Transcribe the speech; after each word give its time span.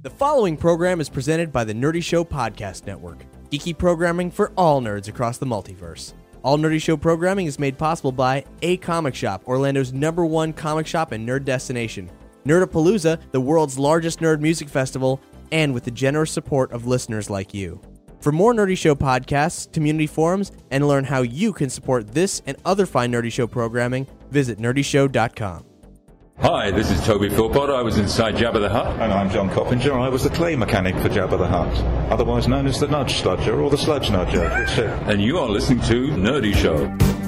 The 0.00 0.10
following 0.10 0.56
program 0.56 1.00
is 1.00 1.08
presented 1.08 1.50
by 1.50 1.64
the 1.64 1.74
Nerdy 1.74 2.00
Show 2.00 2.24
Podcast 2.24 2.86
Network, 2.86 3.24
geeky 3.50 3.76
programming 3.76 4.30
for 4.30 4.52
all 4.56 4.80
nerds 4.80 5.08
across 5.08 5.38
the 5.38 5.46
multiverse. 5.46 6.12
All 6.44 6.56
Nerdy 6.56 6.80
Show 6.80 6.96
programming 6.96 7.46
is 7.46 7.58
made 7.58 7.76
possible 7.76 8.12
by 8.12 8.44
A 8.62 8.76
Comic 8.76 9.16
Shop, 9.16 9.42
Orlando's 9.48 9.92
number 9.92 10.24
one 10.24 10.52
comic 10.52 10.86
shop 10.86 11.10
and 11.10 11.28
nerd 11.28 11.44
destination, 11.44 12.08
Nerdapalooza, 12.46 13.18
the 13.32 13.40
world's 13.40 13.76
largest 13.76 14.20
nerd 14.20 14.38
music 14.38 14.68
festival, 14.68 15.20
and 15.50 15.74
with 15.74 15.82
the 15.82 15.90
generous 15.90 16.30
support 16.30 16.70
of 16.70 16.86
listeners 16.86 17.28
like 17.28 17.52
you. 17.52 17.80
For 18.20 18.30
more 18.30 18.54
Nerdy 18.54 18.78
Show 18.78 18.94
podcasts, 18.94 19.72
community 19.72 20.06
forums, 20.06 20.52
and 20.70 20.86
learn 20.86 21.02
how 21.02 21.22
you 21.22 21.52
can 21.52 21.70
support 21.70 22.14
this 22.14 22.40
and 22.46 22.56
other 22.64 22.86
fine 22.86 23.10
Nerdy 23.10 23.32
Show 23.32 23.48
programming, 23.48 24.06
visit 24.30 24.58
nerdyshow.com. 24.58 25.64
Hi, 26.40 26.70
this 26.70 26.88
is 26.92 27.04
Toby 27.04 27.28
Philpott. 27.28 27.68
I 27.68 27.82
was 27.82 27.98
inside 27.98 28.36
Jabba 28.36 28.60
the 28.60 28.68
Hutt. 28.68 29.00
And 29.00 29.12
I'm 29.12 29.28
John 29.28 29.50
Coppinger. 29.50 29.98
I 29.98 30.08
was 30.08 30.22
the 30.22 30.30
clay 30.30 30.54
mechanic 30.54 30.94
for 30.94 31.08
Jabba 31.08 31.36
the 31.36 31.48
Hutt, 31.48 31.76
otherwise 32.12 32.46
known 32.46 32.68
as 32.68 32.78
the 32.78 32.86
Nudge 32.86 33.20
Sludger 33.20 33.60
or 33.60 33.70
the 33.70 33.76
Sludge 33.76 34.06
Nudger. 34.10 34.48
And 35.08 35.20
you 35.20 35.38
are 35.38 35.48
listening 35.48 35.80
to 35.86 36.06
Nerdy 36.10 36.54
Show. 36.54 37.27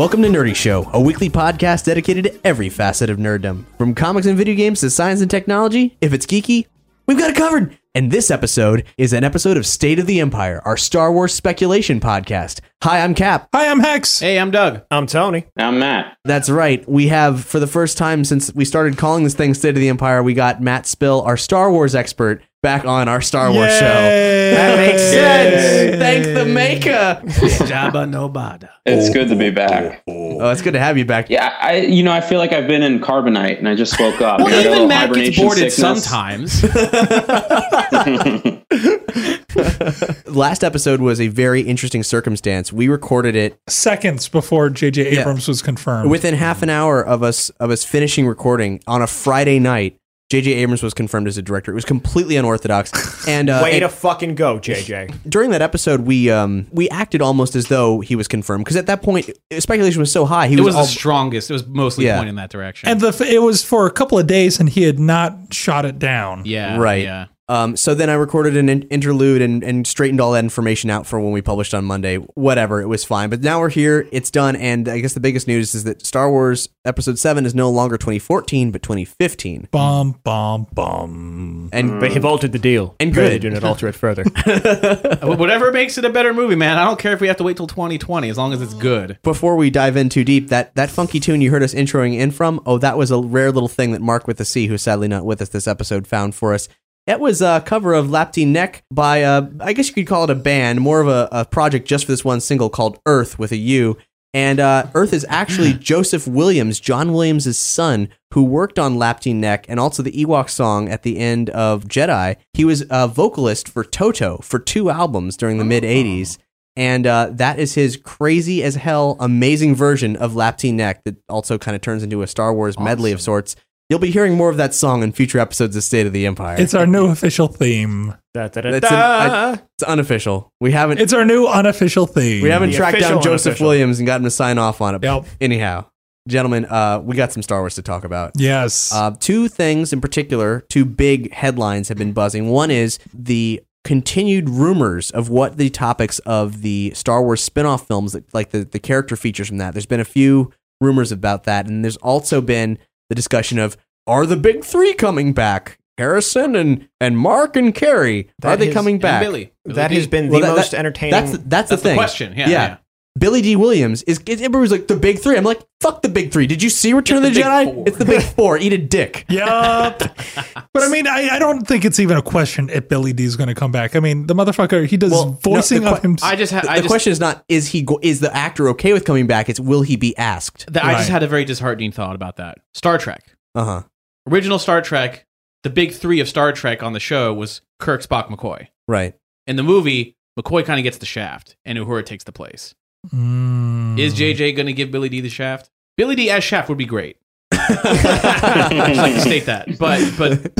Welcome 0.00 0.22
to 0.22 0.28
Nerdy 0.28 0.56
Show, 0.56 0.88
a 0.94 0.98
weekly 0.98 1.28
podcast 1.28 1.84
dedicated 1.84 2.24
to 2.24 2.40
every 2.42 2.70
facet 2.70 3.10
of 3.10 3.18
nerddom. 3.18 3.66
From 3.76 3.94
comics 3.94 4.26
and 4.26 4.38
video 4.38 4.54
games 4.54 4.80
to 4.80 4.88
science 4.88 5.20
and 5.20 5.30
technology, 5.30 5.98
if 6.00 6.14
it's 6.14 6.24
geeky, 6.24 6.64
we've 7.06 7.18
got 7.18 7.28
it 7.28 7.36
covered. 7.36 7.76
And 7.94 8.10
this 8.10 8.30
episode 8.30 8.86
is 8.96 9.12
an 9.12 9.24
episode 9.24 9.58
of 9.58 9.66
State 9.66 9.98
of 9.98 10.06
the 10.06 10.18
Empire, 10.20 10.62
our 10.64 10.78
Star 10.78 11.12
Wars 11.12 11.34
speculation 11.34 12.00
podcast. 12.00 12.60
Hi, 12.82 13.02
I'm 13.04 13.14
Cap. 13.14 13.50
Hi, 13.52 13.70
I'm 13.70 13.80
Hex. 13.80 14.20
Hey, 14.20 14.38
I'm 14.38 14.50
Doug. 14.50 14.80
I'm 14.90 15.06
Tony. 15.06 15.44
I'm 15.58 15.78
Matt. 15.78 16.16
That's 16.24 16.48
right. 16.48 16.88
We 16.88 17.08
have, 17.08 17.44
for 17.44 17.60
the 17.60 17.66
first 17.66 17.98
time 17.98 18.24
since 18.24 18.54
we 18.54 18.64
started 18.64 18.96
calling 18.96 19.24
this 19.24 19.34
thing 19.34 19.52
State 19.52 19.70
of 19.70 19.74
the 19.74 19.90
Empire, 19.90 20.22
we 20.22 20.32
got 20.32 20.62
Matt 20.62 20.86
Spill, 20.86 21.20
our 21.20 21.36
Star 21.36 21.70
Wars 21.70 21.94
expert, 21.94 22.42
back 22.62 22.84
on 22.84 23.08
our 23.08 23.20
Star 23.20 23.52
Wars 23.52 23.72
show. 23.78 23.84
That 23.84 24.76
makes 24.76 25.02
sense. 25.02 25.96
Thank 25.98 26.24
the 26.36 26.44
maker. 26.44 27.20
Jabba 27.66 28.08
Nobada. 28.10 28.70
It's 28.84 29.10
good 29.10 29.28
to 29.28 29.36
be 29.36 29.50
back. 29.50 30.02
Oh, 30.08 30.50
it's 30.50 30.62
good 30.62 30.72
to 30.74 30.78
have 30.78 30.98
you 30.98 31.04
back. 31.04 31.30
Yeah, 31.30 31.56
I 31.60 31.76
you 31.78 32.02
know 32.02 32.12
I 32.12 32.20
feel 32.20 32.38
like 32.38 32.52
I've 32.52 32.68
been 32.68 32.82
in 32.82 33.00
carbonite 33.00 33.58
and 33.58 33.68
I 33.68 33.74
just 33.74 33.98
woke 34.00 34.20
up. 34.20 34.40
Well, 34.40 34.48
You 34.48 34.54
know, 34.54 34.60
even 34.60 34.72
little 34.72 34.88
Matt 34.88 35.12
gets 35.12 35.36
hibernation 35.38 35.44
boarded 35.44 35.72
sometimes. 35.72 36.62
Last 40.26 40.62
episode 40.64 41.00
was 41.00 41.20
a 41.20 41.28
very 41.28 41.62
interesting 41.62 42.02
circumstance. 42.02 42.72
We 42.72 42.88
recorded 42.88 43.36
it 43.36 43.58
Seconds 43.68 44.28
before 44.28 44.70
J.J. 44.70 45.12
Yeah. 45.12 45.20
Abrams 45.20 45.48
was 45.48 45.62
confirmed. 45.62 46.10
within 46.10 46.34
half 46.34 46.62
an 46.62 46.70
hour 46.70 47.04
of 47.04 47.22
us 47.22 47.50
of 47.50 47.70
us 47.70 47.84
finishing 47.84 48.26
recording 48.26 48.80
on 48.86 49.02
a 49.02 49.06
Friday 49.06 49.58
night. 49.58 49.96
J.J. 50.30 50.52
Abrams 50.54 50.82
was 50.82 50.94
confirmed 50.94 51.26
as 51.26 51.36
a 51.36 51.42
director. 51.42 51.72
It 51.72 51.74
was 51.74 51.84
completely 51.84 52.36
unorthodox. 52.36 52.90
And, 53.28 53.50
uh, 53.50 53.60
Way 53.62 53.72
and 53.72 53.82
to 53.82 53.88
fucking 53.88 54.34
go, 54.36 54.58
JJ. 54.58 55.18
during 55.28 55.50
that 55.50 55.60
episode, 55.60 56.00
we 56.02 56.30
um 56.30 56.66
we 56.72 56.88
acted 56.88 57.20
almost 57.20 57.54
as 57.54 57.66
though 57.68 58.00
he 58.00 58.16
was 58.16 58.26
confirmed 58.28 58.64
because 58.64 58.76
at 58.76 58.86
that 58.86 59.02
point 59.02 59.28
speculation 59.58 60.00
was 60.00 60.10
so 60.10 60.24
high. 60.24 60.46
He 60.48 60.54
It 60.54 60.60
was, 60.60 60.66
was 60.68 60.74
all, 60.76 60.82
the 60.84 60.88
strongest. 60.88 61.50
It 61.50 61.52
was 61.52 61.66
mostly 61.66 62.06
Yeah. 62.06 62.16
pointing 62.16 62.30
in 62.30 62.34
that 62.36 62.50
direction. 62.50 62.88
and 62.88 63.00
the 63.00 63.26
it 63.30 63.42
was 63.42 63.62
for 63.62 63.86
a 63.86 63.90
couple 63.90 64.18
of 64.18 64.26
days, 64.26 64.58
and 64.58 64.68
he 64.68 64.84
had 64.84 64.98
not 64.98 65.52
shot 65.52 65.84
it 65.84 65.98
down. 65.98 66.42
yeah, 66.46 66.76
Right. 66.78 67.02
Yeah. 67.02 67.26
Um, 67.50 67.76
so 67.76 67.94
then 67.96 68.08
I 68.08 68.14
recorded 68.14 68.56
an 68.56 68.68
in- 68.68 68.82
interlude 68.82 69.42
and, 69.42 69.64
and 69.64 69.84
straightened 69.84 70.20
all 70.20 70.30
that 70.32 70.44
information 70.44 70.88
out 70.88 71.04
for 71.04 71.18
when 71.18 71.32
we 71.32 71.42
published 71.42 71.74
on 71.74 71.84
Monday. 71.84 72.16
Whatever, 72.16 72.80
it 72.80 72.86
was 72.86 73.04
fine. 73.04 73.28
But 73.28 73.40
now 73.40 73.58
we're 73.58 73.70
here, 73.70 74.06
it's 74.12 74.30
done, 74.30 74.54
and 74.54 74.88
I 74.88 75.00
guess 75.00 75.14
the 75.14 75.20
biggest 75.20 75.48
news 75.48 75.74
is 75.74 75.82
that 75.82 76.06
Star 76.06 76.30
Wars 76.30 76.68
Episode 76.84 77.18
Seven 77.18 77.44
is 77.44 77.52
no 77.52 77.68
longer 77.68 77.98
2014 77.98 78.70
but 78.70 78.82
2015. 78.82 79.68
Bum 79.72 80.20
bum 80.22 80.68
bum. 80.72 81.70
And 81.72 82.00
They 82.00 82.12
have 82.14 82.24
altered 82.24 82.52
the 82.52 82.58
deal. 82.60 82.94
And 83.00 83.12
Pray 83.12 83.24
good. 83.24 83.32
They 83.32 83.38
do 83.40 83.50
not 83.50 83.64
alter 83.64 83.88
it 83.88 83.96
further. 83.96 84.22
Whatever 85.22 85.72
makes 85.72 85.98
it 85.98 86.04
a 86.04 86.10
better 86.10 86.32
movie, 86.32 86.54
man. 86.54 86.78
I 86.78 86.84
don't 86.84 87.00
care 87.00 87.12
if 87.12 87.20
we 87.20 87.26
have 87.26 87.36
to 87.38 87.44
wait 87.44 87.56
till 87.56 87.66
2020, 87.66 88.28
as 88.28 88.38
long 88.38 88.52
as 88.52 88.62
it's 88.62 88.74
good. 88.74 89.18
before 89.22 89.56
we 89.56 89.70
dive 89.70 89.96
in 89.96 90.08
too 90.08 90.22
deep, 90.24 90.50
that 90.50 90.74
that 90.76 90.88
funky 90.88 91.18
tune 91.18 91.40
you 91.40 91.50
heard 91.50 91.62
us 91.64 91.74
introing 91.74 92.14
in 92.14 92.30
from, 92.30 92.60
oh, 92.64 92.78
that 92.78 92.96
was 92.96 93.10
a 93.10 93.18
rare 93.18 93.50
little 93.50 93.68
thing 93.68 93.90
that 93.90 94.00
Mark 94.00 94.28
with 94.28 94.38
the 94.38 94.44
C, 94.44 94.68
who's 94.68 94.82
sadly 94.82 95.08
not 95.08 95.24
with 95.24 95.42
us 95.42 95.48
this 95.48 95.66
episode, 95.66 96.06
found 96.06 96.34
for 96.34 96.54
us. 96.54 96.68
It 97.06 97.18
was 97.18 97.42
a 97.42 97.62
cover 97.64 97.94
of 97.94 98.06
Lapti 98.06 98.46
Nek 98.46 98.84
by, 98.90 99.22
uh, 99.22 99.48
I 99.60 99.72
guess 99.72 99.88
you 99.88 99.94
could 99.94 100.06
call 100.06 100.24
it 100.24 100.30
a 100.30 100.34
band, 100.34 100.80
more 100.80 101.00
of 101.00 101.08
a, 101.08 101.28
a 101.32 101.44
project 101.44 101.88
just 101.88 102.04
for 102.04 102.12
this 102.12 102.24
one 102.24 102.40
single 102.40 102.70
called 102.70 103.00
Earth 103.06 103.38
with 103.38 103.52
a 103.52 103.56
U. 103.56 103.96
And 104.32 104.60
uh, 104.60 104.86
Earth 104.94 105.12
is 105.12 105.26
actually 105.28 105.72
Joseph 105.80 106.28
Williams, 106.28 106.78
John 106.78 107.12
Williams' 107.12 107.58
son, 107.58 108.10
who 108.32 108.44
worked 108.44 108.78
on 108.78 108.96
Lapti 108.96 109.34
Nek 109.34 109.66
and 109.68 109.80
also 109.80 110.02
the 110.02 110.12
Ewok 110.12 110.48
song 110.48 110.88
at 110.88 111.02
the 111.02 111.18
end 111.18 111.50
of 111.50 111.86
Jedi. 111.86 112.36
He 112.54 112.64
was 112.64 112.84
a 112.90 113.08
vocalist 113.08 113.68
for 113.68 113.82
Toto 113.82 114.38
for 114.38 114.58
two 114.58 114.90
albums 114.90 115.36
during 115.36 115.58
the 115.58 115.64
mid 115.64 115.82
80s. 115.82 116.38
And 116.76 117.06
uh, 117.06 117.30
that 117.32 117.58
is 117.58 117.74
his 117.74 117.96
crazy 117.96 118.62
as 118.62 118.76
hell, 118.76 119.16
amazing 119.18 119.74
version 119.74 120.16
of 120.16 120.32
Lapti 120.32 120.72
Nek 120.72 121.02
that 121.04 121.16
also 121.28 121.58
kind 121.58 121.74
of 121.74 121.80
turns 121.80 122.02
into 122.02 122.22
a 122.22 122.26
Star 122.28 122.54
Wars 122.54 122.78
medley 122.78 123.10
of 123.10 123.20
sorts. 123.20 123.56
You'll 123.90 123.98
be 123.98 124.12
hearing 124.12 124.36
more 124.36 124.48
of 124.48 124.56
that 124.56 124.72
song 124.72 125.02
in 125.02 125.10
future 125.10 125.40
episodes 125.40 125.74
of 125.74 125.82
State 125.82 126.06
of 126.06 126.12
the 126.12 126.24
Empire. 126.24 126.54
It's 126.60 126.74
our 126.74 126.86
new 126.86 127.06
official 127.08 127.48
theme. 127.48 128.14
Da, 128.32 128.46
da, 128.46 128.60
da, 128.60 128.70
That's 128.70 128.90
an- 128.90 128.96
I- 128.98 129.52
it's 129.74 129.82
unofficial. 129.82 130.52
We 130.60 130.70
haven't 130.70 131.00
It's 131.00 131.12
our 131.12 131.24
new 131.24 131.46
unofficial 131.46 132.06
theme. 132.06 132.42
we 132.44 132.50
haven't 132.50 132.70
The 132.70 132.76
tracked 132.76 133.00
down 133.00 133.20
Joseph 133.20 133.46
unofficial. 133.46 133.66
Williams 133.66 133.98
and 133.98 134.06
gotten 134.06 134.22
him 134.24 134.26
to 134.26 134.30
sign 134.30 134.58
off 134.58 134.80
on 134.80 134.94
it. 134.94 135.02
Yep. 135.02 135.24
Anyhow, 135.40 135.86
gentlemen, 136.28 136.66
uh, 136.66 137.00
we 137.02 137.16
got 137.16 137.32
some 137.32 137.42
Star 137.42 137.58
Wars 137.60 137.74
to 137.74 137.82
talk 137.82 138.04
about. 138.04 138.30
Yes. 138.36 138.92
Uh, 138.94 139.10
two 139.18 139.48
things 139.48 139.92
in 139.92 140.00
particular, 140.00 140.60
two 140.68 140.84
big 140.84 141.32
headlines 141.32 141.88
have 141.88 141.98
been 141.98 142.12
buzzing. 142.12 142.48
One 142.48 142.70
is 142.70 143.00
the 143.12 143.60
continued 143.82 144.48
rumors 144.48 145.10
of 145.10 145.30
what 145.30 145.56
the 145.56 145.68
topics 145.68 146.20
of 146.20 146.62
the 146.62 146.92
Star 146.94 147.24
Wars 147.24 147.42
spin-off 147.42 147.88
films, 147.88 148.16
like 148.32 148.50
the, 148.50 148.64
the 148.64 148.78
character 148.78 149.16
features 149.16 149.48
from 149.48 149.56
that. 149.58 149.74
There's 149.74 149.86
been 149.86 149.98
a 149.98 150.04
few 150.04 150.52
rumors 150.80 151.10
about 151.10 151.42
that, 151.44 151.66
and 151.66 151.82
there's 151.82 151.96
also 151.96 152.40
been 152.40 152.78
the 153.10 153.14
discussion 153.14 153.58
of 153.58 153.76
are 154.06 154.24
the 154.24 154.36
big 154.38 154.64
three 154.64 154.94
coming 154.94 155.34
back? 155.34 155.76
Harrison 155.98 156.56
and 156.56 156.88
and 156.98 157.18
Mark 157.18 157.56
and 157.56 157.74
Carrie 157.74 158.30
are 158.42 158.56
they 158.56 158.68
is- 158.68 158.74
coming 158.74 158.94
And 158.94 159.02
back? 159.02 159.20
Billy. 159.22 159.52
Billy 159.66 159.74
That 159.74 159.88
D. 159.88 159.96
has 159.96 160.06
been 160.06 160.26
the 160.28 160.32
Well, 160.38 160.40
that- 160.40 160.56
most 160.56 160.70
that- 160.70 160.78
entertaining. 160.78 161.10
That's 161.12 161.32
that's, 161.32 161.44
That's 161.44 161.68
the 161.70 161.76
the 161.76 161.82
thing. 161.82 161.96
question. 161.96 162.32
Yeah, 162.34 162.48
yeah. 162.48 162.76
Billy 163.18 163.42
Dee 163.42 163.56
Williams 163.56 164.02
is. 164.04 164.20
is- 164.26 164.40
Everybody's 164.40 164.70
like 164.70 164.86
the 164.86 164.96
big 164.96 165.18
three. 165.18 165.36
I'm 165.36 165.44
like, 165.44 165.60
fuck 165.80 166.00
the 166.02 166.08
big 166.08 166.32
three. 166.32 166.46
Did 166.46 166.62
you 166.62 166.70
see 166.70 166.92
Return 166.92 167.18
of 167.18 167.22
the, 167.24 167.30
the 167.30 167.40
Jedi? 167.40 167.74
four. 167.74 167.84
It's 167.88 167.96
the 167.98 168.04
big 168.04 168.22
four. 168.22 168.56
Eat 168.58 168.72
a 168.72 168.78
dick. 168.78 169.24
Yup. 169.30 169.98
but 169.98 170.82
I 170.82 170.88
mean, 170.88 171.06
I, 171.06 171.28
I 171.32 171.38
don't 171.38 171.66
think 171.66 171.84
it's 171.84 171.98
even 171.98 172.16
a 172.16 172.22
question 172.22 172.70
if 172.70 172.88
Billy 172.88 173.12
D 173.12 173.24
is 173.24 173.36
going 173.36 173.48
to 173.48 173.54
come 173.54 173.72
back. 173.72 173.96
I 173.96 174.00
mean, 174.00 174.26
the 174.26 174.34
motherfucker, 174.34 174.86
he 174.86 174.96
does 174.96 175.10
Well, 175.10 175.26
no, 175.26 175.32
voicing 175.42 175.82
the 175.82 175.90
of 175.90 176.00
que- 176.00 176.10
him. 176.10 176.16
I 176.22 176.36
just, 176.36 176.52
ha- 176.52 176.60
The, 176.60 176.70
I 176.70 176.76
the 176.76 176.82
just, 176.82 176.90
question 176.92 177.12
is 177.12 177.20
not 177.20 177.44
is 177.48 177.68
he 177.68 177.82
go- 177.82 177.98
is 178.02 178.20
the 178.20 178.34
actor 178.34 178.68
okay 178.70 178.92
with 178.92 179.04
coming 179.04 179.26
back? 179.26 179.48
It's 179.48 179.58
will 179.60 179.82
he 179.82 179.96
be 179.96 180.16
asked? 180.16 180.68
th- 180.72 180.84
I 180.84 180.94
just 180.94 181.10
had 181.10 181.22
a 181.22 181.26
very 181.26 181.44
disheartening 181.44 181.90
thought 181.92 182.14
about 182.14 182.36
that. 182.36 182.58
Star 182.74 182.96
Trek, 182.96 183.24
Uh 183.54 183.64
huh. 183.64 183.82
original 184.28 184.58
Star 184.58 184.80
Trek. 184.82 185.26
The 185.62 185.70
big 185.70 185.92
three 185.92 186.20
of 186.20 186.28
Star 186.28 186.52
Trek 186.52 186.82
on 186.82 186.94
the 186.94 187.00
show 187.00 187.34
was 187.34 187.60
Kirk, 187.80 188.02
Spock, 188.02 188.28
McCoy. 188.28 188.68
Right. 188.88 189.14
In 189.46 189.56
the 189.56 189.62
movie, 189.62 190.16
McCoy 190.38 190.64
kind 190.64 190.78
of 190.80 190.84
gets 190.84 190.96
the 190.96 191.04
shaft, 191.06 191.56
and 191.66 191.76
Uhura 191.76 192.06
takes 192.06 192.24
the 192.24 192.32
place. 192.32 192.74
Mm. 193.08 193.98
Is 193.98 194.14
JJ 194.14 194.56
going 194.56 194.66
to 194.66 194.72
give 194.72 194.90
Billy 194.90 195.08
Dee 195.08 195.20
the 195.20 195.28
shaft? 195.28 195.70
Billy 195.96 196.14
Dee 196.14 196.30
as 196.30 196.44
shaft 196.44 196.68
would 196.68 196.78
be 196.78 196.86
great. 196.86 197.16
I 197.52 198.86
just 198.88 198.98
like 198.98 199.14
to 199.14 199.20
state 199.20 199.46
that. 199.46 199.78
But 199.78 200.12
but 200.16 200.56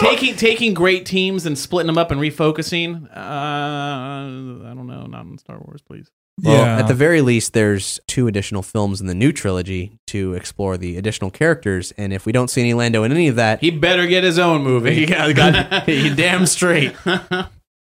taking 0.00 0.36
taking 0.36 0.74
great 0.74 1.06
teams 1.06 1.46
and 1.46 1.58
splitting 1.58 1.86
them 1.86 1.98
up 1.98 2.10
and 2.10 2.20
refocusing, 2.20 3.04
uh, 3.04 3.20
I 3.20 4.74
don't 4.74 4.86
know, 4.86 5.06
not 5.06 5.24
in 5.24 5.38
Star 5.38 5.58
Wars, 5.58 5.80
please. 5.82 6.10
Well, 6.42 6.64
yeah. 6.64 6.78
at 6.78 6.88
the 6.88 6.94
very 6.94 7.20
least, 7.20 7.52
there's 7.52 8.00
two 8.06 8.26
additional 8.26 8.62
films 8.62 9.00
in 9.00 9.06
the 9.06 9.14
new 9.14 9.32
trilogy 9.32 9.98
to 10.08 10.32
explore 10.34 10.78
the 10.78 10.96
additional 10.96 11.30
characters, 11.30 11.92
and 11.98 12.12
if 12.12 12.24
we 12.24 12.32
don't 12.32 12.48
see 12.48 12.62
any 12.62 12.74
Lando 12.74 13.04
in 13.04 13.12
any 13.12 13.28
of 13.28 13.36
that, 13.36 13.60
He 13.60 13.70
better 13.70 14.06
get 14.06 14.24
his 14.24 14.38
own 14.38 14.62
movie. 14.62 15.04
yeah, 15.08 15.30
God, 15.32 15.84
you 15.88 16.14
damn 16.14 16.46
straight. 16.46 16.94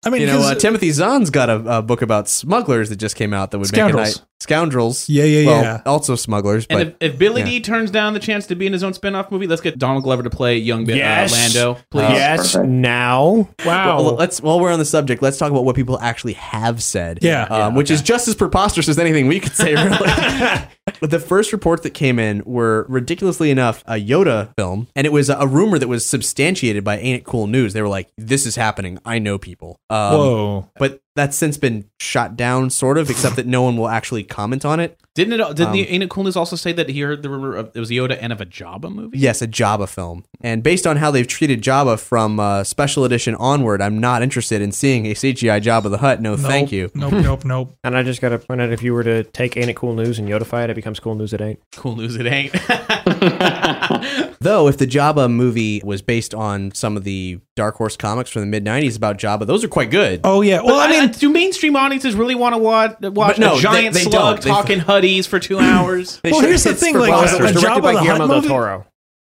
I 0.03 0.09
mean, 0.09 0.21
You 0.21 0.27
know, 0.27 0.41
uh, 0.41 0.55
Timothy 0.55 0.91
Zahn's 0.91 1.29
got 1.29 1.49
a, 1.49 1.77
a 1.77 1.81
book 1.81 2.01
about 2.01 2.27
smugglers 2.27 2.89
that 2.89 2.95
just 2.95 3.15
came 3.15 3.33
out 3.33 3.51
that 3.51 3.59
would 3.59 3.67
Scoundrels. 3.67 4.07
make 4.07 4.15
a 4.15 4.19
nice 4.19 4.25
scoundrels. 4.41 5.07
Yeah, 5.07 5.23
yeah, 5.23 5.45
well, 5.45 5.63
yeah. 5.63 5.81
Also 5.85 6.15
smugglers, 6.15 6.65
And 6.69 6.81
if, 6.81 6.93
if 6.99 7.17
Billy 7.17 7.41
yeah. 7.41 7.47
D 7.47 7.59
turns 7.61 7.91
down 7.91 8.13
the 8.13 8.19
chance 8.19 8.47
to 8.47 8.55
be 8.55 8.65
in 8.65 8.73
his 8.73 8.83
own 8.83 8.93
spin-off 8.93 9.31
movie, 9.31 9.47
let's 9.47 9.61
get 9.61 9.77
Donald 9.77 10.03
Glover 10.03 10.23
to 10.23 10.29
play 10.29 10.57
young 10.57 10.85
Bi- 10.85 10.93
Yes. 10.93 11.31
uh, 11.33 11.35
Lando, 11.37 11.81
please. 11.89 12.01
yes. 12.09 12.53
perfect. 12.53 12.69
Now. 12.69 13.49
Wow. 13.65 14.01
Well, 14.03 14.15
let's 14.15 14.41
while 14.41 14.59
we're 14.59 14.71
on 14.71 14.79
the 14.79 14.85
subject, 14.85 15.21
let's 15.21 15.37
talk 15.37 15.51
about 15.51 15.63
what 15.63 15.75
people 15.75 15.99
actually 15.99 16.33
have 16.33 16.81
said. 16.81 17.19
Yeah. 17.21 17.43
um, 17.43 17.75
which 17.75 17.91
is 17.91 18.01
just 18.01 18.27
as 18.27 18.35
preposterous 18.35 18.89
as 18.89 18.97
anything 18.99 19.27
we 19.27 19.39
could 19.39 19.53
say. 19.53 19.75
Really, 19.75 19.97
but 19.97 20.67
the 21.11 21.19
first 21.19 21.53
reports 21.53 21.83
that 21.83 21.91
came 21.91 22.17
in 22.19 22.41
were 22.45 22.85
ridiculously 22.89 23.51
enough 23.51 23.83
a 23.85 23.93
Yoda 23.93 24.53
film, 24.57 24.87
and 24.95 25.05
it 25.05 25.11
was 25.13 25.29
a, 25.29 25.35
a 25.37 25.45
rumor 25.47 25.77
that 25.77 25.87
was 25.87 26.05
substantiated 26.05 26.83
by 26.83 26.97
Ain't 26.97 27.21
It 27.21 27.23
Cool 27.25 27.47
News. 27.47 27.73
They 27.73 27.81
were 27.81 27.87
like, 27.87 28.09
"This 28.17 28.45
is 28.45 28.55
happening. 28.55 28.97
I 29.05 29.19
know 29.19 29.37
people." 29.37 29.79
Um, 29.89 30.13
Whoa. 30.13 30.69
But 30.77 31.01
that's 31.15 31.37
since 31.37 31.57
been 31.57 31.85
shot 31.99 32.35
down, 32.35 32.69
sort 32.69 32.97
of, 32.97 33.09
except 33.09 33.35
that 33.35 33.47
no 33.47 33.61
one 33.61 33.77
will 33.77 33.89
actually 33.89 34.23
comment 34.23 34.65
on 34.65 34.79
it. 34.79 34.99
Didn't 35.13 35.33
it? 35.39 35.45
Did 35.55 35.57
the 35.57 35.65
Um, 35.67 35.75
Ain't 35.75 36.03
It 36.03 36.09
Cool 36.09 36.23
News 36.23 36.37
also 36.37 36.55
say 36.55 36.71
that 36.71 36.87
he 36.87 37.01
heard 37.01 37.21
the 37.21 37.29
rumor 37.29 37.53
of 37.55 37.71
it 37.73 37.79
was 37.79 37.89
Yoda 37.89 38.17
and 38.21 38.31
of 38.31 38.39
a 38.39 38.45
Jabba 38.45 38.89
movie? 38.93 39.17
Yes, 39.17 39.41
a 39.41 39.47
Jabba 39.47 39.89
film. 39.89 40.23
And 40.39 40.63
based 40.63 40.87
on 40.87 40.97
how 40.97 41.11
they've 41.11 41.27
treated 41.27 41.61
Jabba 41.61 41.99
from 41.99 42.39
uh, 42.39 42.63
special 42.63 43.03
edition 43.03 43.35
onward, 43.35 43.81
I'm 43.81 43.99
not 43.99 44.21
interested 44.23 44.61
in 44.61 44.71
seeing 44.71 45.05
a 45.07 45.13
CGI 45.13 45.61
Jabba 45.61 45.89
the 45.91 45.97
Hutt. 45.97 46.21
No, 46.21 46.37
thank 46.37 46.71
you. 46.71 46.89
Nope, 46.95 47.11
nope, 47.13 47.43
nope. 47.45 47.75
and 47.83 47.97
I 47.97 48.03
just 48.03 48.21
got 48.21 48.29
to 48.29 48.39
point 48.39 48.61
out 48.61 48.71
if 48.71 48.81
you 48.81 48.93
were 48.93 49.03
to 49.03 49.23
take 49.25 49.57
Ain't 49.57 49.69
It 49.69 49.75
Cool 49.75 49.95
News 49.95 50.17
and 50.17 50.29
Yodify 50.29 50.63
it, 50.63 50.69
it 50.69 50.75
becomes 50.75 50.99
Cool 51.01 51.15
News 51.15 51.33
It 51.33 51.41
Ain't. 51.41 51.59
Cool 51.75 51.97
news, 51.97 52.15
it 52.15 52.25
ain't. 52.27 52.53
Though, 54.41 54.67
if 54.67 54.77
the 54.77 54.87
Jabba 54.87 55.31
movie 55.31 55.81
was 55.83 56.01
based 56.01 56.33
on 56.33 56.73
some 56.73 56.97
of 56.97 57.03
the 57.03 57.39
Dark 57.55 57.75
Horse 57.75 57.95
comics 57.95 58.29
from 58.31 58.41
the 58.41 58.47
mid 58.47 58.65
90s 58.65 58.97
about 58.97 59.17
Jabba, 59.17 59.45
those 59.45 59.63
are 59.63 59.67
quite 59.67 59.91
good. 59.91 60.21
Oh 60.23 60.41
yeah. 60.41 60.57
Well, 60.57 60.77
Well, 60.77 60.79
I 60.79 60.87
mean, 60.89 61.11
do 61.11 61.29
mainstream 61.29 61.75
audiences 61.75 62.15
really 62.15 62.33
want 62.35 62.53
to 62.55 62.57
watch, 62.57 62.95
watch 63.01 63.37
no, 63.37 63.57
a 63.57 63.59
giant 63.59 63.93
they- 63.93 64.03
they 64.05 64.09
slug 64.09 64.37
don't. 64.37 64.41
They- 64.43 64.49
talking 64.49 64.79
huddies 65.01 65.27
for 65.27 65.39
two 65.39 65.59
hours? 65.59 66.19
Well, 66.25 66.41
here's 66.41 66.63
the 66.63 66.73
thing, 66.75 66.97
like, 66.97 67.11
blockbusters. 67.11 67.49
a 67.51 67.53
Jabba 67.53 67.81
the 67.81 67.93
Hutt 67.99 68.03
Guillermo 68.03 68.27
del 68.27 68.35
movie- 68.37 68.47
Toro. 68.47 68.85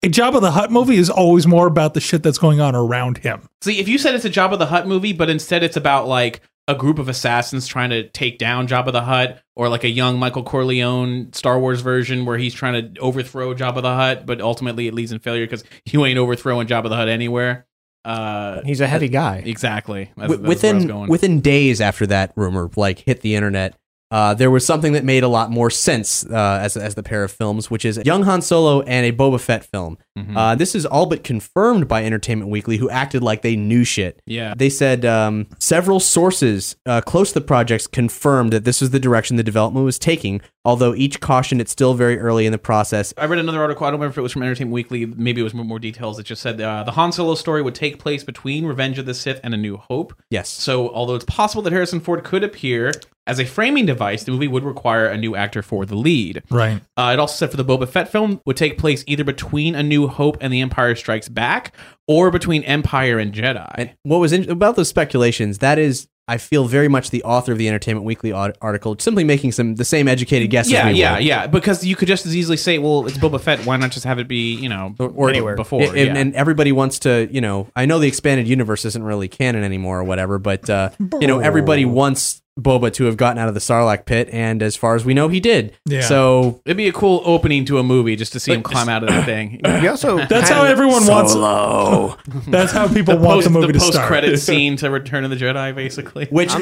a 0.04 0.08
Jabba 0.08 0.42
the 0.42 0.52
Hutt 0.52 0.72
movie 0.72 0.98
is 0.98 1.10
always 1.10 1.48
more 1.48 1.68
about 1.68 1.94
the 1.94 2.02
shit 2.02 2.24
that's 2.24 2.38
going 2.38 2.60
on 2.60 2.76
around 2.76 3.20
him. 3.20 3.42
See, 3.62 3.80
if 3.80 3.88
you 3.88 3.98
said 3.98 4.16
it's 4.16 4.26
a 4.26 4.30
Jabba 4.30 4.58
the 4.60 4.66
Hutt 4.68 4.88
movie, 4.88 5.14
but 5.14 5.30
instead 5.30 5.64
it's 5.64 5.78
about 5.78 6.08
like 6.08 6.42
a 6.68 6.76
group 6.76 6.98
of 7.00 7.10
assassins 7.10 7.68
trying 7.68 7.90
to 7.90 8.08
take 8.10 8.38
down 8.38 8.68
Jabba 8.68 8.92
the 8.94 9.02
Hutt, 9.02 9.40
or 9.56 9.68
like 9.70 9.84
a 9.84 9.90
young 9.90 10.18
Michael 10.18 10.44
Corleone 10.44 11.32
Star 11.34 11.60
Wars 11.60 11.82
version 11.82 12.26
where 12.26 12.38
he's 12.38 12.54
trying 12.54 12.94
to 12.94 13.00
overthrow 13.02 13.54
Jabba 13.54 13.82
the 13.82 13.94
Hutt, 13.94 14.26
but 14.26 14.40
ultimately 14.42 14.88
it 14.88 14.94
leads 14.94 15.12
in 15.12 15.20
failure 15.20 15.46
because 15.46 15.64
you 15.86 16.06
ain't 16.06 16.18
overthrowing 16.18 16.68
Jabba 16.68 16.90
the 16.90 16.96
Hutt 16.96 17.10
anywhere. 17.10 17.66
Uh, 18.06 18.62
He's 18.66 18.82
a 18.82 18.88
heavy 18.88 19.08
guy. 19.10 19.42
exactly. 19.46 20.12
That's, 20.18 20.32
Wi- 20.34 20.36
that's 20.50 20.64
where 20.64 20.72
I 20.72 20.74
was 20.76 20.84
within 20.84 20.88
going. 20.88 21.10
within 21.10 21.40
days 21.42 21.80
after 21.82 22.06
that 22.08 22.34
rumor 22.36 22.70
like 22.76 23.00
hit 23.00 23.22
the 23.22 23.36
internet, 23.36 23.78
uh, 24.14 24.36
there 24.36 24.52
was 24.52 24.64
something 24.64 24.94
that 24.94 25.04
made 25.04 25.24
a 25.24 25.28
lot 25.28 25.50
more 25.50 25.72
sense 25.72 26.24
uh, 26.28 26.60
as 26.62 26.78
as 26.78 26.94
the 26.94 27.02
pair 27.02 27.24
of 27.24 27.32
films, 27.32 27.72
which 27.72 27.84
is 27.84 28.00
young 28.06 28.22
Han 28.24 28.44
Solo 28.44 28.82
and 28.84 29.08
a 29.08 29.12
Boba 29.12 29.40
Fett 29.40 29.66
film. 29.66 29.98
Mm-hmm. 30.18 30.38
Uh, 30.38 30.56
this 30.56 30.76
is 30.76 30.86
all 30.86 31.06
but 31.08 31.24
confirmed 31.24 31.88
by 31.88 32.04
Entertainment 32.06 32.52
Weekly, 32.52 32.78
who 32.78 32.90
acted 32.90 33.24
like 33.24 33.42
they 33.42 33.56
knew 33.56 33.84
shit. 33.84 34.22
Yeah. 34.26 34.54
they 34.56 34.70
said 34.70 35.06
um, 35.06 35.48
several 35.60 36.00
sources 36.00 36.76
uh, 36.86 37.02
close 37.02 37.30
to 37.30 37.40
the 37.40 37.46
projects 37.46 37.88
confirmed 37.88 38.54
that 38.54 38.64
this 38.64 38.80
was 38.82 38.92
the 38.92 39.00
direction 39.00 39.38
the 39.38 39.44
development 39.44 39.86
was 39.86 39.98
taking. 39.98 40.42
Although 40.66 40.96
each 40.96 41.20
cautioned 41.20 41.60
it's 41.60 41.72
still 41.72 41.94
very 41.94 42.18
early 42.20 42.46
in 42.46 42.52
the 42.52 42.58
process. 42.58 43.14
I 43.18 43.26
read 43.26 43.40
another 43.40 43.60
article. 43.62 43.86
I 43.86 43.92
don't 43.92 44.00
remember 44.00 44.14
if 44.14 44.18
it 44.18 44.22
was 44.22 44.32
from 44.32 44.44
Entertainment 44.44 44.74
Weekly. 44.74 45.06
Maybe 45.06 45.42
it 45.42 45.44
was 45.44 45.54
more, 45.54 45.66
more 45.66 45.80
details. 45.80 46.20
It 46.20 46.24
just 46.24 46.42
said 46.42 46.62
uh, 46.62 46.84
the 46.84 46.92
Han 46.92 47.12
Solo 47.12 47.36
story 47.36 47.62
would 47.62 47.76
take 47.76 48.00
place 48.00 48.24
between 48.24 48.66
Revenge 48.66 48.98
of 49.00 49.06
the 49.06 49.14
Sith 49.14 49.42
and 49.44 49.54
A 49.54 49.58
New 49.58 49.78
Hope. 49.78 50.14
Yes, 50.30 50.50
So, 50.50 50.90
although 50.90 51.16
it's 51.16 51.26
possible 51.26 51.62
that 51.64 51.74
Harrison 51.74 52.00
Ford 52.00 52.24
could 52.24 52.44
appear 52.44 52.92
as 53.26 53.40
a 53.40 53.46
framing 53.46 53.86
device, 53.86 54.24
the 54.26 54.32
movie 54.32 54.48
would 54.50 54.64
require 54.64 55.08
a 55.08 55.18
new 55.18 55.36
actor 55.36 55.62
for 55.62 55.86
the 55.86 55.96
lead. 55.96 56.44
Right. 56.50 56.82
Uh, 56.98 57.12
it 57.14 57.20
also 57.20 57.36
said 57.36 57.52
for 57.52 57.58
the 57.58 57.64
Boba 57.66 57.88
Fett 57.88 58.10
film 58.12 58.42
would 58.46 58.58
take 58.58 58.78
place 58.78 59.04
either 59.08 59.24
between 59.24 59.76
A 59.76 59.84
New 59.84 60.03
Hope 60.08 60.38
and 60.42 60.54
The 60.54 60.62
Empire 60.62 60.96
Strikes 60.96 61.30
Back, 61.30 61.76
or 62.08 62.32
between 62.32 62.64
Empire 62.64 63.20
and 63.20 63.34
Jedi. 63.34 63.72
And 63.76 63.96
what 64.04 64.18
was 64.20 64.34
in, 64.34 64.50
about 64.50 64.76
those 64.76 64.90
speculations? 64.90 65.60
That 65.60 65.80
is, 65.80 66.08
I 66.28 66.38
feel 66.38 66.66
very 66.66 66.88
much 66.88 67.10
the 67.10 67.24
author 67.24 67.52
of 67.52 67.58
the 67.58 67.68
Entertainment 67.68 68.06
Weekly 68.06 68.32
article, 68.32 68.96
simply 69.00 69.24
making 69.24 69.52
some 69.54 69.76
the 69.76 69.84
same 69.86 70.08
educated 70.08 70.50
guesses. 70.50 70.72
yeah, 70.72 70.88
we 70.88 70.94
yeah, 70.94 71.14
were. 71.16 71.20
yeah. 71.20 71.48
Because 71.48 71.86
you 71.86 71.96
could 71.96 72.08
just 72.08 72.26
as 72.26 72.36
easily 72.36 72.58
say, 72.58 72.78
"Well, 72.78 73.08
it's 73.08 73.18
Boba 73.18 73.42
Fett. 73.42 73.66
Why 73.66 73.76
not 73.78 73.92
just 73.92 74.06
have 74.06 74.20
it 74.20 74.28
be, 74.28 74.54
you 74.56 74.70
know, 74.70 74.96
Or 75.00 75.30
Anywhere. 75.30 75.56
before?" 75.56 75.82
And, 75.82 75.96
yeah. 75.98 76.16
and 76.16 76.34
everybody 76.36 76.72
wants 76.72 77.00
to, 77.00 77.28
you 77.32 77.42
know, 77.42 77.68
I 77.76 77.86
know 77.86 78.00
the 78.00 78.08
expanded 78.08 78.48
universe 78.48 78.86
isn't 78.86 79.04
really 79.04 79.28
canon 79.28 79.64
anymore 79.64 80.00
or 80.00 80.04
whatever, 80.04 80.40
but 80.40 80.70
uh, 80.70 80.92
you 81.20 81.28
know, 81.28 81.40
everybody 81.40 81.86
wants 81.86 82.42
Boba 82.60 82.94
to 82.94 83.06
have 83.06 83.18
gotten 83.18 83.40
out 83.40 83.48
of 83.48 83.54
the 83.56 83.60
Sarlacc 83.60 84.06
pit, 84.06 84.30
and 84.32 84.62
as 84.62 84.76
far 84.76 84.96
as 84.96 85.04
we 85.04 85.14
know, 85.16 85.28
he 85.28 85.40
did. 85.40 85.76
Yeah. 85.86 86.02
So 86.02 86.62
It'd 86.66 86.78
be 86.78 86.88
a 86.88 86.94
cool 86.94 87.22
opening 87.26 87.66
to 87.66 87.80
a 87.80 87.84
movie 87.84 88.16
just 88.16 88.32
to 88.34 88.40
see 88.40 88.54
him 88.54 88.62
climb 88.62 88.90
out 88.90 89.04
of 89.04 89.14
the 89.14 89.24
thing. 89.24 89.60
You 89.84 89.90
also 89.90 90.18
That's 90.28 90.50
how 90.50 90.64
of- 90.64 90.70
everyone 90.70 91.06
wants. 91.08 91.34
That's 92.48 92.72
how 92.72 92.88
people 92.94 93.16
want 93.18 93.38
post, 93.42 93.46
the 93.46 93.50
movie 93.50 93.74
to 93.74 93.80
post 93.80 93.94
start. 93.94 94.08
credit 94.08 94.38
scene 94.38 94.76
to 94.78 94.90
Return 94.92 95.24
of 95.24 95.30
the 95.32 95.36
Jedi, 95.36 95.74
basically. 95.74 96.28
which 96.28 96.54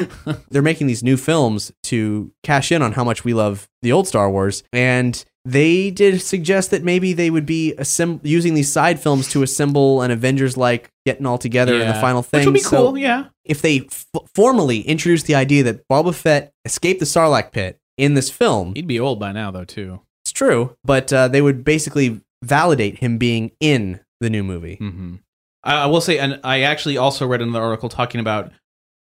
they're 0.50 0.62
making 0.62 0.86
these 0.86 1.02
new 1.02 1.16
films 1.16 1.72
to 1.84 2.32
cash 2.42 2.72
in 2.72 2.80
on 2.82 2.92
how 2.92 3.04
much 3.04 3.24
we 3.24 3.34
love 3.34 3.68
the 3.82 3.92
old 3.92 4.08
Star 4.08 4.30
Wars, 4.30 4.62
and 4.72 5.24
they 5.44 5.90
did 5.90 6.20
suggest 6.22 6.70
that 6.70 6.84
maybe 6.84 7.12
they 7.12 7.28
would 7.30 7.46
be 7.46 7.74
assemb- 7.78 8.20
using 8.22 8.54
these 8.54 8.70
side 8.72 9.00
films 9.00 9.28
to 9.30 9.42
assemble 9.42 10.02
an 10.02 10.10
Avengers 10.10 10.56
like 10.56 10.88
getting 11.04 11.26
all 11.26 11.38
together 11.38 11.74
in 11.74 11.88
the 11.88 11.94
final 11.94 12.22
thing. 12.22 12.40
Which 12.40 12.46
would 12.46 12.54
be 12.54 12.60
So 12.60 12.76
cool, 12.88 12.98
yeah. 12.98 13.24
if 13.44 13.60
they 13.60 13.80
f- 13.90 14.06
formally 14.34 14.80
introduced 14.82 15.26
the 15.26 15.34
idea 15.34 15.62
that 15.64 15.86
Boba 15.88 16.14
Fett 16.14 16.52
escaped 16.64 17.00
the 17.00 17.06
Sarlacc 17.06 17.50
pit 17.52 17.78
in 17.98 18.14
this 18.14 18.30
film, 18.30 18.74
He'd 18.74 18.86
be 18.86 19.00
old 19.00 19.18
by 19.18 19.32
now, 19.32 19.50
though, 19.50 19.64
too. 19.64 20.00
it's 20.24 20.32
true, 20.32 20.76
but 20.84 21.12
uh, 21.12 21.26
they 21.28 21.42
would 21.42 21.64
basically 21.64 22.20
validate 22.44 22.98
him 22.98 23.18
being 23.18 23.50
in 23.60 24.00
the 24.20 24.30
new 24.30 24.42
movie. 24.44 24.76
hmm 24.76 25.16
I, 25.64 25.82
I 25.82 25.86
will 25.86 26.00
say, 26.00 26.18
and 26.18 26.40
I 26.44 26.60
actually 26.62 26.96
also 26.96 27.26
read 27.26 27.40
another 27.42 27.64
article 27.64 27.88
talking 27.88 28.20
about 28.20 28.52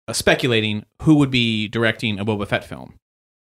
uh, 0.08 0.12
speculating 0.12 0.84
who 1.02 1.14
would 1.16 1.30
be 1.30 1.68
directing 1.68 2.18
a 2.18 2.25
Boba 2.25 2.46
Fett 2.46 2.64
film. 2.64 2.94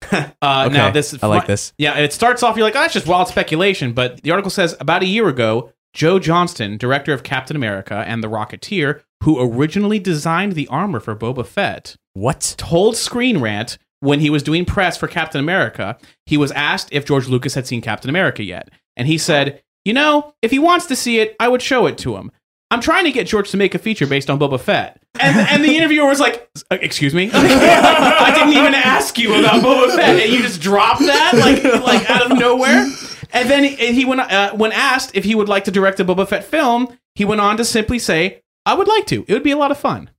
Uh, 0.13 0.27
Now, 0.41 0.65
Okay, 0.67 0.91
this 0.93 1.17
I 1.23 1.27
like 1.27 1.47
this. 1.47 1.73
Yeah, 1.79 1.99
it 1.99 2.13
starts 2.13 2.43
off. 2.43 2.57
You're 2.57 2.65
like, 2.65 2.77
oh, 2.77 2.81
that's 2.81 2.95
just 2.95 3.07
wild 3.07 3.29
speculation. 3.29 3.93
But 3.93 4.23
the 4.23 4.31
article 4.31 4.51
says 4.51 4.77
about 4.81 5.03
a 5.03 5.07
year 5.07 5.29
ago, 5.29 5.73
Joe 5.93 6.19
Johnston, 6.19 6.77
director 6.77 7.13
of 7.13 7.23
Captain 7.23 7.57
America 7.57 8.05
and 8.07 8.23
The 8.23 8.29
Rocketeer, 8.29 9.01
who 9.25 9.41
originally 9.41 9.99
designed 9.99 10.53
the 10.53 10.69
armor 10.69 11.01
for 11.01 11.17
Boba 11.17 11.45
Fett, 11.45 11.97
What? 12.15 12.55
told 12.59 12.97
Screen 12.97 13.39
Rant 13.41 13.79
when 14.01 14.21
he 14.21 14.31
was 14.31 14.45
doing 14.45 14.65
press 14.65 14.97
for 14.97 15.09
Captain 15.09 15.41
America, 15.41 15.99
he 16.27 16.37
was 16.37 16.53
asked 16.53 16.89
if 16.93 17.05
George 17.05 17.27
Lucas 17.29 17.55
had 17.55 17.67
seen 17.67 17.81
Captain 17.81 18.09
America 18.09 18.45
yet. 18.45 18.71
And 18.97 19.09
he 19.09 19.19
said, 19.19 19.61
You 19.85 19.93
know, 19.95 20.35
if 20.43 20.53
he 20.53 20.59
wants 20.61 20.87
to 20.87 20.97
see 20.97 21.19
it, 21.19 21.35
I 21.41 21.49
would 21.49 21.63
show 21.63 21.87
it 21.87 21.99
to 21.99 22.17
him. 22.17 22.31
I'm 22.71 22.81
trying 22.81 23.05
to 23.05 23.13
get 23.13 23.27
George 23.27 23.51
to 23.53 23.57
make 23.57 23.75
a 23.75 23.79
feature 23.79 24.07
based 24.07 24.29
on 24.29 24.39
Boba 24.39 24.61
Fett. 24.61 25.03
And, 25.19 25.37
and 25.49 25.65
the 25.65 25.75
interviewer 25.77 26.07
was 26.07 26.21
like, 26.21 26.49
"Uh, 26.71 26.77
Excuse 26.83 27.15
me? 27.15 27.31
I 27.35 28.33
didn't 28.35 28.53
even 28.53 28.75
ask 28.75 29.19
you 29.19 29.35
about 29.39 29.63
Boba 29.63 29.95
Fett. 29.97 30.21
And 30.21 30.33
you 30.33 30.43
just 30.43 30.61
dropped 30.61 31.01
that 31.01 31.33
like, 31.35 31.65
like 31.83 32.11
out 32.11 32.31
of 32.31 32.39
nowhere. 32.39 32.87
And 33.33 33.51
then 33.51 33.65
he, 33.65 33.75
he 33.93 34.05
went, 34.05 34.21
uh, 34.21 34.53
when 34.55 34.73
asked 34.73 35.13
if 35.15 35.25
he 35.25 35.35
would 35.35 35.49
like 35.49 35.65
to 35.65 35.71
direct 35.71 35.99
a 36.01 36.05
Boba 36.05 36.29
Fett 36.29 36.45
film, 36.45 36.89
he 37.15 37.25
went 37.25 37.41
on 37.41 37.57
to 37.57 37.65
simply 37.65 37.99
say, 37.99 38.43
I 38.67 38.75
would 38.75 38.89
like 38.89 39.07
to. 39.07 39.25
It 39.27 39.33
would 39.33 39.43
be 39.43 39.51
a 39.51 39.57
lot 39.57 39.71
of 39.71 39.79
fun. 39.79 40.11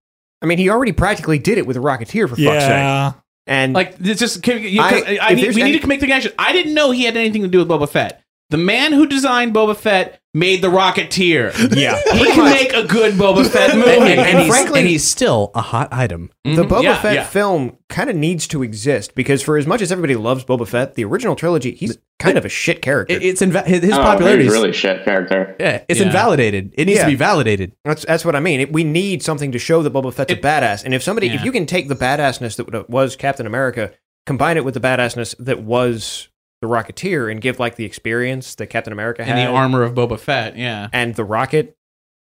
I 0.41 0.45
mean, 0.45 0.57
he 0.57 0.69
already 0.69 0.91
practically 0.91 1.37
did 1.39 1.57
it 1.57 1.65
with 1.67 1.77
Rocketeer 1.77 2.27
for 2.29 2.35
fuck's 2.35 2.37
sake. 2.37 2.69
Yeah. 2.69 3.13
And 3.45 3.73
Like 3.73 3.95
it's 3.99 4.19
just 4.19 4.41
can, 4.43 4.61
you, 4.61 4.81
I- 4.81 4.85
I, 4.89 5.19
I 5.21 5.31
if 5.31 5.35
need, 5.37 5.55
we 5.55 5.61
any- 5.61 5.71
need 5.73 5.81
to 5.81 5.87
make 5.87 5.99
the 5.99 6.05
connection. 6.07 6.31
I 6.37 6.51
didn't 6.53 6.73
know 6.73 6.91
he 6.91 7.03
had 7.03 7.15
anything 7.17 7.41
to 7.43 7.47
do 7.47 7.59
with 7.59 7.67
Boba 7.67 7.89
Fett. 7.89 8.23
The 8.51 8.57
man 8.57 8.93
who 8.93 9.05
designed 9.05 9.53
Boba 9.53 9.75
Fett 9.77 10.19
made 10.33 10.61
the 10.63 10.69
Rocketeer. 10.69 11.53
yeah, 11.75 11.99
He 12.13 12.25
can 12.25 12.45
make 12.51 12.73
a 12.73 12.83
good 12.83 13.13
Boba 13.13 13.47
Fett 13.51 13.75
movie. 13.75 13.89
And, 13.91 14.03
and, 14.03 14.19
And 14.21 14.39
he's, 14.39 14.47
frankly- 14.47 14.79
and 14.79 14.89
he's 14.89 15.03
still 15.03 15.51
a 15.53 15.61
hot 15.61 15.89
item. 15.91 16.31
the 16.43 16.49
mm-hmm. 16.51 16.73
Boba 16.73 16.83
Yeah, 16.83 17.01
Fett 17.01 17.13
yeah. 17.15 17.23
film 17.25 17.77
kind 17.89 18.09
of 18.09 18.15
needs 18.15 18.47
to 18.47 18.63
exist 18.63 19.13
because 19.13 19.43
for 19.43 19.57
as 19.57 19.67
much 19.67 19.81
as 19.81 19.91
everybody 19.91 20.15
loves 20.15 20.45
Boba 20.45 20.67
Fett, 20.67 20.95
the 20.95 21.03
original 21.05 21.35
trilogy, 21.35 21.75
he's 21.75 21.97
kind 22.17 22.37
of 22.39 22.45
a 22.45 22.49
shit 22.49 22.81
character. 22.81 23.13
It- 23.13 23.23
it's 23.23 23.41
inva- 23.41 23.65
his, 23.67 23.81
his 23.83 23.93
Oh, 23.93 24.01
popularity. 24.01 24.43
he's 24.45 24.51
is- 24.53 24.57
really 24.59 24.73
shit 24.73 25.03
character. 25.05 25.55
yeah, 25.59 25.83
it's 25.87 25.99
Yeah. 25.99 26.07
invalidated. 26.07 26.73
It 26.75 26.85
needs 26.85 26.97
Yeah. 26.97 27.05
to 27.05 27.11
be 27.11 27.15
validated. 27.15 27.73
That's 27.85 28.03
that's 28.05 28.25
what 28.25 28.35
I 28.35 28.39
mean. 28.39 28.61
It, 28.61 28.71
we 28.73 28.83
need 28.83 29.21
something 29.21 29.51
to 29.51 29.59
show 29.59 29.83
that 29.83 29.93
Boba 29.93 30.11
Fett's 30.13 30.33
a 30.33 30.35
badass. 30.37 30.83
And 30.83 30.93
if 30.95 31.03
somebody, 31.03 31.27
Yeah. 31.27 31.35
if 31.35 31.45
you 31.45 31.51
can 31.51 31.67
take 31.67 31.87
the 31.87 31.95
badassness 31.95 32.55
that 32.55 32.89
was 32.89 33.15
Captain 33.15 33.45
America, 33.45 33.91
combine 34.25 34.57
it 34.57 34.65
with 34.65 34.73
the 34.73 34.79
badassness 34.79 35.35
that 35.39 35.61
was 35.61 36.28
the 36.61 36.67
Rocketeer 36.67 37.31
and 37.31 37.41
give 37.41 37.59
like 37.59 37.75
the 37.75 37.85
experience 37.85 38.55
that 38.55 38.67
Captain 38.67 38.93
America 38.93 39.23
And 39.23 39.37
the 39.37 39.45
armor 39.45 39.83
of 39.83 39.93
Boba 39.93 40.19
Fett, 40.19 40.57
yeah. 40.57 40.89
and 40.93 41.15
the 41.15 41.23
rocket. 41.23 41.75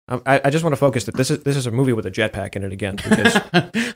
Um, 0.10 0.22
I, 0.26 0.42
I 0.46 0.50
just 0.50 0.64
want 0.64 0.74
to 0.74 0.78
focus 0.80 1.06
that 1.06 1.16
this 1.16 1.32
is 1.32 1.44
this 1.44 1.56
is 1.56 1.66
a 1.66 1.72
movie 1.72 1.94
with 1.94 2.06
a 2.06 2.12
jetpack 2.12 2.56
in 2.56 2.64
it 2.64 2.74
again 2.74 2.96
because 2.98 3.34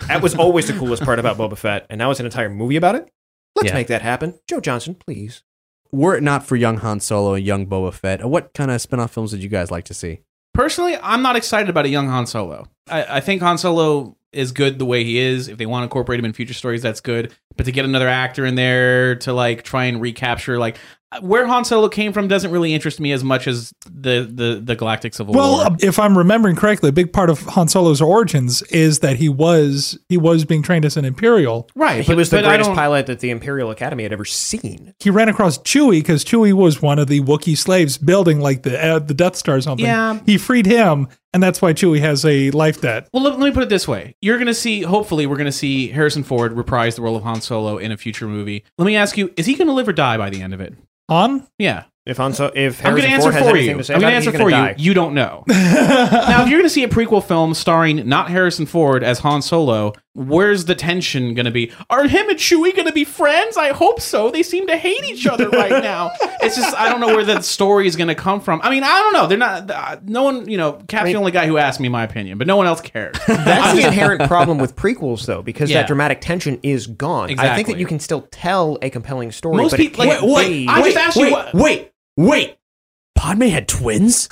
that 0.08 0.20
was 0.22 0.36
always 0.36 0.68
the 0.68 0.74
coolest 0.74 1.04
part 1.04 1.20
about 1.20 1.38
Boba 1.38 1.58
Fett, 1.58 1.86
and 1.90 2.00
now 2.00 2.12
it's 2.12 2.20
an 2.20 2.26
entire 2.26 2.50
movie 2.50 2.76
about 2.78 2.96
it. 2.96 3.10
Let's 3.56 3.70
Yeah. 3.70 3.74
make 3.76 3.88
that 3.88 4.02
happen, 4.02 4.36
Joe 4.48 4.60
Johnston, 4.60 4.96
please. 4.96 5.44
Were 5.92 6.16
it 6.16 6.22
not 6.24 6.46
for 6.46 6.56
young 6.56 6.78
Han 6.78 7.00
Solo 7.00 7.34
and 7.36 7.46
young 7.46 7.66
Boba 7.66 7.94
Fett, 7.94 8.24
what 8.26 8.54
kind 8.54 8.70
of 8.72 8.80
spin-off 8.82 9.12
films 9.14 9.32
did 9.32 9.42
you 9.42 9.50
guys 9.50 9.72
like 9.72 9.86
to 9.86 9.94
see? 9.94 10.20
Personally, 10.54 10.98
I'm 11.02 11.22
not 11.22 11.36
excited 11.36 11.70
about 11.70 11.86
a 11.86 11.90
young 11.90 12.08
Han 12.10 12.26
Solo. 12.28 12.68
I, 12.90 13.18
I 13.18 13.20
think 13.22 13.42
Han 13.42 13.58
Solo 13.58 14.17
is 14.34 14.52
good 14.52 14.80
the 14.80 14.86
way 14.86 15.04
he 15.04 15.18
is. 15.18 15.48
If 15.48 15.58
they 15.58 15.66
want 15.66 15.82
to 15.82 15.86
incorporate 15.86 16.20
him 16.20 16.26
in 16.26 16.34
future 16.34 16.54
stories, 16.54 16.82
that's 16.82 17.02
good. 17.02 17.34
But 17.56 17.66
to 17.66 17.72
get 17.72 17.86
another 17.86 18.08
actor 18.08 18.46
in 18.46 18.56
there 18.56 19.16
to 19.18 19.34
like 19.34 19.64
try 19.64 19.86
and 19.86 20.02
recapture 20.02 20.60
like 20.60 20.78
where 21.22 21.48
Han 21.48 21.64
Solo 21.64 21.88
came 21.88 22.12
from 22.12 22.28
doesn't 22.28 22.52
really 22.52 22.74
interest 22.74 23.00
me 23.00 23.12
as 23.14 23.24
much 23.24 23.48
as 23.48 23.74
the 23.86 24.30
the 24.30 24.62
the 24.64 24.76
Galactic 24.76 25.14
Civil 25.14 25.34
Well, 25.34 25.54
War. 25.58 25.66
um, 25.68 25.78
if 25.80 26.00
I'm 26.00 26.18
remembering 26.18 26.56
correctly, 26.56 26.90
a 26.90 26.94
big 26.94 27.14
part 27.14 27.30
of 27.30 27.42
Han 27.44 27.68
Solo's 27.70 28.02
origins 28.02 28.62
is 28.64 29.00
that 29.00 29.16
he 29.18 29.30
was 29.30 29.98
he 30.10 30.18
was 30.18 30.44
being 30.44 30.62
trained 30.62 30.84
as 30.84 30.98
an 30.98 31.06
Imperial. 31.06 31.70
right, 31.76 32.02
he 32.04 32.12
but- 32.12 32.18
was 32.18 32.30
the 32.30 32.42
greatest 32.42 32.72
pilot 32.74 33.06
that 33.08 33.20
the 33.22 33.30
Imperial 33.30 33.72
Academy 33.72 34.04
had 34.04 34.12
ever 34.12 34.26
seen. 34.26 34.94
He 35.00 35.10
ran 35.10 35.30
across 35.30 35.58
Chewie 35.60 36.00
because 36.00 36.26
Chewie 36.26 36.52
was 36.54 36.82
one 36.82 37.00
of 37.00 37.08
the 37.08 37.22
Wookiee 37.22 37.58
slaves 37.58 37.98
building 37.98 38.40
like 38.42 38.64
the 38.64 38.78
uh, 38.84 39.00
the 39.00 39.14
Death 39.14 39.36
Star 39.38 39.56
or 39.56 39.62
something. 39.62 39.86
Yeah. 39.86 40.20
he 40.26 40.38
freed 40.38 40.66
him, 40.66 41.08
and 41.34 41.42
that's 41.42 41.62
why 41.62 41.72
Chewie 41.74 42.00
has 42.02 42.26
a 42.26 42.52
life 42.52 42.82
debt. 42.82 43.08
Well, 43.14 43.24
let, 43.24 43.40
let 43.40 43.48
me 43.48 43.52
put 43.54 43.64
it 43.64 43.70
this 43.70 43.88
way: 43.88 44.16
you're 44.22 44.38
going 44.38 44.48
to 44.48 44.54
see, 44.54 44.82
hopefully, 44.82 45.26
we're 45.26 45.38
going 45.38 45.46
to 45.46 45.52
see 45.54 45.88
Harrison 45.88 46.24
Ford 46.24 46.52
reprise 46.54 46.96
the 46.98 47.02
role 47.02 47.16
of 47.16 47.24
Han 47.24 47.40
Solo 47.40 47.78
in 47.78 47.94
a 47.94 47.98
future 47.98 48.28
movie. 48.28 48.66
Let 48.78 48.86
me 48.86 48.98
ask 48.98 49.16
you: 49.18 49.34
Is 49.38 49.46
he 49.46 49.56
going 49.56 49.68
to 49.68 49.74
live 49.74 49.88
or 49.88 49.94
die 49.94 50.18
by 50.18 50.30
the 50.30 50.42
end 50.42 50.54
of 50.54 50.60
it? 50.60 50.76
Han, 51.10 51.48
Yeah, 51.58 51.86
If 52.08 52.18
Han 52.18 52.34
so, 52.34 52.52
if 52.56 52.84
I'm 52.86 52.94
going 52.96 53.04
Harrison 53.04 53.10
to 53.10 53.14
answer 53.16 53.22
Ford 53.24 53.34
has 53.34 53.44
for 53.44 53.50
anything 53.58 53.70
you. 53.72 53.78
to 53.78 53.84
say 53.84 53.94
I'm 53.94 54.00
going 54.02 54.12
to 54.12 54.16
answer 54.16 54.32
for 54.32 54.38
gonna 54.38 54.50
you. 54.50 54.52
die. 54.52 54.76
You 54.78 54.94
don't 54.94 55.14
know. 55.14 55.44
now, 55.48 56.42
if 56.44 56.50
you're 56.50 56.60
going 56.60 56.64
to 56.64 56.70
see 56.70 56.84
a 56.84 56.88
prequel 56.88 57.24
film 57.24 57.54
starring 57.54 58.08
not 58.08 58.30
Harrison 58.30 58.66
Ford 58.66 59.04
as 59.04 59.20
Han 59.20 59.42
Solo, 59.42 59.94
where's 60.14 60.66
the 60.66 60.74
tension 60.76 61.34
going 61.34 61.46
to 61.46 61.52
be? 61.52 61.72
Are 61.90 62.08
him 62.08 62.30
and 62.30 62.40
Chewie 62.40 62.74
going 62.76 62.88
to 62.88 62.94
be 62.94 63.04
friends? 63.04 63.58
I 63.58 63.70
hope 63.74 64.00
so. 64.02 64.32
They 64.32 64.42
seem 64.44 64.68
to 64.68 64.78
hate 64.78 65.04
each 65.06 65.28
other 65.28 65.50
right 65.50 65.70
now. 65.84 66.12
It's 66.42 66.56
just 66.56 66.76
I 66.78 66.90
don't 66.90 67.00
know 67.02 67.08
where 67.08 67.26
the 67.26 67.42
story 67.42 67.88
is 67.88 67.96
going 67.96 68.08
to 68.08 68.16
come 68.16 68.40
from. 68.40 68.62
I 68.64 68.70
mean, 68.70 68.84
I 68.84 68.98
don't 69.00 69.14
know. 69.14 69.28
They're 69.28 69.38
not. 69.38 69.70
Uh, 69.70 69.98
no 70.04 70.24
one, 70.24 70.50
you 70.50 70.58
know, 70.58 70.74
Cap's 70.88 71.06
the 71.08 71.16
only 71.16 71.32
guy 71.32 71.46
who 71.46 71.58
asked 71.58 71.80
me 71.80 71.90
my 71.90 72.04
opinion, 72.04 72.38
but 72.38 72.48
no 72.48 72.56
one 72.56 72.68
else 72.68 72.82
cares. 72.82 73.16
That's 73.28 73.78
the 73.78 73.86
inherent 73.86 74.24
problem 74.28 74.58
with 74.60 74.76
prequels, 74.76 75.26
though, 75.26 75.42
because 75.42 75.70
Yeah. 75.70 75.80
that 75.82 75.88
dramatic 75.88 76.22
tension 76.22 76.60
is 76.64 76.88
gone. 76.88 77.38
I 77.40 77.56
think 77.56 77.68
that 77.68 77.78
you 77.78 77.86
can 77.86 78.00
still 78.00 78.22
tell 78.32 78.78
a 78.82 78.90
compelling 78.90 79.32
story, 79.32 79.58
Most 79.58 79.72
but 79.72 79.80
people- 79.80 80.04
it 80.04 80.08
like, 80.08 80.20
can't 80.20 80.32
wait, 80.32 80.48
be. 80.50 80.68
I 80.68 80.82
just 80.84 80.98
asked 80.98 81.18
you 81.18 81.24
wait, 81.24 81.32
what- 81.32 81.54
wait, 81.54 81.92
wait. 82.18 82.58
Padme 83.16 83.44
had 83.44 83.68
twins? 83.68 84.28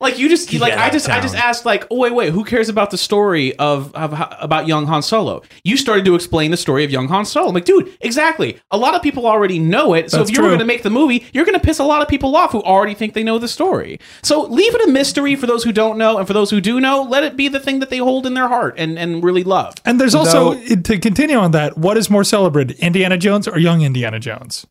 Like 0.00 0.18
you 0.18 0.28
just 0.28 0.52
like 0.54 0.70
Get 0.72 0.78
I 0.80 0.86
out 0.86 0.92
just 0.92 1.08
I 1.08 1.20
just 1.20 1.36
asked 1.36 1.64
like 1.64 1.86
oh 1.88 1.96
wait 1.98 2.12
wait 2.12 2.32
who 2.32 2.42
cares 2.44 2.68
about 2.68 2.90
the 2.90 2.98
story 2.98 3.54
of, 3.58 3.94
of 3.94 4.12
about 4.40 4.66
young 4.66 4.86
Han 4.86 5.00
Solo? 5.00 5.42
You 5.62 5.76
started 5.76 6.04
to 6.06 6.16
explain 6.16 6.50
the 6.50 6.56
story 6.56 6.82
of 6.82 6.90
young 6.90 7.06
Han 7.06 7.24
Solo. 7.24 7.48
I'm 7.50 7.54
like 7.54 7.66
dude 7.66 7.96
exactly. 8.00 8.58
A 8.72 8.76
lot 8.78 8.96
of 8.96 9.02
people 9.02 9.28
already 9.28 9.60
know 9.60 9.94
it. 9.94 10.10
So 10.10 10.16
That's 10.16 10.30
if 10.30 10.36
you 10.36 10.42
were 10.42 10.48
true. 10.48 10.56
going 10.56 10.58
to 10.58 10.64
make 10.64 10.82
the 10.82 10.90
movie, 10.90 11.24
you're 11.32 11.44
going 11.44 11.56
to 11.58 11.64
piss 11.64 11.78
a 11.78 11.84
lot 11.84 12.02
of 12.02 12.08
people 12.08 12.34
off 12.34 12.50
who 12.50 12.62
already 12.62 12.94
think 12.94 13.14
they 13.14 13.22
know 13.22 13.38
the 13.38 13.46
story. 13.46 14.00
So 14.24 14.42
leave 14.42 14.74
it 14.74 14.88
a 14.88 14.90
mystery 14.90 15.36
for 15.36 15.46
those 15.46 15.62
who 15.62 15.70
don't 15.70 15.98
know, 15.98 16.18
and 16.18 16.26
for 16.26 16.32
those 16.32 16.50
who 16.50 16.60
do 16.60 16.80
know, 16.80 17.02
let 17.02 17.22
it 17.22 17.36
be 17.36 17.46
the 17.46 17.60
thing 17.60 17.78
that 17.78 17.90
they 17.90 17.98
hold 17.98 18.26
in 18.26 18.34
their 18.34 18.48
heart 18.48 18.74
and 18.78 18.98
and 18.98 19.22
really 19.22 19.44
love. 19.44 19.74
and 19.84 20.00
there's 20.00 20.16
also 20.16 20.54
Though- 20.54 20.76
to 20.82 20.98
continue 20.98 21.36
on 21.36 21.52
that. 21.52 21.78
What 21.78 21.96
is 21.96 22.10
more 22.10 22.24
celebrated, 22.24 22.76
Indiana 22.80 23.18
Jones 23.18 23.46
or 23.46 23.56
young 23.56 23.82
Indiana 23.82 24.18
Jones? 24.18 24.66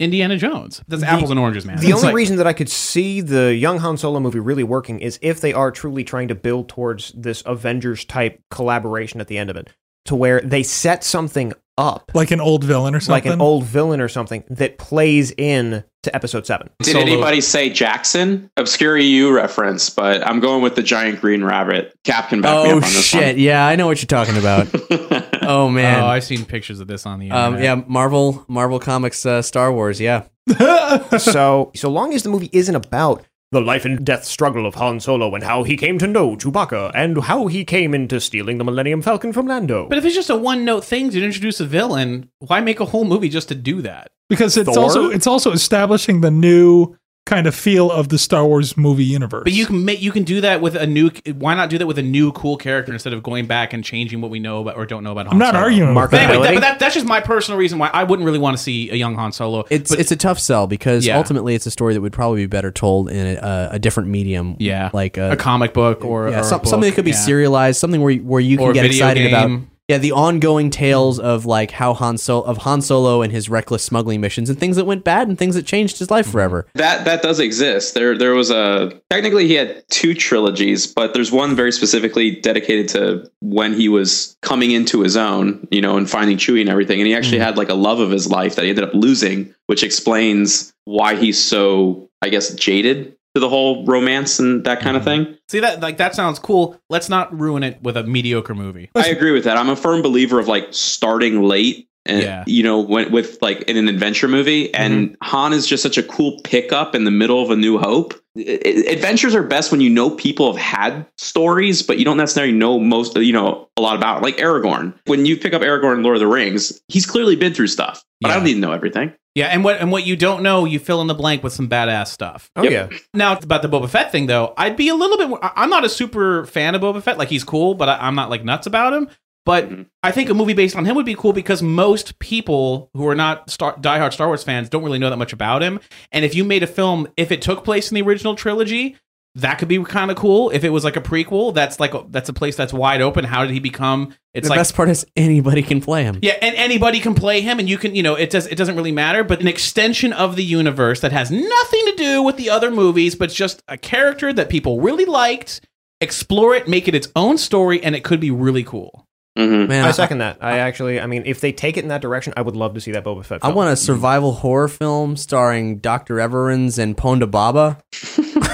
Indiana 0.00 0.36
Jones. 0.36 0.82
That's 0.88 1.02
apples 1.02 1.30
and 1.30 1.38
oranges, 1.38 1.64
man. 1.64 1.76
The 1.78 1.86
It's 1.86 1.94
only 1.96 2.06
like- 2.06 2.14
reason 2.14 2.36
that 2.38 2.46
I 2.46 2.52
could 2.52 2.68
see 2.68 3.20
the 3.20 3.54
young 3.54 3.78
Han 3.78 3.96
Solo 3.96 4.18
movie 4.20 4.40
really 4.40 4.64
working 4.64 4.98
is 4.98 5.18
if 5.22 5.40
they 5.40 5.52
are 5.52 5.70
truly 5.70 6.02
trying 6.04 6.28
to 6.28 6.34
build 6.34 6.68
towards 6.68 7.12
this 7.16 7.42
Avengers 7.46 8.04
type 8.04 8.40
collaboration 8.50 9.20
at 9.20 9.28
the 9.28 9.38
end 9.38 9.50
of 9.50 9.56
it, 9.56 9.70
to 10.06 10.14
where 10.16 10.40
they 10.40 10.62
set 10.62 11.04
something 11.04 11.52
up 11.78 12.10
Like 12.14 12.30
an 12.30 12.40
old 12.40 12.64
villain 12.64 12.94
or 12.94 13.00
something. 13.00 13.12
like 13.30 13.32
an 13.34 13.40
old 13.40 13.64
villain 13.64 14.00
or 14.00 14.08
something 14.08 14.44
that 14.50 14.78
plays 14.78 15.32
in 15.36 15.84
to 16.04 16.14
Episode 16.14 16.46
Seven. 16.46 16.70
Did 16.80 16.92
Solo- 16.92 17.04
anybody 17.04 17.40
say 17.40 17.70
Jackson? 17.70 18.50
Obscure 18.56 18.96
EU 18.96 19.32
reference, 19.32 19.90
but 19.90 20.26
I'm 20.26 20.40
going 20.40 20.62
with 20.62 20.76
the 20.76 20.82
giant 20.82 21.20
green 21.20 21.42
rabbit. 21.44 21.94
Cap 22.04 22.28
can 22.28 22.40
back 22.40 22.64
me 22.64 22.70
Oh 22.72 22.76
up 22.78 22.84
on 22.84 22.92
this 22.92 23.04
shit! 23.04 23.38
Yeah, 23.38 23.66
I 23.66 23.76
know 23.76 23.86
what 23.86 24.00
you're 24.00 24.06
talking 24.06 24.36
about. 24.36 24.68
oh 25.42 25.68
man. 25.68 26.02
Oh, 26.02 26.06
I've 26.06 26.24
seen 26.24 26.44
pictures 26.44 26.80
of 26.80 26.86
this 26.86 27.06
on 27.06 27.18
the 27.18 27.26
internet. 27.26 27.54
um, 27.54 27.62
yeah, 27.62 27.84
Marvel, 27.86 28.44
Marvel 28.48 28.78
Comics, 28.78 29.24
uh, 29.26 29.42
Star 29.42 29.72
Wars. 29.72 30.00
Yeah, 30.00 30.24
so, 31.18 31.72
so 31.74 31.90
long 31.90 32.12
as 32.12 32.22
the 32.22 32.28
movie 32.28 32.50
isn't 32.52 32.74
about 32.74 33.24
the 33.54 33.60
life 33.60 33.84
and 33.84 34.04
death 34.04 34.24
struggle 34.24 34.66
of 34.66 34.74
Han 34.74 35.00
Solo 35.00 35.34
and 35.34 35.42
how 35.42 35.62
he 35.62 35.76
came 35.76 35.98
to 35.98 36.06
know 36.06 36.36
Chewbacca 36.36 36.90
and 36.94 37.16
how 37.24 37.46
he 37.46 37.64
came 37.64 37.94
into 37.94 38.20
stealing 38.20 38.58
the 38.58 38.64
Millennium 38.64 39.00
Falcon 39.00 39.32
from 39.32 39.46
Lando. 39.46 39.88
But 39.88 39.98
if 39.98 40.04
it's 40.04 40.14
just 40.14 40.30
a 40.30 40.36
one 40.36 40.64
note 40.64 40.84
thing 40.84 41.10
to 41.10 41.24
introduce 41.24 41.60
a 41.60 41.64
villain, 41.64 42.28
why 42.40 42.60
make 42.60 42.80
a 42.80 42.84
whole 42.84 43.04
movie 43.04 43.28
just 43.28 43.48
to 43.48 43.54
do 43.54 43.80
that? 43.82 44.10
because 44.28 44.56
it's 44.56 44.68
Thor? 44.72 44.84
also 44.84 45.10
it's 45.10 45.26
also 45.26 45.52
establishing 45.52 46.20
the 46.20 46.30
new 46.30 46.96
kind 47.26 47.46
of 47.46 47.54
feel 47.54 47.90
of 47.90 48.10
the 48.10 48.18
Star 48.18 48.44
Wars 48.46 48.76
movie 48.76 49.02
universe. 49.04 49.44
But 49.44 49.54
you 49.54 49.64
can 49.64 49.82
make 49.84 50.02
you 50.02 50.12
can 50.12 50.24
do 50.24 50.42
that 50.42 50.60
with 50.60 50.76
a 50.76 50.86
new. 50.86 51.10
Why 51.38 51.54
not 51.54 51.70
do 51.70 51.78
that 51.78 51.86
with 51.86 51.98
a 51.98 52.02
new 52.02 52.32
cool 52.32 52.56
character 52.58 52.92
instead 52.92 53.12
of 53.14 53.22
going 53.22 53.46
back 53.46 53.72
and 53.72 53.82
changing 53.82 54.20
what 54.20 54.30
we 54.30 54.40
know 54.40 54.60
about 54.60 54.76
or 54.76 54.84
don't 54.84 55.02
know 55.02 55.12
about? 55.12 55.26
Han 55.26 55.32
I'm 55.34 55.38
not 55.38 55.54
Solo? 55.54 55.64
arguing 55.64 55.94
with 55.94 56.10
But 56.10 56.20
anyway, 56.20 56.46
that, 56.46 56.54
but 56.54 56.60
that, 56.60 56.78
that's 56.78 56.94
just 56.94 57.06
my 57.06 57.20
personal 57.20 57.58
reason 57.58 57.78
why 57.78 57.88
I 57.94 58.04
wouldn't 58.04 58.26
really 58.26 58.38
want 58.38 58.56
to 58.56 58.62
see 58.62 58.90
a 58.90 58.94
young 58.94 59.14
Han 59.14 59.32
Solo. 59.32 59.64
it's 59.70 59.90
But- 59.90 60.00
it's 60.00 60.12
a 60.12 60.16
tough 60.16 60.38
sell 60.38 60.66
because 60.66 61.06
Yeah. 61.06 61.16
ultimately 61.16 61.54
it's 61.54 61.64
a 61.66 61.70
story 61.70 61.94
that 61.94 62.00
would 62.02 62.12
probably 62.12 62.42
be 62.42 62.46
better 62.46 62.70
told 62.70 63.10
in 63.10 63.38
a, 63.38 63.68
a 63.72 63.78
different 63.78 64.10
medium. 64.10 64.56
yeah, 64.58 64.90
like 64.92 65.16
a 65.16 65.32
a, 65.32 65.36
comic 65.36 65.72
book 65.72 66.04
or, 66.04 66.28
yeah, 66.28 66.36
or 66.36 66.40
a 66.40 66.44
some, 66.44 66.58
book, 66.60 66.68
something 66.68 66.90
that 66.90 66.94
could 66.94 67.04
be 67.06 67.12
yeah. 67.12 67.16
serialized, 67.16 67.80
something 67.80 68.00
where 68.02 68.14
where 68.16 68.40
you 68.40 68.58
can 68.58 68.66
Or 68.68 68.72
get 68.74 68.82
video 68.82 68.96
excited 69.06 69.26
about. 69.32 69.60
Yeah, 69.88 69.98
the 69.98 70.12
ongoing 70.12 70.70
tales 70.70 71.18
of 71.20 71.44
like 71.44 71.70
how 71.72 71.92
Han 71.92 72.16
Solo 72.16 72.42
of 72.46 72.58
Han 72.58 72.80
Solo 72.80 73.20
and 73.20 73.30
his 73.30 73.50
reckless 73.50 73.82
smuggling 73.82 74.18
missions 74.22 74.48
and 74.48 74.58
things 74.58 74.76
that 74.76 74.86
went 74.86 75.04
bad 75.04 75.28
and 75.28 75.38
things 75.38 75.54
that 75.56 75.66
changed 75.66 75.98
his 75.98 76.08
Mm-hmm. 76.08 76.14
life 76.14 76.30
forever. 76.30 76.66
That 76.74 77.04
that 77.04 77.20
does 77.22 77.38
exist. 77.38 77.92
There 77.94 78.16
there 78.16 78.32
was 78.34 78.50
a 78.50 78.98
technically 79.10 79.46
he 79.46 79.54
had 79.54 79.84
two 79.90 80.14
trilogies, 80.14 80.86
but 80.86 81.12
there's 81.12 81.30
one 81.30 81.54
very 81.54 81.70
specifically 81.72 82.30
dedicated 82.40 82.88
to 82.90 83.30
when 83.40 83.74
he 83.74 83.88
was 83.90 84.36
coming 84.40 84.70
into 84.70 85.02
his 85.02 85.16
own, 85.18 85.66
you 85.70 85.82
know, 85.82 85.98
and 85.98 86.08
finding 86.08 86.38
Chewie 86.38 86.62
and 86.62 86.70
everything. 86.70 86.98
And 87.00 87.06
he 87.06 87.14
actually 87.14 87.38
had 87.40 87.58
like 87.58 87.68
a 87.68 87.74
love 87.74 88.00
of 88.00 88.10
his 88.10 88.26
life 88.30 88.54
that 88.56 88.62
he 88.64 88.70
ended 88.70 88.84
up 88.84 88.94
losing, 88.94 89.54
which 89.66 89.82
explains 89.82 90.72
why 90.84 91.14
he's 91.16 91.42
so, 91.42 92.08
I 92.22 92.28
guess, 92.30 92.54
jaded 92.54 93.13
to 93.34 93.40
the 93.40 93.48
whole 93.48 93.84
romance 93.84 94.38
and 94.38 94.64
that 94.64 94.80
kind 94.80 94.96
of 94.96 95.04
mm-hmm. 95.04 95.24
thing. 95.24 95.38
See 95.48 95.60
that 95.60 95.80
like 95.80 95.96
that 95.98 96.14
sounds 96.14 96.38
cool. 96.38 96.80
Let's 96.88 97.08
not 97.08 97.38
ruin 97.38 97.62
it 97.62 97.82
with 97.82 97.96
a 97.96 98.04
mediocre 98.04 98.54
movie. 98.54 98.90
I 98.94 99.08
agree 99.08 99.32
with 99.32 99.44
that. 99.44 99.56
I'm 99.56 99.68
a 99.68 99.76
firm 99.76 100.02
believer 100.02 100.38
of 100.38 100.48
like 100.48 100.68
starting 100.70 101.42
late 101.42 101.88
and 102.06 102.22
Yeah. 102.22 102.44
you 102.46 102.62
know 102.62 102.80
when, 102.80 103.10
with 103.10 103.38
like 103.40 103.62
in 103.62 103.76
an 103.76 103.88
adventure 103.88 104.28
movie 104.28 104.72
and 104.74 105.10
mm-hmm. 105.10 105.14
Han 105.22 105.52
is 105.52 105.66
just 105.66 105.82
such 105.82 105.98
a 105.98 106.02
cool 106.02 106.38
pickup 106.44 106.94
in 106.94 107.04
the 107.04 107.10
middle 107.10 107.42
of 107.42 107.50
a 107.50 107.56
new 107.56 107.78
hope. 107.78 108.14
I- 108.36 108.60
I- 108.64 108.92
adventures 108.92 109.34
are 109.34 109.42
best 109.42 109.72
when 109.72 109.80
you 109.80 109.90
know 109.90 110.10
people 110.10 110.52
have 110.52 110.60
had 110.60 111.06
stories 111.16 111.82
but 111.82 111.98
you 111.98 112.04
don't 112.04 112.16
necessarily 112.16 112.52
know 112.52 112.78
most 112.78 113.16
you 113.16 113.32
know 113.32 113.68
a 113.76 113.80
lot 113.80 113.96
about 113.96 114.18
it. 114.18 114.22
like 114.22 114.36
Aragorn. 114.36 114.94
When 115.06 115.26
you 115.26 115.36
pick 115.36 115.54
up 115.54 115.62
Aragorn 115.62 115.96
in 115.96 116.02
Lord 116.02 116.16
of 116.16 116.20
the 116.20 116.28
Rings, 116.28 116.80
he's 116.88 117.06
clearly 117.06 117.36
been 117.36 117.52
through 117.52 117.68
stuff. 117.68 118.04
But 118.20 118.30
I 118.30 118.34
don't 118.34 118.44
need 118.44 118.54
to 118.54 118.60
know 118.60 118.72
everything. 118.72 119.12
Yeah, 119.34 119.46
and 119.46 119.64
what 119.64 119.78
and 119.80 119.90
what 119.90 120.06
you 120.06 120.14
don't 120.16 120.42
know, 120.42 120.64
you 120.64 120.78
fill 120.78 121.00
in 121.00 121.06
the 121.08 121.14
blank 121.14 121.42
with 121.42 121.52
some 121.52 121.68
badass 121.68 122.06
stuff. 122.08 122.50
oh 122.56 122.62
Yep. 122.62 122.92
yeah, 122.92 122.98
Now 123.14 123.36
about 123.36 123.62
the 123.62 123.68
Boba 123.68 123.88
Fett 123.90 124.12
thing, 124.12 124.26
though, 124.26 124.54
I'd 124.56 124.76
be 124.76 124.88
a 124.88 124.94
little 124.94 125.16
bit. 125.16 125.28
More, 125.28 125.40
I'm 125.42 125.70
not 125.70 125.84
a 125.84 125.88
super 125.88 126.46
fan 126.46 126.74
of 126.74 126.82
Boba 126.82 127.02
Fett. 127.02 127.18
Like 127.18 127.28
he's 127.28 127.42
cool, 127.44 127.74
but 127.74 127.88
I, 127.88 127.98
I'm 128.00 128.14
not 128.14 128.30
like 128.30 128.44
nuts 128.44 128.66
about 128.68 128.92
him. 128.92 129.08
But 129.46 129.68
Mhm. 129.68 129.86
I 130.02 130.10
think 130.12 130.30
a 130.30 130.34
movie 130.34 130.54
based 130.54 130.74
on 130.76 130.84
him 130.86 130.96
would 130.96 131.04
be 131.04 131.14
cool 131.16 131.32
because 131.34 131.62
most 131.62 132.18
people 132.18 132.88
who 132.94 133.06
are 133.08 133.14
not 133.14 133.50
star, 133.50 133.76
diehard 133.76 134.12
Star 134.14 134.28
Wars 134.28 134.42
fans 134.44 134.70
don't 134.70 134.82
really 134.84 134.98
know 134.98 135.10
that 135.10 135.18
much 135.18 135.32
about 135.34 135.62
him. 135.62 135.80
And 136.12 136.24
if 136.24 136.34
you 136.34 136.44
made 136.44 136.62
a 136.62 136.66
film, 136.66 137.08
if 137.18 137.30
it 137.30 137.42
took 137.42 137.62
place 137.64 137.90
in 137.90 137.96
the 137.96 138.02
original 138.02 138.36
trilogy, 138.36 138.96
that 139.36 139.58
could 139.58 139.68
be 139.68 139.82
kind 139.82 140.10
of 140.10 140.16
cool. 140.16 140.50
If 140.50 140.62
it 140.64 140.70
was 140.70 140.84
like 140.84 140.96
a 140.96 141.00
prequel, 141.00 141.52
that's 141.54 141.80
like 141.80 141.92
a, 141.94 142.04
that's 142.08 142.28
a 142.28 142.32
place 142.32 142.56
that's 142.56 142.72
wide 142.72 143.00
open. 143.00 143.24
How 143.24 143.42
did 143.44 143.50
he 143.52 143.58
become? 143.60 144.14
It's 144.32 144.46
the 144.46 144.50
like 144.50 144.58
best 144.58 144.74
part 144.74 144.88
is 144.88 145.04
anybody 145.16 145.62
can 145.62 145.80
play 145.80 146.04
him. 146.04 146.18
yeah, 146.22 146.36
and 146.40 146.54
anybody 146.56 147.00
can 147.00 147.14
play 147.14 147.40
him, 147.40 147.58
and 147.58 147.68
you 147.68 147.76
can, 147.78 147.94
you 147.94 148.02
know, 148.02 148.14
it 148.14 148.30
does. 148.30 148.46
It 148.46 148.56
doesn't 148.56 148.76
really 148.76 148.92
matter, 148.92 149.24
but 149.24 149.40
an 149.40 149.48
extension 149.48 150.12
of 150.12 150.36
the 150.36 150.44
universe 150.44 151.00
that 151.00 151.12
has 151.12 151.30
nothing 151.30 151.84
to 151.86 151.94
do 151.96 152.22
with 152.22 152.36
the 152.36 152.50
other 152.50 152.70
movies, 152.70 153.14
but 153.16 153.30
just 153.30 153.62
a 153.68 153.76
character 153.76 154.32
that 154.32 154.48
people 154.48 154.80
really 154.80 155.04
liked. 155.04 155.60
Explore 156.00 156.54
it, 156.56 156.68
make 156.68 156.86
it 156.86 156.94
its 156.94 157.08
own 157.16 157.38
story, 157.38 157.82
and 157.82 157.94
it 157.94 158.04
could 158.04 158.20
be 158.20 158.30
really 158.30 158.62
cool. 158.64 159.06
Mhm. 159.38 159.68
Man, 159.68 159.84
I 159.84 159.88
I, 159.88 159.90
second 159.92 160.18
that. 160.18 160.38
I 160.40 160.58
actually, 160.58 161.00
I 161.00 161.06
mean, 161.06 161.22
if 161.24 161.40
they 161.40 161.50
take 161.50 161.76
it 161.76 161.82
in 161.82 161.88
that 161.88 162.02
direction, 162.02 162.34
I 162.36 162.42
would 162.42 162.54
love 162.56 162.74
to 162.74 162.80
see 162.80 162.92
that 162.92 163.04
Boba 163.04 163.24
Fett. 163.24 163.40
I 163.42 163.48
want 163.52 163.70
a 163.72 163.76
survival 163.76 164.32
horror 164.32 164.68
film 164.68 165.16
starring 165.16 165.78
Dr. 165.78 166.16
Evazan 166.16 166.78
and 166.78 166.96
Ponda 166.96 167.28
Baba. 167.30 167.78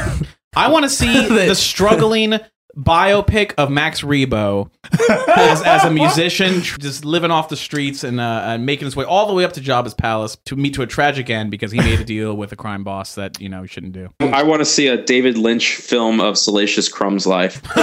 I 0.61 0.69
want 0.69 0.85
to 0.85 0.91
see 0.91 1.27
the 1.47 1.55
struggling 1.55 2.39
biopic 2.77 3.55
of 3.57 3.71
Max 3.71 4.03
Rebo 4.03 4.71
as, 5.37 5.63
as 5.63 5.85
a 5.85 5.91
musician, 5.91 6.61
tr- 6.61 6.79
just 6.79 7.05
living 7.05 7.31
off 7.31 7.49
the 7.49 7.57
streets 7.57 8.05
and, 8.05 8.21
uh, 8.21 8.43
and 8.45 8.67
making 8.67 8.85
his 8.85 8.95
way 8.95 9.05
all 9.05 9.27
the 9.27 9.33
way 9.33 9.45
up 9.45 9.55
to 9.55 9.61
Jabba's 9.61 9.95
palace 9.95 10.37
to 10.45 10.57
meet 10.57 10.75
to 10.75 10.83
a 10.83 10.87
tragic 10.87 11.31
end 11.31 11.51
because 11.51 11.73
he 11.73 11.79
made 11.79 11.99
a 11.99 12.05
deal 12.05 12.37
with 12.37 12.53
a 12.53 12.57
crime 12.57 12.85
boss 12.85 13.15
that 13.15 13.41
you 13.41 13.49
know 13.49 13.63
he 13.63 13.69
shouldn't 13.69 13.95
do. 13.95 14.11
I 14.21 14.43
want 14.43 14.61
to 14.61 14.67
see 14.67 14.87
a 14.87 15.03
David 15.03 15.39
Lynch 15.39 15.77
film 15.77 16.21
of 16.21 16.37
Salacious 16.37 16.89
Crumb's 16.89 17.27
life. 17.27 17.63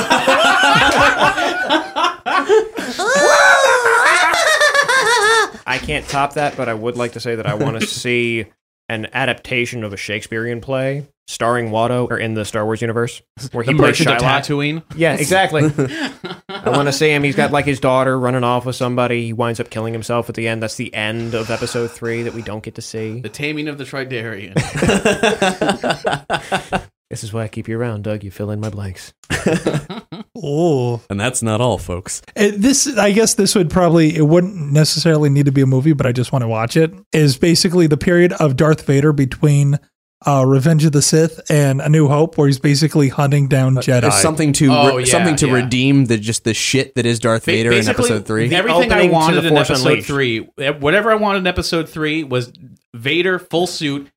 I 5.70 5.80
can't 5.80 6.08
top 6.08 6.34
that, 6.34 6.56
but 6.56 6.70
I 6.70 6.76
would 6.76 6.96
like 6.96 7.14
to 7.14 7.20
say 7.20 7.36
that 7.36 7.48
I 7.48 7.56
want 7.56 7.82
to 7.82 7.88
see 7.88 8.46
an 8.88 9.08
adaptation 9.14 9.84
of 9.84 9.94
a 9.94 9.98
Shakespearean 9.98 10.62
play 10.62 11.08
starring 11.28 11.70
Watto 11.72 12.10
or 12.10 12.18
in 12.18 12.34
the 12.36 12.46
Star 12.46 12.64
Wars 12.66 12.80
universe 12.82 13.22
where 13.52 13.64
he 13.64 13.74
The 13.74 13.78
plays 13.78 14.00
Merchant 14.00 14.10
of 14.10 14.18
Shylock. 14.22 14.42
Tatooine. 14.42 14.84
Yeah, 14.96 15.14
exactly. 15.16 15.64
I 16.50 16.70
want 16.70 16.88
to 16.88 16.94
see 16.94 17.10
him. 17.10 17.24
He's 17.24 17.36
got 17.36 17.52
like 17.52 17.66
his 17.66 17.80
daughter 17.80 18.18
running 18.20 18.44
off 18.44 18.66
with 18.66 18.76
somebody. 18.76 19.26
He 19.28 19.34
winds 19.34 19.60
up 19.60 19.70
killing 19.70 19.94
himself 19.94 20.30
at 20.30 20.36
the 20.36 20.48
end. 20.48 20.64
That's 20.64 20.76
the 20.76 20.94
end 20.94 21.34
of 21.34 21.50
episode 21.52 21.92
three 21.92 22.24
that 22.24 22.34
we 22.34 22.42
don't 22.42 22.64
get 22.64 22.76
to 22.76 22.82
see. 22.82 23.20
The 23.20 23.30
Taming 23.30 23.68
of 23.68 23.78
the 23.78 23.84
Tridarian. 23.84 24.54
This 27.10 27.24
is 27.24 27.32
why 27.32 27.44
I 27.44 27.48
keep 27.48 27.70
you 27.70 27.80
around, 27.80 28.04
Doug. 28.04 28.26
You 28.26 28.32
fill 28.32 28.52
in 28.52 28.60
my 28.60 28.70
blanks. 28.70 29.14
Oh, 30.36 31.02
And 31.10 31.18
that's 31.18 31.42
not 31.42 31.62
all, 31.62 31.78
folks. 31.78 32.22
It- 32.36 32.62
this 32.62 32.86
I 32.98 33.12
guess 33.14 33.36
this 33.36 33.56
would 33.56 33.70
probably 33.70 34.14
it 34.16 34.24
wouldn't 34.28 34.74
necessarily 34.74 35.30
need 35.30 35.46
to 35.46 35.54
be 35.54 35.62
a 35.62 35.66
movie, 35.66 35.94
but 35.94 36.06
I 36.06 36.12
just 36.12 36.34
want 36.34 36.44
to 36.44 36.50
watch 36.50 36.76
it. 36.76 36.94
Is 37.14 37.38
basically 37.38 37.88
the 37.88 37.96
period 37.96 38.34
of 38.34 38.58
Darth 38.58 38.86
Vader 38.86 39.14
between 39.14 39.80
uh, 40.26 40.44
Revenge 40.46 40.84
of 40.86 40.92
the 40.94 41.02
Sith 41.02 41.40
and 41.52 41.80
A 41.80 41.90
New 41.90 42.08
Hope, 42.08 42.38
where 42.38 42.48
he's 42.48 42.60
basically 42.60 43.10
hunting 43.10 43.48
down 43.48 43.76
Jedi. 43.76 44.02
There's 44.02 44.16
something 44.16 44.52
to 44.54 44.68
Oh, 44.72 44.96
re- 44.98 45.04
yeah, 45.04 45.12
something 45.12 45.36
to 45.38 45.48
yeah. 45.48 45.54
redeem 45.54 46.06
the 46.06 46.18
just 46.18 46.44
the 46.44 46.54
shit 46.54 46.96
that 46.96 47.06
is 47.06 47.20
Darth 47.20 47.46
Ba- 47.46 47.52
Vader 47.52 47.72
in 47.72 47.88
episode 47.88 48.26
three. 48.26 48.54
Everything 48.54 48.92
I 48.92 49.08
wanted 49.10 49.42
The 49.44 49.50
in 49.50 49.58
episode 49.58 49.88
Unleashed. 49.88 50.08
three, 50.08 50.50
eh, 50.60 50.72
whatever 50.72 51.12
I 51.12 51.16
wanted 51.16 51.40
in 51.40 51.48
episode 51.48 51.88
three 51.88 52.24
was 52.24 52.52
Vader 52.96 53.38
full 53.38 53.68
suit 53.68 54.08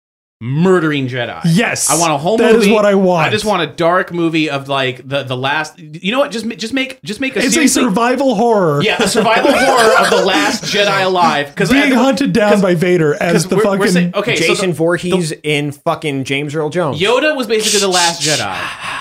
murdering 0.41 1.07
Jedi. 1.07 1.41
Yes, 1.45 1.91
I 1.91 1.99
want 1.99 2.13
a 2.13 2.19
whole 2.19 2.39
movie 2.39 2.53
That 2.53 2.59
is 2.61 2.69
what 2.69 2.87
I 2.87 2.95
want. 2.95 3.27
I 3.27 3.31
just 3.31 3.45
want 3.45 3.63
a 3.63 3.67
dark 3.67 4.13
movie 4.13 4.49
of 4.49 4.69
like 4.69 5.07
the 5.07 5.23
the 5.23 5.37
last. 5.37 5.79
You 5.79 6.13
know 6.13 6.19
what? 6.21 6.31
Just 6.31 6.49
just 6.59 6.73
make 6.73 7.03
just 7.03 7.21
make 7.21 7.37
a 7.37 7.41
It's 7.41 7.49
a 7.49 7.53
seriously- 7.53 7.83
survival 7.83 8.35
horror. 8.35 8.83
Yeah, 8.83 9.03
a 9.03 9.09
survival 9.09 9.53
horror 9.55 10.05
of 10.05 10.11
the 10.11 10.25
last 10.25 10.65
Jedi 10.65 11.05
alive 11.05 11.49
because 11.49 11.71
being 11.71 11.93
hunted 11.93 12.33
down 12.33 12.61
by 12.61 12.75
Vader 12.75 13.15
as 13.23 13.47
the 13.47 13.59
fucking 13.59 14.15
okay. 14.15 14.37
so 14.37 14.47
Jason 14.47 14.71
the- 14.71 14.77
Voorhees 14.77 15.33
in 15.43 15.73
fucking 15.73 16.25
James 16.25 16.55
Earl 16.55 16.71
Jones. 16.71 17.01
Yoda 17.01 17.37
was 17.37 17.47
basically 17.47 17.81
the 17.81 17.89
last 17.89 18.23
Jedi. 18.23 19.00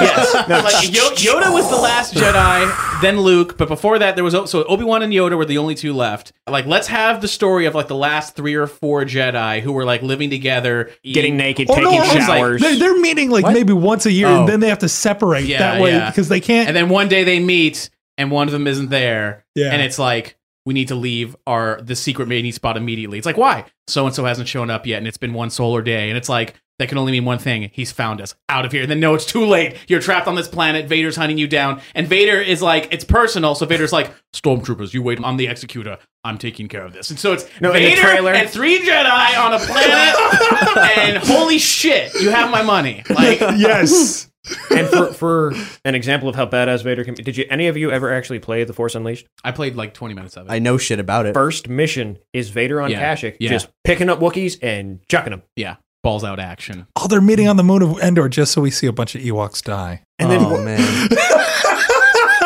Yes, 0.00 0.34
like 0.48 0.94
Yo- 0.94 1.34
Yoda 1.40 1.52
was 1.52 1.68
the 1.70 1.76
last 1.76 2.14
Jedi, 2.14 3.00
then 3.02 3.20
Luke, 3.20 3.56
but 3.56 3.68
before 3.68 3.98
that 3.98 4.14
there 4.14 4.24
was 4.24 4.34
O- 4.34 4.46
so 4.46 4.64
Obi 4.64 4.84
Wan 4.84 5.02
and 5.02 5.12
Yoda 5.12 5.36
were 5.36 5.44
the 5.44 5.58
only 5.58 5.74
two 5.74 5.92
left. 5.92 6.32
Like, 6.48 6.66
let's 6.66 6.88
have 6.88 7.20
the 7.20 7.28
story 7.28 7.66
of 7.66 7.74
like 7.74 7.88
the 7.88 7.94
last 7.96 8.34
three 8.36 8.54
or 8.54 8.66
four 8.66 9.04
Jedi 9.04 9.60
who 9.60 9.72
were 9.72 9.84
like 9.84 10.02
living 10.02 10.30
together, 10.30 10.84
Getting 11.04 11.34
eating- 11.34 11.36
naked, 11.36 11.70
Oh, 11.70 11.74
taking 11.74 11.90
no, 11.92 12.02
it's 12.02 12.14
like- 12.14 12.38
showers. 12.38 12.60
They, 12.62 12.78
they're 12.78 12.98
meeting 12.98 13.30
like 13.30 13.44
What? 13.44 13.54
maybe 13.54 13.72
once 13.72 14.06
a 14.06 14.12
year, 14.12 14.28
Oh. 14.28 14.40
and 14.40 14.48
then 14.48 14.60
they 14.60 14.68
have 14.68 14.78
to 14.80 14.88
separate 14.88 15.44
Yeah, 15.44 15.58
that 15.58 15.80
way 15.80 15.92
yeah. 15.92 16.10
because 16.10 16.28
they 16.28 16.40
can't. 16.40 16.68
and 16.68 16.76
then 16.76 16.88
one 16.88 17.08
day 17.08 17.24
they 17.24 17.40
meet 17.40 17.90
and 18.18 18.30
one 18.30 18.48
of 18.48 18.52
them 18.52 18.66
isn't 18.66 18.90
there, 18.90 19.44
Yeah. 19.54 19.70
and 19.72 19.82
it's 19.82 19.98
like. 19.98 20.36
We 20.66 20.74
need 20.74 20.88
to 20.88 20.94
leave 20.94 21.34
our 21.46 21.80
the 21.82 21.96
secret 21.96 22.28
meeting 22.28 22.52
spot 22.52 22.76
immediately. 22.76 23.16
It's 23.16 23.24
like 23.26 23.38
why 23.38 23.64
so 23.88 24.04
and 24.04 24.14
so 24.14 24.26
hasn't 24.26 24.46
shown 24.46 24.68
up 24.68 24.86
yet, 24.86 24.98
and 24.98 25.08
it's 25.08 25.16
been 25.16 25.32
one 25.32 25.48
solar 25.48 25.80
day, 25.80 26.10
and 26.10 26.18
it's 26.18 26.28
like 26.28 26.54
that 26.80 26.88
can 26.88 26.98
only 26.98 27.12
mean 27.12 27.24
one 27.24 27.38
thing: 27.38 27.70
he's 27.72 27.92
found 27.92 28.20
us 28.20 28.34
out 28.48 28.64
of 28.64 28.72
here. 28.72 28.82
And 28.82 28.90
then 28.90 28.98
no, 28.98 29.14
it's 29.14 29.24
too 29.24 29.44
late. 29.46 29.76
You're 29.86 30.00
trapped 30.00 30.26
on 30.26 30.34
this 30.34 30.48
planet. 30.48 30.86
Vader's 30.86 31.14
hunting 31.14 31.38
you 31.38 31.46
down, 31.46 31.80
and 31.94 32.08
Vader 32.08 32.40
is 32.40 32.60
like 32.60 32.88
it's 32.92 33.04
personal. 33.04 33.54
So 33.54 33.64
Vader's 33.66 33.92
like 33.92 34.10
stormtroopers, 34.34 34.92
you 34.92 35.02
wait. 35.02 35.20
I'm 35.22 35.36
the 35.36 35.46
executor. 35.46 35.98
I'm 36.24 36.36
taking 36.36 36.68
care 36.68 36.84
of 36.84 36.92
this. 36.92 37.08
And 37.10 37.18
so 37.18 37.32
it's 37.32 37.44
No, 37.60 37.72
in 37.72 37.82
the 37.82 37.88
Vader 37.90 38.00
trailer- 38.02 38.32
and 38.34 38.48
three 38.50 38.80
Jedi 38.80 39.38
on 39.38 39.54
a 39.54 39.58
planet, 39.58 40.98
and 40.98 41.16
holy 41.18 41.58
shit, 41.58 42.12
you 42.20 42.30
have 42.30 42.50
my 42.50 42.62
money. 42.62 43.02
Like 43.08 43.40
yes, 43.56 44.30
and 44.70 44.86
for, 44.88 45.12
for 45.12 45.52
an 45.84 45.94
example 45.94 46.28
of 46.28 46.34
how 46.34 46.46
badass 46.46 46.82
Vader 46.82 47.04
can 47.04 47.14
be, 47.14 47.22
did 47.22 47.36
you 47.36 47.44
any 47.50 47.68
of 47.68 47.76
you 47.76 47.90
ever 47.90 48.12
actually 48.12 48.38
play 48.38 48.64
The 48.64 48.72
Force 48.72 48.94
Unleashed? 48.94 49.26
I 49.44 49.52
played 49.52 49.76
like 49.76 49.94
20 49.94 50.14
minutes 50.14 50.36
of 50.36 50.46
it. 50.46 50.52
I 50.52 50.58
know 50.58 50.76
shit 50.78 50.98
about 51.00 51.26
it. 51.26 51.34
First 51.34 51.68
mission 51.68 52.18
is 52.32 52.50
Vader 52.50 52.80
on 52.80 52.90
Yeah, 52.90 53.14
Kashyyyk, 53.14 53.36
yeah. 53.40 53.50
just 53.50 53.68
picking 53.84 54.08
up 54.08 54.18
Wookiees 54.20 54.58
and 54.62 55.00
chucking 55.08 55.30
them. 55.30 55.42
yeah, 55.56 55.76
balls 56.02 56.24
out 56.24 56.38
action. 56.40 56.86
oh, 56.96 57.06
they're 57.08 57.20
meeting 57.20 57.46
on 57.48 57.56
the 57.56 57.62
moon 57.62 57.82
of 57.82 57.98
Endor 58.00 58.28
just 58.28 58.52
so 58.52 58.60
we 58.60 58.70
see 58.70 58.86
a 58.86 58.92
bunch 58.92 59.14
of 59.14 59.20
Ewoks 59.22 59.62
die. 59.62 60.02
And 60.18 60.30
then 60.30 60.42
oh 60.44 60.62
man, 60.62 60.80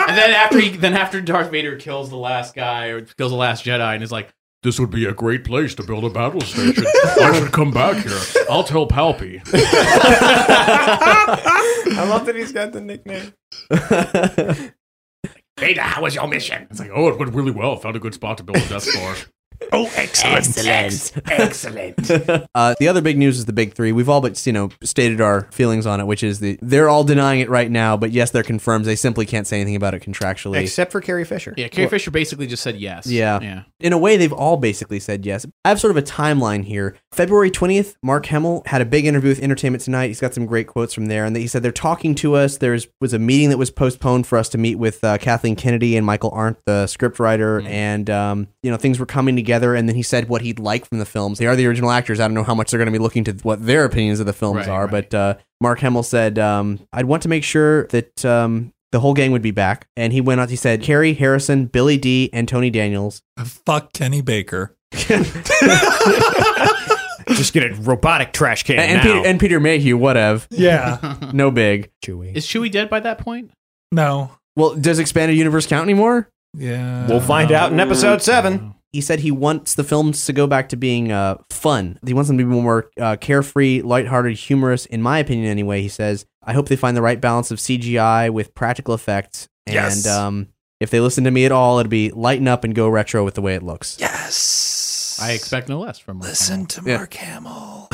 and 0.09 0.17
then 0.17 0.31
after 0.33 0.59
he, 0.61 0.71
then 0.71 0.95
after 0.95 1.21
Darth 1.21 1.51
Vader 1.51 1.77
kills 1.77 2.09
the 2.11 2.17
last 2.17 2.55
guy 2.55 2.87
or 2.87 3.03
kills 3.03 3.31
the 3.33 3.37
last 3.37 3.64
Jedi, 3.64 3.95
and 3.95 4.03
is 4.03 4.12
like, 4.12 4.29
"This 4.62 4.79
would 4.79 4.90
be 4.90 5.07
a 5.07 5.12
great 5.12 5.45
place 5.45 5.75
to 5.77 5.83
build 5.83 6.05
a 6.05 6.11
battle 6.11 6.40
station. 6.40 6.85
I 7.21 7.33
should 7.38 7.53
come 7.53 7.71
back 7.73 7.97
here. 8.05 8.19
I'll 8.49 8.64
tell 8.64 8.87
Palpy." 8.87 9.40
I 11.97 12.05
love 12.09 12.27
that 12.27 12.37
he's 12.37 12.53
got 12.53 12.73
the 12.73 12.81
nickname. 12.81 13.33
Vader, 15.61 15.83
how 15.83 16.03
was 16.03 16.14
your 16.17 16.27
mission? 16.27 16.67
It's 16.71 16.81
like, 16.81 16.90
oh, 16.93 17.09
it 17.09 17.19
went 17.19 17.33
really 17.33 17.53
well. 17.53 17.77
Found 17.77 17.95
a 17.95 18.01
good 18.01 18.14
spot 18.14 18.38
to 18.38 18.43
build 18.43 18.57
a 18.59 18.69
Death 18.69 18.83
Star. 18.83 19.14
Oh, 19.73 19.90
excellent! 19.97 21.12
Excellent. 21.27 22.11
uh, 22.55 22.75
the 22.79 22.88
other 22.88 23.01
big 23.01 23.19
news 23.19 23.38
is 23.38 23.45
the 23.45 23.53
big 23.53 23.75
three. 23.75 23.93
We've 23.93 24.09
all 24.09 24.21
but 24.21 24.45
you 24.47 24.53
know 24.53 24.71
stated 24.83 25.21
our 25.21 25.43
feelings 25.51 25.87
on 25.87 26.01
it, 26.01 26.07
which 26.07 26.23
is 26.23 26.40
the 26.40 26.59
they're 26.62 26.88
all 26.88 27.05
denying 27.05 27.40
it 27.40 27.49
right 27.49 27.71
now, 27.71 27.97
but 27.97 28.11
yes, 28.12 28.31
they're 28.31 28.43
confirmed. 28.43 28.85
They 28.85 28.97
simply 28.97 29.27
can't 29.27 29.47
say 29.47 29.61
anything 29.61 29.77
about 29.77 29.95
it 29.95 30.03
contractually. 30.03 30.61
Except 30.61 30.93
for 30.93 31.01
Carrie 31.01 31.25
Fisher. 31.25 31.55
yeah, 31.57 31.69
Carrie 31.69 31.88
Fisher 31.88 32.11
basically 32.11 32.47
just 32.47 32.62
said 32.62 32.77
yes. 32.77 33.07
Yeah. 33.07 33.40
yeah. 33.40 33.62
in 33.81 33.93
a 33.93 33.99
way, 33.99 34.17
they've 34.17 34.33
all 34.33 34.57
basically 34.57 35.01
said 35.01 35.25
yes. 35.25 35.47
I 35.64 35.69
have 35.69 35.81
sort 35.81 35.90
of 35.90 35.97
a 35.97 36.03
timeline 36.03 36.64
here. 36.64 36.97
February 37.12 37.51
20th, 37.51 37.97
Mark 38.03 38.27
Hamill 38.27 38.62
had 38.67 38.81
a 38.81 38.85
big 38.85 39.07
interview 39.07 39.31
with 39.31 39.40
Entertainment 39.40 39.83
Tonight. 39.83 40.09
He's 40.09 40.21
got 40.21 40.35
some 40.35 40.47
great 40.47 40.67
quotes 40.67 40.93
from 40.95 41.07
there. 41.07 41.25
And 41.25 41.37
he 41.37 41.47
said 41.47 41.62
they're 41.62 41.73
talking 41.73 42.14
to 42.17 42.35
us. 42.35 42.59
There 42.59 42.79
was 43.01 43.12
a 43.12 43.19
meeting 43.19 43.51
that 43.51 43.59
was 43.59 43.71
postponed 43.71 44.27
for 44.27 44.38
us 44.38 44.49
to 44.51 44.59
meet 44.59 44.77
with 44.77 45.03
uh, 45.05 45.19
Kathleen 45.19 45.57
Kennedy 45.57 45.97
and 45.97 46.05
Michael 46.05 46.31
Arndt, 46.31 46.59
the 46.67 46.85
scriptwriter. 46.87 47.64
And, 47.67 48.11
um, 48.11 48.49
you 48.62 48.71
know, 48.71 48.77
things 48.77 48.99
were 48.99 49.07
coming 49.07 49.37
together. 49.37 49.44
And 49.49 49.89
then 49.89 49.97
he 49.97 50.03
said 50.03 50.29
what 50.29 50.43
he'd 50.43 50.59
like 50.59 50.87
from 50.87 50.99
the 50.99 51.07
films. 51.07 51.39
They 51.39 51.47
are 51.47 51.57
the 51.57 51.67
original 51.67 51.91
actors. 51.91 52.21
I 52.21 52.27
don't 52.27 52.35
know 52.35 52.45
how 52.45 52.55
much 52.55 52.71
they're 52.71 52.79
going 52.79 52.93
to 52.93 52.99
be 52.99 52.99
looking 53.03 53.25
to 53.25 53.33
what 53.43 53.65
their 53.65 53.85
opinions 53.85 54.21
of 54.21 54.27
the 54.27 54.33
films 54.33 54.59
Right, 54.59 54.69
are. 54.69 54.83
right. 54.87 54.91
But 55.11 55.15
uh, 55.15 55.37
Mark 55.61 55.81
Hamill 55.81 56.03
said, 56.03 56.39
um, 56.39 56.81
I'd 56.93 57.07
want 57.07 57.23
to 57.25 57.29
make 57.29 57.45
sure 57.45 57.87
that. 57.89 58.25
Um, 58.25 58.73
the 58.93 59.01
whole 59.01 59.15
gang 59.15 59.33
would 59.33 59.43
be 59.43 59.51
back. 59.51 59.89
And 59.97 60.13
he 60.13 60.21
went 60.21 60.41
on, 60.41 60.49
he 60.49 60.55
said, 60.55 60.81
Carrie, 60.81 61.15
Harrison, 61.15 61.67
Billy 61.67 61.99
Dee, 61.99 62.31
and 62.33 62.47
Tony 62.47 62.71
Daniels 62.71 63.23
Fuck 63.45 63.93
Kenny 63.93 64.23
Baker. 64.23 64.77
Just 64.93 65.09
get 67.55 67.65
a 67.65 67.75
robotic 67.81 68.33
trash 68.33 68.63
can 68.63 68.79
and, 68.79 68.93
and 68.93 68.97
now. 68.99 69.03
Peter 69.03 69.27
and 69.29 69.41
Peter 69.41 69.59
Mayhew, 69.59 69.97
whatever. 69.97 70.47
Yeah, 70.51 71.17
No 71.33 71.51
big. 71.51 71.91
Chewie. 72.05 72.37
Is 72.37 72.47
Chewie 72.47 72.71
dead 72.71 72.89
by 72.89 73.01
that 73.01 73.19
point? 73.19 73.51
no, 73.91 74.31
Well, 74.57 74.77
does 74.77 75.01
expanded 75.01 75.37
universe 75.37 75.67
count 75.67 75.83
anymore? 75.85 76.29
yeah. 76.57 77.09
We'll 77.09 77.21
find 77.21 77.51
out 77.51 77.73
in 77.73 77.81
episode 77.81 78.23
seven. 78.23 78.77
He 78.95 79.01
said 79.01 79.19
he 79.21 79.33
wants 79.33 79.75
the 79.75 79.83
films 79.83 80.25
to 80.27 80.33
go 80.33 80.47
back 80.47 80.69
to 80.69 80.77
being 80.77 81.11
uh, 81.11 81.39
fun. 81.51 81.99
He 82.07 82.15
wants 82.15 82.29
them 82.29 82.39
to 82.39 82.45
be 82.45 82.49
more 82.51 82.91
uh, 83.01 83.17
carefree, 83.17 83.83
lighthearted, 83.83 84.37
humorous. 84.37 84.87
In 84.87 85.03
my 85.03 85.19
opinion, 85.19 85.47
anyway, 85.51 85.83
he 85.83 85.89
says. 85.89 86.27
I 86.47 86.53
hope 86.53 86.69
they 86.69 86.77
find 86.77 86.97
the 86.97 87.03
right 87.03 87.21
balance 87.21 87.51
of 87.51 87.59
CGI 87.59 88.31
with 88.31 88.55
practical 88.55 88.95
effects. 88.95 89.49
And 89.67 89.75
Yes. 89.75 90.07
um, 90.07 90.49
if 90.79 90.91
they 90.91 91.01
listen 91.01 91.25
to 91.25 91.31
me 91.33 91.45
at 91.45 91.51
all, 91.53 91.81
it'd 91.81 91.91
be 91.91 92.11
lighten 92.11 92.47
up 92.47 92.63
and 92.63 92.73
go 92.75 92.89
retro 92.89 93.25
with 93.25 93.35
the 93.35 93.43
way 93.43 93.55
it 93.57 93.63
looks. 93.65 93.97
Yes. 93.99 95.19
I 95.21 95.33
expect 95.33 95.69
no 95.69 95.81
less 95.81 95.99
from 95.99 96.19
Mark 96.19 96.29
Listen 96.29 96.55
Hamill. 96.61 96.67
to 96.69 96.83
Yeah. 96.87 96.97
Mark 96.99 97.15
Hamill. 97.15 97.89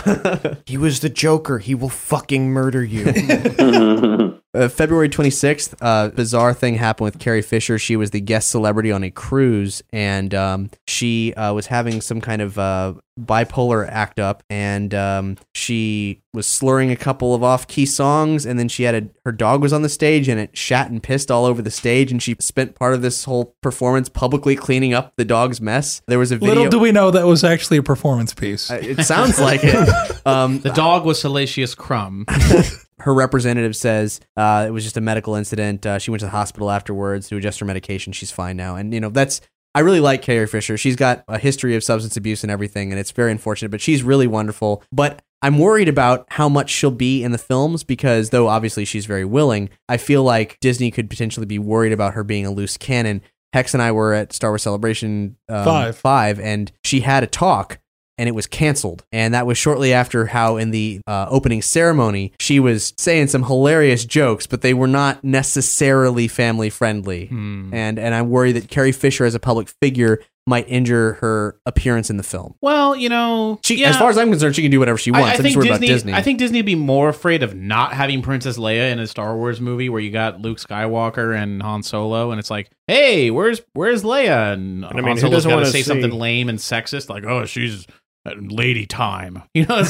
He 0.66 0.76
was 0.76 1.00
the 1.00 1.08
Joker. 1.10 1.58
He 1.60 1.74
will 1.74 1.88
fucking 1.90 2.50
murder 2.50 2.82
you. 2.84 3.04
Uh, 4.52 4.68
February 4.68 5.08
26th, 5.08 5.74
uh, 5.80 6.08
bizarre 6.08 6.52
thing 6.52 6.74
happened 6.74 7.04
with 7.04 7.18
Carrie 7.20 7.40
Fisher. 7.42 7.78
She 7.78 7.94
was 7.94 8.10
the 8.10 8.20
guest 8.20 8.50
celebrity 8.50 8.90
on 8.90 9.04
a 9.04 9.10
cruise, 9.10 9.80
and 9.92 10.34
um, 10.34 10.70
she 10.88 11.32
uh, 11.34 11.52
was 11.54 11.66
having 11.66 12.00
some 12.00 12.20
kind 12.20 12.42
of 12.42 12.58
uh, 12.58 12.94
bipolar 13.20 13.88
act 13.88 14.18
up, 14.18 14.42
and 14.50 14.92
um, 14.92 15.36
she 15.54 16.22
was 16.32 16.48
slurring 16.48 16.90
a 16.90 16.96
couple 16.96 17.32
of 17.32 17.44
off-key 17.44 17.86
songs, 17.86 18.44
and 18.44 18.58
then 18.58 18.68
she 18.68 18.82
had 18.82 18.94
a, 18.96 19.08
her 19.24 19.30
dog 19.30 19.62
was 19.62 19.72
on 19.72 19.82
the 19.82 19.88
stage, 19.88 20.28
and 20.28 20.40
it 20.40 20.56
shat 20.56 20.90
and 20.90 21.00
pissed 21.00 21.30
all 21.30 21.44
over 21.44 21.62
the 21.62 21.70
stage, 21.70 22.10
and 22.10 22.20
she 22.20 22.34
spent 22.40 22.74
part 22.74 22.92
of 22.94 23.02
this 23.02 23.22
whole 23.24 23.54
performance 23.62 24.08
publicly 24.08 24.56
cleaning 24.56 24.92
up 24.92 25.12
the 25.14 25.24
dog's 25.24 25.60
mess. 25.60 26.02
There 26.08 26.18
was 26.18 26.32
a 26.32 26.38
video. 26.38 26.54
Little 26.54 26.70
do 26.70 26.78
we 26.80 26.90
know 26.90 27.12
that 27.12 27.26
was 27.26 27.44
actually 27.44 27.76
a 27.76 27.82
performance 27.84 28.34
piece. 28.34 28.68
Uh, 28.68 28.80
it 28.82 29.04
sounds 29.04 29.38
like 29.40 29.60
it. 29.62 30.16
Um, 30.26 30.60
The 30.60 30.70
dog 30.70 31.06
was 31.06 31.18
Salacious 31.20 31.74
Crumb. 31.74 32.26
her 33.00 33.14
representative 33.14 33.74
says 33.76 34.20
uh, 34.36 34.64
it 34.66 34.70
was 34.70 34.84
just 34.84 34.96
a 34.96 35.00
medical 35.00 35.34
incident. 35.34 35.84
Uh, 35.84 35.98
she 35.98 36.10
went 36.10 36.20
to 36.20 36.26
the 36.26 36.30
hospital 36.30 36.70
afterwards 36.70 37.28
to 37.28 37.36
adjust 37.36 37.60
her 37.60 37.66
medication. 37.66 38.12
She's 38.12 38.30
fine 38.30 38.56
now. 38.56 38.76
And, 38.76 38.94
you 38.94 39.00
know, 39.00 39.10
that's, 39.10 39.40
I 39.74 39.80
really 39.80 40.00
like 40.00 40.22
Carrie 40.22 40.46
Fisher. 40.46 40.76
She's 40.76 40.96
got 40.96 41.24
a 41.28 41.38
history 41.38 41.76
of 41.76 41.84
substance 41.84 42.16
abuse 42.16 42.42
and 42.42 42.50
everything, 42.50 42.90
and 42.90 42.98
it's 42.98 43.12
very 43.12 43.30
unfortunate, 43.30 43.70
but 43.70 43.80
she's 43.80 44.02
really 44.02 44.26
wonderful. 44.26 44.82
But 44.90 45.22
I'm 45.42 45.58
worried 45.58 45.88
about 45.88 46.26
how 46.30 46.48
much 46.48 46.70
she'll 46.70 46.90
be 46.90 47.22
in 47.22 47.32
the 47.32 47.38
films 47.38 47.84
because 47.84 48.30
though 48.30 48.48
obviously 48.48 48.84
she's 48.84 49.06
very 49.06 49.24
willing, 49.24 49.70
I 49.88 49.96
feel 49.96 50.22
like 50.22 50.58
Disney 50.60 50.90
could 50.90 51.08
potentially 51.08 51.46
be 51.46 51.58
worried 51.58 51.92
about 51.92 52.14
her 52.14 52.24
being 52.24 52.46
a 52.46 52.50
loose 52.50 52.76
cannon. 52.76 53.22
Hex 53.52 53.74
and 53.74 53.82
I 53.82 53.92
were 53.92 54.12
at 54.12 54.32
Star 54.32 54.50
Wars 54.50 54.62
Celebration 54.62 55.36
um, 55.48 55.64
Five. 55.64 55.96
five, 55.96 56.40
and 56.40 56.70
she 56.84 57.00
had 57.00 57.24
a 57.24 57.26
talk 57.26 57.78
and 58.20 58.28
it 58.28 58.34
was 58.34 58.46
canceled. 58.46 59.02
And 59.12 59.32
that 59.32 59.46
was 59.46 59.56
shortly 59.56 59.94
after 59.94 60.26
how 60.26 60.58
in 60.58 60.70
the 60.72 61.00
uh, 61.06 61.26
opening 61.30 61.62
ceremony 61.62 62.34
she 62.38 62.60
was 62.60 62.92
saying 62.98 63.28
some 63.28 63.44
hilarious 63.44 64.04
jokes, 64.04 64.46
but 64.46 64.60
they 64.60 64.74
were 64.74 64.86
not 64.86 65.24
necessarily 65.24 66.28
family 66.28 66.68
friendly. 66.68 67.26
Hmm. 67.26 67.72
And 67.72 67.98
and 67.98 68.14
I'm 68.14 68.28
worried 68.28 68.52
that 68.52 68.68
Carrie 68.68 68.92
Fisher 68.92 69.24
as 69.24 69.34
a 69.34 69.40
public 69.40 69.68
figure 69.80 70.20
might 70.46 70.68
injure 70.68 71.12
her 71.20 71.56
appearance 71.64 72.10
in 72.10 72.16
the 72.16 72.22
film. 72.22 72.54
Well, 72.60 72.96
you 72.96 73.08
know, 73.08 73.60
She, 73.62 73.76
yeah. 73.76 73.90
as 73.90 73.96
far 73.96 74.10
as 74.10 74.18
I'm 74.18 74.30
concerned, 74.30 74.56
she 74.56 74.62
can 74.62 74.70
do 74.70 74.80
whatever 74.80 74.98
she 74.98 75.12
wants. 75.12 75.26
I, 75.26 75.30
I 75.30 75.34
I'm 75.34 75.42
think 75.42 75.46
just 75.48 75.56
worried 75.56 75.68
Disney, 75.68 75.86
about 75.86 75.92
Disney. 75.94 76.12
I 76.14 76.22
think 76.22 76.38
Disney 76.38 76.58
would 76.58 76.66
be 76.66 76.74
more 76.74 77.08
afraid 77.08 77.42
of 77.42 77.54
not 77.54 77.92
having 77.92 78.20
Princess 78.20 78.58
Leia 78.58 78.90
in 78.90 78.98
a 78.98 79.06
Star 79.06 79.36
Wars 79.36 79.60
movie 79.60 79.88
where 79.88 80.00
you 80.00 80.10
got 80.10 80.40
Luke 80.40 80.58
Skywalker 80.58 81.36
and 81.40 81.62
Han 81.62 81.82
Solo, 81.82 82.30
and 82.32 82.40
it's 82.40 82.50
like, 82.50 82.70
hey, 82.88 83.30
where's 83.30 83.60
where's 83.74 84.02
Leia? 84.02 84.54
And, 84.54 84.84
I 84.84 84.92
mean, 84.92 85.04
Han 85.04 85.16
who 85.16 85.20
Solo's 85.20 85.32
doesn't 85.36 85.50
got 85.50 85.56
to 85.56 85.60
wanna 85.62 85.70
say 85.70 85.82
something 85.82 86.10
lame 86.10 86.48
and 86.48 86.58
sexist, 86.58 87.08
like, 87.10 87.24
oh, 87.24 87.44
she's 87.44 87.84
at 87.84 87.90
lady 88.24 88.86
time. 88.86 89.42
You 89.54 89.66
know, 89.66 89.82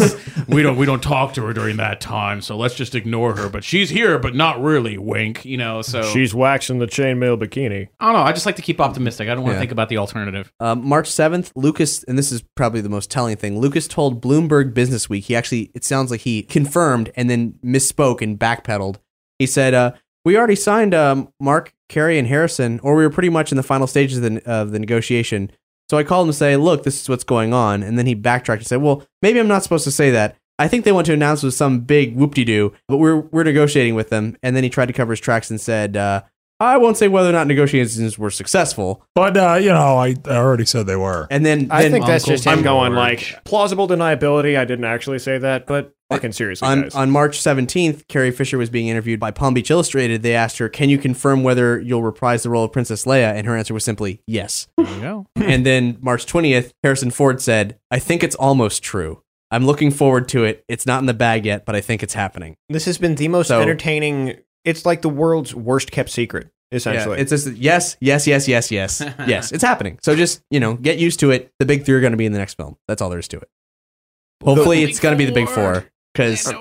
we 0.48 0.62
don't 0.62 0.76
we 0.76 0.86
don't 0.86 1.02
talk 1.02 1.34
to 1.34 1.42
her 1.46 1.52
during 1.52 1.76
that 1.76 2.00
time, 2.00 2.40
so 2.40 2.56
let's 2.56 2.74
just 2.74 2.94
ignore 2.94 3.36
her. 3.36 3.48
But 3.48 3.62
she's 3.62 3.90
here, 3.90 4.18
but 4.18 4.34
not 4.34 4.60
really. 4.60 4.96
Wink. 4.98 5.44
You 5.44 5.56
know, 5.58 5.82
so 5.82 6.02
She's 6.02 6.34
waxing 6.34 6.78
the 6.78 6.86
chainmail 6.86 7.38
bikini. 7.40 7.88
I 8.00 8.06
don't 8.06 8.14
know. 8.14 8.22
I 8.22 8.32
just 8.32 8.46
like 8.46 8.56
to 8.56 8.62
keep 8.62 8.80
optimistic. 8.80 9.28
I 9.28 9.34
don't 9.34 9.42
want 9.44 9.52
to 9.52 9.56
Yeah. 9.56 9.60
think 9.60 9.72
about 9.72 9.88
the 9.90 9.98
alternative. 9.98 10.52
Um, 10.60 10.86
March 10.86 11.08
7th, 11.10 11.52
Lucas, 11.54 12.02
and 12.04 12.18
this 12.18 12.32
is 12.32 12.42
probably 12.56 12.80
the 12.80 12.88
most 12.88 13.10
telling 13.10 13.36
thing. 13.36 13.58
Lucas 13.58 13.86
told 13.86 14.20
Bloomberg 14.22 14.72
Business 14.74 15.08
Week, 15.08 15.24
he 15.24 15.36
actually, 15.36 15.70
it 15.74 15.84
sounds 15.84 16.10
like 16.10 16.20
he 16.22 16.42
confirmed 16.42 17.12
and 17.16 17.28
then 17.30 17.54
misspoke 17.64 18.20
and 18.22 18.38
backpedaled. 18.38 18.96
He 19.38 19.46
said, 19.46 19.74
uh, 19.74 19.92
We 20.24 20.36
already 20.36 20.56
signed 20.56 20.94
um, 20.94 21.28
Mark, 21.40 21.72
Carrie, 21.88 22.18
and 22.18 22.26
Harrison, 22.28 22.80
or 22.82 22.94
we 22.96 23.02
were 23.04 23.10
pretty 23.10 23.30
much 23.30 23.52
in 23.52 23.56
the 23.56 23.62
final 23.62 23.86
stages 23.86 24.18
of 24.18 24.22
the, 24.24 24.50
of 24.50 24.70
the 24.72 24.78
negotiation. 24.78 25.50
So 25.90 25.96
I 25.98 26.04
called 26.04 26.28
him 26.28 26.32
to 26.32 26.38
say, 26.38 26.56
Look, 26.56 26.84
this 26.84 27.02
is 27.02 27.08
what's 27.08 27.24
going 27.24 27.52
on. 27.52 27.82
And 27.82 27.98
then 27.98 28.06
he 28.06 28.14
backtracked 28.14 28.60
and 28.60 28.66
said, 28.68 28.80
Well, 28.80 29.02
maybe 29.22 29.40
I'm 29.40 29.48
not 29.48 29.64
supposed 29.64 29.82
to 29.82 29.90
say 29.90 30.12
that. 30.12 30.36
I 30.56 30.68
think 30.68 30.84
they 30.84 30.92
want 30.92 31.06
to 31.06 31.12
announce 31.12 31.42
with 31.42 31.54
some 31.54 31.80
big 31.80 32.14
whoop 32.14 32.34
de 32.36 32.44
doo, 32.44 32.72
but 32.86 32.98
we're, 32.98 33.16
we're 33.16 33.42
negotiating 33.42 33.96
with 33.96 34.08
them. 34.08 34.36
And 34.40 34.54
then 34.54 34.62
he 34.62 34.70
tried 34.70 34.86
to 34.86 34.92
cover 34.92 35.10
his 35.10 35.18
tracks 35.18 35.50
and 35.50 35.60
said, 35.60 35.96
uh, 35.96 36.22
I 36.60 36.76
won't 36.76 36.96
say 36.98 37.08
whether 37.08 37.30
or 37.30 37.32
not 37.32 37.46
negotiations 37.46 38.18
were 38.18 38.30
successful. 38.30 39.02
But 39.14 39.36
uh, 39.36 39.54
you 39.54 39.70
know, 39.70 39.96
I, 39.98 40.14
I 40.26 40.36
already 40.36 40.66
said 40.66 40.86
they 40.86 40.96
were. 40.96 41.26
And 41.30 41.44
then, 41.44 41.68
I 41.70 41.82
then 41.82 41.92
think 41.92 42.06
that's 42.06 42.24
Uncle 42.24 42.34
just 42.34 42.44
him 42.44 42.62
going 42.62 42.92
George. 42.92 43.32
like 43.32 43.44
plausible 43.44 43.88
deniability. 43.88 44.58
I 44.58 44.64
didn't 44.66 44.84
actually 44.84 45.18
say 45.18 45.38
that, 45.38 45.66
but 45.66 45.94
fucking 46.10 46.32
seriously, 46.32 46.68
on, 46.68 46.82
guys. 46.82 46.94
on 46.94 47.10
March 47.10 47.38
17th, 47.38 48.08
Carrie 48.08 48.30
Fisher 48.30 48.58
was 48.58 48.68
being 48.68 48.88
interviewed 48.88 49.18
by 49.20 49.30
Palm 49.30 49.54
Beach 49.54 49.70
Illustrated. 49.70 50.22
They 50.22 50.34
asked 50.34 50.58
her, 50.58 50.68
Can 50.68 50.90
you 50.90 50.98
confirm 50.98 51.42
whether 51.42 51.80
you'll 51.80 52.02
reprise 52.02 52.42
the 52.42 52.50
role 52.50 52.64
of 52.64 52.72
Princess 52.72 53.04
Leia? 53.06 53.32
And 53.32 53.46
her 53.46 53.56
answer 53.56 53.72
was 53.72 53.84
simply 53.84 54.20
yes. 54.26 54.68
There 54.76 54.86
you 54.94 55.00
go. 55.00 55.26
and 55.36 55.64
then 55.64 55.96
March 56.00 56.26
20th, 56.26 56.72
Harrison 56.82 57.10
Ford 57.10 57.40
said, 57.40 57.78
I 57.90 57.98
think 57.98 58.22
it's 58.22 58.36
almost 58.36 58.82
true. 58.82 59.22
I'm 59.52 59.66
looking 59.66 59.90
forward 59.90 60.28
to 60.28 60.44
it. 60.44 60.64
It's 60.68 60.86
not 60.86 61.00
in 61.00 61.06
the 61.06 61.14
bag 61.14 61.44
yet, 61.46 61.64
but 61.64 61.74
I 61.74 61.80
think 61.80 62.02
it's 62.02 62.14
happening. 62.14 62.54
this 62.68 62.84
has 62.84 62.98
been 62.98 63.14
the 63.16 63.28
most 63.28 63.48
So- 63.48 63.60
entertaining. 63.62 64.36
It's 64.64 64.84
like 64.86 65.02
the 65.02 65.08
world's 65.08 65.54
worst 65.54 65.90
kept 65.90 66.10
secret, 66.10 66.48
essentially. 66.72 67.16
Yeah, 67.16 67.22
it's 67.22 67.30
just 67.30 67.48
yes, 67.56 67.96
yes, 68.00 68.26
yes, 68.26 68.46
yes, 68.48 68.70
yes, 68.70 69.00
yes. 69.26 69.52
It's 69.52 69.64
happening. 69.64 69.98
So 70.02 70.14
just 70.16 70.42
you 70.50 70.60
know, 70.60 70.74
get 70.74 70.98
used 70.98 71.20
to 71.20 71.30
it. 71.30 71.52
The 71.58 71.66
big 71.66 71.84
three 71.84 71.94
are 71.96 72.00
going 72.00 72.12
to 72.12 72.18
be 72.18 72.26
in 72.26 72.32
the 72.32 72.38
next 72.38 72.54
film. 72.54 72.76
That's 72.88 73.00
all 73.02 73.10
there 73.10 73.18
is 73.18 73.28
to 73.28 73.38
it. 73.38 73.48
Hopefully, 74.44 74.80
Big 74.80 74.90
it's 74.90 75.00
going 75.00 75.12
to 75.12 75.18
be 75.18 75.26
the 75.26 75.32
big 75.32 75.46
four. 75.48 75.74
four 75.82 75.90
because 76.14 76.52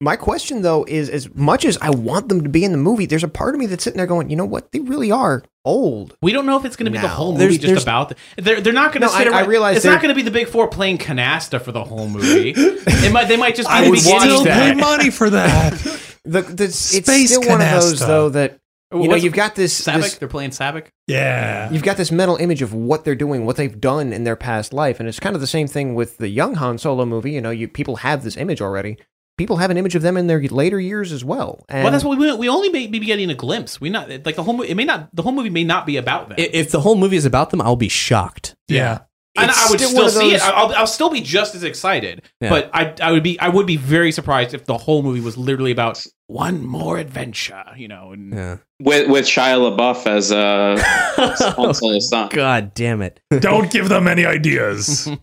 My 0.00 0.14
question 0.14 0.62
though 0.62 0.84
is, 0.84 1.10
as 1.10 1.34
much 1.34 1.64
as 1.64 1.76
I 1.78 1.90
want 1.90 2.28
them 2.28 2.44
to 2.44 2.48
be 2.48 2.64
in 2.64 2.70
the 2.70 2.78
movie, 2.78 3.06
there's 3.06 3.24
a 3.24 3.28
part 3.28 3.54
of 3.56 3.58
me 3.60 3.66
that's 3.66 3.82
sitting 3.82 3.96
there 3.96 4.06
going, 4.06 4.30
you 4.30 4.36
know 4.36 4.44
what? 4.44 4.70
They 4.70 4.78
really 4.78 5.10
are 5.10 5.42
old. 5.64 6.16
We 6.22 6.32
don't 6.32 6.46
know 6.46 6.56
if 6.56 6.64
it's 6.64 6.76
going 6.76 6.84
to 6.86 6.92
be 6.92 6.98
the 7.02 7.08
whole 7.08 7.32
movie 7.32 7.40
There's- 7.44 7.56
just 7.58 7.66
there's- 7.66 7.82
about. 7.82 8.08
The, 8.10 8.16
they're 8.42 8.60
they're 8.60 8.72
not 8.72 8.92
going 8.92 9.00
to 9.02 9.08
No, 9.08 9.12
sit 9.12 9.26
I- 9.26 9.30
I 9.32 9.40
around. 9.40 9.48
realize 9.48 9.76
it's 9.78 9.84
not 9.84 9.90
they're- 9.92 10.02
going 10.02 10.08
to 10.10 10.14
be 10.14 10.22
the 10.22 10.30
big 10.30 10.46
four 10.46 10.68
playing 10.68 10.98
canasta 10.98 11.60
for 11.60 11.72
the 11.72 11.82
whole 11.82 12.08
movie. 12.08 12.50
it 12.56 13.12
might 13.12 13.26
they 13.26 13.36
might 13.36 13.56
just 13.56 13.68
be 13.68 13.74
I 13.74 13.82
the 13.84 13.90
would 13.90 13.96
beginning. 13.98 14.20
still 14.20 14.44
that. 14.44 14.74
pay 14.74 14.80
money 14.80 15.10
for 15.10 15.28
that. 15.30 16.04
The, 16.28 16.42
the, 16.42 16.64
it's 16.64 16.76
Space 16.78 17.30
still 17.34 17.48
one 17.48 17.60
of 17.60 17.70
those 17.70 17.94
canasta. 18.00 18.06
though 18.06 18.28
that 18.30 18.58
you 18.92 19.00
know 19.02 19.08
What's- 19.08 19.24
you've 19.24 19.34
got 19.34 19.54
this, 19.54 19.78
Sabacc. 19.80 19.94
this 20.02 20.14
They're 20.18 20.28
playing 20.28 20.50
Sabacc. 20.50 20.86
yeah. 21.06 21.70
you've 21.70 21.82
got 21.82 21.96
this 21.98 22.10
mental 22.10 22.36
image 22.36 22.62
of 22.62 22.72
what 22.72 23.04
they're 23.04 23.14
doing, 23.14 23.44
what 23.44 23.56
they've 23.56 23.78
done 23.80 24.12
in 24.12 24.24
their 24.24 24.36
past 24.36 24.72
life, 24.72 24.98
and 25.00 25.08
it's 25.08 25.20
kind 25.20 25.34
of 25.34 25.40
the 25.40 25.46
same 25.46 25.66
thing 25.66 25.94
with 25.94 26.18
the 26.18 26.28
young 26.28 26.54
Han 26.54 26.78
Solo 26.78 27.04
movie. 27.04 27.32
You 27.32 27.40
know, 27.40 27.50
you 27.50 27.68
people 27.68 27.96
have 27.96 28.24
this 28.24 28.36
image 28.36 28.60
already. 28.62 28.96
People 29.36 29.58
have 29.58 29.70
an 29.70 29.76
image 29.76 29.94
of 29.94 30.02
them 30.02 30.16
in 30.16 30.26
their 30.26 30.40
later 30.42 30.80
years 30.80 31.12
as 31.12 31.24
well. 31.24 31.64
And 31.68 31.84
well, 31.84 31.92
that's 31.92 32.02
what 32.02 32.18
we 32.18 32.32
we 32.34 32.48
only 32.48 32.70
may 32.70 32.86
be 32.88 32.98
getting 33.00 33.30
a 33.30 33.34
glimpse. 33.34 33.80
We 33.80 33.88
not 33.88 34.08
like 34.08 34.34
the 34.36 34.42
whole. 34.42 34.54
mo- 34.54 34.64
It 34.64 34.74
may 34.74 34.84
not. 34.84 35.14
The 35.14 35.22
whole 35.22 35.32
movie 35.32 35.50
may 35.50 35.64
not 35.64 35.86
be 35.86 35.96
about 35.96 36.28
them. 36.28 36.36
i- 36.40 36.50
if 36.52 36.70
the 36.72 36.80
whole 36.80 36.96
movie 36.96 37.16
is 37.16 37.24
about 37.24 37.50
them, 37.50 37.60
I'll 37.60 37.76
be 37.76 37.88
shocked. 37.88 38.56
Yeah. 38.68 39.00
And 39.42 39.50
I 39.50 39.66
would 39.70 39.80
still 39.80 39.90
still, 39.90 40.08
see 40.08 40.34
it. 40.34 40.42
I'll, 40.42 40.72
I'll 40.74 40.86
still 40.86 41.10
be 41.10 41.20
just 41.20 41.54
as 41.54 41.62
excited. 41.62 42.22
Yeah. 42.40 42.50
But 42.50 42.70
I, 42.72 42.94
I 43.02 43.12
would 43.12 43.22
be, 43.22 43.38
I 43.40 43.48
would 43.48 43.66
be 43.66 43.76
very 43.76 44.12
surprised 44.12 44.54
if 44.54 44.64
the 44.66 44.76
whole 44.78 45.02
movie 45.02 45.20
was 45.20 45.36
literally 45.36 45.70
about 45.72 46.04
one 46.26 46.64
more 46.64 46.98
adventure. 46.98 47.64
You 47.76 47.88
know, 47.88 48.12
and 48.12 48.32
Yeah. 48.34 48.56
with 48.80 49.08
with 49.10 49.24
Shia 49.26 49.58
LaBeouf 49.76 50.06
as 50.06 50.30
uh, 50.32 50.76
Han 51.56 52.00
son. 52.00 52.28
God 52.30 52.74
damn 52.74 53.02
it. 53.02 53.20
Don't 53.40 53.70
give 53.70 53.88
them 53.88 54.06
any 54.08 54.24
ideas. 54.26 55.08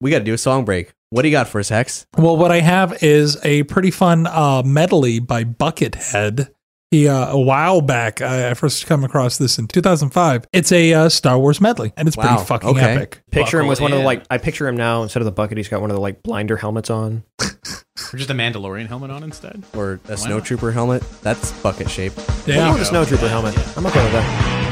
We 0.00 0.12
got 0.12 0.18
to 0.20 0.24
do 0.24 0.32
a 0.34 0.38
song 0.38 0.64
break. 0.64 0.92
What 1.10 1.22
do 1.22 1.28
you 1.28 1.32
got 1.32 1.48
for 1.48 1.58
us, 1.58 1.70
Hex? 1.70 2.06
well, 2.16 2.36
what 2.36 2.52
I 2.52 2.60
have 2.60 3.02
is 3.02 3.36
a 3.44 3.64
pretty 3.64 3.90
fun 3.90 4.28
uh, 4.28 4.62
medley 4.64 5.18
by 5.18 5.42
Buckethead. 5.42 6.50
He 6.90 7.06
uh, 7.06 7.32
a 7.32 7.38
while 7.38 7.82
back, 7.82 8.22
I 8.22 8.50
I 8.50 8.54
first 8.54 8.86
come 8.86 9.04
across 9.04 9.36
this 9.36 9.58
in 9.58 9.66
2005. 9.68 10.46
It's 10.54 10.72
a 10.72 10.94
uh, 10.94 11.08
Star 11.10 11.38
Wars 11.38 11.60
medley, 11.60 11.92
and 11.98 12.08
it's 12.08 12.16
Wow, 12.16 12.28
pretty 12.36 12.44
fucking 12.46 12.68
okay. 12.70 12.80
epic. 12.94 13.20
picture 13.30 13.60
him 13.60 13.66
with 13.66 13.80
one 13.80 13.92
of 13.92 13.98
the 13.98 14.04
like. 14.04 14.24
I 14.30 14.38
picture 14.38 14.66
him 14.66 14.76
now 14.76 15.02
instead 15.02 15.20
of 15.20 15.26
the 15.26 15.32
bucket, 15.32 15.58
he's 15.58 15.68
got 15.68 15.82
one 15.82 15.90
of 15.90 15.94
the 15.96 16.00
like 16.00 16.22
blinder 16.22 16.56
helmets 16.56 16.88
on. 16.88 17.24
or 17.42 18.16
just 18.16 18.30
a 18.30 18.34
Mandalorian 18.34 18.86
helmet 18.86 19.10
on 19.10 19.22
instead. 19.22 19.62
Or 19.76 20.00
a 20.06 20.10
not? 20.10 20.18
snowtrooper 20.18 20.72
helmet? 20.72 21.02
That's 21.22 21.52
bucket 21.60 21.90
shape. 21.90 22.14
Yeah, 22.46 22.54
Yeah. 22.56 22.72
with 22.72 22.82
a 22.82 22.90
snowtrooper 22.90 23.28
helmet. 23.28 23.54
I'm 23.76 23.84
okay 23.84 24.02
with 24.02 24.12
that. 24.12 24.67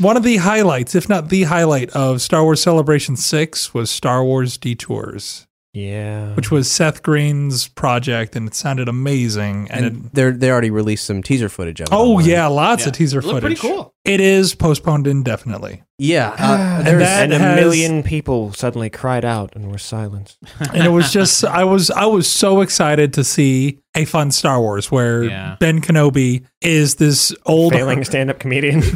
One 0.00 0.16
of 0.16 0.22
the 0.22 0.38
highlights, 0.38 0.94
if 0.94 1.08
not 1.08 1.28
the 1.28 1.42
highlight, 1.44 1.90
of 1.90 2.22
Star 2.22 2.42
Wars 2.42 2.62
Celebration 2.62 3.16
6 3.16 3.74
was 3.74 3.90
Star 3.90 4.24
Wars 4.24 4.56
Detours, 4.56 5.46
Yeah. 5.74 6.34
which 6.34 6.50
was 6.50 6.70
Seth 6.70 7.02
Green's 7.02 7.68
project, 7.68 8.34
and 8.34 8.48
it 8.48 8.54
sounded 8.54 8.88
amazing. 8.88 9.68
And, 9.70 9.84
And 9.84 10.10
they're 10.14 10.32
they 10.32 10.50
already 10.50 10.70
released 10.70 11.04
some 11.04 11.22
teaser 11.22 11.50
footage 11.50 11.80
of 11.80 11.88
it. 11.88 11.92
oh, 11.92 12.12
online. 12.12 12.24
yeah, 12.30 12.46
lots 12.46 12.82
Yeah. 12.84 12.88
of 12.88 12.94
teaser 12.94 13.20
Looked 13.20 13.42
footage. 13.42 13.60
pretty 13.60 13.74
cool. 13.74 13.92
It 14.06 14.20
is 14.22 14.54
postponed 14.54 15.06
indefinitely. 15.06 15.82
yeah. 15.98 16.30
Uh, 16.38 16.56
And 16.78 16.86
there's 16.86 17.02
that- 17.02 17.24
and 17.24 17.32
a 17.34 17.38
has- 17.38 17.60
million 17.60 18.02
people 18.02 18.54
suddenly 18.54 18.88
cried 18.88 19.26
out 19.26 19.54
and 19.54 19.70
were 19.70 19.76
silenced. 19.76 20.38
and 20.72 20.82
it 20.82 20.92
was 20.92 21.12
just 21.12 21.44
I 21.44 21.64
was 21.64 21.90
I 21.90 22.06
was 22.06 22.26
so 22.26 22.62
excited 22.62 23.12
to 23.12 23.22
see 23.22 23.80
a 23.94 24.06
fun 24.06 24.30
Star 24.30 24.58
Wars 24.62 24.90
where 24.90 25.24
Yeah. 25.24 25.56
Ben 25.60 25.82
Kenobi 25.82 26.44
is 26.62 26.94
this 26.94 27.34
old 27.44 27.74
Failing 27.74 28.02
stand-up 28.04 28.38
comedian. 28.38 28.82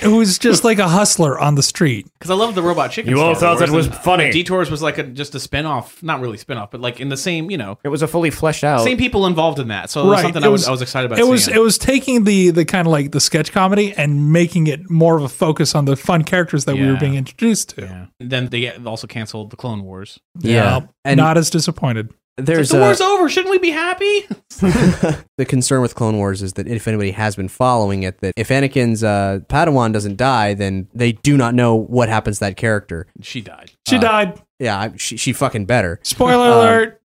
who's 0.00 0.38
just 0.38 0.64
like 0.64 0.78
a 0.78 0.88
hustler 0.88 1.38
on 1.38 1.54
the 1.54 1.62
street. 1.62 2.06
Because 2.22 2.30
I 2.30 2.34
love 2.34 2.54
the 2.54 2.62
robot 2.62 2.92
chicken. 2.92 3.10
You 3.10 3.20
all 3.20 3.34
Star 3.34 3.56
thought 3.56 3.66
that 3.66 3.74
was 3.74 3.86
and 3.86 3.96
funny. 3.96 4.30
Detours 4.30 4.70
was 4.70 4.80
like 4.80 4.96
a, 4.96 5.02
just 5.02 5.34
a 5.34 5.40
spin 5.40 5.66
off, 5.66 6.00
not 6.04 6.20
really 6.20 6.38
spin 6.38 6.56
off, 6.56 6.70
but 6.70 6.80
like 6.80 7.00
in 7.00 7.08
the 7.08 7.16
same, 7.16 7.50
you 7.50 7.58
know, 7.58 7.80
it 7.82 7.88
was 7.88 8.00
a 8.00 8.06
fully 8.06 8.30
fleshed 8.30 8.62
out. 8.62 8.84
same 8.84 8.96
people 8.96 9.26
involved 9.26 9.58
in 9.58 9.66
that. 9.68 9.90
So 9.90 10.02
it 10.02 10.06
was 10.06 10.20
something 10.22 10.44
I 10.44 10.48
was, 10.48 10.68
I 10.68 10.70
was 10.70 10.82
excited 10.82 11.06
about. 11.06 11.18
It 11.18 11.26
was 11.26 11.46
seeing. 11.46 11.56
it 11.56 11.60
was 11.60 11.78
taking 11.78 12.22
the 12.22 12.50
the 12.50 12.64
kind 12.64 12.86
of 12.86 12.92
like 12.92 13.10
the 13.10 13.18
sketch 13.20 13.50
comedy 13.50 13.92
and 13.94 14.32
making 14.32 14.68
it 14.68 14.88
more 14.88 15.16
of 15.16 15.24
a 15.24 15.28
focus 15.28 15.74
on 15.74 15.84
the 15.86 15.96
fun 15.96 16.22
characters 16.22 16.64
that 16.66 16.76
we 16.76 16.86
were 16.86 16.92
Yeah. 16.92 16.98
being 17.00 17.14
introduced 17.16 17.70
to. 17.70 17.82
Yeah. 17.82 18.06
Then 18.20 18.46
they 18.50 18.70
also 18.76 19.08
canceled 19.08 19.50
the 19.50 19.56
Clone 19.56 19.82
Wars. 19.82 20.20
Yeah. 20.38 20.76
And 20.76 20.88
And- 21.04 21.18
not 21.18 21.36
as 21.36 21.50
disappointed. 21.50 22.10
There's 22.36 22.70
the 22.70 22.78
uh, 22.78 22.80
war's 22.80 23.00
over. 23.00 23.28
Shouldn't 23.28 23.50
we 23.50 23.58
be 23.58 23.70
happy? 23.70 24.26
the 25.36 25.44
concern 25.46 25.82
with 25.82 25.94
Clone 25.94 26.16
Wars 26.16 26.42
is 26.42 26.54
that 26.54 26.66
if 26.66 26.86
anybody 26.88 27.10
has 27.12 27.36
been 27.36 27.48
following 27.48 28.02
it, 28.04 28.18
that 28.20 28.32
if 28.36 28.48
Anakin's 28.48 29.02
uh, 29.04 29.40
Padawan 29.48 29.92
doesn't 29.92 30.16
die, 30.16 30.54
then 30.54 30.88
they 30.94 31.12
do 31.12 31.36
not 31.36 31.54
know 31.54 31.74
what 31.74 32.08
happens 32.08 32.38
to 32.38 32.44
that 32.46 32.56
character. 32.56 33.06
She 33.20 33.40
died. 33.40 33.72
She 33.86 33.96
Uh, 33.96 34.00
died. 34.00 34.42
Yeah, 34.58 34.92
she, 34.96 35.16
she 35.16 35.32
fucking 35.32 35.66
better. 35.66 35.98
Spoiler 36.04 36.46
um, 36.50 36.58
alert. 36.58 37.01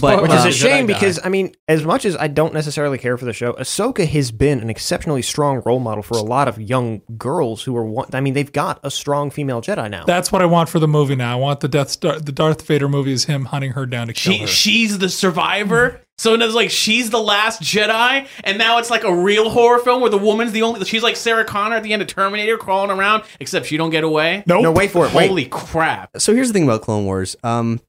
But 0.00 0.22
Which 0.22 0.32
is 0.32 0.44
a 0.44 0.52
shame 0.52 0.86
because 0.86 1.18
I 1.24 1.28
mean, 1.28 1.52
as 1.66 1.84
much 1.84 2.04
as 2.04 2.16
I 2.16 2.28
don't 2.28 2.54
necessarily 2.54 2.96
care 2.98 3.16
for 3.18 3.24
the 3.24 3.32
show, 3.32 3.54
Ahsoka 3.54 4.06
has 4.06 4.30
been 4.30 4.60
an 4.60 4.70
exceptionally 4.70 5.22
strong 5.22 5.62
role 5.64 5.80
model 5.80 6.02
for 6.02 6.16
a 6.16 6.22
lot 6.22 6.46
of 6.46 6.60
young 6.60 7.02
girls 7.16 7.62
who 7.64 7.76
are. 7.76 7.84
Want, 7.84 8.14
I 8.14 8.20
mean, 8.20 8.34
they've 8.34 8.52
got 8.52 8.78
a 8.84 8.90
strong 8.90 9.30
female 9.30 9.60
Jedi 9.60 9.90
now. 9.90 10.04
That's 10.04 10.30
what 10.30 10.42
I 10.42 10.46
want 10.46 10.68
for 10.68 10.78
the 10.78 10.86
movie 10.88 11.16
now. 11.16 11.32
I 11.32 11.36
want 11.36 11.60
the 11.60 11.68
Death 11.68 11.90
Star, 11.90 12.20
the 12.20 12.32
Darth 12.32 12.64
Vader 12.66 12.88
movie 12.88 13.12
is 13.12 13.24
him 13.24 13.46
hunting 13.46 13.72
her 13.72 13.86
down 13.86 14.06
to 14.06 14.12
kill 14.12 14.34
She 14.34 14.38
her. 14.40 14.46
she's 14.46 14.98
the 14.98 15.08
survivor. 15.08 16.02
So 16.18 16.34
it's 16.34 16.54
like 16.54 16.70
she's 16.70 17.10
the 17.10 17.20
last 17.20 17.62
Jedi, 17.62 18.26
and 18.42 18.58
now 18.58 18.78
it's 18.78 18.90
like 18.90 19.04
a 19.04 19.14
real 19.14 19.50
horror 19.50 19.78
film 19.78 20.00
where 20.00 20.10
the 20.10 20.18
woman's 20.18 20.50
the 20.50 20.62
only. 20.62 20.84
She's 20.84 21.02
like 21.02 21.14
Sarah 21.14 21.44
Connor 21.44 21.76
at 21.76 21.84
the 21.84 21.92
end 21.92 22.02
of 22.02 22.08
Terminator, 22.08 22.58
crawling 22.58 22.90
around, 22.90 23.22
except 23.38 23.66
she 23.66 23.76
don't 23.76 23.90
get 23.90 24.02
away. 24.02 24.42
nope. 24.44 24.62
no, 24.62 24.72
wait 24.72 24.90
for 24.90 25.06
it. 25.06 25.14
Wait. 25.14 25.28
Holy 25.28 25.44
crap! 25.44 26.10
so 26.20 26.34
here's 26.34 26.48
the 26.48 26.54
thing 26.54 26.64
about 26.64 26.82
Clone 26.82 27.04
Wars. 27.04 27.36
Um, 27.44 27.80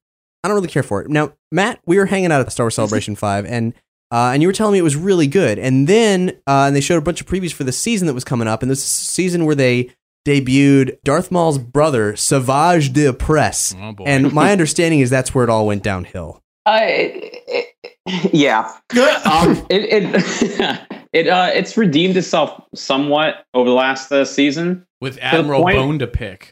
I 0.44 0.48
don't 0.48 0.56
really 0.56 0.70
care 0.70 0.84
for 0.84 1.02
it. 1.02 1.10
Now, 1.10 1.34
Matt, 1.52 1.80
we 1.86 1.98
were 1.98 2.06
hanging 2.06 2.32
out 2.32 2.40
at 2.40 2.46
the 2.46 2.52
Star 2.52 2.66
Wars 2.66 2.76
Celebration 2.76 3.16
Five, 3.16 3.46
and 3.46 3.74
uh, 4.12 4.32
and 4.34 4.42
you 4.42 4.48
were 4.48 4.54
telling 4.54 4.74
me 4.74 4.80
it 4.80 4.84
was 4.84 4.96
really 4.96 5.28
good. 5.28 5.60
And 5.60 5.88
then 5.88 6.30
uh, 6.48 6.66
and 6.68 6.76
they 6.76 6.82
showed 6.82 6.98
a 6.98 7.02
bunch 7.02 7.22
of 7.22 7.28
previews 7.28 7.54
for 7.54 7.64
the 7.64 7.72
season 7.72 8.08
that 8.08 8.14
was 8.14 8.24
coming 8.24 8.48
up, 8.48 8.62
and 8.62 8.72
this 8.72 8.84
season 8.84 9.46
where 9.46 9.56
they 9.56 9.92
debuted 10.28 10.98
Darth 11.04 11.32
Maul's 11.32 11.58
brother, 11.58 12.16
Savage 12.16 12.92
Opress. 12.94 13.76
Oh. 13.80 14.04
And 14.06 14.34
my 14.34 14.52
understanding 14.54 15.00
is 15.00 15.10
that's 15.10 15.34
where 15.34 15.44
it 15.44 15.50
all 15.50 15.66
went 15.68 15.84
downhill. 15.84 16.42
Uh, 16.66 16.80
it, 16.84 17.44
it, 18.06 18.34
yeah. 18.34 18.72
Um, 19.26 19.66
it 19.70 19.86
it, 19.90 20.82
it 21.14 21.28
uh, 21.28 21.50
it's 21.54 21.78
redeemed 21.78 22.18
itself 22.18 22.64
somewhat 22.76 23.46
over 23.54 23.70
the 23.70 23.76
last 23.76 24.12
uh, 24.12 24.26
season. 24.26 24.86
with 25.02 25.18
Admiral 25.22 25.64
point- 25.64 25.76
Bone 25.78 26.00
to 26.00 26.08
pick. 26.08 26.52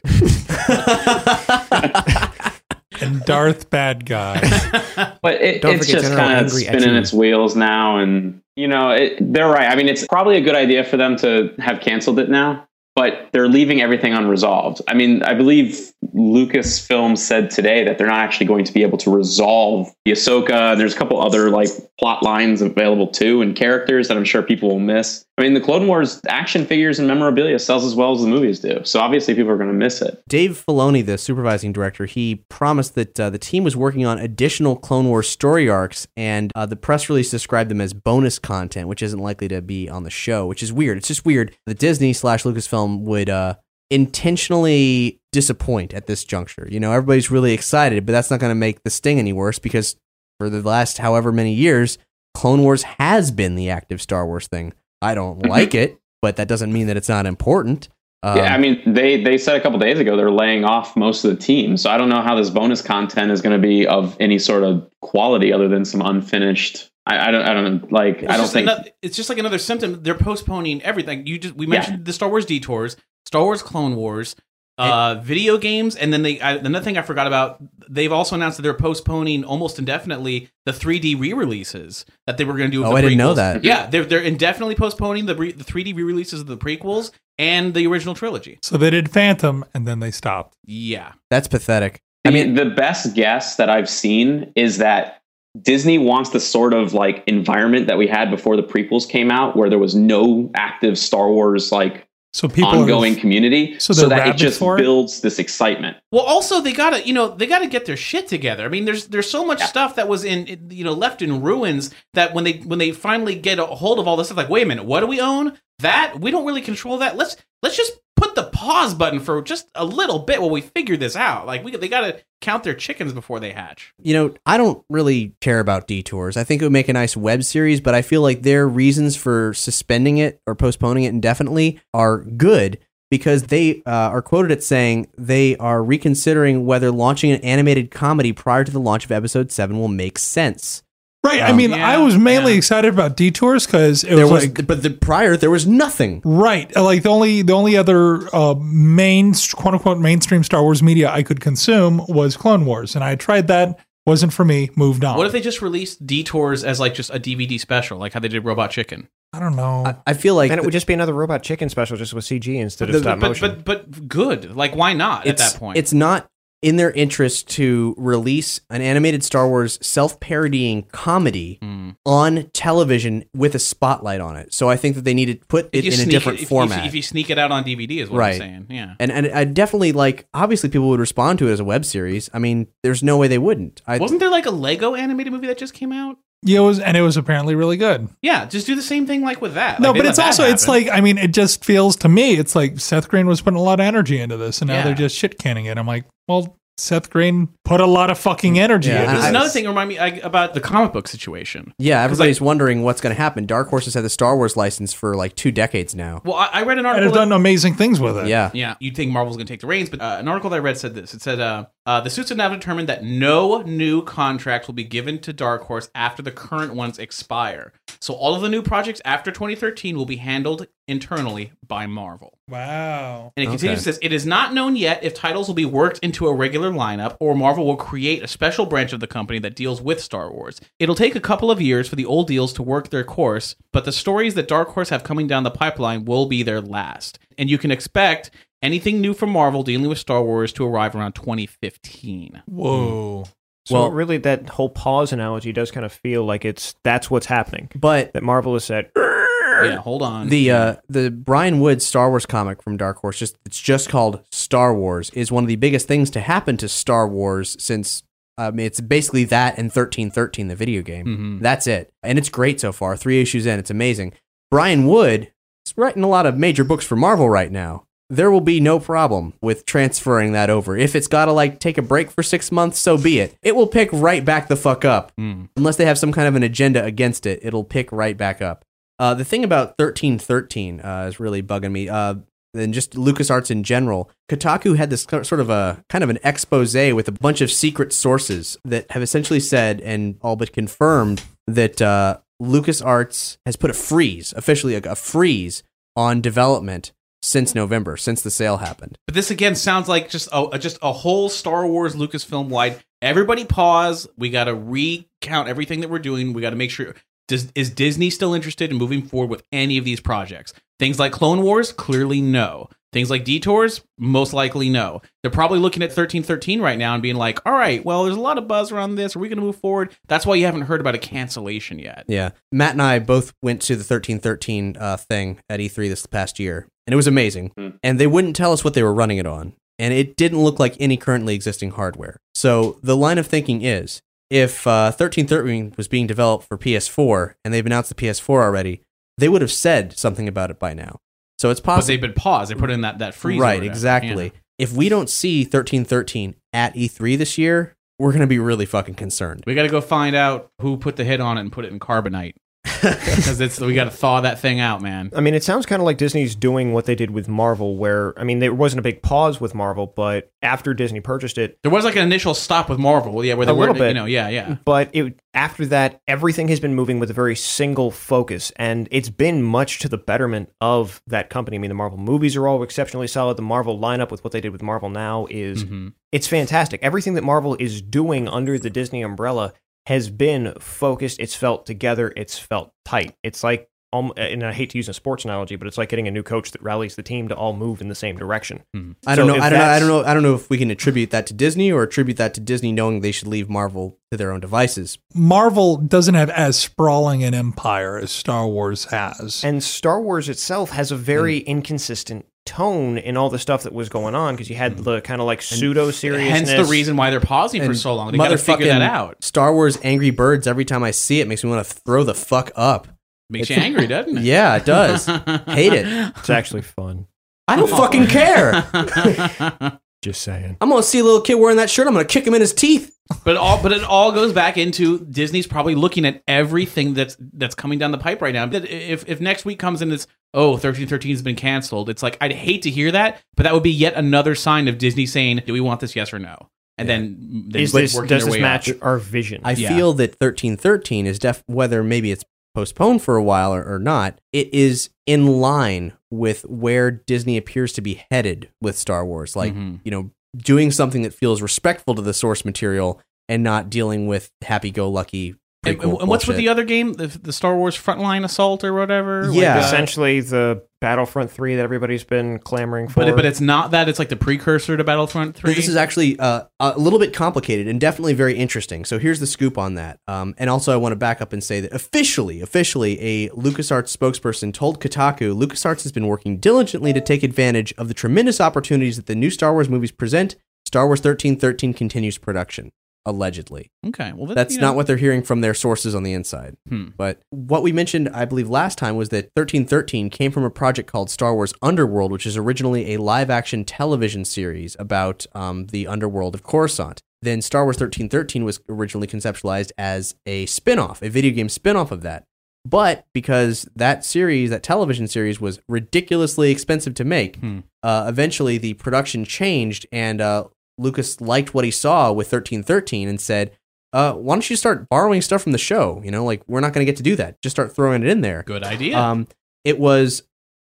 And 3.02 3.24
Darth 3.24 3.70
bad 3.70 4.04
guy. 4.06 4.40
But 5.22 5.34
it, 5.42 5.62
Don't 5.62 5.76
it's 5.76 5.86
forget 5.86 6.02
just 6.02 6.12
General 6.12 6.28
kind 6.28 6.38
of 6.40 6.46
Angry 6.46 6.62
spinning 6.64 6.88
Etchin. 6.90 7.00
its 7.00 7.12
wheels 7.12 7.56
now, 7.56 7.98
and 7.98 8.40
you 8.56 8.68
know 8.68 8.90
it, 8.90 9.16
they're 9.20 9.48
right. 9.48 9.68
I 9.70 9.74
mean, 9.74 9.88
it's 9.88 10.06
probably 10.06 10.36
a 10.36 10.40
good 10.40 10.54
idea 10.54 10.84
for 10.84 10.96
them 10.96 11.16
to 11.18 11.52
have 11.58 11.80
canceled 11.80 12.18
it 12.18 12.28
now, 12.30 12.66
but 12.94 13.28
they're 13.32 13.48
leaving 13.48 13.80
everything 13.80 14.12
unresolved. 14.14 14.80
I 14.88 14.94
mean, 14.94 15.22
I 15.24 15.34
believe 15.34 15.87
Lucasfilm 16.14 17.16
said 17.16 17.50
today 17.50 17.84
that 17.84 17.98
they're 17.98 18.06
not 18.06 18.20
actually 18.20 18.46
going 18.46 18.64
to 18.64 18.72
be 18.72 18.82
able 18.82 18.98
to 18.98 19.10
resolve 19.10 19.92
the 20.04 20.12
Ahsoka, 20.12 20.76
there's 20.76 20.94
a 20.94 20.96
couple 20.96 21.20
other 21.20 21.50
like 21.50 21.68
plot 21.98 22.22
lines 22.22 22.62
available 22.62 23.06
too, 23.06 23.42
and 23.42 23.54
characters 23.54 24.08
that 24.08 24.16
I'm 24.16 24.24
sure 24.24 24.42
people 24.42 24.68
will 24.68 24.78
miss. 24.78 25.24
I 25.36 25.42
mean, 25.42 25.54
the 25.54 25.60
Clone 25.60 25.86
Wars 25.86 26.20
action 26.28 26.66
figures 26.66 26.98
and 26.98 27.06
memorabilia 27.06 27.58
sells 27.58 27.84
as 27.84 27.94
well 27.94 28.12
as 28.12 28.22
the 28.22 28.28
movies 28.28 28.60
do, 28.60 28.80
so 28.84 29.00
obviously 29.00 29.34
people 29.34 29.52
are 29.52 29.56
going 29.56 29.68
to 29.68 29.74
miss 29.74 30.02
it. 30.02 30.22
Dave 30.28 30.64
Filoni, 30.66 31.04
the 31.04 31.18
supervising 31.18 31.72
director, 31.72 32.06
he 32.06 32.44
promised 32.48 32.94
that 32.94 33.20
uh, 33.20 33.30
the 33.30 33.38
team 33.38 33.64
was 33.64 33.76
working 33.76 34.04
on 34.04 34.18
additional 34.18 34.76
Clone 34.76 35.06
Wars 35.06 35.28
story 35.28 35.68
arcs, 35.68 36.06
and 36.16 36.50
uh, 36.54 36.66
the 36.66 36.76
press 36.76 37.08
release 37.08 37.30
described 37.30 37.70
them 37.70 37.80
as 37.80 37.92
bonus 37.92 38.38
content, 38.38 38.88
which 38.88 39.02
isn't 39.02 39.20
likely 39.20 39.48
to 39.48 39.62
be 39.62 39.88
on 39.88 40.02
the 40.02 40.10
show, 40.10 40.46
which 40.46 40.62
is 40.62 40.72
weird. 40.72 40.98
It's 40.98 41.08
just 41.08 41.24
weird. 41.24 41.56
The 41.66 41.74
Disney 41.74 42.12
slash 42.12 42.42
Lucasfilm 42.42 43.02
would 43.02 43.28
uh, 43.30 43.54
intentionally 43.90 45.20
disappoint 45.32 45.94
at 45.94 46.06
this 46.06 46.24
juncture. 46.24 46.68
You 46.70 46.80
know, 46.80 46.92
everybody's 46.92 47.30
really 47.30 47.52
excited, 47.52 48.04
but 48.06 48.12
that's 48.12 48.30
not 48.30 48.40
going 48.40 48.50
to 48.50 48.54
make 48.54 48.82
the 48.82 48.90
sting 48.90 49.18
any 49.18 49.32
worse 49.32 49.58
because 49.58 49.96
for 50.38 50.50
the 50.50 50.62
last 50.62 50.98
however 50.98 51.32
many 51.32 51.52
years, 51.52 51.98
Clone 52.34 52.62
Wars 52.62 52.82
has 52.82 53.30
been 53.30 53.56
the 53.56 53.70
active 53.70 54.00
Star 54.00 54.26
Wars 54.26 54.46
thing. 54.46 54.72
I 55.02 55.14
don't 55.14 55.46
like 55.46 55.74
it, 55.74 55.98
but 56.22 56.36
that 56.36 56.48
doesn't 56.48 56.72
mean 56.72 56.86
that 56.88 56.96
it's 56.96 57.08
not 57.08 57.26
important. 57.26 57.88
Um, 58.22 58.38
yeah, 58.38 58.52
I 58.52 58.58
mean, 58.58 58.82
they 58.84 59.22
they 59.22 59.38
said 59.38 59.56
a 59.56 59.60
couple 59.60 59.78
days 59.78 60.00
ago 60.00 60.16
they're 60.16 60.30
laying 60.30 60.64
off 60.64 60.96
most 60.96 61.24
of 61.24 61.30
the 61.30 61.36
team, 61.36 61.76
so 61.76 61.88
I 61.88 61.96
don't 61.96 62.08
know 62.08 62.20
how 62.20 62.34
this 62.34 62.50
bonus 62.50 62.82
content 62.82 63.30
is 63.30 63.40
going 63.40 63.60
to 63.60 63.64
be 63.64 63.86
of 63.86 64.16
any 64.18 64.40
sort 64.40 64.64
of 64.64 64.90
quality 65.02 65.52
other 65.52 65.68
than 65.68 65.84
some 65.84 66.02
unfinished. 66.02 66.90
I, 67.06 67.28
I 67.28 67.30
don't, 67.30 67.42
I 67.42 67.54
don't 67.54 67.92
like. 67.92 68.22
It's 68.22 68.32
I 68.32 68.36
don't 68.36 68.48
think. 68.48 68.68
ano- 68.68 68.84
it's 69.02 69.16
just 69.16 69.28
like 69.28 69.38
another 69.38 69.58
symptom. 69.58 70.02
They're 70.02 70.16
postponing 70.16 70.82
everything. 70.82 71.28
You 71.28 71.38
just 71.38 71.54
we 71.54 71.66
mentioned 71.66 72.04
the 72.04 72.12
Star 72.12 72.28
Wars 72.28 72.44
detours, 72.44 72.96
Star 73.28 73.42
Wars 73.44 73.60
Clone 73.62 73.94
Wars, 73.94 74.34
uh, 74.78 75.16
video 75.22 75.58
games, 75.58 75.96
and 75.96 76.10
then 76.14 76.22
they 76.22 76.40
I, 76.40 76.54
another 76.54 76.82
thing 76.82 76.96
I 76.96 77.02
forgot 77.02 77.26
about. 77.26 77.62
They've 77.90 78.10
also 78.10 78.36
announced 78.36 78.56
that 78.56 78.62
they're 78.62 78.72
postponing 78.72 79.44
almost 79.44 79.78
indefinitely 79.78 80.48
the 80.64 80.72
3D 80.72 81.20
re-releases 81.20 82.06
that 82.26 82.38
they 82.38 82.44
were 82.44 82.54
going 82.54 82.70
to 82.70 82.74
do. 82.74 82.82
Of 82.82 82.88
Oh, 82.88 82.92
the 82.92 82.96
I 82.96 83.02
didn't 83.02 83.18
know 83.18 83.34
that. 83.34 83.64
Yeah, 83.64 83.86
they're 83.86 84.06
they're 84.06 84.22
indefinitely 84.22 84.76
postponing 84.76 85.26
the 85.26 85.34
re- 85.36 85.52
the 85.52 85.62
3D 85.64 85.94
re-releases 85.94 86.40
of 86.40 86.46
the 86.46 86.56
prequels 86.56 87.10
and 87.36 87.74
the 87.74 87.86
original 87.86 88.14
trilogy. 88.14 88.58
so 88.62 88.78
they 88.78 88.88
did 88.88 89.10
Phantom 89.10 89.62
and 89.74 89.86
then 89.86 90.00
they 90.00 90.10
stopped. 90.10 90.56
Yeah, 90.64 91.12
that's 91.28 91.48
pathetic. 91.48 92.00
I 92.24 92.30
mean, 92.30 92.54
the 92.54 92.64
best 92.66 93.14
guess 93.14 93.56
that 93.56 93.68
I've 93.68 93.90
seen 93.90 94.52
is 94.56 94.78
that 94.78 95.20
Disney 95.60 95.98
wants 95.98 96.30
the 96.30 96.40
sort 96.40 96.72
of 96.72 96.94
like 96.94 97.24
environment 97.26 97.88
that 97.88 97.98
we 97.98 98.06
had 98.06 98.30
before 98.30 98.56
the 98.56 98.62
prequels 98.62 99.06
came 99.06 99.30
out, 99.30 99.54
where 99.54 99.68
there 99.68 99.78
was 99.78 99.94
no 99.94 100.50
active 100.54 100.96
Star 100.98 101.28
Wars 101.28 101.70
like 101.72 102.07
So 102.32 102.46
people 102.46 102.70
are- 102.70 102.76
ongoing 102.76 103.16
community, 103.16 103.78
so 103.78 103.94
so, 103.94 104.08
that 104.08 104.28
it 104.28 104.36
just 104.36 104.58
for 104.58 104.76
it? 104.76 104.82
builds 104.82 105.22
this 105.22 105.38
excitement. 105.38 105.96
Well, 106.12 106.24
also 106.24 106.60
they 106.60 106.72
gotta, 106.72 107.06
you 107.06 107.14
know, 107.14 107.28
they 107.28 107.46
gotta 107.46 107.66
get 107.66 107.86
their 107.86 107.96
shit 107.96 108.28
together. 108.28 108.64
I 108.64 108.68
mean, 108.68 108.84
there's 108.84 109.06
there's 109.06 109.30
so 109.30 109.46
much 109.46 109.62
stuff 109.62 109.96
that 109.96 110.08
was 110.08 110.24
in, 110.24 110.68
you 110.70 110.84
know, 110.84 110.92
left 110.92 111.22
in 111.22 111.40
ruins 111.42 111.90
that 112.14 112.34
when 112.34 112.44
they 112.44 112.58
when 112.58 112.78
they 112.78 112.92
finally 112.92 113.34
get 113.34 113.58
a 113.58 113.66
hold 113.66 113.98
of 113.98 114.06
all 114.06 114.16
this 114.16 114.28
stuff, 114.28 114.36
like, 114.36 114.50
wait 114.50 114.62
a 114.62 114.66
minute, 114.66 114.84
what 114.84 115.00
do 115.00 115.06
we 115.06 115.20
own? 115.20 115.58
That 115.80 116.20
we 116.20 116.30
don't 116.30 116.46
really 116.46 116.62
control 116.62 116.98
that. 116.98 117.16
Let's 117.16 117.36
let's 117.62 117.76
just 117.76 118.00
put 118.16 118.34
the 118.34 118.44
pause 118.44 118.94
button 118.94 119.20
for 119.20 119.40
just 119.42 119.68
a 119.74 119.84
little 119.84 120.18
bit 120.18 120.40
while 120.40 120.50
we 120.50 120.60
figure 120.60 120.96
this 120.96 121.14
out. 121.14 121.46
Like, 121.46 121.62
we 121.62 121.74
they 121.76 121.88
gotta 121.88 122.20
count 122.40 122.64
their 122.64 122.74
chickens 122.74 123.12
before 123.12 123.40
they 123.40 123.52
hatch. 123.52 123.94
you 124.02 124.12
know, 124.14 124.34
I 124.44 124.56
don't 124.56 124.84
really 124.90 125.34
care 125.40 125.60
about 125.60 125.86
detours. 125.86 126.36
I 126.36 126.44
think 126.44 126.60
it 126.60 126.64
would 126.64 126.72
make 126.72 126.88
a 126.88 126.92
nice 126.92 127.16
web 127.16 127.44
series, 127.44 127.80
but 127.80 127.94
I 127.94 128.02
feel 128.02 128.22
like 128.22 128.42
their 128.42 128.66
reasons 128.68 129.16
for 129.16 129.54
suspending 129.54 130.18
it 130.18 130.40
or 130.46 130.54
postponing 130.54 131.04
it 131.04 131.10
indefinitely 131.10 131.80
are 131.94 132.18
good 132.18 132.78
because 133.10 133.44
they 133.44 133.82
uh, 133.86 134.10
are 134.10 134.22
quoted 134.22 134.58
as 134.58 134.66
saying 134.66 135.08
they 135.16 135.56
are 135.56 135.82
reconsidering 135.82 136.66
whether 136.66 136.90
launching 136.90 137.30
an 137.30 137.40
animated 137.42 137.90
comedy 137.90 138.32
prior 138.32 138.64
to 138.64 138.70
the 138.72 138.80
launch 138.80 139.04
of 139.04 139.12
episode 139.12 139.50
7 139.50 139.78
will 139.78 139.88
make 139.88 140.18
sense. 140.18 140.82
Right. 141.24 141.42
I 141.42 141.50
Um, 141.50 141.56
mean, 141.56 141.70
Yeah, 141.70 141.86
I 141.86 141.98
was 141.98 142.16
mainly 142.16 142.52
yeah. 142.52 142.58
excited 142.58 142.92
about 142.94 143.16
Detours 143.16 143.66
because 143.66 144.04
it 144.04 144.08
There 144.14 144.24
was, 144.26 144.32
was, 144.32 144.42
like 144.46 144.66
but 144.66 144.82
the 144.82 144.90
prior 144.90 145.36
there 145.36 145.50
was 145.50 145.66
nothing. 145.66 146.22
right. 146.24 146.74
Like 146.76 147.02
the 147.02 147.08
only 147.10 147.42
the 147.42 147.52
only 147.54 147.76
other 147.76 148.20
uh, 148.34 148.54
main 148.60 149.34
quote 149.54 149.74
unquote 149.74 149.98
mainstream 149.98 150.44
Star 150.44 150.62
Wars 150.62 150.82
media 150.82 151.10
I 151.10 151.22
could 151.24 151.40
consume 151.40 152.02
was 152.08 152.36
Clone 152.36 152.64
Wars, 152.66 152.94
and 152.94 153.02
I 153.04 153.16
tried 153.16 153.48
that. 153.48 153.78
Wasn't 154.06 154.32
for 154.32 154.44
me. 154.44 154.70
Moved 154.74 155.04
on. 155.04 155.18
What 155.18 155.26
if 155.26 155.32
they 155.32 155.40
just 155.42 155.60
released 155.60 156.06
detours 156.06 156.64
as 156.64 156.80
like 156.80 156.94
just 156.94 157.10
a 157.10 157.18
DVD 157.20 157.60
special, 157.60 157.98
like 157.98 158.14
how 158.14 158.20
they 158.20 158.28
did 158.28 158.42
Robot 158.44 158.70
Chicken? 158.70 159.06
I 159.34 159.40
don't 159.40 159.54
know. 159.56 159.84
I, 159.84 159.96
I 160.06 160.14
feel 160.14 160.34
like 160.34 160.50
and 160.50 160.58
it 160.58 160.64
would 160.64 160.72
just 160.72 160.86
be 160.86 160.94
another 160.94 161.12
robot 161.12 161.42
chicken 161.42 161.68
special, 161.68 161.98
just 161.98 162.14
with 162.14 162.24
CG 162.24 162.58
instead 162.58 162.88
The- 162.88 162.96
of 162.96 163.02
stop 163.02 163.20
But 163.20 163.28
motion. 163.28 163.62
but 163.64 163.64
but 163.66 164.08
good. 164.08 164.56
Like, 164.56 164.74
why 164.74 164.94
not 164.94 165.26
at 165.26 165.36
that 165.36 165.56
point? 165.56 165.76
it's 165.76 165.92
not 165.92 166.26
in 166.60 166.76
their 166.76 166.90
interest 166.90 167.48
to 167.48 167.94
release 167.96 168.60
an 168.70 168.82
animated 168.82 169.22
Star 169.22 169.48
Wars 169.48 169.78
self-parodying 169.80 170.82
comedy 170.92 171.58
Hmm. 171.62 171.90
on 172.04 172.50
television 172.52 173.24
with 173.34 173.54
a 173.54 173.58
spotlight 173.58 174.20
on 174.20 174.36
it. 174.36 174.52
So 174.52 174.68
I 174.68 174.76
think 174.76 174.96
that 174.96 175.04
they 175.04 175.14
need 175.14 175.26
to 175.26 175.46
put 175.46 175.68
it 175.72 175.84
in 175.84 176.00
a 176.00 176.10
different 176.10 176.40
it- 176.40 176.42
if- 176.42 176.48
format. 176.48 176.80
If, 176.80 176.86
if 176.86 176.94
you 176.96 177.02
sneak 177.02 177.30
it 177.30 177.38
out 177.38 177.52
on 177.52 177.62
DVD, 177.64 178.00
is 178.00 178.10
what 178.10 178.18
Right. 178.18 178.34
I'm 178.34 178.38
saying. 178.40 178.66
Yeah. 178.70 178.94
and 178.98 179.12
and 179.12 179.28
I 179.28 179.44
definitely 179.44 179.92
like 179.92 180.26
obviously 180.34 180.68
people 180.68 180.88
would 180.88 181.00
respond 181.00 181.38
to 181.40 181.48
it 181.48 181.52
as 181.52 181.60
a 181.60 181.64
web 181.64 181.84
series. 181.84 182.28
I 182.34 182.38
mean, 182.38 182.66
there's 182.82 183.02
no 183.02 183.16
way 183.16 183.28
they 183.28 183.38
wouldn't. 183.38 183.82
I 183.86 183.98
Wasn't 183.98 184.18
there 184.20 184.30
like 184.30 184.46
a 184.46 184.50
Lego 184.50 184.94
animated 184.94 185.32
movie 185.32 185.46
that 185.46 185.58
just 185.58 185.74
came 185.74 185.92
out? 185.92 186.16
Yeah, 186.42 186.60
it 186.60 186.62
was, 186.62 186.78
and 186.78 186.96
it 186.96 187.02
was 187.02 187.16
apparently 187.16 187.54
really 187.56 187.76
good. 187.76 188.08
Yeah, 188.22 188.44
just 188.46 188.66
do 188.66 188.74
the 188.76 188.82
same 188.82 189.06
thing 189.06 189.22
like 189.22 189.40
with 189.40 189.54
that. 189.54 189.80
no, 189.80 189.90
Like, 189.90 189.98
but 190.02 190.06
it's 190.06 190.18
that 190.18 190.26
also 190.26 190.44
it's 190.44 190.68
like 190.68 190.88
I 190.88 191.00
mean, 191.00 191.18
it 191.18 191.32
just 191.32 191.64
feels 191.64 191.96
to 191.96 192.08
me 192.08 192.34
it's 192.34 192.54
like 192.54 192.78
Seth 192.78 193.08
Green 193.08 193.26
was 193.26 193.40
putting 193.40 193.58
a 193.58 193.62
lot 193.62 193.80
of 193.80 193.84
energy 193.86 194.20
into 194.20 194.36
this, 194.36 194.60
and 194.60 194.68
now 194.68 194.76
Yeah. 194.76 194.84
they're 194.84 194.94
just 194.94 195.16
shit 195.16 195.38
canning 195.38 195.64
it. 195.66 195.76
I'm 195.78 195.86
like, 195.86 196.04
well, 196.28 196.54
Seth 196.76 197.10
Green 197.10 197.48
put 197.64 197.80
a 197.80 197.86
lot 197.86 198.08
of 198.08 198.16
fucking 198.20 198.56
energy 198.56 198.90
Yeah, 198.90 199.00
into 199.00 199.06
There's 199.10 199.22
this. 199.22 199.30
another 199.30 199.48
thing 199.48 199.64
that 199.64 199.70
remind 199.70 199.88
me 199.88 199.98
like, 199.98 200.22
about 200.22 200.54
the 200.54 200.60
comic 200.60 200.92
book 200.92 201.08
situation. 201.08 201.74
yeah, 201.76 202.02
everybody's 202.04 202.40
wondering 202.40 202.84
what's 202.84 203.00
going 203.00 203.12
to 203.12 203.20
happen. 203.20 203.46
Dark 203.46 203.68
Horse 203.68 203.86
has 203.86 203.94
had 203.94 204.04
the 204.04 204.08
Star 204.08 204.36
Wars 204.36 204.56
license 204.56 204.92
for 204.92 205.16
like 205.16 205.34
two 205.34 205.50
decades 205.50 205.96
now. 205.96 206.22
Well, 206.24 206.36
I, 206.36 206.48
I 206.52 206.62
read 206.62 206.74
an 206.78 206.78
and 206.78 206.86
article. 206.86 207.04
have 207.06 207.14
that- 207.14 207.18
done 207.18 207.32
amazing 207.32 207.74
things 207.74 207.98
with 207.98 208.16
it. 208.16 208.28
Yeah, 208.28 208.52
Yeah, 208.54 208.76
you'd 208.78 208.94
think 208.94 209.10
Marvel's 209.10 209.36
going 209.36 209.48
to 209.48 209.52
take 209.52 209.60
the 209.60 209.66
reins, 209.66 209.90
but 209.90 210.00
uh, 210.00 210.18
an 210.20 210.28
article 210.28 210.50
that 210.50 210.56
I 210.56 210.60
read 210.60 210.78
said 210.78 210.94
this. 210.94 211.14
It 211.14 211.20
said 211.20 211.40
uh, 211.40 211.66
uh, 211.88 212.02
the 212.02 212.10
suits 212.10 212.28
have 212.28 212.36
now 212.36 212.50
determined 212.50 212.86
that 212.86 213.02
no 213.02 213.62
new 213.62 214.02
contracts 214.02 214.68
will 214.68 214.74
be 214.74 214.84
given 214.84 215.18
to 215.20 215.32
Dark 215.32 215.62
Horse 215.62 215.88
after 215.94 216.20
the 216.22 216.30
current 216.30 216.74
ones 216.74 216.98
expire. 216.98 217.72
So 217.98 218.12
all 218.12 218.34
of 218.34 218.42
the 218.42 218.50
new 218.50 218.60
projects 218.60 219.00
after 219.06 219.30
2013 219.32 219.96
will 219.96 220.04
be 220.04 220.16
handled 220.16 220.66
internally 220.86 221.52
by 221.66 221.86
Marvel. 221.86 222.38
Wow. 222.46 223.32
And 223.36 223.42
it 223.44 223.48
Okay. 223.48 223.56
continues 223.56 223.84
says 223.84 223.98
it 224.02 224.12
is 224.12 224.26
not 224.26 224.52
known 224.52 224.76
yet 224.76 225.02
if 225.02 225.14
titles 225.14 225.48
will 225.48 225.54
be 225.54 225.64
worked 225.64 225.98
into 226.00 226.26
a 226.26 226.34
regular 226.34 226.70
lineup 226.70 227.16
or 227.20 227.34
Marvel 227.34 227.64
will 227.66 227.76
create 227.76 228.22
a 228.22 228.28
special 228.28 228.66
branch 228.66 228.92
of 228.92 229.00
the 229.00 229.06
company 229.06 229.38
that 229.38 229.56
deals 229.56 229.80
with 229.80 230.00
Star 230.02 230.30
Wars. 230.30 230.60
It'll 230.78 230.94
take 230.94 231.16
a 231.16 231.20
couple 231.20 231.50
of 231.50 231.60
years 231.60 231.88
for 231.88 231.96
the 231.96 232.04
old 232.06 232.26
deals 232.28 232.52
to 232.54 232.62
work 232.62 232.90
their 232.90 233.04
course, 233.04 233.56
but 233.72 233.86
the 233.86 233.92
stories 233.92 234.34
that 234.34 234.46
Dark 234.46 234.68
Horse 234.68 234.90
have 234.90 235.04
coming 235.04 235.26
down 235.26 235.42
the 235.42 235.50
pipeline 235.50 236.04
will 236.04 236.26
be 236.26 236.42
their 236.42 236.60
last. 236.60 237.18
And 237.38 237.48
you 237.48 237.56
can 237.56 237.70
expect 237.70 238.30
anything 238.62 239.00
new 239.00 239.14
from 239.14 239.30
Marvel 239.30 239.62
dealing 239.62 239.88
with 239.88 239.98
Star 239.98 240.22
Wars 240.22 240.52
to 240.54 240.66
arrive 240.66 240.94
around 240.94 241.12
2015. 241.14 242.42
Whoa. 242.46 243.24
So 243.66 243.74
Well- 243.74 243.90
really, 243.90 244.16
that 244.18 244.48
whole 244.50 244.70
pause 244.70 245.12
analogy 245.12 245.52
does 245.52 245.70
kind 245.70 245.84
of 245.84 245.92
feel 245.92 246.24
like 246.24 246.44
it's 246.44 246.74
that's 246.84 247.10
what's 247.10 247.26
happening. 247.26 247.68
but 247.74 248.12
That 248.14 248.22
Marvel 248.22 248.54
has 248.54 248.64
said, 248.64 248.90
Yeah, 248.96 249.76
hold 249.76 250.02
on. 250.02 250.28
the 250.28 250.50
uh, 250.50 250.76
the 250.88 251.10
Brian 251.10 251.60
Wood 251.60 251.82
Star 251.82 252.08
Wars 252.10 252.24
comic 252.26 252.62
from 252.62 252.76
Dark 252.76 252.98
Horse, 252.98 253.18
just 253.18 253.36
it's 253.44 253.60
just 253.60 253.88
called 253.88 254.20
Star 254.30 254.72
Wars, 254.74 255.10
is 255.10 255.30
one 255.32 255.44
of 255.44 255.48
the 255.48 255.56
biggest 255.56 255.86
things 255.88 256.10
to 256.10 256.20
happen 256.20 256.56
to 256.58 256.68
Star 256.68 257.06
Wars 257.08 257.56
since. 257.60 258.02
I 258.38 258.52
mean, 258.52 258.66
it's 258.66 258.80
basically 258.80 259.24
that 259.24 259.58
and 259.58 259.72
thirteen 259.72 260.12
thirteen, 260.12 260.46
the 260.46 260.54
video 260.54 260.80
game. 260.82 261.06
Mhm. 261.06 261.42
That's 261.42 261.66
it, 261.66 261.90
and 262.04 262.18
it's 262.18 262.28
great 262.28 262.60
so 262.60 262.70
far. 262.70 262.96
Three 262.96 263.20
issues 263.20 263.46
in, 263.46 263.58
it's 263.58 263.70
amazing. 263.70 264.12
Brian 264.48 264.86
Wood 264.86 265.32
is 265.66 265.74
writing 265.76 266.04
a 266.04 266.08
lot 266.08 266.24
of 266.24 266.38
major 266.38 266.62
books 266.62 266.86
for 266.86 266.94
Marvel 266.94 267.28
right 267.28 267.50
now. 267.50 267.82
There 268.10 268.30
will 268.30 268.40
be 268.40 268.58
no 268.58 268.80
problem 268.80 269.34
with 269.42 269.66
transferring 269.66 270.32
that 270.32 270.48
over. 270.48 270.76
If 270.76 270.96
it's 270.96 271.08
got 271.08 271.26
to 271.26 271.32
like 271.32 271.60
take 271.60 271.76
a 271.76 271.82
break 271.82 272.10
for 272.10 272.22
six 272.22 272.50
months, 272.50 272.78
so 272.78 272.96
be 272.96 273.18
it. 273.20 273.36
It 273.42 273.54
will 273.54 273.66
pick 273.66 273.90
right 273.92 274.24
back 274.24 274.48
the 274.48 274.56
fuck 274.56 274.84
up 274.84 275.12
Mm. 275.18 275.48
unless 275.56 275.76
they 275.76 275.84
have 275.84 275.98
some 275.98 276.12
kind 276.12 276.26
of 276.26 276.34
an 276.34 276.42
agenda 276.42 276.82
against 276.84 277.26
it, 277.26 277.40
it'll 277.42 277.64
pick 277.64 277.92
right 277.92 278.16
back 278.16 278.40
up. 278.40 278.64
Uh, 278.98 279.12
the 279.14 279.24
thing 279.24 279.44
about 279.44 279.76
thirteen 279.76 280.18
thirteen 280.18 280.80
uh, 280.80 281.06
is 281.08 281.20
really 281.20 281.42
bugging 281.42 281.72
me. 281.72 281.88
Uh, 281.88 282.14
and 282.54 282.72
just 282.72 282.92
LucasArts 282.92 283.50
in 283.50 283.62
general, 283.62 284.10
Kotaku 284.30 284.76
had 284.78 284.88
this 284.88 285.02
sort 285.02 285.32
of 285.38 285.50
a 285.50 285.84
kind 285.90 286.02
of 286.02 286.08
an 286.08 286.18
expose 286.24 286.74
with 286.74 287.06
a 287.06 287.12
bunch 287.12 287.42
of 287.42 287.50
secret 287.52 287.92
sources 287.92 288.56
that 288.64 288.90
have 288.92 289.02
essentially 289.02 289.38
said 289.38 289.82
and 289.82 290.16
all 290.22 290.34
but 290.34 290.52
confirmed 290.54 291.22
that 291.46 291.82
uh, 291.82 292.16
LucasArts 292.42 293.36
has 293.44 293.56
put 293.56 293.70
a 293.70 293.74
freeze, 293.74 294.32
officially 294.36 294.74
a, 294.74 294.80
a 294.90 294.96
freeze 294.96 295.62
on 295.94 296.20
development 296.22 296.92
since 297.22 297.54
November, 297.54 297.96
since 297.96 298.22
the 298.22 298.30
sale 298.30 298.58
happened. 298.58 298.98
But 299.06 299.14
this 299.14 299.30
again 299.30 299.54
sounds 299.54 299.88
like 299.88 300.08
just 300.08 300.28
a 300.32 300.58
just 300.58 300.78
a 300.82 300.92
whole 300.92 301.28
Star 301.28 301.66
Wars 301.66 301.94
Lucasfilm 301.94 302.48
wide. 302.48 302.82
Everybody 303.00 303.44
pause. 303.44 304.08
We 304.16 304.30
got 304.30 304.44
to 304.44 304.54
recount 304.54 305.48
everything 305.48 305.80
that 305.80 305.90
we're 305.90 305.98
doing. 305.98 306.32
We 306.32 306.42
got 306.42 306.50
to 306.50 306.56
make 306.56 306.70
sure. 306.70 306.94
Does, 307.28 307.52
is 307.54 307.68
Disney 307.70 308.08
still 308.08 308.32
interested 308.32 308.70
in 308.70 308.78
moving 308.78 309.02
forward 309.02 309.28
with 309.28 309.42
any 309.52 309.76
of 309.76 309.84
these 309.84 310.00
projects? 310.00 310.54
Things 310.78 310.98
like 310.98 311.12
Clone 311.12 311.42
Wars, 311.42 311.72
clearly 311.72 312.22
no. 312.22 312.70
Things 312.92 313.10
like 313.10 313.24
Detours, 313.24 313.82
most 313.98 314.32
likely 314.32 314.70
no. 314.70 315.02
They're 315.22 315.30
probably 315.30 315.58
looking 315.58 315.82
at 315.82 315.90
1313 315.90 316.60
right 316.60 316.78
now 316.78 316.94
and 316.94 317.02
being 317.02 317.16
like, 317.16 317.38
all 317.44 317.52
right, 317.52 317.84
well, 317.84 318.04
there's 318.04 318.16
a 318.16 318.20
lot 318.20 318.38
of 318.38 318.48
buzz 318.48 318.72
around 318.72 318.94
this. 318.94 319.14
Are 319.14 319.18
we 319.18 319.28
going 319.28 319.38
to 319.38 319.44
move 319.44 319.56
forward? 319.56 319.94
That's 320.06 320.24
why 320.24 320.36
you 320.36 320.46
haven't 320.46 320.62
heard 320.62 320.80
about 320.80 320.94
a 320.94 320.98
cancellation 320.98 321.78
yet. 321.78 322.04
Yeah. 322.08 322.30
Matt 322.50 322.72
and 322.72 322.82
I 322.82 322.98
both 322.98 323.34
went 323.42 323.60
to 323.62 323.74
the 323.74 323.80
1313 323.80 324.76
uh, 324.78 324.96
thing 324.96 325.38
at 325.50 325.60
E3 325.60 325.88
this 325.88 326.06
past 326.06 326.38
year, 326.38 326.66
and 326.86 326.94
it 326.94 326.96
was 326.96 327.06
amazing. 327.06 327.52
Hmm. 327.58 327.68
And 327.82 328.00
they 328.00 328.06
wouldn't 328.06 328.36
tell 328.36 328.52
us 328.52 328.64
what 328.64 328.72
they 328.72 328.82
were 328.82 328.94
running 328.94 329.18
it 329.18 329.26
on, 329.26 329.52
and 329.78 329.92
it 329.92 330.16
didn't 330.16 330.42
look 330.42 330.58
like 330.58 330.76
any 330.80 330.96
currently 330.96 331.34
existing 331.34 331.72
hardware. 331.72 332.20
So 332.34 332.78
the 332.82 332.96
line 332.96 333.18
of 333.18 333.26
thinking 333.26 333.62
is 333.62 334.00
if 334.30 334.66
uh, 334.66 334.92
1313 334.92 335.74
was 335.76 335.88
being 335.88 336.06
developed 336.06 336.46
for 336.46 336.58
PS4 336.58 337.34
and 337.44 337.52
they've 337.52 337.64
announced 337.64 337.88
the 337.88 337.94
PS4 337.94 338.42
already, 338.42 338.82
they 339.16 339.28
would 339.28 339.42
have 339.42 339.52
said 339.52 339.98
something 339.98 340.28
about 340.28 340.50
it 340.50 340.58
by 340.58 340.74
now. 340.74 341.00
So 341.38 341.50
it's 341.50 341.60
But 341.60 341.74
possible. 341.76 341.86
they've 341.88 342.00
been 342.00 342.12
paused. 342.14 342.50
They 342.50 342.54
put 342.56 342.70
in 342.70 342.80
that, 342.82 342.98
that 342.98 343.14
freeze. 343.14 343.40
right, 343.40 343.62
exactly. 343.62 344.24
Yeah. 344.26 344.30
If 344.58 344.72
we 344.72 344.88
don't 344.88 345.08
see 345.08 345.42
1313 345.42 346.34
at 346.52 346.74
E3 346.74 347.16
this 347.16 347.38
year, 347.38 347.74
we're 347.98 348.10
going 348.10 348.20
to 348.22 348.26
be 348.26 348.38
really 348.40 348.66
fucking 348.66 348.94
concerned. 348.94 349.44
We 349.46 349.54
got 349.54 349.62
to 349.62 349.68
go 349.68 349.80
find 349.80 350.16
out 350.16 350.50
who 350.60 350.76
put 350.76 350.96
the 350.96 351.04
hit 351.04 351.20
on 351.20 351.38
it 351.38 351.42
and 351.42 351.52
put 351.52 351.64
it 351.64 351.72
in 351.72 351.78
carbonite. 351.78 352.34
Because 353.18 353.40
it's 353.40 353.60
we 353.60 353.74
got 353.74 353.84
to 353.84 353.90
thaw 353.90 354.20
that 354.20 354.38
thing 354.40 354.60
out, 354.60 354.80
man. 354.82 355.10
I 355.14 355.20
mean, 355.20 355.34
it 355.34 355.42
sounds 355.44 355.66
kind 355.66 355.80
of 355.80 355.86
like 355.86 355.98
Disney's 355.98 356.34
doing 356.34 356.72
what 356.72 356.84
they 356.86 356.94
did 356.94 357.10
with 357.10 357.28
Marvel, 357.28 357.76
where 357.76 358.18
I 358.18 358.24
mean, 358.24 358.38
there 358.38 358.54
wasn't 358.54 358.80
a 358.80 358.82
big 358.82 359.02
pause 359.02 359.40
with 359.40 359.54
Marvel, 359.54 359.86
but 359.86 360.30
after 360.42 360.74
Disney 360.74 361.00
purchased 361.00 361.38
it, 361.38 361.58
There 361.62 361.70
was 361.72 361.84
like 361.84 361.96
an 361.96 362.02
initial 362.02 362.34
stop 362.34 362.68
with 362.68 362.78
Marvel, 362.78 363.24
yeah, 363.24 363.34
where 363.34 363.46
they 363.46 363.52
A 363.52 363.54
little 363.54 363.74
bit. 363.74 363.88
you 363.88 363.94
know, 363.94 364.04
yeah, 364.04 364.28
yeah. 364.28 364.56
but 364.64 364.90
it 364.92 365.18
after 365.34 365.66
that, 365.66 366.00
everything 366.08 366.48
has 366.48 366.58
been 366.60 366.74
moving 366.74 366.98
with 366.98 367.10
a 367.10 367.14
very 367.14 367.36
single 367.36 367.90
focus, 367.90 368.52
and 368.56 368.88
it's 368.90 369.08
been 369.10 369.42
much 369.42 369.78
to 369.80 369.88
the 369.88 369.98
betterment 369.98 370.50
of 370.60 371.00
that 371.06 371.30
company. 371.30 371.56
I 371.56 371.60
mean, 371.60 371.68
the 371.68 371.74
Marvel 371.74 371.98
movies 371.98 372.36
are 372.36 372.46
all 372.48 372.62
exceptionally 372.62 373.06
solid. 373.06 373.36
The 373.36 373.42
Marvel 373.42 373.78
lineup 373.78 374.10
with 374.10 374.24
what 374.24 374.32
they 374.32 374.40
did 374.40 374.50
with 374.52 374.62
Marvel 374.62 374.88
now 374.90 375.26
is 375.30 375.64
Mhm. 375.64 375.92
it's 376.12 376.26
fantastic. 376.26 376.80
Everything 376.82 377.14
that 377.14 377.24
Marvel 377.24 377.56
is 377.60 377.82
doing 377.82 378.26
under 378.28 378.58
the 378.58 378.70
Disney 378.70 379.02
umbrella 379.02 379.52
has 379.88 380.10
been 380.10 380.52
focused. 380.60 381.18
It's 381.18 381.34
felt 381.34 381.64
together. 381.64 382.12
It's 382.14 382.38
felt 382.38 382.74
tight. 382.84 383.16
It's 383.22 383.42
like, 383.42 383.70
um, 383.94 384.12
and 384.18 384.44
I 384.44 384.52
hate 384.52 384.68
to 384.70 384.76
use 384.76 384.86
a 384.90 384.92
sports 384.92 385.24
analogy, 385.24 385.56
but 385.56 385.66
it's 385.66 385.78
like 385.78 385.88
getting 385.88 386.06
a 386.06 386.10
new 386.10 386.22
coach 386.22 386.50
that 386.50 386.62
rallies 386.62 386.94
the 386.94 387.02
team 387.02 387.28
to 387.28 387.34
all 387.34 387.54
move 387.56 387.80
in 387.80 387.88
the 387.88 387.94
same 387.94 388.18
direction. 388.18 388.62
I 389.06 389.14
don't 389.16 389.26
So 389.26 389.36
know. 389.36 389.42
I 389.42 389.48
don't 389.48 389.58
know. 389.58 389.64
I 389.64 389.78
don't 389.78 389.88
know. 389.88 390.04
I 390.04 390.12
don't 390.12 390.22
know 390.22 390.34
if 390.34 390.50
we 390.50 390.58
can 390.58 390.70
attribute 390.70 391.08
that 391.12 391.26
to 391.28 391.32
Disney 391.32 391.72
or 391.72 391.84
attribute 391.84 392.18
that 392.18 392.34
to 392.34 392.40
Disney 392.42 392.70
knowing 392.70 393.00
they 393.00 393.12
should 393.12 393.28
leave 393.28 393.48
Marvel 393.48 393.98
to 394.10 394.18
their 394.18 394.30
own 394.30 394.40
devices. 394.40 394.98
Marvel 395.14 395.78
doesn't 395.78 396.16
have 396.16 396.28
as 396.28 396.58
sprawling 396.58 397.24
an 397.24 397.32
empire 397.32 397.96
as 397.96 398.10
Star 398.10 398.46
Wars 398.46 398.84
has. 398.90 399.42
And 399.42 399.64
Star 399.64 400.02
Wars 400.02 400.28
itself 400.28 400.68
has 400.72 400.92
a 400.92 400.96
very 400.96 401.38
inconsistent 401.38 402.26
tone 402.46 402.98
in 402.98 403.16
all 403.16 403.30
the 403.30 403.38
stuff 403.38 403.64
that 403.64 403.72
was 403.72 403.88
going 403.88 404.14
on 404.14 404.34
because 404.34 404.48
you 404.48 404.56
had 404.56 404.76
mm. 404.76 404.84
the 404.84 405.00
kind 405.00 405.20
of 405.20 405.26
like 405.26 405.42
pseudo 405.42 405.90
seriousness. 405.90 406.50
Hence 406.50 406.66
the 406.66 406.70
reason 406.70 406.96
why 406.96 407.10
they're 407.10 407.20
pausing 407.20 407.64
for 407.64 407.74
so 407.74 407.94
long. 407.94 408.12
They 408.12 408.18
got 408.18 408.28
to 408.28 408.38
figure 408.38 408.66
that 408.66 408.80
motherfucking 408.80 408.88
out. 408.88 409.24
Star 409.24 409.52
Wars 409.52 409.78
Angry 409.82 410.10
Birds. 410.10 410.46
Every 410.46 410.64
time 410.64 410.82
I 410.82 410.90
see 410.90 411.20
it, 411.20 411.28
makes 411.28 411.44
me 411.44 411.50
want 411.50 411.66
to 411.66 411.74
throw 411.74 412.04
the 412.04 412.14
fuck 412.14 412.50
up. 412.56 412.88
Makes 413.30 413.50
you 413.50 413.56
angry, 413.56 413.86
doesn't 413.86 414.18
it? 414.18 414.24
Yeah, 414.24 414.56
it 414.56 414.64
does. 414.64 415.06
Hate 415.46 415.74
it. 415.74 415.86
It's 416.16 416.30
actually 416.30 416.62
fun. 416.62 417.06
I 417.46 417.56
don't 417.56 417.70
oh. 417.70 417.76
fucking 417.76 418.06
care. 418.06 418.64
Just 420.08 420.22
saying. 420.22 420.56
I'm 420.62 420.70
gonna 420.70 420.82
see 420.82 421.00
a 421.00 421.04
little 421.04 421.20
kid 421.20 421.34
wearing 421.34 421.58
that 421.58 421.68
shirt. 421.68 421.86
I'm 421.86 421.92
gonna 421.92 422.04
kick 422.06 422.26
him 422.26 422.32
in 422.34 422.40
his 422.40 422.54
teeth. 422.54 422.94
But 423.24 423.36
all, 423.36 423.62
but 423.62 423.72
it 423.72 423.82
all 423.84 424.10
goes 424.12 424.32
back 424.32 424.56
into 424.56 424.98
Disney's 425.06 425.46
probably 425.46 425.74
looking 425.74 426.04
at 426.06 426.22
everything 426.26 426.94
that's 426.94 427.16
that's 427.34 427.54
coming 427.54 427.78
down 427.78 427.90
the 427.92 427.98
pipe 427.98 428.22
right 428.22 428.32
now. 428.34 428.48
If 428.50 429.06
if 429.08 429.20
next 429.20 429.44
week 429.44 429.58
comes 429.58 429.82
in 429.82 429.90
as 429.92 430.06
oh 430.32 430.52
1313 430.52 431.10
has 431.12 431.20
been 431.22 431.36
canceled, 431.36 431.90
it's 431.90 432.02
like 432.02 432.16
I'd 432.22 432.32
hate 432.32 432.62
to 432.62 432.70
hear 432.70 432.90
that, 432.92 433.20
but 433.36 433.42
that 433.42 433.52
would 433.52 433.62
be 433.62 433.70
yet 433.70 433.94
another 433.94 434.34
sign 434.34 434.66
of 434.68 434.78
Disney 434.78 435.04
saying, 435.06 435.42
"Do 435.46 435.52
we 435.52 435.60
want 435.60 435.80
this? 435.80 435.94
Yes 435.94 436.12
or 436.12 436.18
no?" 436.18 436.48
And 436.78 436.88
then, 436.88 437.46
then 437.50 437.60
Is 437.62 437.72
this 437.72 437.92
does 437.94 438.24
this 438.24 438.38
match 438.38 438.70
up. 438.70 438.76
our 438.82 438.98
vision? 438.98 439.40
I 439.44 439.52
Yeah. 439.52 439.74
feel 439.76 439.92
that 439.94 440.14
1313 440.20 441.06
is 441.06 441.18
def 441.18 441.42
whether 441.46 441.82
maybe 441.82 442.12
it's 442.12 442.24
postponed 442.54 443.02
for 443.02 443.16
a 443.16 443.22
while 443.22 443.52
or, 443.54 443.64
or 443.64 443.78
not. 443.78 444.20
It 444.32 444.52
is 444.54 444.88
in 445.06 445.26
line 445.26 445.92
with 446.10 446.42
where 446.42 446.90
Disney 446.90 447.36
appears 447.36 447.72
to 447.74 447.80
be 447.80 448.04
headed 448.10 448.48
with 448.60 448.78
Star 448.78 449.04
Wars. 449.04 449.36
Like 449.36 449.54
Mhm. 449.54 449.80
you 449.84 449.90
know, 449.90 450.10
doing 450.36 450.70
something 450.70 451.02
that 451.02 451.14
feels 451.14 451.40
respectful 451.42 451.94
to 451.94 452.02
the 452.02 452.14
source 452.14 452.44
material 452.44 453.00
and 453.28 453.42
not 453.42 453.68
dealing 453.70 454.06
with 454.06 454.30
happy-go-lucky 454.42 455.28
And, 455.30 455.36
prequel 455.36 455.38
and 455.64 456.08
what's 456.08 456.26
with 456.26 456.36
the 456.36 456.48
other 456.48 456.64
game, 456.64 456.92
the, 456.94 457.08
the 457.08 457.32
Star 457.32 457.56
Wars 457.56 457.76
Frontline 457.76 458.24
Assault 458.24 458.62
or 458.64 458.72
whatever? 458.72 459.24
Like, 459.26 459.40
Yeah. 459.40 459.56
uh, 459.58 459.60
Essentially, 459.66 460.20
the 460.20 460.62
Battlefront 460.80 461.30
3 461.32 461.56
that 461.56 461.62
everybody's 461.62 462.04
been 462.04 462.38
clamoring 462.38 462.86
for. 462.86 463.04
but 463.04 463.16
but 463.16 463.26
it's 463.26 463.40
not 463.40 463.72
that. 463.72 463.88
It's 463.88 463.98
like 463.98 464.08
the 464.08 464.16
precursor 464.16 464.76
to 464.76 464.84
Battlefront 464.84 465.34
Three. 465.34 465.54
This 465.54 465.66
is 465.66 465.74
actually 465.74 466.16
uh, 466.20 466.42
a 466.60 466.78
little 466.78 467.00
bit 467.00 467.12
complicated 467.12 467.66
and 467.66 467.80
definitely 467.80 468.14
very 468.14 468.36
interesting. 468.36 468.84
So 468.84 469.00
here's 469.00 469.18
the 469.18 469.26
scoop 469.26 469.58
on 469.58 469.74
that. 469.74 469.98
Um, 470.06 470.36
and 470.38 470.48
also, 470.48 470.72
I 470.72 470.76
want 470.76 470.92
to 470.92 470.96
back 470.96 471.20
up 471.20 471.32
and 471.32 471.42
say 471.42 471.60
that 471.60 471.72
officially, 471.72 472.40
officially, 472.40 473.00
a 473.00 473.28
LucasArts 473.30 473.94
spokesperson 473.96 474.54
told 474.54 474.80
Kotaku 474.80 475.36
LucasArts 475.36 475.82
has 475.82 475.90
been 475.90 476.06
working 476.06 476.38
diligently 476.38 476.92
to 476.92 477.00
take 477.00 477.24
advantage 477.24 477.74
of 477.76 477.88
the 477.88 477.94
tremendous 477.94 478.40
opportunities 478.40 478.94
that 478.96 479.06
the 479.06 479.16
new 479.16 479.30
Star 479.30 479.52
Wars 479.52 479.68
movies 479.68 479.90
present. 479.90 480.36
Star 480.64 480.86
Wars 480.86 481.00
1313 481.00 481.74
continues 481.74 482.18
production, 482.18 482.70
allegedly. 483.08 483.70
okay. 483.86 484.12
Well, 484.14 484.26
that- 484.26 484.34
That's 484.34 484.54
you 484.54 484.60
not 484.60 484.76
what 484.76 484.86
they're 484.86 484.96
hearing 484.96 485.22
from 485.22 485.40
their 485.40 485.54
sources 485.54 485.94
on 485.94 486.02
the 486.02 486.12
inside. 486.12 486.56
Hmm. 486.68 486.88
But 486.96 487.20
what 487.30 487.62
we 487.62 487.72
mentioned, 487.72 488.08
I 488.12 488.24
believe, 488.24 488.48
last 488.48 488.78
time 488.78 488.96
was 488.96 489.08
that 489.08 489.30
1313 489.34 490.10
came 490.10 490.30
from 490.30 490.44
a 490.44 490.50
project 490.50 490.90
called 490.90 491.10
Star 491.10 491.34
Wars 491.34 491.54
Underworld, 491.62 492.12
which 492.12 492.26
is 492.26 492.36
originally 492.36 492.94
a 492.94 492.98
live 493.00 493.30
action 493.30 493.64
television 493.64 494.24
series 494.24 494.76
about 494.78 495.26
um, 495.34 495.66
the 495.66 495.86
underworld 495.86 496.34
of 496.34 496.42
Coruscant. 496.42 497.00
Then 497.22 497.42
Star 497.42 497.64
Wars 497.64 497.76
1313 497.80 498.44
was 498.44 498.60
originally 498.68 499.06
conceptualized 499.08 499.72
as 499.76 500.14
a 500.26 500.46
spin 500.46 500.78
off, 500.78 501.02
a 501.02 501.08
video 501.08 501.32
game 501.34 501.48
spin 501.48 501.74
off 501.76 501.90
of 501.90 502.02
that. 502.02 502.24
But 502.64 503.06
because 503.14 503.66
that 503.74 504.04
series, 504.04 504.50
that 504.50 504.62
television 504.62 505.08
series, 505.08 505.40
was 505.40 505.58
ridiculously 505.68 506.50
expensive 506.50 506.94
to 506.94 507.04
make, 507.04 507.36
Hmm. 507.36 507.60
uh, 507.82 508.06
eventually 508.08 508.58
the 508.58 508.74
production 508.74 509.24
changed 509.24 509.86
and 509.90 510.20
uh, 510.20 510.44
Lucas 510.78 511.20
liked 511.20 511.54
what 511.54 511.64
he 511.64 511.70
saw 511.70 512.12
with 512.12 512.28
1313 512.28 513.08
and 513.08 513.20
said, 513.20 513.52
uh, 513.92 514.12
why 514.12 514.34
don't 514.34 514.48
you 514.48 514.56
start 514.56 514.88
borrowing 514.88 515.22
stuff 515.22 515.42
from 515.42 515.52
the 515.52 515.58
show? 515.58 516.00
You 516.04 516.10
know, 516.10 516.24
like 516.24 516.42
we're 516.46 516.60
not 516.60 516.72
going 516.72 516.84
to 516.84 516.90
get 516.90 516.96
to 516.98 517.02
do 517.02 517.16
that. 517.16 517.40
Just 517.42 517.56
start 517.56 517.74
throwing 517.74 518.02
it 518.02 518.08
in 518.08 518.20
there. 518.20 518.42
Good 518.44 518.64
idea. 518.64 518.98
Um, 518.98 519.26
it 519.64 519.78
was 519.78 520.22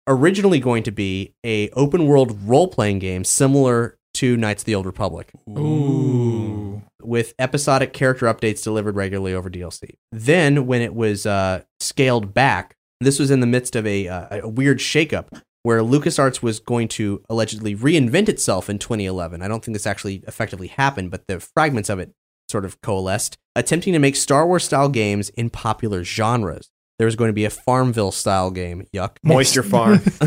originally 0.06 0.58
going 0.58 0.82
to 0.82 0.90
be 0.90 1.34
a 1.44 1.70
open 1.70 2.06
world 2.06 2.38
role 2.44 2.68
playing 2.68 2.98
game 2.98 3.24
similar 3.24 3.96
to 4.14 4.36
Knights 4.36 4.62
of 4.62 4.66
the 4.66 4.74
Old 4.74 4.86
Republic 4.86 5.32
Ooh. 5.48 6.82
with 7.00 7.34
episodic 7.38 7.92
character 7.92 8.26
updates 8.26 8.62
delivered 8.62 8.96
regularly 8.96 9.32
over 9.32 9.48
DLC. 9.48 9.96
Then, 10.10 10.66
when 10.66 10.82
it 10.82 10.94
was 10.94 11.24
uh, 11.24 11.62
scaled 11.80 12.34
back, 12.34 12.76
this 13.00 13.18
was 13.18 13.30
in 13.30 13.40
the 13.40 13.46
midst 13.46 13.74
of 13.74 13.86
a, 13.86 14.08
uh, 14.08 14.40
a 14.42 14.48
weird 14.48 14.78
shakeup 14.78 15.40
where 15.62 15.80
LucasArts 15.80 16.42
was 16.42 16.58
going 16.60 16.88
to 16.88 17.22
allegedly 17.28 17.74
reinvent 17.76 18.28
itself 18.28 18.68
in 18.70 18.78
2011. 18.78 19.42
I 19.42 19.48
don't 19.48 19.64
think 19.64 19.74
this 19.74 19.86
actually 19.86 20.22
effectively 20.26 20.68
happened, 20.68 21.10
but 21.10 21.26
the 21.28 21.40
fragments 21.40 21.88
of 21.88 21.98
it 21.98 22.12
sort 22.48 22.64
of 22.64 22.80
coalesced, 22.80 23.38
attempting 23.56 23.92
to 23.92 23.98
make 23.98 24.16
Star 24.16 24.46
Wars 24.46 24.64
style 24.64 24.88
games 24.88 25.28
in 25.30 25.50
popular 25.50 26.04
genres. 26.04 26.70
There 26.98 27.06
was 27.06 27.16
going 27.16 27.30
to 27.30 27.32
be 27.32 27.44
a 27.44 27.50
Farmville 27.50 28.12
style 28.12 28.50
game. 28.52 28.86
Yuck. 28.94 29.16
Moisture 29.24 29.62
Farm. 29.64 30.00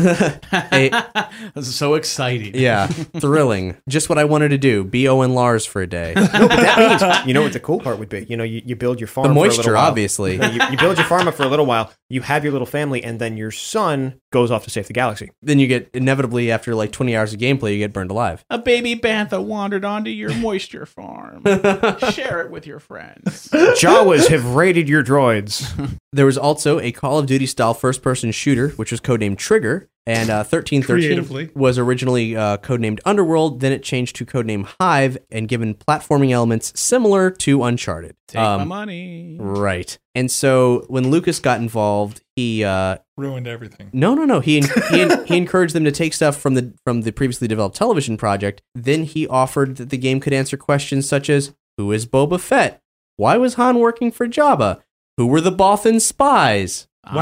A- 0.52 1.30
This 1.54 1.68
is 1.68 1.74
so 1.74 1.94
exciting. 1.94 2.54
yeah, 2.54 2.86
thrilling. 2.86 3.76
Just 3.88 4.08
what 4.08 4.18
I 4.18 4.24
wanted 4.24 4.48
to 4.50 4.58
do. 4.58 4.84
Be 4.84 5.06
Owen 5.08 5.32
Lars 5.34 5.64
for 5.64 5.80
a 5.82 5.86
day. 5.86 6.12
no, 6.16 6.22
but 6.26 6.48
that 6.48 6.78
means 6.78 7.26
you 7.26 7.34
know 7.34 7.42
what 7.42 7.52
the 7.52 7.60
cool 7.60 7.78
part 7.80 7.98
would 7.98 8.08
be. 8.08 8.26
You 8.28 8.36
know, 8.36 8.44
you, 8.44 8.62
you 8.64 8.74
build 8.76 9.00
your 9.00 9.06
farm. 9.06 9.24
The 9.28 9.28
for 9.28 9.32
a 9.32 9.34
moisture, 9.34 9.62
little 9.62 9.74
while. 9.74 9.86
obviously. 9.88 10.36
No, 10.38 10.48
you, 10.50 10.60
you 10.70 10.76
build 10.76 10.96
your 10.98 11.06
farm 11.06 11.28
up 11.28 11.34
for 11.34 11.44
a 11.44 11.48
little 11.48 11.66
while. 11.66 11.92
You 12.08 12.20
have 12.20 12.44
your 12.44 12.52
little 12.52 12.66
family, 12.66 13.02
and 13.02 13.18
then 13.18 13.36
your 13.36 13.50
son 13.50 14.20
goes 14.32 14.50
off 14.50 14.62
to 14.64 14.70
save 14.70 14.86
the 14.86 14.92
galaxy. 14.92 15.30
then 15.42 15.58
you 15.58 15.66
get 15.66 15.90
inevitably 15.92 16.52
after 16.52 16.74
like 16.74 16.92
20 16.92 17.16
hours 17.16 17.32
of 17.32 17.40
gameplay, 17.40 17.72
you 17.72 17.78
get 17.78 17.92
burned 17.92 18.10
alive. 18.12 18.44
A 18.48 18.58
baby 18.58 18.94
bantha 18.94 19.42
wandered 19.42 19.84
onto 19.84 20.10
your 20.10 20.32
moisture 20.36 20.86
farm. 20.86 21.42
Share 22.12 22.42
it 22.42 22.50
with 22.50 22.66
your 22.66 22.78
friends. 22.78 23.48
Jawas 23.52 24.28
have 24.28 24.54
raided 24.54 24.88
your 24.88 25.02
droids. 25.02 25.66
There 26.12 26.24
was 26.24 26.38
also 26.38 26.80
a 26.80 26.92
Call 26.92 27.18
of 27.18 27.26
Duty 27.26 27.44
style 27.44 27.74
first 27.74 28.00
person 28.00 28.32
shooter, 28.32 28.68
which 28.70 28.90
was 28.90 29.02
codenamed 29.02 29.36
Trigger, 29.36 29.90
and 30.06 30.30
uh, 30.30 30.44
1313 30.44 31.50
was 31.54 31.78
originally 31.78 32.36
uh, 32.36 32.58
codenamed 32.58 33.00
Underworld. 33.04 33.60
Then 33.60 33.72
it 33.72 33.82
changed 33.82 34.16
to 34.16 34.26
codename 34.26 34.68
Hive 34.80 35.18
and 35.30 35.48
given 35.48 35.74
platforming 35.74 36.30
elements 36.30 36.72
similar 36.78 37.30
to 37.30 37.62
Uncharted. 37.64 38.14
Take 38.28 38.40
my 38.40 38.54
Um, 38.54 38.68
money. 38.68 39.36
Right. 39.40 39.98
And 40.14 40.30
so 40.30 40.84
when 40.88 41.10
Lucas 41.10 41.38
got 41.40 41.60
involved, 41.60 42.22
he 42.36 42.62
uh, 42.64 42.98
Ruined 43.16 43.46
everything. 43.48 43.90
No, 43.92 44.14
no, 44.14 44.24
no. 44.24 44.40
He 44.40 44.60
he, 44.90 45.08
he 45.24 45.36
encouraged 45.36 45.74
them 45.74 45.84
to 45.84 45.92
take 45.92 46.12
stuff 46.14 46.36
from 46.36 46.54
the 46.54 46.72
from 46.84 47.00
the 47.02 47.12
previously 47.12 47.48
developed 47.48 47.76
television 47.76 48.16
project. 48.16 48.62
Then 48.74 49.04
he 49.04 49.26
offered 49.26 49.76
that 49.76 49.90
the 49.90 49.98
game 49.98 50.20
could 50.20 50.32
answer 50.32 50.56
questions 50.56 51.08
such 51.08 51.28
as 51.30 51.54
Who 51.78 51.92
is 51.92 52.06
Boba 52.06 52.38
Fett? 52.38 52.82
Why 53.16 53.36
was 53.38 53.54
Han 53.54 53.78
working 53.78 54.12
for 54.12 54.28
Jabba? 54.28 54.80
Who 55.16 55.26
were 55.26 55.40
the 55.40 55.50
Bothan 55.52 56.00
spies? 56.02 56.86
I'm, 57.06 57.18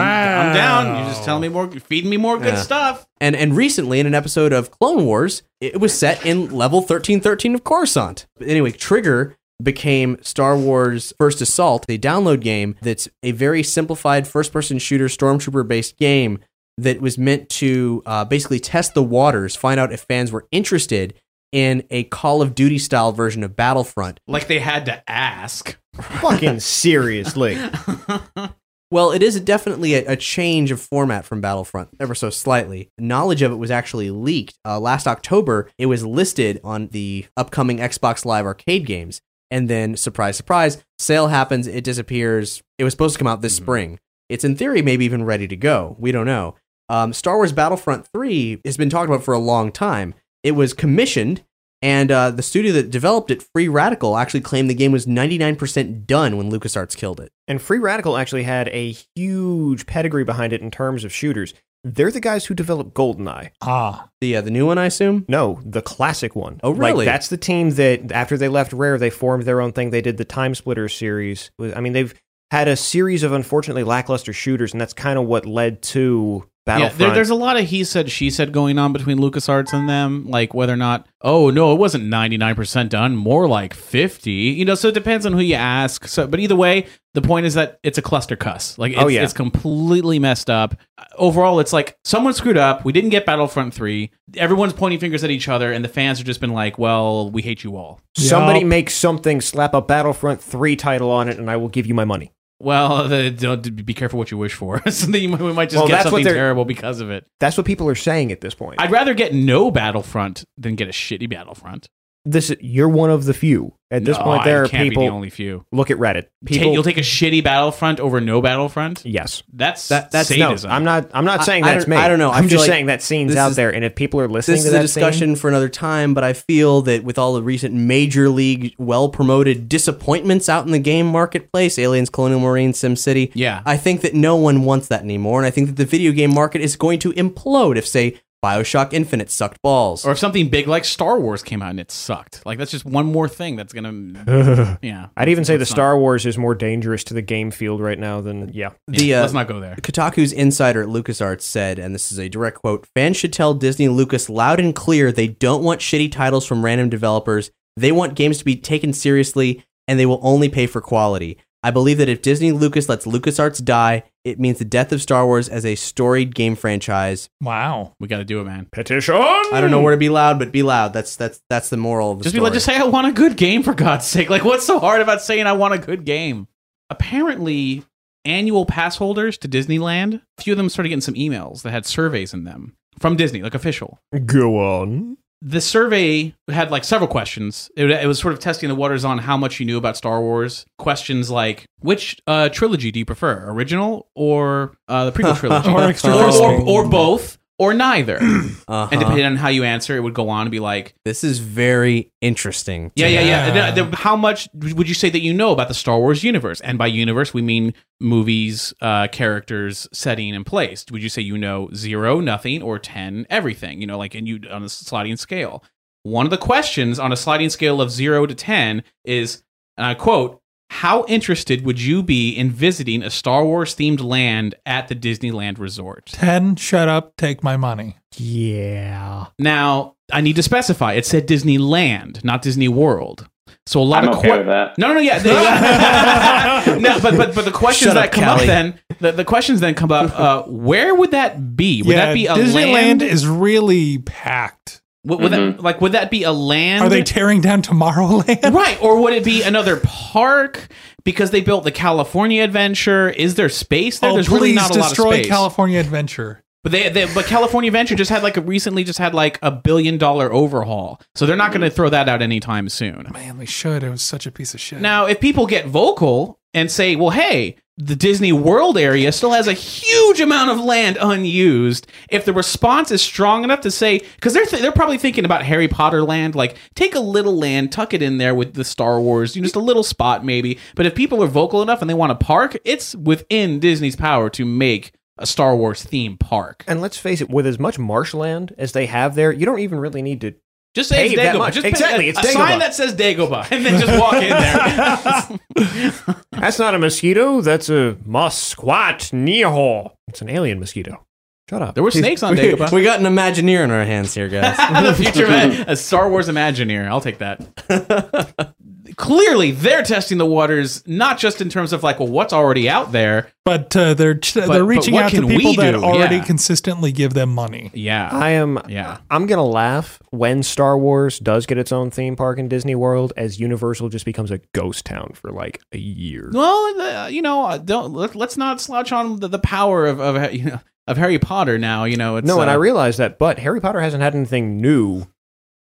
I'm 0.49 0.55
down. 0.55 0.97
You're 0.99 1.09
just 1.13 1.25
telling 1.25 1.43
me 1.43 1.49
more, 1.49 1.71
feeding 1.71 2.11
me 2.11 2.17
more 2.17 2.39
good 2.39 2.55
Yeah. 2.55 2.63
stuff. 2.63 3.07
And 3.21 3.37
and 3.37 3.57
recently 3.57 4.01
in 4.01 4.07
an 4.07 4.15
episode 4.15 4.53
of 4.53 4.71
Clone 4.71 5.05
Wars, 5.05 5.43
it 5.61 5.81
was 5.81 5.97
set 5.97 6.25
in 6.25 6.51
level 6.51 6.81
1313 6.81 7.55
of 7.55 7.65
Coruscant. 7.65 8.27
But 8.39 8.49
anyway, 8.49 8.71
Trigger 8.71 9.37
became 9.63 10.19
Star 10.23 10.57
Wars 10.57 11.13
First 11.19 11.41
Assault, 11.41 11.85
a 11.89 11.97
download 11.99 12.41
game 12.41 12.75
that's 12.83 13.09
a 13.23 13.31
very 13.33 13.63
simplified 13.63 14.27
first-person 14.27 14.79
shooter 14.79 15.07
stormtrooper-based 15.07 15.97
game 15.97 16.41
that 16.77 17.01
was 17.01 17.17
meant 17.17 17.49
to 17.49 18.03
uh, 18.05 18.25
basically 18.25 18.59
test 18.59 18.95
the 18.95 19.03
waters, 19.03 19.55
find 19.55 19.79
out 19.79 19.93
if 19.93 20.01
fans 20.01 20.33
were 20.33 20.47
interested 20.51 21.15
in 21.53 21.85
a 21.89 22.03
Call 22.05 22.43
of 22.43 22.55
Duty 22.57 22.79
style 22.79 23.13
version 23.13 23.45
of 23.45 23.55
Battlefront. 23.55 24.19
Like 24.27 24.49
they 24.49 24.59
had 24.59 24.87
to 24.87 25.09
ask. 25.09 25.77
Fucking 26.21 26.59
seriously. 26.59 27.57
Well, 28.91 29.11
it 29.11 29.23
is 29.23 29.41
definitely 29.41 29.95
a, 29.95 30.13
a 30.13 30.17
change 30.17 30.71
of 30.71 30.81
format 30.81 31.25
from 31.25 31.41
Battlefront, 31.41 31.91
ever 31.99 32.15
so 32.15 32.31
slightly. 32.31 32.91
Knowledge 32.99 33.43
of 33.43 33.51
it 33.51 33.57
was 33.57 33.71
actually 33.71 34.11
leaked. 34.11 34.59
Uh, 34.65 34.79
last 34.79 35.07
October, 35.07 35.71
it 35.79 35.87
was 35.87 36.05
listed 36.05 36.61
on 36.63 36.89
the 36.89 37.27
upcoming 37.37 37.79
Xbox 37.79 38.25
Live 38.25 38.47
arcade 38.47 38.87
games. 38.87 39.21
And 39.51 39.69
then, 39.69 39.97
surprise, 39.97 40.37
surprise, 40.37 40.85
sale 40.99 41.29
happens, 41.29 41.67
it 41.67 41.85
disappears. 41.85 42.63
It 42.79 42.85
was 42.85 42.93
supposed 42.93 43.15
to 43.15 43.19
come 43.19 43.29
out 43.29 43.41
this 43.41 43.57
spring. 43.57 43.99
It's 44.29 44.45
in 44.45 44.57
theory 44.57 44.83
maybe 44.83 45.05
even 45.05 45.25
ready 45.25 45.47
to 45.49 45.57
go. 45.57 45.97
We 45.99 46.13
don't 46.13 46.27
know. 46.27 46.57
Um, 46.89 47.13
Star 47.13 47.37
Wars 47.37 47.53
Battlefront 47.53 48.07
3 48.09 48.61
has 48.65 48.77
been 48.77 48.91
talked 48.91 49.09
about 49.09 49.25
for 49.25 49.35
a 49.35 49.39
long 49.39 49.73
time. 49.73 50.15
It 50.43 50.53
was 50.53 50.75
commissioned, 50.75 51.45
and 51.85 52.11
uh, 52.11 52.31
the 52.31 52.43
studio 52.43 52.73
that 52.73 52.91
developed 52.91 53.31
it, 53.31 53.43
Free 53.53 53.69
Radical, 53.69 54.17
actually 54.17 54.41
claimed 54.41 54.71
the 54.71 54.75
game 54.75 54.91
was 54.91 55.05
99% 55.05 56.07
done 56.07 56.39
when 56.39 56.51
LucasArts 56.51 56.97
killed 56.97 57.21
it. 57.21 57.31
And 57.47 57.61
Free 57.61 57.79
Radical 57.79 58.17
actually 58.17 58.45
had 58.45 58.69
a 58.69 58.93
huge 59.15 59.85
pedigree 59.85 60.25
behind 60.25 60.55
it 60.55 60.63
in 60.63 60.71
terms 60.71 61.05
of 61.05 61.13
shooters. 61.13 61.53
They're 61.85 62.11
the 62.11 62.21
guys 62.21 62.47
who 62.47 62.55
developed 62.55 62.95
GoldenEye. 62.95 63.51
Ah, 63.61 64.09
The, 64.23 64.37
uh, 64.37 64.41
the 64.41 64.51
new 64.51 64.65
one, 64.65 64.79
I 64.79 64.87
assume? 64.87 65.27
No, 65.29 65.61
the 65.63 65.83
classic 65.83 66.35
one. 66.35 66.59
Oh, 66.63 66.71
really? 66.71 67.05
Like, 67.05 67.05
that's 67.05 67.29
the 67.29 67.37
team 67.37 67.69
that 67.73 68.11
after 68.11 68.39
they 68.39 68.49
left 68.49 68.73
Rare, 68.73 68.97
they 68.97 69.11
formed 69.11 69.43
their 69.45 69.61
own 69.61 69.73
thing. 69.73 69.91
They 69.91 70.01
did 70.01 70.17
the 70.17 70.25
Time 70.25 70.55
Splitter 70.55 70.89
series. 70.89 71.51
I 71.61 71.81
mean, 71.83 71.93
they've 71.93 72.15
had 72.51 72.67
a 72.67 72.77
series 72.77 73.23
of 73.23 73.33
unfortunately 73.33 73.85
lackluster 73.85 74.33
shooters, 74.33 74.73
and 74.73 74.81
that's 74.81 74.95
kind 74.95 75.19
of 75.19 75.27
what 75.27 75.45
led 75.45 75.83
to 75.83 76.49
Yeah, 76.67 76.89
there, 76.89 77.11
there's 77.13 77.31
a 77.31 77.35
lot 77.35 77.59
of 77.59 77.67
he 77.67 77.85
said, 77.85 78.11
she 78.11 78.31
said 78.31 78.53
going 78.53 78.79
on 78.79 78.93
between 78.93 79.19
LucasArts 79.19 79.73
and 79.75 79.87
them, 79.89 80.27
like 80.31 80.55
whether 80.55 80.73
or 80.73 80.77
not, 80.79 81.07
oh, 81.21 81.51
no, 81.51 81.73
it 81.73 81.79
wasn't 81.79 82.05
99% 82.05 82.89
done, 82.89 83.17
more 83.17 83.47
like 83.47 83.75
50. 83.75 84.31
You 84.31 84.65
know, 84.65 84.75
so 84.75 84.89
it 84.89 84.95
depends 84.95 85.27
on 85.27 85.35
who 85.35 85.41
you 85.41 85.57
ask. 85.57 86.07
So, 86.09 86.27
But 86.27 86.41
either 86.41 86.57
way, 86.57 86.87
the 87.13 87.21
point 87.23 87.45
is 87.47 87.55
that 87.55 87.79
it's 87.83 87.99
a 87.99 88.03
cluster 88.03 88.35
cuss. 88.35 88.79
Like, 88.79 88.93
oh, 88.93 88.95
it's, 88.95 89.05
Oh, 89.05 89.09
yeah. 89.09 89.23
it's 89.23 89.33
completely 89.35 90.19
messed 90.19 90.49
up. 90.49 90.75
Overall, 91.17 91.61
it's 91.61 91.73
like 91.73 91.97
someone 92.03 92.33
screwed 92.33 92.57
up. 92.57 92.85
We 92.85 92.93
didn't 92.93 93.11
get 93.11 93.27
Battlefront 93.27 93.75
3. 93.75 94.11
Everyone's 94.37 94.73
pointing 94.73 94.99
fingers 95.01 95.23
at 95.23 95.31
each 95.31 95.49
other, 95.49 95.71
and 95.71 95.85
the 95.85 95.89
fans 95.89 96.19
have 96.19 96.27
just 96.27 96.41
been 96.41 96.53
like, 96.55 96.79
well, 96.79 97.31
we 97.31 97.43
hate 97.43 97.63
you 97.63 97.77
all. 97.77 98.01
Somebody 98.17 98.61
Yup. 98.61 98.69
make 98.69 98.91
something, 98.91 99.41
slap 99.43 99.75
a 99.75 99.83
Battlefront 99.83 100.41
3 100.41 100.77
title 100.77 101.11
on 101.11 101.29
it, 101.29 101.39
and 101.39 101.51
I 101.51 101.57
will 101.57 101.69
give 101.69 101.87
you 101.87 101.95
my 101.95 102.05
money. 102.07 102.33
Well, 102.61 103.09
the, 103.09 103.31
don't, 103.31 103.85
be 103.85 103.95
careful 103.95 104.19
what 104.19 104.31
you 104.31 104.39
wish 104.39 104.55
for. 104.55 104.81
so 104.91 105.07
that 105.11 105.19
you 105.19 105.29
might, 105.29 105.41
we 105.41 105.53
might 105.53 105.71
just 105.71 105.77
Well, 105.81 105.89
get 105.89 105.95
that's 105.95 106.05
what 106.07 106.11
something 106.11 106.25
they're- 106.25 106.35
terrible 106.35 106.65
because 106.65 107.01
of 107.01 107.11
it. 107.11 107.27
That's 107.41 107.57
what 107.57 107.67
people 107.67 107.89
are 107.89 107.95
saying 107.95 108.33
at 108.33 108.41
this 108.41 108.55
point. 108.55 108.81
I'd 108.81 108.91
rather 108.91 109.15
get 109.15 109.35
no 109.35 109.71
Battlefront 109.71 110.45
than 110.57 110.75
get 110.77 110.89
a 110.89 110.93
shitty 110.93 111.29
Battlefront. 111.29 111.89
This 112.25 112.55
you're 112.61 112.89
one 112.89 113.11
of 113.11 113.25
the 113.25 113.35
few. 113.35 113.75
At 113.91 114.05
this 114.05 114.19
No, 114.19 114.25
point, 114.25 114.43
there 114.45 114.63
I 114.63 114.65
are 114.65 114.69
can't 114.69 114.89
people. 114.89 115.03
Be 115.05 115.07
the 115.09 115.13
only 115.15 115.31
few. 115.31 115.67
look 115.71 115.89
at 115.89 115.99
Reddit. 115.99 116.23
Ta- 116.23 116.29
People, 116.47 116.73
you'll 116.73 116.83
take 116.83 116.97
a 116.97 117.03
shitty 117.03 117.45
Battlefront 117.45 118.01
over 118.01 118.21
no 118.21 118.41
Battlefront. 118.41 119.03
yes. 119.05 119.45
That's 119.53 119.87
That- 119.87 120.11
that's- 120.11 120.37
No. 120.37 120.57
I'm 120.69 120.83
not. 120.83 121.11
I'm 121.15 121.25
not 121.25 121.45
saying 121.45 121.63
I 121.63 121.75
that's 121.75 121.85
don't- 121.85 121.91
me. 121.97 121.97
I 122.03 122.09
don't 122.09 122.19
know. 122.19 122.31
I 122.31 122.39
I'm 122.39 122.49
just 122.49 122.63
like 122.63 122.71
saying 122.75 122.87
that 122.87 123.03
scene's 123.03 123.37
out 123.37 123.51
is- 123.51 123.57
there, 123.57 123.73
and 123.73 123.85
if 123.85 123.95
people 123.95 124.19
are 124.21 124.27
listening 124.27 124.57
This 124.57 124.65
to 124.65 124.69
is 124.71 124.75
a 124.75 124.81
discussion 124.81 125.29
scene, 125.31 125.37
for 125.37 125.49
another 125.49 125.69
time, 125.69 126.13
but 126.13 126.25
I 126.25 126.33
feel 126.33 126.83
that 126.83 127.05
with 127.05 127.19
all 127.19 127.35
the 127.35 127.43
recent 127.43 127.73
major 127.75 128.29
league, 128.29 128.75
well 128.79 129.11
promoted 129.11 129.69
disappointments 129.69 130.49
out 130.49 130.67
in 130.67 130.73
the 130.73 130.81
game 130.81 131.07
marketplace 131.07 131.79
Aliens, 131.79 132.11
Colonial 132.11 132.41
Marines, 132.41 132.79
SimCity 132.79 133.31
Yeah. 133.35 133.61
I 133.65 133.77
think 133.77 134.01
that 134.01 134.15
no 134.15 134.35
one 134.35 134.63
wants 134.65 134.89
that 134.89 135.03
anymore. 135.03 135.39
And 135.39 135.47
I 135.47 135.51
think 135.51 135.69
that 135.69 135.77
the 135.77 135.85
video 135.85 136.11
game 136.11 136.35
market 136.35 136.63
is 136.63 136.75
going 136.75 136.99
to 137.01 137.13
implode 137.13 137.77
if, 137.77 137.87
say, 137.87 138.15
Bioshock 138.45 138.93
Infinite 138.93 139.31
sucked 139.31 139.63
balls. 139.63 140.05
Or 140.05 140.13
if 140.13 140.19
something 140.19 140.51
big 140.51 140.69
like 140.69 140.85
Star 140.85 141.19
Wars 141.19 141.43
came 141.43 141.63
out 141.63 141.71
and 141.71 141.81
it 141.81 141.91
sucked. 141.91 142.45
Like 142.45 142.59
that's 142.59 142.71
just 142.71 142.85
one 142.85 143.07
more 143.07 143.27
thing 143.27 143.57
that's 143.57 143.73
gonna. 143.73 144.79
yeah. 144.83 145.09
I'd 145.17 145.31
even 145.31 145.47
say 145.47 145.55
the 145.55 145.61
not- 145.61 145.69
Star 145.69 145.99
Wars 145.99 146.27
is 146.27 146.37
more 146.37 146.55
dangerous 146.55 147.05
to 147.05 147.15
the 147.15 147.23
game 147.23 147.51
field 147.51 147.81
right 147.81 147.99
now 147.99 148.21
than 148.21 148.51
yeah. 148.53 148.73
the 148.87 149.07
Yeah, 149.07 149.19
uh, 149.19 149.21
let's 149.23 149.33
not 149.33 149.49
go 149.49 149.61
there. 149.61 149.77
Kotaku's 149.77 150.31
insider 150.31 150.83
at 150.83 150.89
LucasArts 150.89 151.41
said, 151.41 151.79
and 151.79 151.95
this 151.95 152.13
is 152.13 152.19
a 152.19 152.29
direct 152.29 152.59
quote 152.59 152.87
fans 152.95 153.17
should 153.17 153.33
tell 153.33 153.55
Disney 153.55 153.87
and 153.87 153.97
Lucas 153.97 154.29
loud 154.29 154.61
and 154.61 154.75
clear 154.75 155.11
they 155.11 155.29
don't 155.29 155.65
want 155.65 155.81
shitty 155.81 156.13
titles 156.13 156.45
from 156.45 156.63
random 156.63 156.91
developers. 156.91 157.51
They 157.79 157.93
want 157.93 158.15
games 158.15 158.37
to 158.39 158.45
be 158.45 158.57
taken 158.57 158.93
seriously, 158.93 159.65
and 159.89 159.99
they 159.99 160.07
will 160.07 160.21
only 160.23 160.51
pay 160.51 160.67
for 160.67 160.83
quality. 160.83 161.39
I 161.65 161.71
believe 161.71 161.97
that 161.99 162.11
if 162.11 162.21
Disney 162.21 162.53
Lucas 162.53 162.89
lets 162.91 163.07
LucasArts 163.07 163.65
die, 163.65 164.05
it 164.23 164.39
means 164.39 164.59
the 164.59 164.65
death 164.67 164.93
of 164.93 165.01
Star 165.01 165.25
Wars 165.27 165.49
as 165.49 165.65
a 165.65 165.75
storied 165.75 166.35
game 166.35 166.55
franchise. 166.57 167.31
Wow. 167.41 167.95
We 167.99 168.07
got 168.07 168.19
to 168.19 168.25
do 168.25 168.41
it, 168.41 168.45
man. 168.45 168.69
Petition. 168.71 169.15
I 169.17 169.61
don't 169.63 169.71
know 169.71 169.81
where 169.81 169.93
to 169.93 169.97
be 169.99 170.11
loud, 170.11 170.39
but 170.39 170.53
be 170.53 170.63
loud. 170.63 170.93
That's 170.93 171.17
that's 171.17 171.41
that's 171.49 171.71
the 171.71 171.79
moral 171.79 172.11
of 172.13 172.19
the 172.19 172.25
Just 172.25 172.35
be 172.35 172.39
story. 172.39 172.51
like, 172.51 172.53
just 172.55 172.67
say 172.67 172.77
I 172.77 172.85
want 172.85 173.07
a 173.07 173.13
good 173.13 173.37
game 173.39 173.63
for 173.63 173.73
God's 173.75 174.07
sake. 174.07 174.29
Like, 174.29 174.45
what's 174.45 174.67
so 174.67 174.79
hard 174.79 175.01
about 175.01 175.23
saying 175.23 175.47
I 175.47 175.53
want 175.53 175.73
a 175.75 175.79
good 175.79 176.05
game? 176.05 176.49
Apparently, 176.91 177.83
annual 178.25 178.67
pass 178.67 178.97
holders 178.97 179.39
to 179.39 179.49
Disneyland, 179.49 180.21
a 180.39 180.43
few 180.43 180.53
of 180.53 180.59
them 180.59 180.69
started 180.69 180.91
getting 180.91 181.01
some 181.01 181.15
emails 181.15 181.63
that 181.63 181.71
had 181.71 181.87
surveys 181.87 182.33
in 182.35 182.45
them 182.45 182.77
from 182.99 183.17
Disney, 183.17 183.43
like 183.43 183.55
official. 183.55 183.99
Go 184.27 184.59
on. 184.59 185.17
The 185.47 185.61
survey 185.61 186.35
had 186.49 186.71
like 186.71 186.85
several 186.85 187.07
questions. 187.07 187.71
It, 187.77 187.91
it 187.91 188.07
was 188.07 188.19
sort 188.19 188.33
of 188.33 188.41
testing 188.41 188.71
the 188.71 188.75
waters 188.75 189.05
on 189.05 189.19
how 189.19 189.37
much 189.37 189.61
you 189.61 189.67
knew 189.67 189.77
about 189.77 189.95
Star 189.95 190.23
Wars. 190.23 190.65
Questions 190.79 191.31
like, 191.31 191.67
which 191.81 192.19
uh, 192.27 192.49
trilogy 192.49 192.91
do 192.91 192.99
you 192.99 193.05
prefer, 193.05 193.45
original 193.51 194.09
or 194.15 194.75
uh, 194.89 195.11
the 195.11 195.13
prequel 195.13 195.39
trilogy, 195.39 195.69
Or 196.09 196.51
or, 196.51 196.61
or, 196.63 196.87
or 196.87 196.89
both, 196.89 197.37
or 197.59 197.75
neither? 197.75 198.19
Uh-huh. 198.67 198.89
And 198.91 198.99
depending 198.99 199.27
on 199.27 199.37
how 199.37 199.49
you 199.49 199.63
answer, 199.63 199.95
it 199.95 200.01
would 200.01 200.15
go 200.15 200.31
on 200.31 200.43
and 200.43 200.51
be 200.51 200.59
like, 200.59 200.95
This 201.05 201.23
is 201.23 201.39
very 201.39 202.11
interesting. 202.23 202.93
Yeah, 202.97 203.09
yeah, 203.09 203.21
yeah. 203.21 203.75
Yeah. 203.75 203.91
How 203.93 204.17
much 204.17 204.49
would 204.55 204.89
you 204.89 204.95
say 204.95 205.11
that 205.11 205.21
you 205.21 205.35
know 205.35 205.53
about 205.53 205.69
the 205.69 205.75
Star 205.75 205.99
Wars 205.99 206.25
universe? 206.25 206.63
And 206.63 206.79
by 206.79 206.87
universe, 206.87 207.35
we 207.35 207.43
mean 207.43 207.75
movies, 208.01 208.73
uh, 208.81 209.09
characters, 209.09 209.87
setting, 209.93 210.35
and 210.35 210.47
place. 210.47 210.87
Would 210.91 211.03
you 211.03 211.11
say 211.11 211.21
you 211.21 211.37
know 211.37 211.69
zero, 211.75 212.21
nothing, 212.21 212.63
or 212.63 212.79
ten, 212.79 213.27
everything? 213.29 213.83
You 213.83 213.87
know, 213.87 213.99
like 213.99 214.15
and 214.15 214.27
you 214.27 214.41
on 214.51 214.63
a 214.63 214.69
sliding 214.71 215.19
scale. 215.19 215.63
One 216.05 216.25
of 216.25 216.31
the 216.31 216.39
questions 216.39 216.99
on 216.99 217.13
a 217.13 217.17
sliding 217.17 217.51
scale 217.51 217.83
of 217.83 217.91
zero 217.91 218.25
to 218.25 218.35
ten 218.35 218.83
is, 219.05 219.43
and 219.77 219.87
I 219.87 219.93
quote. 219.93 220.41
How 220.71 221.05
interested 221.07 221.65
would 221.65 221.81
you 221.81 222.03
be 222.03 222.31
in 222.31 222.51
visiting 222.51 223.03
a 223.03 223.11
Star 223.11 223.45
Wars 223.45 223.75
themed 223.77 224.03
land 224.03 224.55
at 224.67 224.89
the 224.89 224.95
Disneyland 224.97 225.59
Resort? 225.59 226.07
10, 226.07 226.57
shut 226.57 226.89
up, 226.89 227.17
take 227.17 227.43
my 227.45 227.57
money. 227.57 227.97
Yeah. 228.17 229.27
Now, 229.39 229.95
I 230.13 230.21
need 230.21 230.37
to 230.37 230.43
specify. 230.43 230.95
It 230.95 231.07
said 231.07 231.29
Disneyland, 231.29 232.25
not 232.25 232.43
Disney 232.43 232.69
World. 232.69 233.29
So 233.67 233.81
a 233.81 233.83
lot 233.85 234.05
I'm 234.05 234.11
of 234.11 234.19
okay 234.19 234.29
que- 234.29 234.39
with 234.39 234.47
that. 234.49 234.77
No, 234.77 234.89
no, 234.89 234.95
no, 234.95 235.01
yeah. 235.01 235.19
they- 235.21 235.31
no, 236.81 236.99
but 237.01 237.17
but 237.17 237.35
but 237.35 237.45
the 237.47 237.51
questions 237.51 237.93
Shut 237.93 237.95
that 237.95 238.07
up, 238.09 238.13
come 238.13 238.25
Callie. 238.25 238.41
up 238.43 238.47
then, 238.47 238.81
the, 239.01 239.13
the 239.13 239.25
questions 239.25 239.61
then 239.61 239.75
come 239.75 239.91
up. 239.91 240.19
Uh, 240.19 240.43
where 240.43 240.95
would 240.95 241.13
that 241.13 241.57
be? 241.57 241.83
Would 241.83 241.97
yeah, 241.97 242.07
that 242.07 242.15
be 242.15 242.27
a 242.27 242.35
Disneyland 242.35 242.73
land? 242.75 243.03
is 243.03 243.27
really 243.27 243.99
packed. 243.99 244.83
Would, 245.05 245.21
would 245.21 245.33
that, 245.33 245.39
mm-hmm. 245.39 245.61
like 245.61 245.81
would 245.81 245.93
that 245.93 246.11
be 246.11 246.25
a 246.25 246.33
land? 246.33 246.83
Are 246.83 246.89
they 246.89 247.03
tearing 247.03 247.41
down 247.41 247.63
Tomorrowland? 247.63 248.53
right, 248.53 248.81
or 248.83 249.03
would 249.03 249.13
it 249.13 249.25
be 249.25 249.43
another 249.43 249.79
park 249.81 250.67
because 251.05 251.31
they 251.31 251.41
built 251.41 251.65
the 251.65 251.73
California 251.73 252.43
Adventure? 252.43 253.11
Is 253.11 253.35
there 253.35 253.49
space 253.49 253.99
there? 253.99 254.11
Oh, 254.11 254.15
There's 254.15 254.29
please 254.29 254.41
really 254.41 254.53
not 254.55 254.71
a 254.71 254.75
lot 254.75 254.79
of 254.79 254.85
space. 254.85 254.91
destroy 254.91 255.15
space. 255.15 255.27
California 255.29 255.81
Adventure. 255.81 256.43
But 256.63 256.73
they, 256.73 256.89
they 256.89 257.13
but 257.13 257.27
California 257.27 257.69
Adventure 257.69 257.95
just 257.95 258.11
had 258.11 258.23
like 258.23 258.39
a 258.39 258.41
recently 258.41 258.85
just 258.85 258.99
had 258.99 259.15
like 259.15 259.39
a 259.43 259.51
billion 259.51 259.99
dollar 259.99 260.33
overhaul, 260.33 260.99
so 261.15 261.27
they're 261.27 261.37
not 261.37 261.51
going 261.51 261.61
to 261.61 261.69
throw 261.69 261.91
that 261.91 262.09
out 262.09 262.23
anytime 262.23 262.71
soon. 262.71 263.07
Man, 263.13 263.37
we 263.37 263.45
should. 263.45 263.83
It 263.83 263.91
was 263.91 264.01
such 264.01 264.27
a 264.27 264.33
piece 264.33 264.55
of 264.55 264.61
shit. 264.61 264.81
Now, 264.81 265.05
if 265.05 265.21
people 265.21 265.47
get 265.47 265.67
vocal 265.67 266.41
and 266.55 266.71
say, 266.71 266.97
well, 266.97 267.11
hey, 267.11 267.57
the 267.77 267.97
Disney 267.97 268.33
World 268.33 268.79
area 268.79 269.11
still 269.11 269.33
has 269.33 269.49
a 269.49 269.53
huge 269.53 270.21
amount 270.21 270.51
of 270.51 270.61
land 270.61 270.97
unused, 271.01 271.89
if 272.09 272.25
the 272.25 272.33
response 272.33 272.91
is 272.93 273.03
strong 273.03 273.43
enough 273.43 273.63
to 273.63 273.71
say, 273.71 273.99
because 274.15 274.33
they're, 274.33 274.47
th- 274.47 274.63
they're 274.63 274.71
probably 274.71 274.99
thinking 274.99 275.25
about 275.25 275.43
Harry 275.43 275.67
Potter 275.67 276.03
land, 276.03 276.35
like 276.37 276.57
take 276.75 276.95
a 276.95 277.01
little 277.01 277.37
land, 277.37 277.73
tuck 277.73 277.93
it 277.93 278.03
in 278.03 278.19
there 278.19 278.35
with 278.35 278.55
the 278.55 278.65
Star 278.65 279.01
Wars, 279.01 279.35
you 279.35 279.43
know, 279.43 279.47
just 279.47 279.57
a 279.57 279.61
little 279.61 279.83
spot 279.83 280.25
maybe. 280.25 280.59
But 280.77 280.87
if 280.87 280.95
people 280.95 281.23
are 281.23 281.29
vocal 281.29 281.63
enough 281.63 281.81
and 281.81 281.91
they 281.91 281.95
want 281.95 282.13
a 282.13 282.17
park, 282.17 282.57
it's 282.65 282.95
within 282.95 283.59
Disney's 283.59 283.97
power 283.97 284.31
to 284.31 284.45
make 284.45 284.93
a 285.19 285.27
Star 285.27 285.57
Wars 285.57 285.83
theme 285.83 286.17
park. 286.17 286.65
And 286.67 286.81
let's 286.81 286.99
face 286.99 287.21
it, 287.21 287.31
with 287.31 287.47
as 287.47 287.59
much 287.59 287.79
marshland 287.79 288.55
as 288.59 288.73
they 288.73 288.87
have 288.87 289.15
there, 289.15 289.33
you 289.33 289.47
don't 289.47 289.61
even 289.61 289.79
really 289.79 290.03
need 290.03 290.21
to. 290.21 290.35
Just 290.75 290.89
say 290.89 290.97
Pay 290.97 291.07
it's 291.07 291.17
that 291.17 291.37
Dagobah. 291.37 291.53
Just 291.53 291.67
Exactly, 291.67 292.07
a, 292.07 292.11
it's 292.11 292.19
a 292.19 292.23
Dagobah. 292.23 292.33
sign 292.33 292.59
that 292.59 292.75
says 292.75 292.95
Dagobah, 292.97 293.47
and 293.53 293.65
then 293.65 293.81
just 293.81 293.99
walk 294.01 294.15
in 294.15 294.31
there. 294.31 296.15
That's 296.33 296.59
not 296.59 296.75
a 296.75 296.79
mosquito. 296.81 297.41
That's 297.41 297.69
a 297.69 297.97
Musquat 298.07 299.13
Neho. 299.13 299.93
It's 300.09 300.21
an 300.21 300.29
alien 300.29 300.59
mosquito. 300.59 301.07
Shut 301.49 301.63
up. 301.63 301.75
there 301.75 301.85
were 301.85 301.91
snakes 301.93 302.23
on 302.25 302.33
we, 302.37 302.41
Dagobah. 302.41 302.73
we 302.73 302.83
got 302.83 302.99
an 302.99 303.07
Imagineer 303.07 303.63
in 303.63 303.71
our 303.71 303.85
hands 303.85 304.15
here, 304.15 304.29
guys. 304.29 304.57
the 304.57 304.95
future 304.95 305.29
man, 305.29 305.65
a 305.69 305.77
Star 305.77 306.11
Wars 306.11 306.29
Imagineer. 306.29 306.87
I'll 306.89 307.01
take 307.01 307.19
that. 307.19 308.55
Clearly, 308.97 309.51
they're 309.51 309.83
testing 309.83 310.19
the 310.19 310.27
waters, 310.27 310.83
not 310.87 311.19
just 311.19 311.41
in 311.41 311.49
terms 311.49 311.73
of 311.73 311.83
like, 311.83 311.99
well, 311.99 312.09
what's 312.09 312.33
already 312.33 312.69
out 312.69 312.93
there. 312.93 313.29
but 313.45 313.75
uh, 313.77 313.95
they're 313.95 314.15
but 314.15 314.47
they're 314.49 314.65
reaching 314.65 314.97
out 314.97 315.11
to 315.11 315.27
people 315.27 315.55
that 315.55 315.75
already 315.75 316.17
Yeah. 316.17 316.25
consistently 316.25 316.93
give 316.93 317.15
them 317.15 317.35
money. 317.35 317.71
Yeah, 317.75 318.09
I 318.11 318.31
am. 318.31 318.59
Yeah. 318.69 318.99
I'm 319.11 319.27
gonna 319.27 319.45
laugh 319.45 319.99
when 320.11 320.43
Star 320.43 320.79
Wars 320.79 321.19
does 321.19 321.47
get 321.47 321.59
its 321.59 321.73
own 321.73 321.91
theme 321.91 322.17
park 322.17 322.39
in 322.39 322.49
Disney 322.49 322.75
World, 322.75 323.13
as 323.17 323.39
Universal 323.39 323.89
just 323.91 324.05
becomes 324.05 324.31
a 324.31 324.39
ghost 324.53 324.85
town 324.87 325.13
for 325.15 325.31
like 325.31 325.61
a 325.73 325.79
year. 325.79 326.31
well, 326.33 326.81
uh, 326.81 327.09
you 327.09 327.21
know, 327.23 327.45
uh, 327.47 327.59
don't 327.59 327.93
let, 327.93 328.15
let's 328.15 328.37
not 328.37 328.61
slouch 328.61 328.93
on 328.93 329.21
the, 329.21 329.29
the 329.29 329.39
power 329.39 329.87
of, 329.87 330.01
of 330.01 330.33
you 330.33 330.45
know 330.45 330.61
of 330.87 330.97
Harry 330.99 331.19
Potter. 331.19 331.59
Now, 331.59 331.85
you 331.85 331.97
know, 331.97 332.17
it's 332.17 332.27
no, 332.27 332.41
and 332.41 332.51
uh, 332.51 332.53
I 332.53 332.57
realize 332.57 332.99
that, 332.99 333.19
but 333.19 333.39
Harry 333.39 333.61
Potter 333.61 333.81
hasn't 333.81 334.03
had 334.03 334.15
anything 334.15 334.59
new 334.61 335.07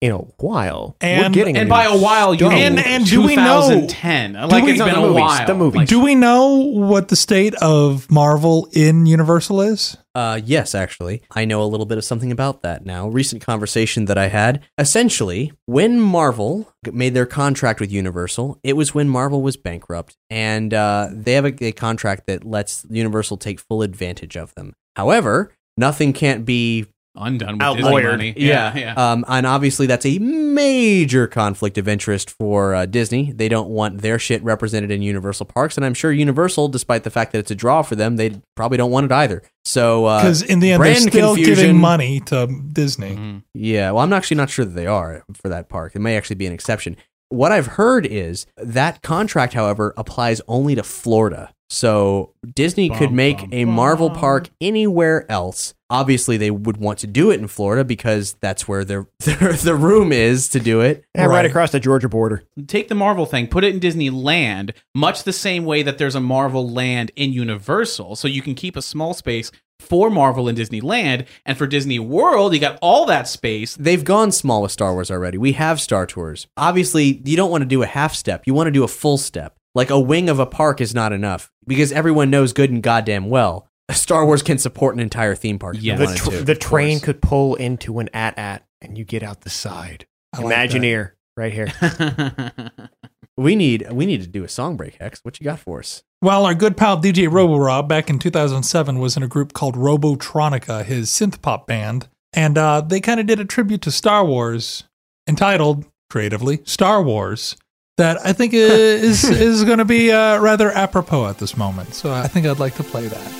in 0.01 0.13
a 0.13 0.19
while. 0.19 0.97
We're 1.03 1.09
And- 1.25 1.35
getting 1.35 1.57
and 1.57 1.69
new 1.69 1.75
by 1.75 1.85
a 1.85 1.97
while, 1.99 2.33
you 2.35 2.49
mean 2.49 2.59
And- 2.59 2.79
and 2.79 3.05
do 3.05 3.21
we 3.23 3.35
know- 3.35 3.63
2010? 3.69 4.35
like 4.35 4.63
we- 4.65 4.71
it's 4.71 4.79
No, 4.79 4.85
been 4.85 4.95
the 4.95 5.01
a 5.01 5.03
movies, 5.09 5.21
while. 5.21 5.47
the 5.47 5.55
movies. 5.55 5.79
Like, 5.79 5.89
Do 5.89 6.01
we 6.01 6.15
know 6.15 6.49
what 6.55 7.09
the 7.09 7.17
state 7.17 7.55
of 7.57 8.09
Marvel 8.11 8.69
in 8.73 9.07
Universal 9.07 9.61
is? 9.63 9.97
Uh, 10.15 10.41
yes, 10.45 10.75
actually. 10.75 11.23
I 11.35 11.45
know 11.45 11.63
a 11.63 11.67
little 11.67 11.87
bit 11.87 11.99
of 11.99 12.05
something 12.05 12.31
about 12.33 12.63
that 12.63 12.85
now. 12.87 13.09
Recent 13.09 13.43
conversation 13.45 14.05
that 14.07 14.19
I 14.19 14.29
had. 14.29 14.61
Essentially, 14.79 15.53
when 15.67 16.01
Marvel 16.01 16.69
made 16.93 17.15
their 17.15 17.27
contract 17.27 17.81
with 17.81 17.91
Universal, 17.93 18.59
it 18.65 18.77
was 18.77 18.95
when 18.95 19.09
Marvel 19.09 19.43
was 19.43 19.57
bankrupt, 19.57 20.17
and 20.31 20.73
uh, 20.75 21.09
they 21.13 21.33
have 21.35 21.45
a, 21.45 21.65
a 21.65 21.73
contract 21.73 22.25
that 22.27 22.45
lets 22.45 22.85
Universal 22.89 23.37
take 23.39 23.61
full 23.61 23.83
advantage 23.83 24.37
of 24.37 24.55
them. 24.55 24.75
However, 24.97 25.53
nothing 25.77 26.13
can't 26.13 26.45
be 26.45 26.87
undone 27.21 27.55
with 27.55 27.63
Out 27.63 27.77
Disney 27.77 27.91
lawyered. 27.91 28.11
money. 28.13 28.35
Yeah, 28.37 28.77
yeah. 28.77 28.95
um, 29.13 29.25
and 29.29 29.47
obviously, 29.47 29.87
that's 29.87 30.07
a 30.07 30.19
major 30.19 31.27
conflict 31.27 31.79
of 31.79 31.89
interest 31.89 32.31
for 32.31 32.75
uh, 32.75 32.87
Disney. 32.87 33.33
They 33.33 33.49
don't 33.49 33.69
want 33.69 34.01
their 34.03 34.19
shit 34.19 34.43
represented 34.43 34.91
in 34.91 35.03
Universal 35.03 35.47
parks, 35.47 35.77
and 35.77 35.85
I'm 35.85 35.95
sure 35.95 36.13
Universal, 36.13 36.69
despite 36.69 37.05
the 37.05 37.11
fact 37.11 37.33
that 37.33 37.39
it's 37.39 37.51
a 37.51 37.55
draw 37.55 37.83
for 37.83 37.97
them, 37.97 38.17
they 38.17 38.41
probably 38.57 38.79
don't 38.79 38.91
want 38.91 39.07
it 39.07 39.13
either. 39.13 39.43
So, 39.65 40.03
Because 40.05 40.43
uh, 40.43 40.47
in 40.49 40.61
the 40.61 40.73
end, 40.73 40.83
they're 40.83 40.93
brand 40.93 41.03
still 41.13 41.35
confusion- 41.35 41.55
giving 41.55 41.77
money 41.79 42.21
to 42.21 42.47
Disney. 42.73 43.17
Mhm. 43.17 43.43
yeah, 43.55 43.91
well, 43.91 44.03
I'm 44.05 44.13
actually 44.13 44.37
not 44.39 44.51
sure 44.51 44.65
that 44.65 44.75
they 44.75 44.87
are 44.87 45.25
for 45.35 45.49
that 45.49 45.69
park. 45.69 45.95
It 45.95 46.01
may 46.01 46.17
actually 46.17 46.37
be 46.37 46.47
an 46.47 46.53
exception. 46.53 46.97
What 47.31 47.53
I've 47.53 47.67
heard 47.67 48.07
is 48.07 48.47
that 48.57 49.03
contract, 49.03 49.53
however, 49.53 49.93
applies 49.99 50.41
only 50.49 50.75
to 50.75 50.83
Florida. 50.83 51.53
So 51.71 52.35
Disney 52.55 52.89
could 52.89 53.13
make 53.13 53.39
bum, 53.39 53.51
a 53.53 53.65
Marvel 53.67 54.11
park 54.11 54.49
anywhere 54.61 55.31
else. 55.31 55.75
Obviously, 55.91 56.37
they 56.37 56.51
would 56.51 56.79
want 56.79 56.99
to 57.01 57.07
do 57.07 57.31
it 57.31 57.41
in 57.41 57.47
Florida 57.47 57.85
because 57.85 58.35
that's 58.41 58.67
where 58.67 58.85
their, 58.85 59.07
their 59.21 59.53
the 59.53 59.75
room 59.75 60.13
is 60.13 60.49
to 60.51 60.61
do 60.61 60.81
it. 60.81 61.05
Yeah, 61.15 61.23
right. 61.23 61.29
Right. 61.29 61.47
across 61.47 61.73
the 61.73 61.81
Georgia 61.81 62.09
border. 62.09 62.43
take 62.67 62.89
the 62.89 62.95
Marvel 62.95 63.27
thing, 63.27 63.49
put 63.49 63.65
it 63.65 63.75
in 63.75 63.81
Disneyland, 63.81 64.75
much 64.95 65.25
the 65.25 65.33
same 65.33 65.65
way 65.65 65.83
that 65.83 65.99
there's 65.99 66.15
a 66.15 66.21
Marvel 66.21 66.69
land 66.69 67.11
in 67.17 67.33
Universal. 67.33 68.17
So 68.17 68.29
you 68.29 68.43
can 68.43 68.55
keep 68.55 68.77
a 68.77 68.83
small 68.83 69.15
space 69.15 69.51
for 69.81 70.11
Marvel 70.11 70.49
in 70.49 70.57
Disneyland. 70.57 71.27
And 71.47 71.57
for 71.57 71.67
Disney 71.67 71.99
World, 71.99 72.55
you 72.55 72.61
got 72.61 72.79
all 72.83 73.07
that 73.07 73.29
space. 73.29 73.77
They've 73.77 74.05
gone 74.05 74.33
small 74.33 74.63
with 74.63 74.73
Star 74.73 74.93
Wars 74.93 75.11
already. 75.11 75.39
We 75.39 75.53
have 75.53 75.81
Star 75.81 76.07
Tours. 76.07 76.47
Obviously, 76.57 77.23
you 77.25 77.37
don't 77.37 77.51
want 77.51 77.63
to 77.63 77.69
do 77.69 77.83
a 77.83 77.87
half 77.87 78.15
step. 78.15 78.47
You 78.47 78.55
want 78.55 78.67
to 78.67 78.73
do 78.73 78.85
a 78.85 78.89
full 78.89 79.19
step. 79.19 79.58
Like 79.79 79.91
a 79.91 79.99
wing 80.01 80.29
of 80.29 80.39
a 80.39 80.47
park 80.47 80.81
is 80.81 80.95
not 80.95 81.13
enough 81.13 81.51
because 81.67 81.93
everyone 81.93 82.31
knows 82.31 82.53
good 82.53 82.71
and 82.71 82.83
goddamn 82.83 83.31
well 83.31 83.69
Star 83.91 84.27
Wars 84.27 84.43
can 84.43 84.59
support 84.59 84.95
an 84.95 85.01
entire 85.01 85.35
theme 85.35 85.59
park. 85.59 85.77
Yeah. 85.79 85.97
The, 85.97 86.15
tr- 86.15 86.31
to. 86.31 86.45
the 86.45 86.55
train 86.55 86.99
course. 86.99 87.05
could 87.05 87.23
pull 87.23 87.55
into 87.55 88.01
an 88.01 88.11
AT-AT 88.13 88.67
and 88.83 88.99
you 88.99 89.05
get 89.05 89.23
out 89.23 89.43
the 89.43 89.51
side. 89.51 90.07
I 90.35 90.43
like. 90.43 90.71
Imagineer, 90.71 91.13
right 91.37 91.53
here. 91.53 91.73
We 93.39 93.55
need 93.55 93.89
we 93.93 94.05
need 94.05 94.21
to 94.23 94.27
do 94.27 94.43
a 94.43 94.49
song 94.49 94.77
break. 94.77 94.97
Hex, 94.97 95.21
what 95.25 95.39
you 95.39 95.45
got 95.45 95.61
for 95.61 95.79
us? 95.79 96.03
Well, 96.21 96.45
our 96.45 96.57
good 96.57 96.77
pal 96.77 97.01
DJ 97.01 97.31
Robo 97.31 97.57
Rob 97.57 97.89
back 97.89 98.11
in 98.11 98.19
2007 98.19 98.99
was 98.99 99.17
in 99.17 99.23
a 99.23 99.29
group 99.29 99.53
called 99.53 99.77
Robotronica, 99.77 100.85
his 100.85 101.09
synth 101.09 101.41
pop 101.41 101.69
band. 101.69 102.09
and 102.33 102.59
uh, 102.59 102.81
they 102.81 103.01
kind 103.01 103.21
of 103.21 103.27
did 103.27 103.39
a 103.39 103.45
tribute 103.45 103.81
to 103.83 103.93
Star 103.93 104.25
Wars 104.25 104.83
entitled 105.29 105.87
creatively 106.11 106.63
Star 106.65 107.01
Wars 107.01 107.55
that 107.99 108.25
I 108.25 108.33
think 108.33 108.55
is 108.55 109.25
is 109.25 109.65
going 109.65 109.79
to 109.79 109.85
be 109.85 110.11
uh, 110.11 110.41
rather 110.41 110.71
apropos 110.71 111.27
at 111.29 111.39
this 111.39 111.57
moment. 111.57 111.95
So 111.95 112.13
I 112.13 112.27
think 112.27 112.47
I'd 112.47 112.59
like 112.59 112.77
to 112.77 112.83
play 112.83 113.07
that. 113.07 113.33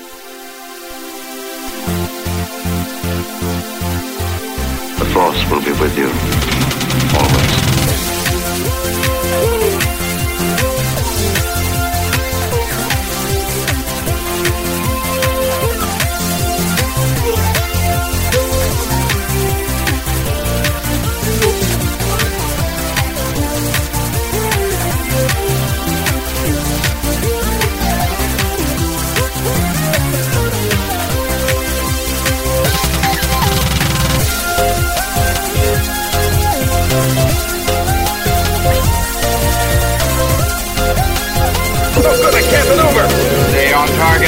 The 4.99 5.05
Force 5.07 5.51
will 5.51 5.63
be 5.63 5.73
with 5.81 5.97
you 5.97 6.09
always. 7.19 7.68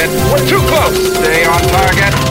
Target. 0.01 0.31
We're 0.31 0.47
too 0.47 0.59
close. 0.67 1.13
Stay 1.15 1.45
on 1.45 1.61
target. 1.61 2.30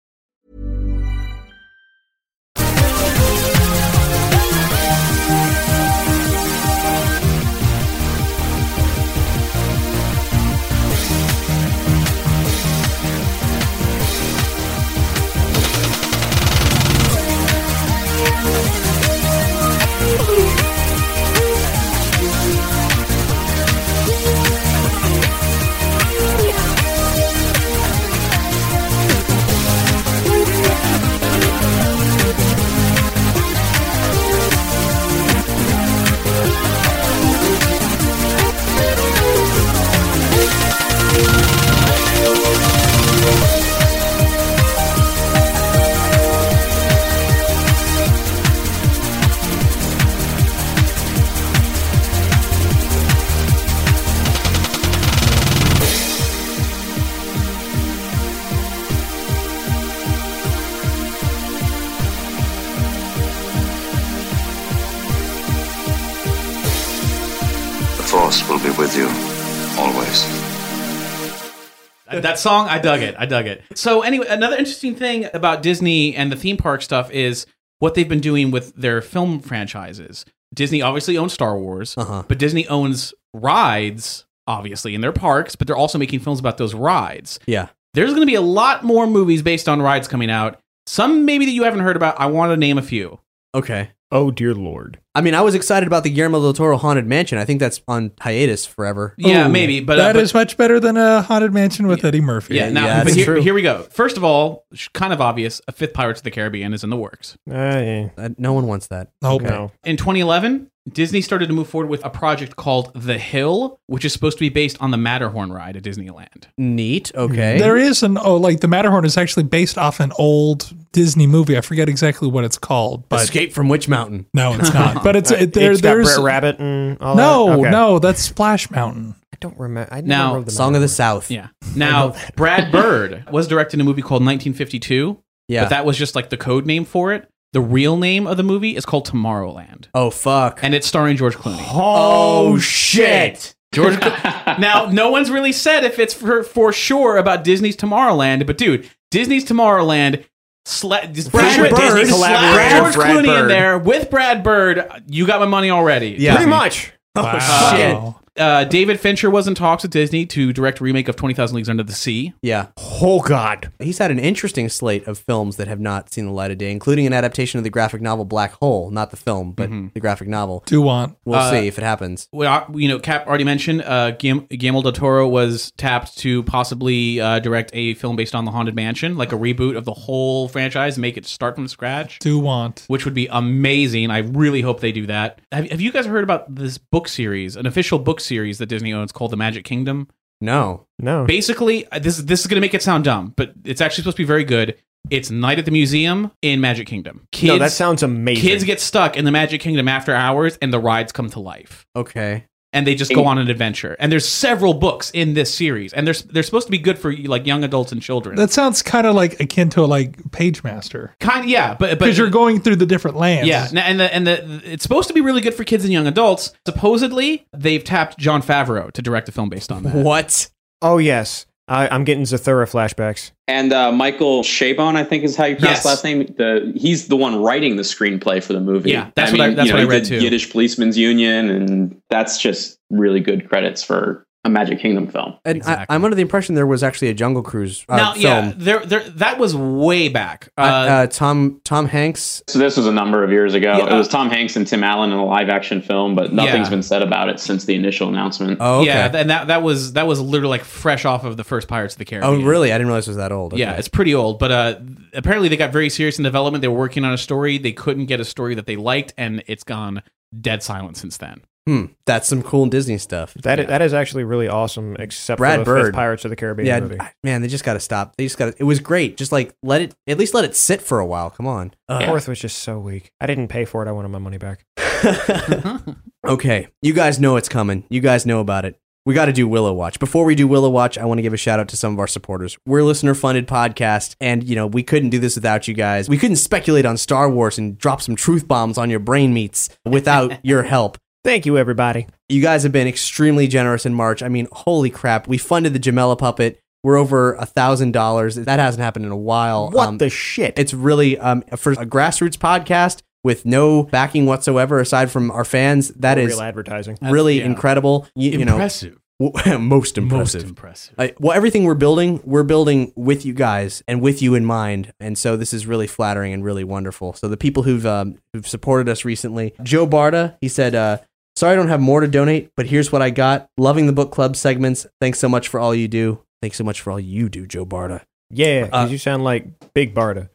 that 72.19 72.37
song, 72.39 72.67
I 72.67 72.79
dug 72.79 73.01
it. 73.01 73.15
I 73.17 73.25
dug 73.25 73.47
it. 73.47 73.63
So 73.75 74.01
anyway, 74.01 74.27
another 74.29 74.55
interesting 74.57 74.95
thing 74.95 75.27
about 75.33 75.61
Disney 75.61 76.15
and 76.15 76.31
the 76.31 76.35
theme 76.35 76.57
park 76.57 76.81
stuff 76.81 77.09
is 77.11 77.45
what 77.79 77.95
they've 77.95 78.07
been 78.09 78.19
doing 78.19 78.51
with 78.51 78.75
their 78.75 79.01
film 79.01 79.39
franchises. 79.39 80.25
Disney 80.53 80.81
obviously 80.81 81.17
owns 81.17 81.33
Star 81.33 81.57
Wars, 81.57 81.97
Uh-huh. 81.97 82.23
but 82.27 82.37
Disney 82.37 82.67
owns 82.67 83.13
rides, 83.33 84.25
obviously, 84.47 84.95
in 84.95 85.01
their 85.01 85.11
parks, 85.11 85.55
but 85.55 85.67
they're 85.67 85.75
also 85.77 85.97
making 85.97 86.19
films 86.19 86.39
about 86.39 86.57
those 86.57 86.73
rides. 86.73 87.39
Yeah. 87.45 87.69
There's 87.93 88.11
going 88.11 88.21
to 88.21 88.25
be 88.25 88.35
a 88.35 88.41
lot 88.41 88.83
more 88.83 89.07
movies 89.07 89.41
based 89.41 89.67
on 89.67 89.81
rides 89.81 90.07
coming 90.07 90.29
out. 90.31 90.59
Some 90.87 91.25
maybe 91.25 91.45
that 91.45 91.51
you 91.51 91.63
haven't 91.63 91.81
heard 91.81 91.95
about. 91.95 92.19
I 92.19 92.27
want 92.27 92.51
to 92.51 92.57
name 92.57 92.77
a 92.77 92.81
few. 92.81 93.19
Okay. 93.53 93.91
Oh 94.11 94.31
dear 94.31 94.53
lord. 94.53 94.99
I 95.13 95.21
mean, 95.21 95.35
I 95.35 95.41
was 95.41 95.55
excited 95.55 95.87
about 95.87 96.03
the 96.03 96.09
Guillermo 96.09 96.41
del 96.41 96.53
Toro 96.53 96.77
Haunted 96.77 97.05
Mansion. 97.05 97.37
I 97.37 97.43
think 97.43 97.59
that's 97.59 97.81
on 97.87 98.11
hiatus 98.21 98.65
forever. 98.65 99.13
Yeah, 99.17 99.47
maybe, 99.47 99.81
but 99.81 99.99
uh, 99.99 100.13
but- 100.13 100.21
is 100.21 100.33
much 100.33 100.55
better 100.55 100.79
than 100.79 100.95
a 100.95 101.21
haunted 101.21 101.53
mansion 101.53 101.87
with 101.87 102.05
Eddie 102.05 102.21
Murphy. 102.21 102.55
Yeah, 102.55 102.69
now, 102.69 102.85
Yeah, 102.85 103.03
but 103.03 103.13
here, 103.13 103.35
here 103.35 103.53
we 103.53 103.61
go. 103.61 103.83
First 103.83 104.15
of 104.15 104.23
all, 104.23 104.65
kind 104.93 105.11
of 105.11 105.19
obvious, 105.19 105.61
a 105.67 105.73
fifth 105.73 105.93
Pirates 105.93 106.21
of 106.21 106.23
the 106.23 106.31
Caribbean 106.31 106.73
is 106.73 106.83
in 106.83 106.89
the 106.89 106.97
works. 106.97 107.37
Uh, 107.49 107.53
yeah. 107.53 108.09
Uh, 108.17 108.29
no 108.37 108.53
one 108.53 108.67
wants 108.67 108.87
that. 108.87 109.11
Nope. 109.21 109.41
No. 109.41 109.71
In 109.83 109.97
2011, 109.97 110.71
Disney 110.89 111.21
started 111.21 111.47
to 111.47 111.53
move 111.53 111.69
forward 111.69 111.89
with 111.89 112.03
a 112.03 112.09
project 112.09 112.55
called 112.55 112.91
The 112.95 113.17
Hill, 113.17 113.79
which 113.85 114.03
is 114.03 114.13
supposed 114.13 114.37
to 114.37 114.41
be 114.41 114.49
based 114.49 114.77
on 114.81 114.89
the 114.89 114.97
Matterhorn 114.97 115.51
ride 115.51 115.75
at 115.77 115.83
Disneyland. 115.83 116.45
Neat. 116.57 117.11
Okay. 117.13 117.59
There 117.59 117.77
is 117.77 118.01
an 118.01 118.17
oh, 118.17 118.37
like 118.37 118.61
the 118.61 118.67
Matterhorn 118.67 119.05
is 119.05 119.15
actually 119.15 119.43
based 119.43 119.77
off 119.77 119.99
an 119.99 120.11
old 120.17 120.73
Disney 120.91 121.27
movie. 121.27 121.55
I 121.55 121.61
forget 121.61 121.87
exactly 121.87 122.27
what 122.29 122.43
it's 122.45 122.57
called, 122.57 123.07
but 123.09 123.21
Escape 123.21 123.53
from 123.53 123.69
Witch 123.69 123.87
Mountain. 123.87 124.25
no, 124.33 124.53
it's 124.53 124.73
not. 124.73 125.00
But 125.03 125.15
um, 125.15 125.19
it's 125.19 125.31
uh, 125.31 125.35
it, 125.35 125.53
there. 125.53 125.71
it's 125.71 125.81
got 125.81 125.89
there's 125.95 126.13
Br'er 126.15 126.25
Rabbit 126.25 126.59
and 126.59 126.97
all 127.01 127.15
no, 127.15 127.47
that. 127.47 127.59
Okay. 127.59 127.69
no, 127.71 127.99
that's 127.99 128.21
Splash 128.21 128.69
Mountain. 128.71 129.15
I 129.33 129.37
don't 129.39 129.57
remember. 129.57 129.91
I 129.93 129.97
never 130.01 130.07
Now, 130.07 130.35
wrote 130.35 130.45
the 130.45 130.51
Song 130.51 130.75
of 130.75 130.81
the 130.81 130.87
South. 130.89 131.31
Yeah. 131.31 131.47
Now, 131.75 132.15
Brad 132.35 132.71
Bird 132.71 133.25
was 133.31 133.47
directing 133.47 133.79
a 133.79 133.83
movie 133.83 134.01
called 134.01 134.23
1952, 134.23 135.21
Yeah. 135.47 135.63
but 135.63 135.69
that 135.69 135.85
was 135.85 135.97
just 135.97 136.15
like 136.15 136.29
the 136.29 136.37
code 136.37 136.65
name 136.65 136.85
for 136.85 137.13
it. 137.13 137.27
The 137.53 137.61
real 137.61 137.97
name 137.97 138.27
of 138.27 138.37
the 138.37 138.43
movie 138.43 138.75
is 138.77 138.85
called 138.85 139.05
Tomorrowland, 139.07 139.87
oh 139.93 140.09
fuck. 140.09 140.59
and 140.63 140.73
it's 140.73 140.87
starring 140.87 141.17
George 141.17 141.35
Clooney. 141.35 141.59
oh, 141.69 142.53
oh 142.53 142.57
shit. 142.59 143.55
George. 143.73 143.99
now, 144.59 144.89
no 144.91 145.09
one's 145.11 145.29
really 145.31 145.51
said 145.51 145.83
if 145.83 145.97
it's 145.99 146.13
for 146.13 146.43
for 146.43 146.71
sure 146.73 147.17
about 147.17 147.43
Disney's 147.43 147.75
Tomorrowland, 147.75 148.45
but 148.45 148.57
dude, 148.57 148.89
Disney's 149.11 149.43
Tomorrowland. 149.45 150.23
Sla- 150.65 151.11
just 151.11 151.31
Brad 151.31 151.57
put 151.59 151.71
Bird. 151.71 151.95
Disney 151.95 152.13
collaborator 152.13 152.53
slap 152.53 152.83
with 152.83 152.93
George 152.93 152.95
Brad 152.95 153.25
Clooney 153.25 153.41
in 153.41 153.47
there 153.47 153.77
with 153.79 154.09
Brad 154.11 154.43
Bird. 154.43 155.03
You 155.07 155.25
got 155.25 155.39
my 155.39 155.47
money 155.47 155.69
already. 155.71 156.15
Yeah. 156.19 156.35
Pretty 156.35 156.49
much. 156.49 156.91
Oh 157.15 157.23
wow. 157.23 158.20
Uh, 158.37 158.63
David 158.63 158.97
Fincher 158.99 159.29
was 159.29 159.45
in 159.47 159.55
talks 159.55 159.83
with 159.83 159.91
Disney 159.91 160.25
to 160.27 160.53
direct 160.53 160.79
a 160.79 160.83
remake 160.85 161.09
of 161.09 161.17
Twenty 161.17 161.33
Thousand 161.35 161.57
Leagues 161.57 161.69
Under 161.69 161.83
the 161.83 161.91
Sea. 161.91 162.33
Yeah. 162.41 162.67
Oh 162.77 163.19
God. 163.21 163.71
He's 163.79 163.97
had 163.97 164.09
an 164.09 164.19
interesting 164.19 164.69
slate 164.69 165.05
of 165.05 165.17
films 165.19 165.57
that 165.57 165.67
have 165.67 165.79
not 165.81 166.13
seen 166.13 166.25
the 166.27 166.31
light 166.31 166.49
of 166.49 166.57
day, 166.57 166.71
including 166.71 167.05
an 167.05 167.11
adaptation 167.13 167.57
of 167.57 167.63
the 167.65 167.69
graphic 167.69 168.01
novel 168.01 168.23
Black 168.23 168.53
Hole, 168.53 168.89
not 168.89 169.11
the 169.11 169.17
film, 169.17 169.51
but 169.51 169.69
the 169.93 169.99
graphic 169.99 170.29
novel. 170.29 170.63
Do 170.65 170.81
want 170.81 171.17
We'll 171.25 171.39
Uh, 171.39 171.51
see 171.51 171.67
if 171.67 171.77
it 171.77 171.83
happens. 171.83 172.29
Well, 172.31 172.51
uh, 172.69 172.77
you 172.77 172.87
know, 172.87 172.99
Cap 172.99 173.27
already 173.27 173.43
mentioned 173.43 173.81
uh, 173.83 174.11
Guillermo 174.11 174.47
Guillermo 174.49 174.81
del 174.81 174.91
Toro 174.93 175.27
was 175.27 175.71
tapped 175.77 176.17
to 176.19 176.43
possibly 176.43 177.19
uh, 177.19 177.39
direct 177.39 177.71
a 177.73 177.95
film 177.95 178.15
based 178.15 178.33
on 178.33 178.45
the 178.45 178.51
Haunted 178.51 178.75
Mansion, 178.75 179.17
like 179.17 179.33
a 179.33 179.37
reboot 179.37 179.75
of 179.75 179.83
the 179.85 179.93
whole 179.93 180.47
franchise, 180.47 180.97
make 180.97 181.17
it 181.17 181.25
start 181.25 181.55
from 181.55 181.67
scratch. 181.67 182.19
do 182.19 182.39
want. 182.39 182.85
which 182.87 183.03
would 183.03 183.13
be 183.13 183.27
amazing. 183.29 184.09
I 184.09 184.19
really 184.19 184.61
hope 184.61 184.79
they 184.79 184.91
do 184.93 185.05
that. 185.07 185.39
Have, 185.51 185.69
have 185.69 185.81
you 185.81 185.91
guys 185.91 186.05
heard 186.05 186.23
about 186.23 186.55
this 186.55 186.77
book 186.77 187.07
series, 187.09 187.55
an 187.57 187.65
official 187.65 187.99
book 187.99 188.19
series 188.19 188.30
that 188.39 188.67
Disney 188.67 188.93
owns 188.93 189.11
called 189.11 189.31
The 189.31 189.37
Magic 189.37 189.65
Kingdom? 189.65 190.07
No. 190.39 190.87
No. 190.97 191.25
Basically, 191.25 191.85
uh, 191.91 191.99
this 191.99 192.17
this 192.17 192.41
is 192.41 192.47
going 192.47 192.55
to 192.55 192.61
make 192.61 192.73
it 192.73 192.81
sound 192.81 193.03
dumb, 193.03 193.33
but 193.35 193.53
it's 193.63 193.81
actually 193.81 194.03
supposed 194.03 194.17
to 194.17 194.23
be 194.23 194.27
very 194.27 194.43
good. 194.43 194.77
It's 195.09 195.31
Night 195.31 195.59
at 195.59 195.65
the 195.65 195.71
Museum 195.71 196.31
in 196.41 196.61
Magic 196.61 196.87
Kingdom. 196.87 197.27
Kids, 197.31 197.47
no, 197.47 197.59
that 197.59 197.71
sounds 197.71 198.03
amazing. 198.03 198.41
kids 198.41 198.63
get 198.63 198.79
stuck 198.79 199.17
in 199.17 199.25
the 199.25 199.31
Magic 199.31 199.61
Kingdom 199.61 199.87
after 199.87 200.13
hours, 200.13 200.57
and 200.61 200.71
the 200.71 200.79
rides 200.79 201.11
come 201.11 201.29
to 201.31 201.39
life. 201.39 201.85
Okay. 201.95 202.45
And 202.73 202.87
they 202.87 202.95
just 202.95 203.13
go 203.13 203.25
on 203.25 203.37
an 203.37 203.49
adventure. 203.49 203.97
And 203.99 204.11
there's 204.11 204.27
several 204.27 204.73
books 204.73 205.11
in 205.11 205.33
this 205.33 205.53
series, 205.53 205.91
and 205.91 206.07
they're 206.07 206.13
they're 206.13 206.43
supposed 206.43 206.67
to 206.67 206.71
be 206.71 206.77
good 206.77 206.97
for 206.97 207.13
like 207.13 207.45
young 207.45 207.65
adults 207.65 207.91
and 207.91 208.01
children. 208.01 208.37
That 208.37 208.51
sounds 208.51 208.81
kind 208.81 209.05
of 209.05 209.13
like 209.13 209.41
akin 209.41 209.69
to 209.71 209.85
like 209.85 210.17
Pagemaster 210.29 211.09
kind 211.19 211.49
yeah, 211.49 211.73
but 211.73 211.89
but 211.91 211.99
because 211.99 212.17
you're 212.17 212.29
going 212.29 212.61
through 212.61 212.77
the 212.77 212.85
different 212.85 213.17
lands. 213.17 213.47
Yeah, 213.47 213.67
and 213.73 213.99
the, 213.99 214.13
and 214.13 214.25
the 214.25 214.61
it's 214.63 214.83
supposed 214.83 215.09
to 215.09 215.13
be 215.13 215.19
really 215.19 215.41
good 215.41 215.53
for 215.53 215.65
kids 215.65 215.83
and 215.83 215.91
young 215.91 216.07
adults. 216.07 216.53
Supposedly, 216.65 217.45
they've 217.51 217.83
tapped 217.83 218.17
Jon 218.17 218.41
Favreau 218.41 218.89
to 218.93 219.01
direct 219.01 219.27
a 219.27 219.33
film 219.33 219.49
based 219.49 219.71
on 219.71 219.83
that. 219.83 219.95
What? 219.95 220.49
Oh 220.81 220.97
yes. 220.97 221.45
I, 221.67 221.87
I'm 221.87 222.03
getting 222.03 222.23
Zathura 222.23 222.65
flashbacks. 222.69 223.31
And 223.47 223.71
uh, 223.71 223.91
Michael 223.91 224.41
Chabon, 224.43 224.95
I 224.95 225.03
think 225.03 225.23
is 225.23 225.35
how 225.35 225.45
you 225.45 225.55
pronounce 225.55 225.77
Yes. 225.77 225.83
his 225.83 225.85
last 225.85 226.03
name. 226.03 226.25
The 226.37 226.73
he's 226.75 227.07
the 227.07 227.15
one 227.15 227.41
writing 227.41 227.75
the 227.77 227.83
screenplay 227.83 228.43
for 228.43 228.53
the 228.53 228.59
movie. 228.59 228.91
Yeah, 228.91 229.11
that's 229.15 229.31
what 229.31 229.41
I- 229.41 229.53
that's 229.53 229.67
you 229.67 229.73
know, 229.73 229.85
what 229.85 229.93
I 229.93 229.97
read 229.97 230.05
too. 230.05 230.15
Yiddish 230.19 230.51
Policeman's 230.51 230.97
Union, 230.97 231.49
and 231.49 232.01
that's 232.09 232.37
just 232.39 232.77
really 232.89 233.19
good 233.21 233.47
credits 233.47 233.83
for 233.83 234.25
a 234.43 234.49
Magic 234.49 234.79
Kingdom 234.79 235.05
film. 235.07 235.35
And 235.45 235.57
Exactly. 235.57 235.85
I, 235.87 235.93
I'm 235.93 236.03
under 236.03 236.15
the 236.15 236.23
impression 236.23 236.55
there 236.55 236.65
was 236.65 236.81
actually 236.81 237.09
a 237.09 237.13
Jungle 237.13 237.43
Cruise 237.43 237.85
uh, 237.87 237.95
now, 237.95 238.13
film. 238.13 238.23
yeah, 238.23 238.53
there, 238.55 238.79
there, 238.85 239.03
that 239.11 239.37
was 239.37 239.55
way 239.55 240.09
back. 240.09 240.49
Uh, 240.57 240.61
Uh, 240.61 240.65
uh, 240.65 241.07
Tom 241.07 241.61
Tom 241.63 241.85
Hanks. 241.85 242.41
So 242.47 242.57
this 242.57 242.75
was 242.75 242.87
a 242.87 242.91
number 242.91 243.23
of 243.23 243.29
years 243.29 243.53
ago. 243.53 243.77
Yeah. 243.77 243.93
It 243.93 243.97
was 243.97 244.07
Tom 244.07 244.31
Hanks 244.31 244.55
and 244.55 244.65
Tim 244.65 244.83
Allen 244.83 245.11
in 245.11 245.17
a 245.19 245.25
live 245.25 245.49
action 245.49 245.79
film, 245.79 246.15
but 246.15 246.33
nothing's 246.33 246.67
Yeah. 246.67 246.69
been 246.71 246.81
said 246.81 247.03
about 247.03 247.29
it 247.29 247.39
since 247.39 247.65
the 247.65 247.75
initial 247.75 248.09
announcement. 248.09 248.57
Oh, 248.59 248.79
okay. 248.79 248.87
Yeah, 248.87 249.15
and 249.15 249.29
that 249.29 249.47
that 249.47 249.61
was 249.61 249.93
that 249.93 250.07
was 250.07 250.19
literally 250.19 250.49
like 250.57 250.63
fresh 250.63 251.05
off 251.05 251.23
of 251.23 251.37
the 251.37 251.43
first 251.43 251.67
Pirates 251.67 251.93
of 251.93 251.99
the 251.99 252.05
Caribbean. 252.05 252.41
oh, 252.41 252.43
really? 252.43 252.71
I 252.71 252.77
didn't 252.79 252.87
realize 252.87 253.07
it 253.07 253.11
was 253.11 253.17
that 253.17 253.31
old. 253.31 253.55
Yeah, 253.55 253.73
it's 253.73 253.87
pretty 253.89 254.15
old, 254.15 254.39
but 254.39 254.51
uh, 254.51 254.79
apparently 255.13 255.49
they 255.49 255.57
got 255.57 255.71
very 255.71 255.89
serious 255.91 256.17
in 256.17 256.23
development. 256.23 256.63
They 256.63 256.67
were 256.67 256.79
working 256.79 257.05
on 257.05 257.13
a 257.13 257.17
story. 257.19 257.59
They 257.59 257.73
couldn't 257.73 258.07
get 258.07 258.19
a 258.19 258.25
story 258.25 258.55
that 258.55 258.65
they 258.65 258.75
liked, 258.75 259.13
and 259.19 259.43
it's 259.45 259.63
gone 259.63 260.01
dead 260.39 260.63
silent 260.63 260.97
since 260.97 261.17
then. 261.17 261.41
Hmm. 261.67 261.85
That's 262.05 262.27
some 262.27 262.41
cool 262.41 262.65
Disney 262.65 262.97
stuff. 262.97 263.35
That 263.35 263.59
is, 263.59 263.67
that 263.67 263.81
is 263.83 263.93
actually 263.93 264.23
really 264.23 264.47
awesome. 264.47 264.95
Except 264.97 265.37
Brad 265.37 265.59
for 265.59 265.59
the 265.59 265.65
fifth 265.79 265.85
Bird. 265.87 265.93
Pirates 265.93 266.25
of 266.25 266.29
the 266.29 266.35
Caribbean 266.35 266.65
Yeah, 266.67 266.79
movie. 266.79 266.97
Man, 267.23 267.41
they 267.43 267.47
just 267.47 267.63
got 267.63 267.73
to 267.73 267.79
stop. 267.79 268.15
They 268.17 268.25
just 268.25 268.37
got 268.37 268.45
to. 268.47 268.55
It 268.57 268.63
was 268.63 268.79
great. 268.79 269.15
Just 269.15 269.31
like 269.31 269.53
let 269.61 269.81
it, 269.81 269.95
at 270.07 270.17
least 270.17 270.33
let 270.33 270.43
it 270.43 270.55
sit 270.55 270.81
for 270.81 270.99
a 270.99 271.05
while. 271.05 271.29
Come 271.29 271.45
on. 271.45 271.73
Ugh. 271.87 272.05
Fourth 272.05 272.27
was 272.27 272.39
just 272.39 272.57
so 272.59 272.79
weak. 272.79 273.11
I 273.21 273.27
didn't 273.27 273.49
pay 273.49 273.65
for 273.65 273.85
it. 273.85 273.89
I 273.89 273.91
wanted 273.91 274.09
my 274.09 274.19
money 274.19 274.37
back. 274.37 274.65
Okay, 276.23 276.67
you 276.83 276.93
guys 276.93 277.19
know 277.19 277.35
it's 277.35 277.49
coming. 277.49 277.83
You 277.89 277.99
guys 277.99 278.27
know 278.27 278.41
about 278.41 278.63
it. 278.63 278.79
We 279.07 279.15
got 279.15 279.25
to 279.25 279.33
do 279.33 279.47
Willow 279.47 279.73
Watch. 279.73 279.97
Before 279.99 280.23
we 280.23 280.35
do 280.35 280.47
Willow 280.47 280.69
Watch, 280.69 280.95
I 280.99 281.05
want 281.05 281.17
to 281.17 281.23
give 281.23 281.33
a 281.33 281.37
shout 281.37 281.59
out 281.59 281.67
to 281.69 281.75
some 281.77 281.93
of 281.93 281.99
our 281.99 282.05
supporters. 282.05 282.55
We're 282.67 282.79
a 282.81 282.83
listener 282.83 283.15
funded 283.15 283.47
podcast, 283.47 284.15
and 284.21 284.43
you 284.43 284.55
know 284.55 284.67
we 284.67 284.83
couldn't 284.83 285.09
do 285.09 285.17
this 285.17 285.33
without 285.33 285.67
you 285.67 285.73
guys. 285.73 286.07
We 286.07 286.19
couldn't 286.19 286.35
speculate 286.35 286.85
on 286.85 286.97
Star 286.97 287.27
Wars 287.27 287.57
and 287.57 287.75
drop 287.75 288.03
some 288.03 288.15
truth 288.15 288.47
bombs 288.47 288.77
on 288.77 288.91
your 288.91 288.99
brain 288.99 289.33
meats 289.33 289.69
without 289.83 290.33
your 290.45 290.61
help. 290.61 290.99
Thank 291.23 291.45
you, 291.45 291.57
everybody. 291.57 292.07
You 292.29 292.41
guys 292.41 292.63
have 292.63 292.71
been 292.71 292.87
extremely 292.87 293.47
generous 293.47 293.85
in 293.85 293.93
March. 293.93 294.23
I 294.23 294.27
mean, 294.27 294.47
holy 294.51 294.89
crap! 294.89 295.27
We 295.27 295.37
funded 295.37 295.73
the 295.73 295.79
Jamela 295.79 296.17
puppet. 296.17 296.59
We're 296.83 296.97
over 296.97 297.33
a 297.35 297.45
thousand 297.45 297.91
dollars. 297.91 298.35
That 298.35 298.59
hasn't 298.59 298.81
happened 298.83 299.05
in 299.05 299.11
a 299.11 299.17
while. 299.17 299.69
What 299.69 299.89
Um, 299.89 299.97
the 299.99 300.09
shit? 300.09 300.57
it's 300.57 300.73
really 300.73 301.19
um, 301.19 301.43
for 301.57 301.73
a 301.73 301.85
grassroots 301.85 302.37
podcast 302.37 303.01
with 303.23 303.45
no 303.45 303.83
backing 303.83 304.25
whatsoever 304.25 304.79
aside 304.79 305.11
from 305.11 305.29
our 305.29 305.45
fans. 305.45 305.89
That 305.89 306.17
is 306.17 306.29
real 306.29 306.41
advertising. 306.41 306.97
really 307.03 307.37
yeah. 307.37 307.45
incredible. 307.45 308.07
You, 308.15 308.31
you 308.31 308.45
know, 308.45 308.53
Impressive. 308.53 308.97
most 309.59 309.99
impressive. 309.99 310.41
Most 310.41 310.49
impressive. 310.49 310.95
I, 310.97 311.13
well, 311.19 311.33
everything 311.33 311.65
we're 311.65 311.75
building, 311.75 312.19
we're 312.23 312.41
building 312.41 312.91
with 312.95 313.23
you 313.23 313.33
guys 313.35 313.83
and 313.87 314.01
with 314.01 314.23
you 314.23 314.33
in 314.33 314.43
mind, 314.43 314.91
and 314.99 315.15
so 315.15 315.37
this 315.37 315.53
is 315.53 315.67
really 315.67 315.85
flattering 315.85 316.33
and 316.33 316.43
really 316.43 316.63
wonderful. 316.63 317.13
So 317.13 317.27
the 317.27 317.37
people 317.37 317.61
who've 317.61 317.85
um, 317.85 318.17
who've 318.33 318.47
supported 318.47 318.89
us 318.89 319.05
recently, 319.05 319.53
Joe 319.61 319.85
Barta, 319.85 320.37
he 320.41 320.47
said, 320.47 320.73
uh, 320.73 320.97
"Sorry, 321.41 321.53
I 321.53 321.55
don't 321.55 321.69
have 321.69 321.81
more 321.81 322.01
to 322.01 322.07
donate, 322.07 322.51
but 322.55 322.67
here's 322.67 322.91
what 322.91 323.01
I 323.01 323.09
got. 323.09 323.47
Loving 323.57 323.87
the 323.87 323.93
book 323.93 324.11
club 324.11 324.35
segments. 324.35 324.85
Thanks 324.99 325.17
so 325.17 325.27
much 325.27 325.47
for 325.47 325.59
all 325.59 325.73
you 325.73 325.87
do. 325.87 326.19
Thanks 326.39 326.55
so 326.55 326.63
much 326.63 326.81
for 326.81 326.91
all 326.91 326.99
you 326.99 327.29
do, 327.29 327.47
Joe 327.47 327.65
Barta." 327.65 328.01
Yeah, 328.29 328.67
'cause 328.67 328.89
Uh, 328.89 328.91
you 328.91 328.99
sound 328.99 329.23
like 329.23 329.47
Big 329.73 329.95
Barda. 329.95 330.29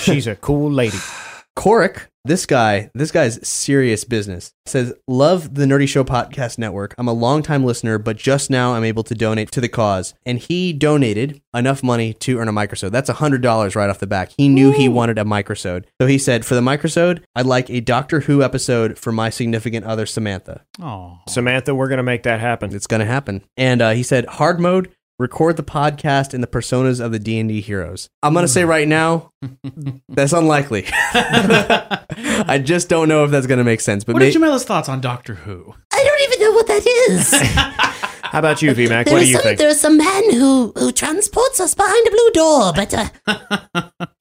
She's 0.00 0.26
a 0.26 0.34
cool 0.34 0.68
lady. 0.68 0.98
Korik, 1.58 2.06
this 2.24 2.46
guy, 2.46 2.88
this 2.94 3.10
guy's 3.10 3.44
serious 3.46 4.04
business. 4.04 4.52
Says, 4.64 4.94
"Love 5.08 5.56
the 5.56 5.64
Nerdy 5.64 5.88
Show 5.88 6.04
podcast 6.04 6.56
network. 6.56 6.94
I'm 6.96 7.08
a 7.08 7.12
longtime 7.12 7.64
listener, 7.64 7.98
but 7.98 8.16
just 8.16 8.48
now 8.48 8.74
I'm 8.74 8.84
able 8.84 9.02
to 9.02 9.14
donate 9.14 9.50
to 9.50 9.60
the 9.60 9.68
cause." 9.68 10.14
And 10.24 10.38
he 10.38 10.72
donated 10.72 11.40
enough 11.52 11.82
money 11.82 12.12
to 12.14 12.38
earn 12.38 12.46
a 12.46 12.52
microsode. 12.52 12.92
That's 12.92 13.10
hundred 13.10 13.42
dollars 13.42 13.74
right 13.74 13.90
off 13.90 13.98
the 13.98 14.06
back. 14.06 14.30
He 14.36 14.48
knew 14.48 14.70
he 14.70 14.88
wanted 14.88 15.18
a 15.18 15.24
microsode, 15.24 15.86
so 16.00 16.06
he 16.06 16.16
said, 16.16 16.44
"For 16.44 16.54
the 16.54 16.60
microsode, 16.60 17.24
I'd 17.34 17.46
like 17.46 17.68
a 17.70 17.80
Doctor 17.80 18.20
Who 18.20 18.40
episode 18.40 18.96
for 18.96 19.10
my 19.10 19.28
significant 19.28 19.84
other, 19.84 20.06
Samantha." 20.06 20.62
Oh, 20.80 21.18
Samantha, 21.28 21.74
we're 21.74 21.88
gonna 21.88 22.04
make 22.04 22.22
that 22.22 22.38
happen. 22.38 22.72
It's 22.72 22.86
gonna 22.86 23.04
happen. 23.04 23.42
And 23.56 23.82
uh, 23.82 23.90
he 23.90 24.04
said, 24.04 24.26
"Hard 24.26 24.60
mode." 24.60 24.92
Record 25.18 25.56
the 25.56 25.64
podcast 25.64 26.32
in 26.32 26.40
the 26.42 26.46
personas 26.46 27.04
of 27.04 27.10
the 27.10 27.18
D 27.18 27.40
and 27.40 27.48
D 27.48 27.60
heroes. 27.60 28.08
I'm 28.22 28.34
gonna 28.34 28.46
say 28.46 28.64
right 28.64 28.86
now, 28.86 29.32
that's 30.08 30.32
unlikely. 30.32 30.84
I 30.92 32.60
just 32.64 32.88
don't 32.88 33.08
know 33.08 33.24
if 33.24 33.32
that's 33.32 33.48
gonna 33.48 33.64
make 33.64 33.80
sense. 33.80 34.04
But 34.04 34.12
what 34.12 34.20
may- 34.20 34.28
are 34.28 34.32
Jamila's 34.32 34.62
thoughts 34.64 34.88
on 34.88 35.00
Doctor 35.00 35.34
Who? 35.34 35.74
I 35.92 36.04
don't 36.04 36.32
even 36.32 36.40
know 36.46 36.52
what 36.52 36.66
that 36.68 36.86
is. 37.10 37.32
How 38.28 38.38
about 38.38 38.62
you, 38.62 38.70
VMAC? 38.72 39.06
There 39.06 39.14
What 39.14 39.20
do 39.20 39.26
you 39.26 39.34
some, 39.34 39.42
think? 39.42 39.58
There's 39.58 39.80
some 39.80 39.96
man 39.96 40.30
who 40.34 40.72
who 40.76 40.92
transports 40.92 41.58
us 41.58 41.74
behind 41.74 42.06
a 42.06 42.10
blue 42.10 42.30
door, 42.30 42.72
but 42.74 42.94
uh, 42.94 43.08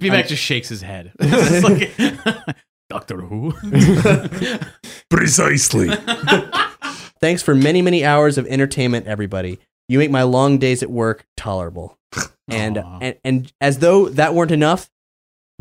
VMAC 0.02 0.28
just 0.30 0.42
shakes 0.42 0.70
his 0.70 0.82
head. 0.82 1.12
Like, 1.20 1.92
Doctor 2.90 3.18
Who. 3.22 3.54
Precisely. 5.12 5.90
Thanks 7.20 7.42
for 7.42 7.54
many, 7.56 7.82
many 7.82 8.06
hours 8.06 8.38
of 8.38 8.46
entertainment, 8.48 9.08
everybody. 9.08 9.60
You 9.88 10.00
make 10.00 10.12
my 10.12 10.24
long 10.24 10.58
days 10.58 10.84
at 10.84 10.92
work 10.92 11.26
tolerable. 11.36 11.98
And, 12.50 12.78
and 13.02 13.16
and 13.26 13.52
as 13.60 13.80
though 13.80 14.08
that 14.08 14.34
weren't 14.34 14.52
enough, 14.52 14.90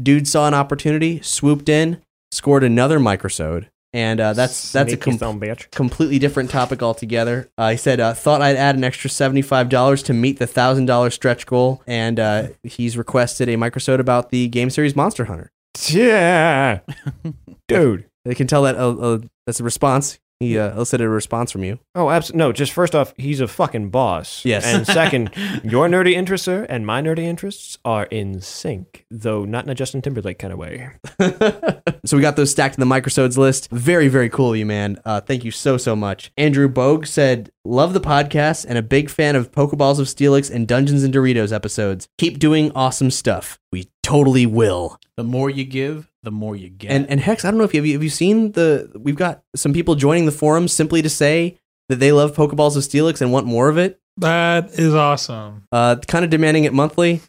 dude 0.01 0.29
saw 0.29 0.47
an 0.47 0.55
opportunity, 0.55 1.20
swooped 1.20 1.68
in, 1.68 2.01
scored 2.31 2.62
another 2.62 3.01
microsode, 3.01 3.66
and 3.93 4.20
uh, 4.20 4.35
that's 4.35 4.72
that's 4.72 4.93
a 4.93 4.97
Sneaky 4.97 5.18
com- 5.18 5.43
a 5.43 5.57
completely 5.72 6.18
different 6.18 6.51
topic 6.51 6.83
altogether. 6.83 7.49
Uh, 7.57 7.70
he 7.70 7.77
said, 7.77 7.99
uh, 7.99 8.14
"Thought 8.14 8.43
I'd 8.43 8.57
add 8.57 8.77
an 8.77 8.85
extra 8.85 9.09
seventy-five 9.09 9.68
dollars 9.68 10.03
to 10.05 10.12
meet 10.12 10.39
the 10.39 10.47
thousand 10.47 10.87
dollar 10.87 11.11
stretch 11.11 11.47
goal," 11.47 11.83
and 11.87 12.20
uh, 12.20 12.49
he's 12.62 12.97
requested 12.97 13.49
a 13.49 13.57
microsode 13.57 13.99
about 13.99 14.31
the 14.31 14.49
game 14.49 14.70
series 14.70 14.95
Monster 14.95 15.24
Hunter. 15.24 15.51
Yeah, 15.89 16.81
dude. 17.68 18.07
They 18.24 18.35
can 18.35 18.47
tell 18.47 18.62
that 18.62 18.77
uh, 18.77 18.91
uh, 18.91 19.18
that's 19.47 19.61
a 19.61 19.64
response. 19.64 20.18
He 20.41 20.59
uh, 20.59 20.72
elicited 20.72 21.07
a 21.07 21.09
response 21.09 21.51
from 21.51 21.64
you. 21.64 21.78
Oh, 21.95 22.11
absolutely. 22.11 22.39
No, 22.39 22.53
just 22.53 22.72
first 22.72 22.95
off, 22.95 23.14
he's 23.16 23.41
a 23.41 23.49
fucking 23.49 23.91
boss. 23.91 24.45
Yes. 24.45 24.66
And 24.66 24.87
second, 24.87 25.30
your 25.64 25.89
nerdy 25.89 26.12
interests, 26.12 26.45
sir, 26.45 26.66
and 26.68 26.87
my 26.87 27.01
nerdy 27.01 27.24
interests 27.24 27.78
are 27.84 28.05
in 28.05 28.41
sync, 28.41 29.07
though 29.11 29.45
not 29.45 29.64
in 29.64 29.70
a 29.70 29.74
Justin 29.74 30.03
Timberlake 30.03 30.39
kind 30.39 30.53
of 30.53 30.59
way. 30.59 30.91
So 32.07 32.16
we 32.16 32.20
got 32.20 32.37
those 32.37 32.53
stacked 32.53 32.78
in 32.78 32.89
the 32.89 32.95
microsodes 32.95 33.37
list. 33.37 33.68
Very, 33.70 34.07
very 34.07 34.28
cool 34.28 34.53
of 34.53 34.57
you, 34.57 34.64
man. 34.64 34.97
Uh, 35.05 35.20
thank 35.20 35.45
you 35.45 35.51
so, 35.51 35.76
so 35.76 35.97
much. 35.97 36.30
Andrew 36.37 36.68
Bogue 36.68 37.05
said, 37.07 37.51
Love 37.64 37.95
the 37.95 38.01
podcast 38.01 38.64
and 38.68 38.78
a 38.78 38.82
big 38.82 39.11
fan 39.11 39.34
of 39.34 39.51
Pokeballs 39.51 39.99
of 39.99 40.07
Steelix 40.07 40.49
and 40.49 40.68
Dungeons 40.68 41.03
and 41.03 41.12
Doritos 41.12 41.53
episodes. 41.53 42.07
Keep 42.16 42.39
doing 42.39 42.70
awesome 42.76 43.11
stuff. 43.11 43.59
We 43.72 43.91
totally 44.05 44.47
will. 44.47 45.01
The 45.16 45.24
more 45.24 45.51
you 45.51 45.64
give, 45.64 46.09
the 46.27 46.31
more 46.33 46.55
you 46.57 46.68
get. 46.68 46.91
And 46.91 47.09
and 47.09 47.20
Hex, 47.20 47.45
I 47.45 47.51
don't 47.51 47.57
know 47.57 47.64
if 47.64 47.72
you 47.72 47.81
have, 47.81 47.87
you 47.87 47.95
have 47.95 48.03
you 48.03 48.11
seen 48.11 48.53
the 48.53 48.91
we've 48.99 49.16
got 49.16 49.43
some 49.55 49.72
people 49.72 49.95
joining 49.95 50.27
the 50.27 50.33
forum 50.33 50.68
simply 50.68 51.01
to 51.01 51.09
say 51.09 51.57
that 51.89 51.97
they 51.97 52.12
love 52.12 52.35
Pokeballs 52.35 52.77
of 52.77 52.83
Steelix 52.83 53.20
and 53.22 53.33
want 53.33 53.47
more 53.47 53.68
of 53.68 53.79
it. 53.79 53.99
That 54.18 54.70
is 54.79 54.93
awesome. 54.95 55.62
Uh, 55.72 55.97
kind 56.09 56.24
of 56.24 56.31
demanding 56.31 56.64
it 56.64 56.72
monthly. 56.74 57.20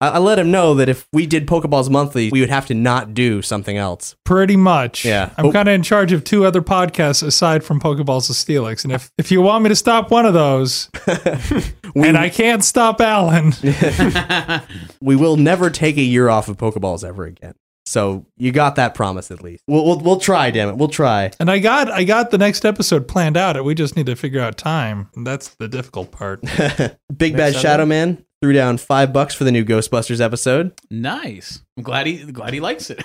I, 0.00 0.08
I 0.08 0.18
let 0.18 0.38
him 0.38 0.50
know 0.50 0.74
that 0.76 0.88
if 0.88 1.06
we 1.12 1.26
did 1.26 1.46
Pokeballs 1.46 1.90
monthly, 1.90 2.30
we 2.30 2.40
would 2.40 2.48
have 2.48 2.66
to 2.68 2.74
not 2.74 3.12
do 3.14 3.42
something 3.42 3.76
else. 3.76 4.16
Pretty 4.24 4.56
much. 4.56 5.04
Yeah. 5.04 5.30
I'm 5.36 5.46
Oh. 5.46 5.52
kind 5.52 5.68
of 5.68 5.74
in 5.74 5.82
charge 5.82 6.10
of 6.12 6.24
two 6.24 6.44
other 6.46 6.62
podcasts 6.62 7.22
aside 7.22 7.62
from 7.62 7.78
Pokeballs 7.78 8.30
of 8.30 8.36
Steelix. 8.36 8.82
And 8.84 8.92
if, 8.94 9.10
if 9.18 9.30
you 9.30 9.42
want 9.42 9.62
me 9.62 9.68
to 9.68 9.76
stop 9.76 10.10
one 10.10 10.24
of 10.24 10.32
those, 10.32 10.88
and 11.94 12.16
I 12.16 12.30
can't 12.30 12.64
stop 12.64 13.00
Alan, 13.02 13.52
we 15.02 15.16
will 15.16 15.36
never 15.36 15.68
take 15.70 15.98
a 15.98 16.02
year 16.02 16.28
off 16.30 16.48
of 16.48 16.56
Pokeballs 16.56 17.04
ever 17.06 17.24
again. 17.26 17.54
So 17.90 18.24
you 18.36 18.52
got 18.52 18.76
that 18.76 18.94
promise 18.94 19.32
at 19.32 19.42
least. 19.42 19.64
We'll 19.66 19.84
we'll, 19.84 19.98
we'll 19.98 20.20
try, 20.20 20.52
damn 20.52 20.68
it, 20.68 20.76
we'll 20.76 20.86
try. 20.86 21.32
and 21.40 21.50
I 21.50 21.58
got 21.58 21.90
I 21.90 22.04
got 22.04 22.30
the 22.30 22.38
next 22.38 22.64
episode 22.64 23.08
planned 23.08 23.36
out. 23.36 23.62
We 23.64 23.74
just 23.74 23.96
need 23.96 24.06
to 24.06 24.14
figure 24.14 24.40
out 24.40 24.56
time. 24.56 25.08
That's 25.16 25.48
the 25.56 25.66
difficult 25.66 26.12
part. 26.12 26.40
Big 27.16 27.36
Bad 27.36 27.52
Next 27.52 27.58
Shadow 27.58 27.86
Man 27.86 28.24
threw 28.40 28.52
down 28.52 28.78
five 28.78 29.12
bucks 29.12 29.34
for 29.34 29.42
the 29.42 29.50
new 29.50 29.64
Ghostbusters 29.64 30.20
episode. 30.20 30.72
nice. 30.88 31.62
I'm 31.76 31.82
glad 31.82 32.06
he 32.06 32.30
glad 32.30 32.54
he 32.54 32.60
likes 32.60 32.90
it. 32.90 33.02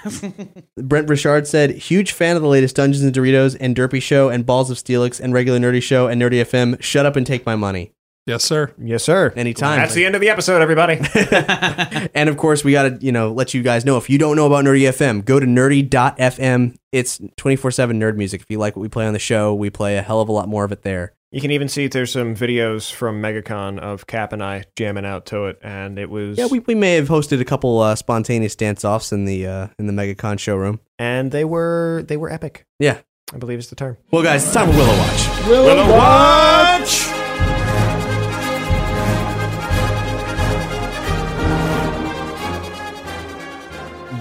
Brent 0.78 1.10
Richard 1.10 1.48
said, 1.48 1.72
huge 1.72 2.12
fan 2.12 2.36
of 2.36 2.44
the 2.44 2.48
latest 2.48 2.76
Dungeons 2.76 3.04
and 3.04 3.14
Doritos 3.14 3.58
and 3.60 3.76
Derpy 3.76 4.02
Show 4.02 4.30
and 4.30 4.46
Balls 4.46 4.70
of 4.70 4.78
Steelix 4.78 5.20
and 5.20 5.34
regular 5.34 5.58
Nerdy 5.58 5.82
Show 5.82 6.08
and 6.08 6.22
Nerdy 6.22 6.42
FM. 6.42 6.80
Shut 6.82 7.06
up 7.08 7.16
and 7.16 7.26
take 7.26 7.46
my 7.46 7.56
money. 7.56 7.95
Yes, 8.26 8.44
sir. 8.44 8.74
Yes, 8.82 9.04
sir. 9.04 9.32
Anytime. 9.36 9.78
That's 9.78 9.94
the 9.94 10.04
end 10.06 10.16
of 10.16 10.22
the 10.22 10.30
episode, 10.30 10.60
everybody. 10.62 11.00
and 12.16 12.28
of 12.28 12.38
course, 12.38 12.64
we 12.64 12.72
got 12.72 12.84
to, 12.84 13.06
you 13.06 13.12
know, 13.12 13.32
let 13.32 13.54
you 13.54 13.62
guys 13.62 13.86
know 13.86 13.98
if 13.98 14.10
you 14.10 14.18
don't 14.18 14.36
know 14.36 14.48
about 14.48 14.66
Nerdy 14.66 14.82
FM, 14.90 15.24
go 15.24 15.40
to 15.40 15.46
nerdy.fm. 15.46 16.76
It's 16.92 17.22
24 17.38 17.72
7 17.72 18.00
nerd 18.00 18.16
music. 18.16 18.42
If 18.42 18.48
you 18.50 18.58
like 18.58 18.76
what 18.76 18.82
we 18.82 18.90
play 18.90 19.06
on 19.06 19.14
the 19.14 19.20
show, 19.20 19.54
we 19.54 19.70
play 19.70 19.98
a 19.98 20.02
hell 20.02 20.22
of 20.22 20.30
a 20.30 20.32
lot 20.32 20.50
more 20.50 20.64
of 20.66 20.72
it 20.72 20.82
there. 20.82 21.14
You 21.32 21.42
can 21.42 21.52
even 21.52 21.68
see 21.68 21.88
there's 21.88 22.14
some 22.14 22.34
videos 22.34 22.90
from 22.92 23.22
MegaCon 23.22 23.78
of 23.80 24.08
Cap 24.08 24.32
and 24.32 24.42
I 24.42 24.64
jamming 24.78 25.06
out 25.06 25.26
to 25.28 25.46
it, 25.46 25.60
and 25.62 26.00
it 26.00 26.10
was 26.10 26.38
Yeah, 26.38 26.48
we, 26.48 26.60
we 26.60 26.76
may 26.76 26.94
have 26.96 27.10
hosted 27.10 27.42
a 27.42 27.46
couple 27.46 27.78
uh, 27.80 27.96
spontaneous 27.96 28.56
dance 28.56 28.86
offs 28.86 29.12
in 29.12 29.26
the 29.26 29.46
uh, 29.46 29.68
in 29.78 29.86
the 29.88 29.94
MegaCon 29.94 30.40
showroom. 30.40 30.80
and 30.98 31.32
they 31.32 31.44
were 31.44 32.06
they 32.08 32.16
were 32.18 32.32
epic. 32.32 32.66
Yeah. 32.80 33.00
I 33.34 33.38
believe 33.38 33.60
is 33.60 33.70
the 33.70 33.76
term. 33.76 33.98
Well, 34.12 34.24
guys, 34.24 34.46
it's 34.46 34.54
time 34.54 34.72
for 34.72 34.78
Willow 34.78 34.98
Watch. 34.98 35.48
Willow 35.48 35.92
Watch. 35.92 37.25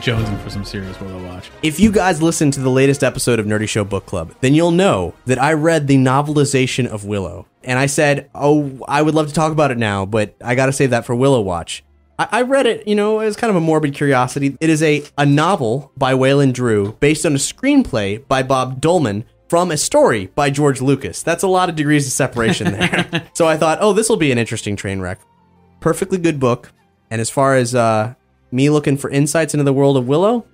Jonesing 0.05 0.39
for 0.43 0.51
some 0.51 0.67
serious 0.67 1.01
Willow 1.01 1.25
Watch. 1.25 1.51
If 1.63 1.81
you 1.81 1.91
guys 1.91 2.21
listen 2.21 2.51
to 2.51 2.61
the 2.61 2.69
latest 2.69 3.03
episode 3.03 3.39
of 3.39 3.47
Nerdy 3.47 3.67
Show 3.67 3.85
Book 3.85 4.05
Club, 4.05 4.35
then 4.43 4.55
you'll 4.55 4.71
know 4.71 5.15
that 5.25 5.43
I 5.43 5.55
read 5.55 5.87
the 5.87 5.97
novelization 5.97 6.87
of 6.87 7.07
Willow. 7.07 7.47
And 7.63 7.79
I 7.79 7.87
said, 7.87 8.29
oh, 8.35 8.85
I 8.87 9.01
would 9.01 9.15
love 9.15 9.29
to 9.29 9.33
talk 9.33 9.51
about 9.51 9.71
it 9.71 9.79
now, 9.79 10.05
but 10.05 10.35
I 10.45 10.57
got 10.57 10.67
to 10.67 10.75
save 10.75 10.91
that 10.91 11.07
for 11.07 11.15
Willow 11.15 11.41
Watch. 11.41 11.83
I, 12.19 12.29
I 12.31 12.43
read 12.43 12.67
it, 12.67 12.87
you 12.87 12.95
know, 12.95 13.21
as 13.21 13.35
kind 13.35 13.49
of 13.49 13.57
a 13.57 13.63
morbid 13.63 13.95
curiosity. 13.95 14.59
It 14.61 14.69
is 14.69 14.83
a, 14.83 15.05
a 15.17 15.25
novel 15.25 15.91
by 15.97 16.15
Wayland 16.15 16.55
Drew 16.55 16.93
based 17.01 17.25
on 17.25 17.33
a 17.33 17.39
screenplay 17.39 18.29
by 18.29 18.43
Bob 18.43 18.83
Dolman 18.83 19.25
from 19.49 19.71
a 19.71 19.79
story 19.79 20.27
by 20.35 20.51
George 20.51 20.83
Lucas. 20.83 21.23
That's 21.23 21.45
a 21.45 21.49
lot 21.49 21.71
of 21.71 21.77
degrees 21.77 22.07
of 22.07 22.13
separation 22.13 22.73
there. 22.73 23.27
so 23.33 23.49
I 23.49 23.57
thought, 23.57 23.79
oh, 23.81 23.95
this 23.95 24.11
will 24.11 24.19
be 24.19 24.33
an 24.33 24.37
interesting 24.37 24.77
train 24.77 25.01
wreck. 25.01 25.19
Perfectly 25.81 26.19
good 26.19 26.39
book. 26.39 26.73
And 27.11 27.23
as 27.23 27.31
far 27.31 27.57
as 27.57 27.75
uh, 27.75 28.15
me 28.55 28.71
looking 28.71 28.97
for 28.97 29.11
insights 29.11 29.53
into 29.53 29.65
the 29.65 29.73
world 29.73 29.97
of 29.97 30.07
Willow, 30.07 30.47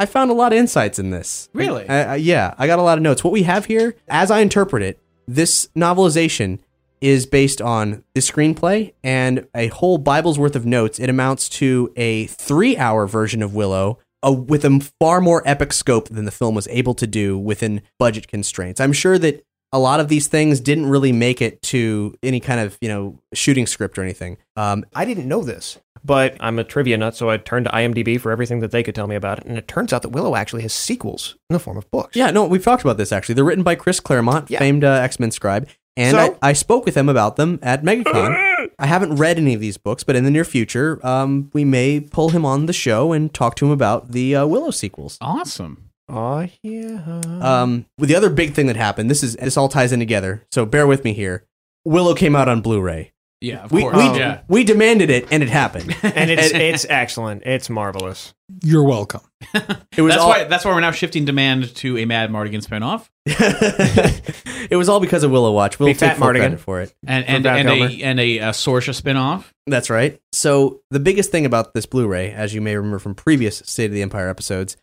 I 0.00 0.06
found 0.06 0.30
a 0.30 0.34
lot 0.34 0.52
of 0.52 0.58
insights 0.58 0.98
in 0.98 1.10
this. 1.10 1.48
Really? 1.52 1.88
I, 1.88 2.14
I, 2.14 2.16
yeah, 2.16 2.54
I 2.56 2.66
got 2.66 2.78
a 2.78 2.82
lot 2.82 2.98
of 2.98 3.02
notes. 3.02 3.22
What 3.22 3.32
we 3.32 3.42
have 3.42 3.66
here, 3.66 3.94
as 4.08 4.30
I 4.30 4.40
interpret 4.40 4.82
it, 4.82 5.00
this 5.26 5.68
novelization 5.76 6.60
is 7.00 7.26
based 7.26 7.60
on 7.60 8.02
the 8.14 8.20
screenplay 8.20 8.92
and 9.04 9.46
a 9.54 9.68
whole 9.68 9.98
Bible's 9.98 10.38
worth 10.38 10.56
of 10.56 10.66
notes. 10.66 10.98
It 10.98 11.08
amounts 11.08 11.48
to 11.50 11.92
a 11.96 12.26
three-hour 12.26 13.06
version 13.06 13.42
of 13.42 13.54
Willow. 13.54 13.98
uh 14.22 14.32
with 14.32 14.64
a 14.64 14.80
far 14.98 15.20
more 15.20 15.42
epic 15.46 15.72
scope 15.72 16.08
than 16.08 16.24
the 16.24 16.30
film 16.30 16.54
was 16.54 16.66
able 16.68 16.94
to 16.94 17.06
do 17.06 17.38
within 17.38 17.82
budget 17.98 18.26
constraints. 18.26 18.80
I'm 18.80 18.92
sure 18.92 19.18
that 19.18 19.44
a 19.72 19.78
lot 19.78 20.00
of 20.00 20.08
these 20.08 20.26
things 20.28 20.60
didn't 20.60 20.86
really 20.86 21.12
make 21.12 21.42
it 21.42 21.60
to 21.62 22.14
any 22.22 22.40
kind 22.40 22.60
of 22.60 22.78
you 22.80 22.88
know 22.88 23.18
shooting 23.34 23.66
script 23.66 23.98
or 23.98 24.02
anything. 24.02 24.38
Um, 24.56 24.84
I 24.94 25.04
didn't 25.04 25.28
know 25.28 25.42
this, 25.42 25.78
but 26.04 26.36
I'm 26.40 26.58
a 26.58 26.64
trivia 26.64 26.96
nut, 26.96 27.14
so 27.16 27.28
I 27.30 27.36
turned 27.36 27.66
to 27.66 27.72
IMDb 27.72 28.20
for 28.20 28.30
everything 28.32 28.60
that 28.60 28.70
they 28.70 28.82
could 28.82 28.94
tell 28.94 29.06
me 29.06 29.14
about 29.16 29.38
it, 29.40 29.44
and 29.46 29.58
it 29.58 29.68
turns 29.68 29.92
out 29.92 30.02
that 30.02 30.08
Willow 30.10 30.36
actually 30.36 30.62
has 30.62 30.72
sequels 30.72 31.36
in 31.50 31.54
the 31.54 31.60
form 31.60 31.76
of 31.76 31.90
books. 31.90 32.16
Yeah, 32.16 32.30
no, 32.30 32.44
we've 32.46 32.64
talked 32.64 32.82
about 32.82 32.96
this 32.96 33.12
actually. 33.12 33.34
They're 33.34 33.44
written 33.44 33.64
by 33.64 33.74
Chris 33.74 34.00
Claremont, 34.00 34.50
Yeah. 34.50 34.58
famed 34.58 34.84
uh, 34.84 34.92
X 34.92 35.20
Men 35.20 35.30
scribe, 35.30 35.68
and 35.96 36.12
So? 36.12 36.38
I, 36.42 36.50
I 36.50 36.52
spoke 36.54 36.84
with 36.86 36.96
him 36.96 37.08
about 37.08 37.36
them 37.36 37.58
at 37.62 37.82
MegaCon. 37.82 38.70
I 38.80 38.86
haven't 38.86 39.16
read 39.16 39.38
any 39.38 39.54
of 39.54 39.60
these 39.60 39.76
books, 39.76 40.04
but 40.04 40.14
in 40.14 40.22
the 40.24 40.30
near 40.30 40.44
future, 40.44 41.04
um, 41.04 41.50
we 41.52 41.64
may 41.64 41.98
pull 42.00 42.28
him 42.30 42.44
on 42.44 42.66
the 42.66 42.72
show 42.72 43.12
and 43.12 43.32
talk 43.34 43.56
to 43.56 43.66
him 43.66 43.72
about 43.72 44.12
the 44.12 44.36
uh, 44.36 44.46
Willow 44.46 44.70
sequels. 44.70 45.18
Awesome. 45.20 45.87
Oh 46.08 46.46
yeah. 46.62 47.20
Um, 47.40 47.86
with 47.98 48.08
the 48.08 48.14
other 48.16 48.30
big 48.30 48.54
thing 48.54 48.66
that 48.66 48.76
happened, 48.76 49.10
this 49.10 49.22
is 49.22 49.36
this 49.36 49.56
all 49.56 49.68
ties 49.68 49.92
in 49.92 49.98
together. 50.00 50.44
So 50.50 50.64
bear 50.64 50.86
with 50.86 51.04
me 51.04 51.12
here. 51.12 51.44
Willow 51.84 52.14
came 52.14 52.34
out 52.34 52.48
on 52.48 52.60
Blu-ray. 52.60 53.12
Yeah, 53.40 53.64
of 53.64 53.70
we 53.72 53.82
course. 53.82 53.96
we, 53.96 54.18
yeah. 54.18 54.40
we 54.48 54.64
demanded 54.64 55.10
it, 55.10 55.28
and 55.30 55.42
it 55.42 55.48
happened. 55.48 55.94
and 56.02 56.30
it's 56.30 56.50
it's 56.50 56.86
excellent. 56.88 57.44
It's 57.44 57.70
marvelous. 57.70 58.34
You're 58.62 58.84
welcome. 58.84 59.20
It 59.96 60.02
was 60.02 60.12
that's 60.12 60.22
all 60.22 60.28
why 60.28 60.44
that's 60.44 60.64
why 60.64 60.72
we're 60.72 60.80
now 60.80 60.92
shifting 60.92 61.24
demand 61.24 61.74
to 61.76 61.96
a 61.98 62.04
Madmartigan 62.04 62.64
spinoff 62.64 63.08
it 64.70 64.76
was 64.76 64.88
all 64.88 65.00
because 65.00 65.24
of 65.24 65.30
Willow 65.30 65.52
Watch. 65.52 65.78
We'll 65.78 65.88
Big 65.88 65.98
take 65.98 66.10
Fat 66.10 66.18
full 66.18 66.28
Mardigan. 66.28 66.38
credit 66.38 66.60
for 66.60 66.80
it. 66.80 66.94
and 67.06 67.24
From 67.24 67.34
and, 67.34 67.44
Val 67.44 67.56
and 67.56 67.68
a 67.68 68.02
and 68.02 68.20
a, 68.20 68.40
uh 68.40 68.52
Sorsha 68.52 68.98
spinoff. 69.00 69.46
That's 69.66 69.90
right. 69.90 70.20
So 70.32 70.80
the 70.90 71.00
biggest 71.00 71.30
thing 71.30 71.44
about 71.44 71.74
this 71.74 71.84
Blu-ray, 71.84 72.30
as 72.30 72.54
you 72.54 72.60
may 72.60 72.76
remember 72.76 72.98
from 72.98 73.14
previous 73.14 73.58
State 73.58 73.86
of 73.86 73.92
the 73.92 74.02
Empire 74.02 74.28
episodes, 74.28 74.76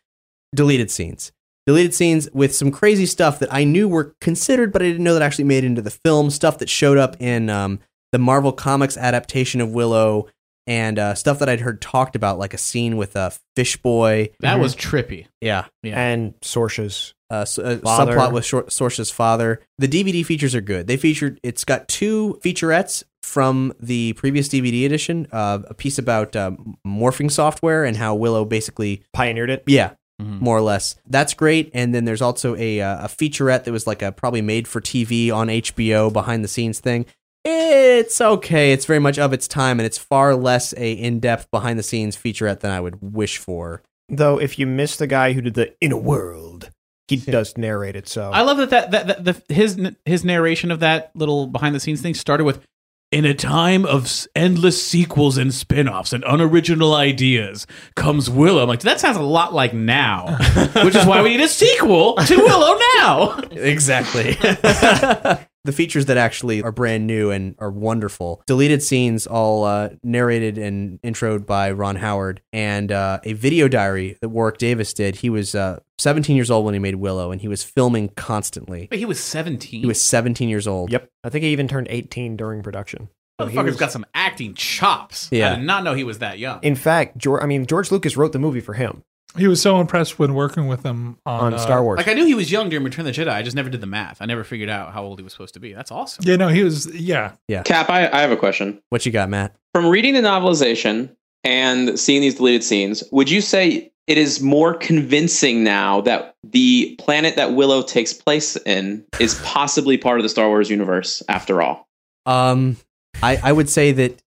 deleted 0.55 0.89
scenes. 0.89 1.31
Deleted 1.67 1.93
scenes 1.95 2.29
with 2.31 2.55
some 2.55 2.69
crazy 2.71 3.05
stuff 3.07 3.39
that 3.39 3.51
I 3.53 3.63
knew 3.63 3.87
were 3.87 4.15
considered, 4.21 4.71
but 4.71 4.81
I 4.81 4.85
didn't 4.85 5.03
know 5.03 5.13
that 5.13 5.23
actually 5.23 5.45
made 5.45 5.63
it 5.63 5.67
into 5.67 5.81
the 5.81 5.89
film. 5.91 6.29
Stuff 6.29 6.59
that 6.59 6.69
showed 6.69 6.97
up 6.99 7.15
in 7.19 7.49
um, 7.49 7.79
the 8.11 8.19
Marvel 8.19 8.51
Comics 8.51 8.97
adaptation 8.97 9.61
of 9.61 9.71
Willow, 9.71 10.27
and 10.67 10.97
uh, 10.99 11.15
stuff 11.15 11.39
that 11.39 11.49
I'd 11.49 11.61
heard 11.61 11.81
talked 11.81 12.15
about, 12.15 12.37
like 12.39 12.53
a 12.53 12.57
scene 12.59 12.97
with 12.97 13.15
a 13.15 13.31
fish 13.55 13.77
boy. 13.77 14.29
That 14.41 14.59
was 14.59 14.75
trippy. 14.75 15.25
Yeah, 15.41 15.65
Yeah. 15.83 15.99
And 15.99 16.33
Sorsha's 16.41 17.13
uh, 17.31 17.37
s- 17.41 17.57
a 17.57 17.77
Father. 17.79 18.13
subplot 18.15 18.31
with 18.31 18.45
Shor- 18.45 18.65
Sorsha's 18.65 19.09
father. 19.11 19.61
The 19.79 19.87
DVD 19.87 20.23
features 20.25 20.53
are 20.55 20.61
good. 20.61 20.85
They 20.87 20.97
featured 20.97 21.39
it's 21.43 21.63
got 21.65 21.87
two 21.87 22.39
featurettes 22.43 23.03
from 23.23 23.73
the 23.79 24.13
previous 24.13 24.49
DVD 24.49 24.85
edition. 24.85 25.27
Uh, 25.31 25.59
a 25.67 25.73
piece 25.73 25.97
about 25.97 26.35
um, 26.35 26.77
morphing 26.85 27.31
software 27.31 27.85
and 27.85 27.97
how 27.97 28.13
Willow 28.15 28.45
basically 28.45 29.03
pioneered 29.13 29.49
it. 29.49 29.63
yeah 29.65 29.91
more 30.19 30.57
or 30.57 30.61
less. 30.61 30.95
That's 31.07 31.33
great. 31.33 31.71
And 31.73 31.93
then 31.93 32.05
there's 32.05 32.21
also 32.21 32.55
a 32.55 32.81
uh, 32.81 33.05
a 33.05 33.07
featurette 33.07 33.65
that 33.65 33.71
was 33.71 33.85
like 33.85 34.01
a 34.01 34.11
probably 34.11 34.41
made 34.41 34.67
for 34.67 34.81
TV 34.81 35.31
on 35.31 35.47
HBO 35.47 36.11
behind 36.11 36.43
the 36.43 36.47
scenes 36.47 36.79
thing. 36.79 37.05
It's 37.43 38.19
okay. 38.19 38.71
It's 38.71 38.85
very 38.85 38.99
much 38.99 39.19
of 39.19 39.33
its 39.33 39.47
time, 39.47 39.79
and 39.79 39.85
it's 39.85 39.97
far 39.97 40.35
less 40.35 40.73
a 40.77 40.91
in 40.93 41.19
depth 41.19 41.51
behind 41.51 41.77
the 41.77 41.83
scenes 41.83 42.15
featurette 42.15 42.61
than 42.61 42.71
I 42.71 42.79
would 42.79 42.97
wish 43.01 43.37
for. 43.37 43.83
Though, 44.09 44.39
if 44.39 44.57
you 44.57 44.67
miss 44.67 44.97
the 44.97 45.07
guy 45.07 45.33
who 45.33 45.41
did 45.41 45.53
the 45.55 45.75
In 45.81 45.91
a 45.91 45.97
World, 45.97 46.71
he 47.07 47.17
does 47.17 47.57
narrate 47.57 47.95
it. 47.95 48.07
So 48.07 48.31
I 48.31 48.41
love 48.41 48.57
that 48.57 48.69
that, 48.71 48.91
that, 48.91 49.07
that 49.07 49.47
the, 49.47 49.53
his 49.53 49.79
his 50.05 50.25
narration 50.25 50.71
of 50.71 50.79
that 50.79 51.11
little 51.13 51.47
behind 51.47 51.75
the 51.75 51.79
scenes 51.79 52.01
thing 52.01 52.13
started 52.13 52.45
with 52.45 52.65
in 53.11 53.25
a 53.25 53.33
time 53.33 53.85
of 53.85 54.27
endless 54.35 54.83
sequels 54.85 55.37
and 55.37 55.53
spin-offs 55.53 56.11
and 56.11 56.23
unoriginal 56.27 56.93
ideas 56.93 57.65
comes 57.95 58.29
Willow. 58.29 58.63
I'm 58.63 58.67
like, 58.67 58.81
that 58.81 58.99
sounds 58.99 59.17
a 59.17 59.21
lot 59.21 59.53
like 59.53 59.73
now, 59.73 60.37
which 60.83 60.95
is 60.95 61.05
why 61.05 61.21
we 61.21 61.29
need 61.29 61.41
a 61.41 61.47
sequel 61.47 62.15
to 62.15 62.35
Willow 62.35 62.77
now. 62.97 63.37
Exactly. 63.51 64.37
the 65.65 65.71
features 65.71 66.05
that 66.05 66.17
actually 66.17 66.63
are 66.63 66.71
brand 66.71 67.05
new 67.07 67.31
and 67.31 67.55
are 67.59 67.71
wonderful. 67.71 68.41
Deleted 68.47 68.81
scenes, 68.83 69.27
all 69.27 69.63
uh, 69.65 69.89
narrated 70.03 70.57
and 70.57 71.01
introed 71.01 71.45
by 71.45 71.71
Ron 71.71 71.97
Howard, 71.97 72.41
and 72.53 72.91
uh, 72.91 73.19
a 73.23 73.33
video 73.33 73.67
diary 73.67 74.17
that 74.21 74.29
Warwick 74.29 74.57
Davis 74.57 74.93
did. 74.93 75.17
He 75.17 75.29
was 75.29 75.55
uh, 75.55 75.79
17 75.97 76.35
years 76.35 76.49
old 76.51 76.65
when 76.65 76.73
he 76.73 76.79
made 76.79 76.95
Willow, 76.95 77.31
and 77.31 77.41
he 77.41 77.47
was 77.47 77.63
filming 77.63 78.09
constantly. 78.09 78.87
Wait, 78.91 78.97
he 78.99 79.05
was 79.05 79.19
17. 79.21 79.81
He 79.81 79.85
was 79.87 80.01
17 80.01 80.47
years 80.47 80.67
old. 80.67 80.91
Yep. 80.91 81.09
I 81.23 81.29
think 81.29 81.43
he 81.43 81.49
even 81.51 81.67
turned 81.67 81.87
18 81.89 82.37
during 82.37 82.61
production. 82.63 83.09
So 83.41 83.47
he 83.47 83.57
Motherfucker's 83.57 83.65
was- 83.71 83.75
got 83.77 83.91
some 83.91 84.05
acting 84.13 84.53
chops. 84.53 85.27
Yeah. 85.31 85.51
I 85.51 85.55
did 85.57 85.65
not 85.65 85.83
know 85.83 85.93
he 85.93 86.03
was 86.05 86.19
that 86.19 86.39
young. 86.39 86.59
In 86.61 86.75
fact, 86.75 87.17
George, 87.17 87.43
I 87.43 87.47
mean, 87.47 87.65
George 87.65 87.91
Lucas 87.91 88.15
wrote 88.15 88.31
the 88.31 88.39
movie 88.39 88.61
for 88.61 88.73
him. 88.75 89.03
He 89.37 89.47
was 89.47 89.61
so 89.61 89.79
impressed 89.79 90.17
when 90.17 90.33
working 90.33 90.67
with 90.67 90.83
him 90.83 91.17
on, 91.25 91.39
On 91.41 91.53
uh, 91.53 91.57
Star 91.57 91.83
Wars. 91.83 91.97
Like 91.97 92.07
I 92.07 92.13
knew 92.13 92.25
he 92.25 92.35
was 92.35 92.51
young 92.51 92.69
during 92.69 92.83
Return 92.83 93.05
of 93.05 93.15
the 93.15 93.21
Jedi. 93.21 93.29
I 93.29 93.41
just 93.41 93.55
never 93.55 93.69
did 93.69 93.81
the 93.81 93.87
math. 93.87 94.21
I 94.21 94.25
never 94.25 94.43
figured 94.43 94.69
out 94.69 94.93
how 94.93 95.03
old 95.03 95.19
he 95.19 95.23
was 95.23 95.33
supposed 95.33 95.53
to 95.55 95.59
be. 95.59 95.73
That's 95.73 95.91
awesome. 95.91 96.23
Yeah, 96.25 96.35
no, 96.35 96.47
he 96.47 96.63
was. 96.63 96.93
Yeah, 96.95 97.33
Yeah. 97.47 97.63
Cap, 97.63 97.89
I, 97.89 98.09
I 98.09 98.21
have 98.21 98.31
a 98.31 98.37
question. 98.37 98.81
What 98.89 99.05
you 99.05 99.11
got, 99.11 99.29
Matt? 99.29 99.55
From 99.73 99.87
reading 99.87 100.13
the 100.13 100.21
novelization 100.21 101.15
and 101.43 101.99
seeing 101.99 102.21
these 102.21 102.35
deleted 102.35 102.63
scenes, 102.63 103.03
would 103.11 103.29
you 103.29 103.41
say 103.41 103.91
it 104.07 104.17
is 104.17 104.41
more 104.41 104.73
convincing 104.73 105.63
now 105.63 106.01
that 106.01 106.35
the 106.43 106.95
planet 106.99 107.35
that 107.35 107.53
Willow 107.53 107.81
takes 107.81 108.13
place 108.13 108.55
in 108.65 109.05
is 109.19 109.39
possibly 109.43 109.97
part 109.97 110.19
of 110.19 110.23
the 110.23 110.29
Star 110.29 110.47
Wars 110.47 110.69
universe 110.69 111.23
after 111.27 111.61
all? 111.61 111.87
Um, 112.25 112.77
I, 113.21 113.37
I 113.43 113.51
would 113.51 113.69
say 113.69 113.91
that 113.93 114.21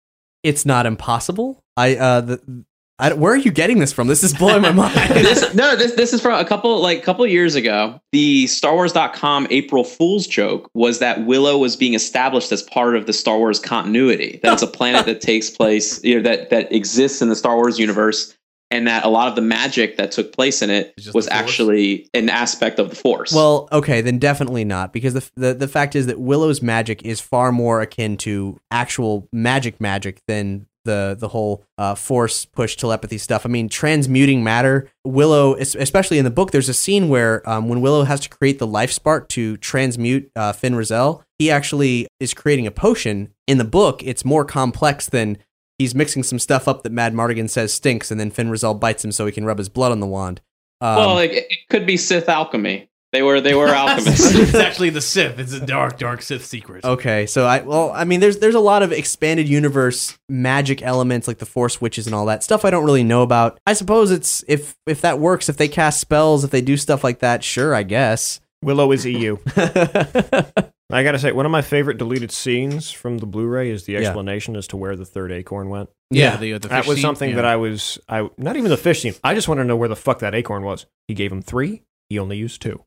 it's 0.43 0.67
not 0.67 0.87
impossible. 0.87 1.63
I 1.77 1.97
uh 1.97 2.21
the. 2.21 2.65
I, 2.99 3.13
where 3.13 3.33
are 3.33 3.37
you 3.37 3.51
getting 3.51 3.81
this 3.81 3.93
from? 3.93 4.07
This 4.07 4.23
is 4.23 4.33
blowing 4.33 4.63
my 4.63 4.71
mind. 4.73 4.95
this, 4.95 5.53
no, 5.55 5.75
this 5.75 5.95
this 5.95 6.13
is 6.13 6.21
from 6.21 6.39
a 6.39 6.45
couple 6.45 6.81
like 6.81 7.03
couple 7.03 7.27
years 7.27 7.57
ago. 7.57 8.01
The 8.13 8.47
Star 8.47 8.75
Wars.com 8.75 9.49
April 9.51 9.83
Fool's 9.83 10.27
joke 10.27 10.71
was 10.75 11.01
that 11.01 11.27
Willow 11.27 11.59
was 11.59 11.75
being 11.75 11.95
established 11.95 12.53
as 12.53 12.63
part 12.63 12.95
of 12.95 13.07
the 13.07 13.13
Star 13.13 13.39
Wars 13.39 13.59
continuity. 13.59 14.39
That 14.43 14.53
it's 14.53 14.63
a 14.63 14.69
planet 14.69 15.07
that 15.07 15.21
takes 15.21 15.51
place, 15.51 16.03
you 16.05 16.17
know, 16.17 16.23
that 16.23 16.51
that 16.51 16.73
exists 16.73 17.21
in 17.21 17.29
the 17.31 17.37
Star 17.37 17.57
Wars 17.57 17.81
universe, 17.81 18.33
and 18.71 18.87
that 18.87 19.05
a 19.05 19.09
lot 19.09 19.27
of 19.27 19.35
the 19.35 19.43
magic 19.43 19.97
that 19.97 20.13
took 20.13 20.33
place 20.33 20.63
in 20.63 20.71
it 20.71 20.95
was 21.13 21.27
actually 21.29 22.09
an 22.15 22.29
aspect 22.29 22.79
of 22.79 22.91
the 22.91 22.97
Force. 22.97 23.33
Well, 23.33 23.69
okay, 23.73 24.03
then 24.03 24.19
definitely 24.19 24.65
not, 24.65 24.93
because 24.93 25.15
the, 25.15 25.31
the 25.35 25.55
the 25.55 25.69
fact 25.69 25.97
is 25.97 26.07
that 26.07 26.21
Willow's 26.21 26.63
magic 26.63 27.03
is 27.03 27.21
far 27.21 27.51
more 27.51 27.81
akin 27.81 28.17
to 28.19 28.61
actual 28.71 29.29
magic 29.33 29.81
magic 29.81 30.21
than 30.29 30.67
the 30.85 31.17
the 31.19 31.29
whole 31.29 31.65
uh, 31.79 31.95
force 31.95 32.45
push 32.45 32.77
telepathy 32.77 33.19
stuff. 33.19 33.45
I 33.45 33.49
mean, 33.49 33.69
transmuting 33.69 34.45
matter. 34.45 34.91
Willow, 35.05 35.55
especially 35.55 36.19
in 36.19 36.25
the 36.25 36.31
book, 36.31 36.51
there's 36.51 36.69
a 36.69 36.75
scene 36.75 37.09
where 37.09 37.49
um, 37.49 37.69
when 37.69 37.81
Willow 37.81 38.05
has 38.05 38.21
to 38.21 38.29
create 38.29 38.59
the 38.59 38.67
life 38.67 38.93
spark 38.93 39.29
to 39.31 39.57
transmute 39.59 40.31
uh, 40.37 40.53
Fin 40.53 40.75
Raziel, 40.75 41.23
he 41.39 41.51
actually 41.51 42.07
is 42.21 42.35
creating 42.35 42.67
a 42.67 42.71
potion. 42.71 43.33
In 43.47 43.59
the 43.59 43.65
book, 43.65 44.03
it's 44.03 44.25
more 44.25 44.45
complex 44.45 45.09
than 45.09 45.39
he's 45.79 45.95
mixing 45.95 46.23
some 46.23 46.39
stuff 46.39 46.69
up 46.69 46.83
that 46.83 46.93
Madmartigan 46.93 47.51
says 47.51 47.73
stinks, 47.73 48.11
and 48.11 48.21
then 48.21 48.31
Fin 48.31 48.49
Raziel 48.49 48.79
bites 48.79 49.05
him 49.05 49.13
so 49.13 49.27
he 49.27 49.33
can 49.33 49.45
rub 49.45 49.59
his 49.59 49.69
blood 49.69 49.93
on 49.93 50.01
the 50.01 50.07
wand. 50.07 50.41
Um, 50.81 50.97
well, 50.97 51.15
like, 51.15 51.33
it 51.33 51.69
could 51.71 51.87
be 51.87 51.97
Sith 51.97 52.29
alchemy. 52.29 52.89
They 53.15 53.23
were 53.23 53.41
they 53.41 53.55
were 53.55 53.69
alchemists. 53.75 54.35
it's 54.35 54.55
actually 54.57 54.91
the 54.91 55.01
Sith. 55.01 55.39
It's 55.39 55.53
a 55.53 55.65
dark, 55.65 55.99
dark 55.99 56.21
Sith 56.21 56.45
secret. 56.45 56.85
Okay, 56.85 57.27
so 57.27 57.47
I 57.47 57.61
well, 57.61 57.93
I 57.95 58.05
mean, 58.05 58.19
there's 58.21 58.39
there's 58.39 58.57
a 58.57 58.61
lot 58.61 58.83
of 58.83 58.91
expanded 58.93 59.49
universe 59.49 60.19
magic 60.29 60.83
elements 60.83 61.29
like 61.29 61.39
the 61.39 61.47
Force 61.47 61.81
witches 61.81 62.07
and 62.07 62.15
all 62.15 62.27
that 62.27 62.43
stuff. 62.43 62.65
I 62.65 62.71
don't 62.71 62.85
really 62.85 63.05
know 63.05 63.23
about. 63.23 63.59
I 63.67 63.73
suppose 63.75 64.11
it's 64.11 64.45
if 64.49 64.75
if 64.87 65.01
that 65.03 65.21
works, 65.21 65.49
if 65.49 65.57
they 65.57 65.69
cast 65.69 66.01
spells, 66.01 66.43
if 66.45 66.51
they 66.51 66.61
do 66.61 66.77
stuff 66.77 67.05
like 67.05 67.21
that, 67.21 67.45
sure, 67.45 67.75
I 67.75 67.85
guess. 67.85 68.41
Willow 68.63 68.91
is 68.93 69.05
EU. 69.07 69.37
I 70.91 71.03
gotta 71.03 71.19
say, 71.19 71.33
one 71.33 71.47
of 71.47 71.53
my 71.53 71.63
favorite 71.63 71.99
deleted 71.99 72.31
scenes 72.31 72.91
from 72.91 73.19
the 73.19 73.27
Blu-ray 73.27 73.71
is 73.71 73.85
the 73.85 73.95
Yeah. 73.95 74.01
explanation 74.01 74.55
as 74.57 74.67
to 74.69 74.77
where 74.77 74.97
the 74.97 75.05
third 75.05 75.33
acorn 75.33 75.69
went. 75.69 75.89
Yeah, 76.11 76.37
the- 76.37 76.55
uh, 76.55 76.59
the 76.59 76.69
that 76.69 76.81
fish 76.83 76.89
was 76.89 76.97
scene, 76.97 77.03
something 77.03 77.31
yeah. 77.31 77.37
that 77.37 77.45
I 77.45 77.57
was, 77.57 77.99
I 78.09 78.29
not 78.39 78.57
even 78.57 78.71
the 78.71 78.77
fish 78.77 79.03
scene. 79.03 79.15
I 79.25 79.35
just 79.35 79.49
want 79.49 79.59
to 79.61 79.65
know 79.65 79.77
where 79.77 79.89
the 79.89 79.97
fuck 79.97 80.21
that 80.21 80.35
acorn 80.35 80.63
was. 80.63 80.87
He 81.09 81.15
gave 81.15 81.33
him 81.33 81.43
three. 81.43 81.83
He 82.09 82.19
only 82.19 82.37
used 82.37 82.61
two. 82.63 82.85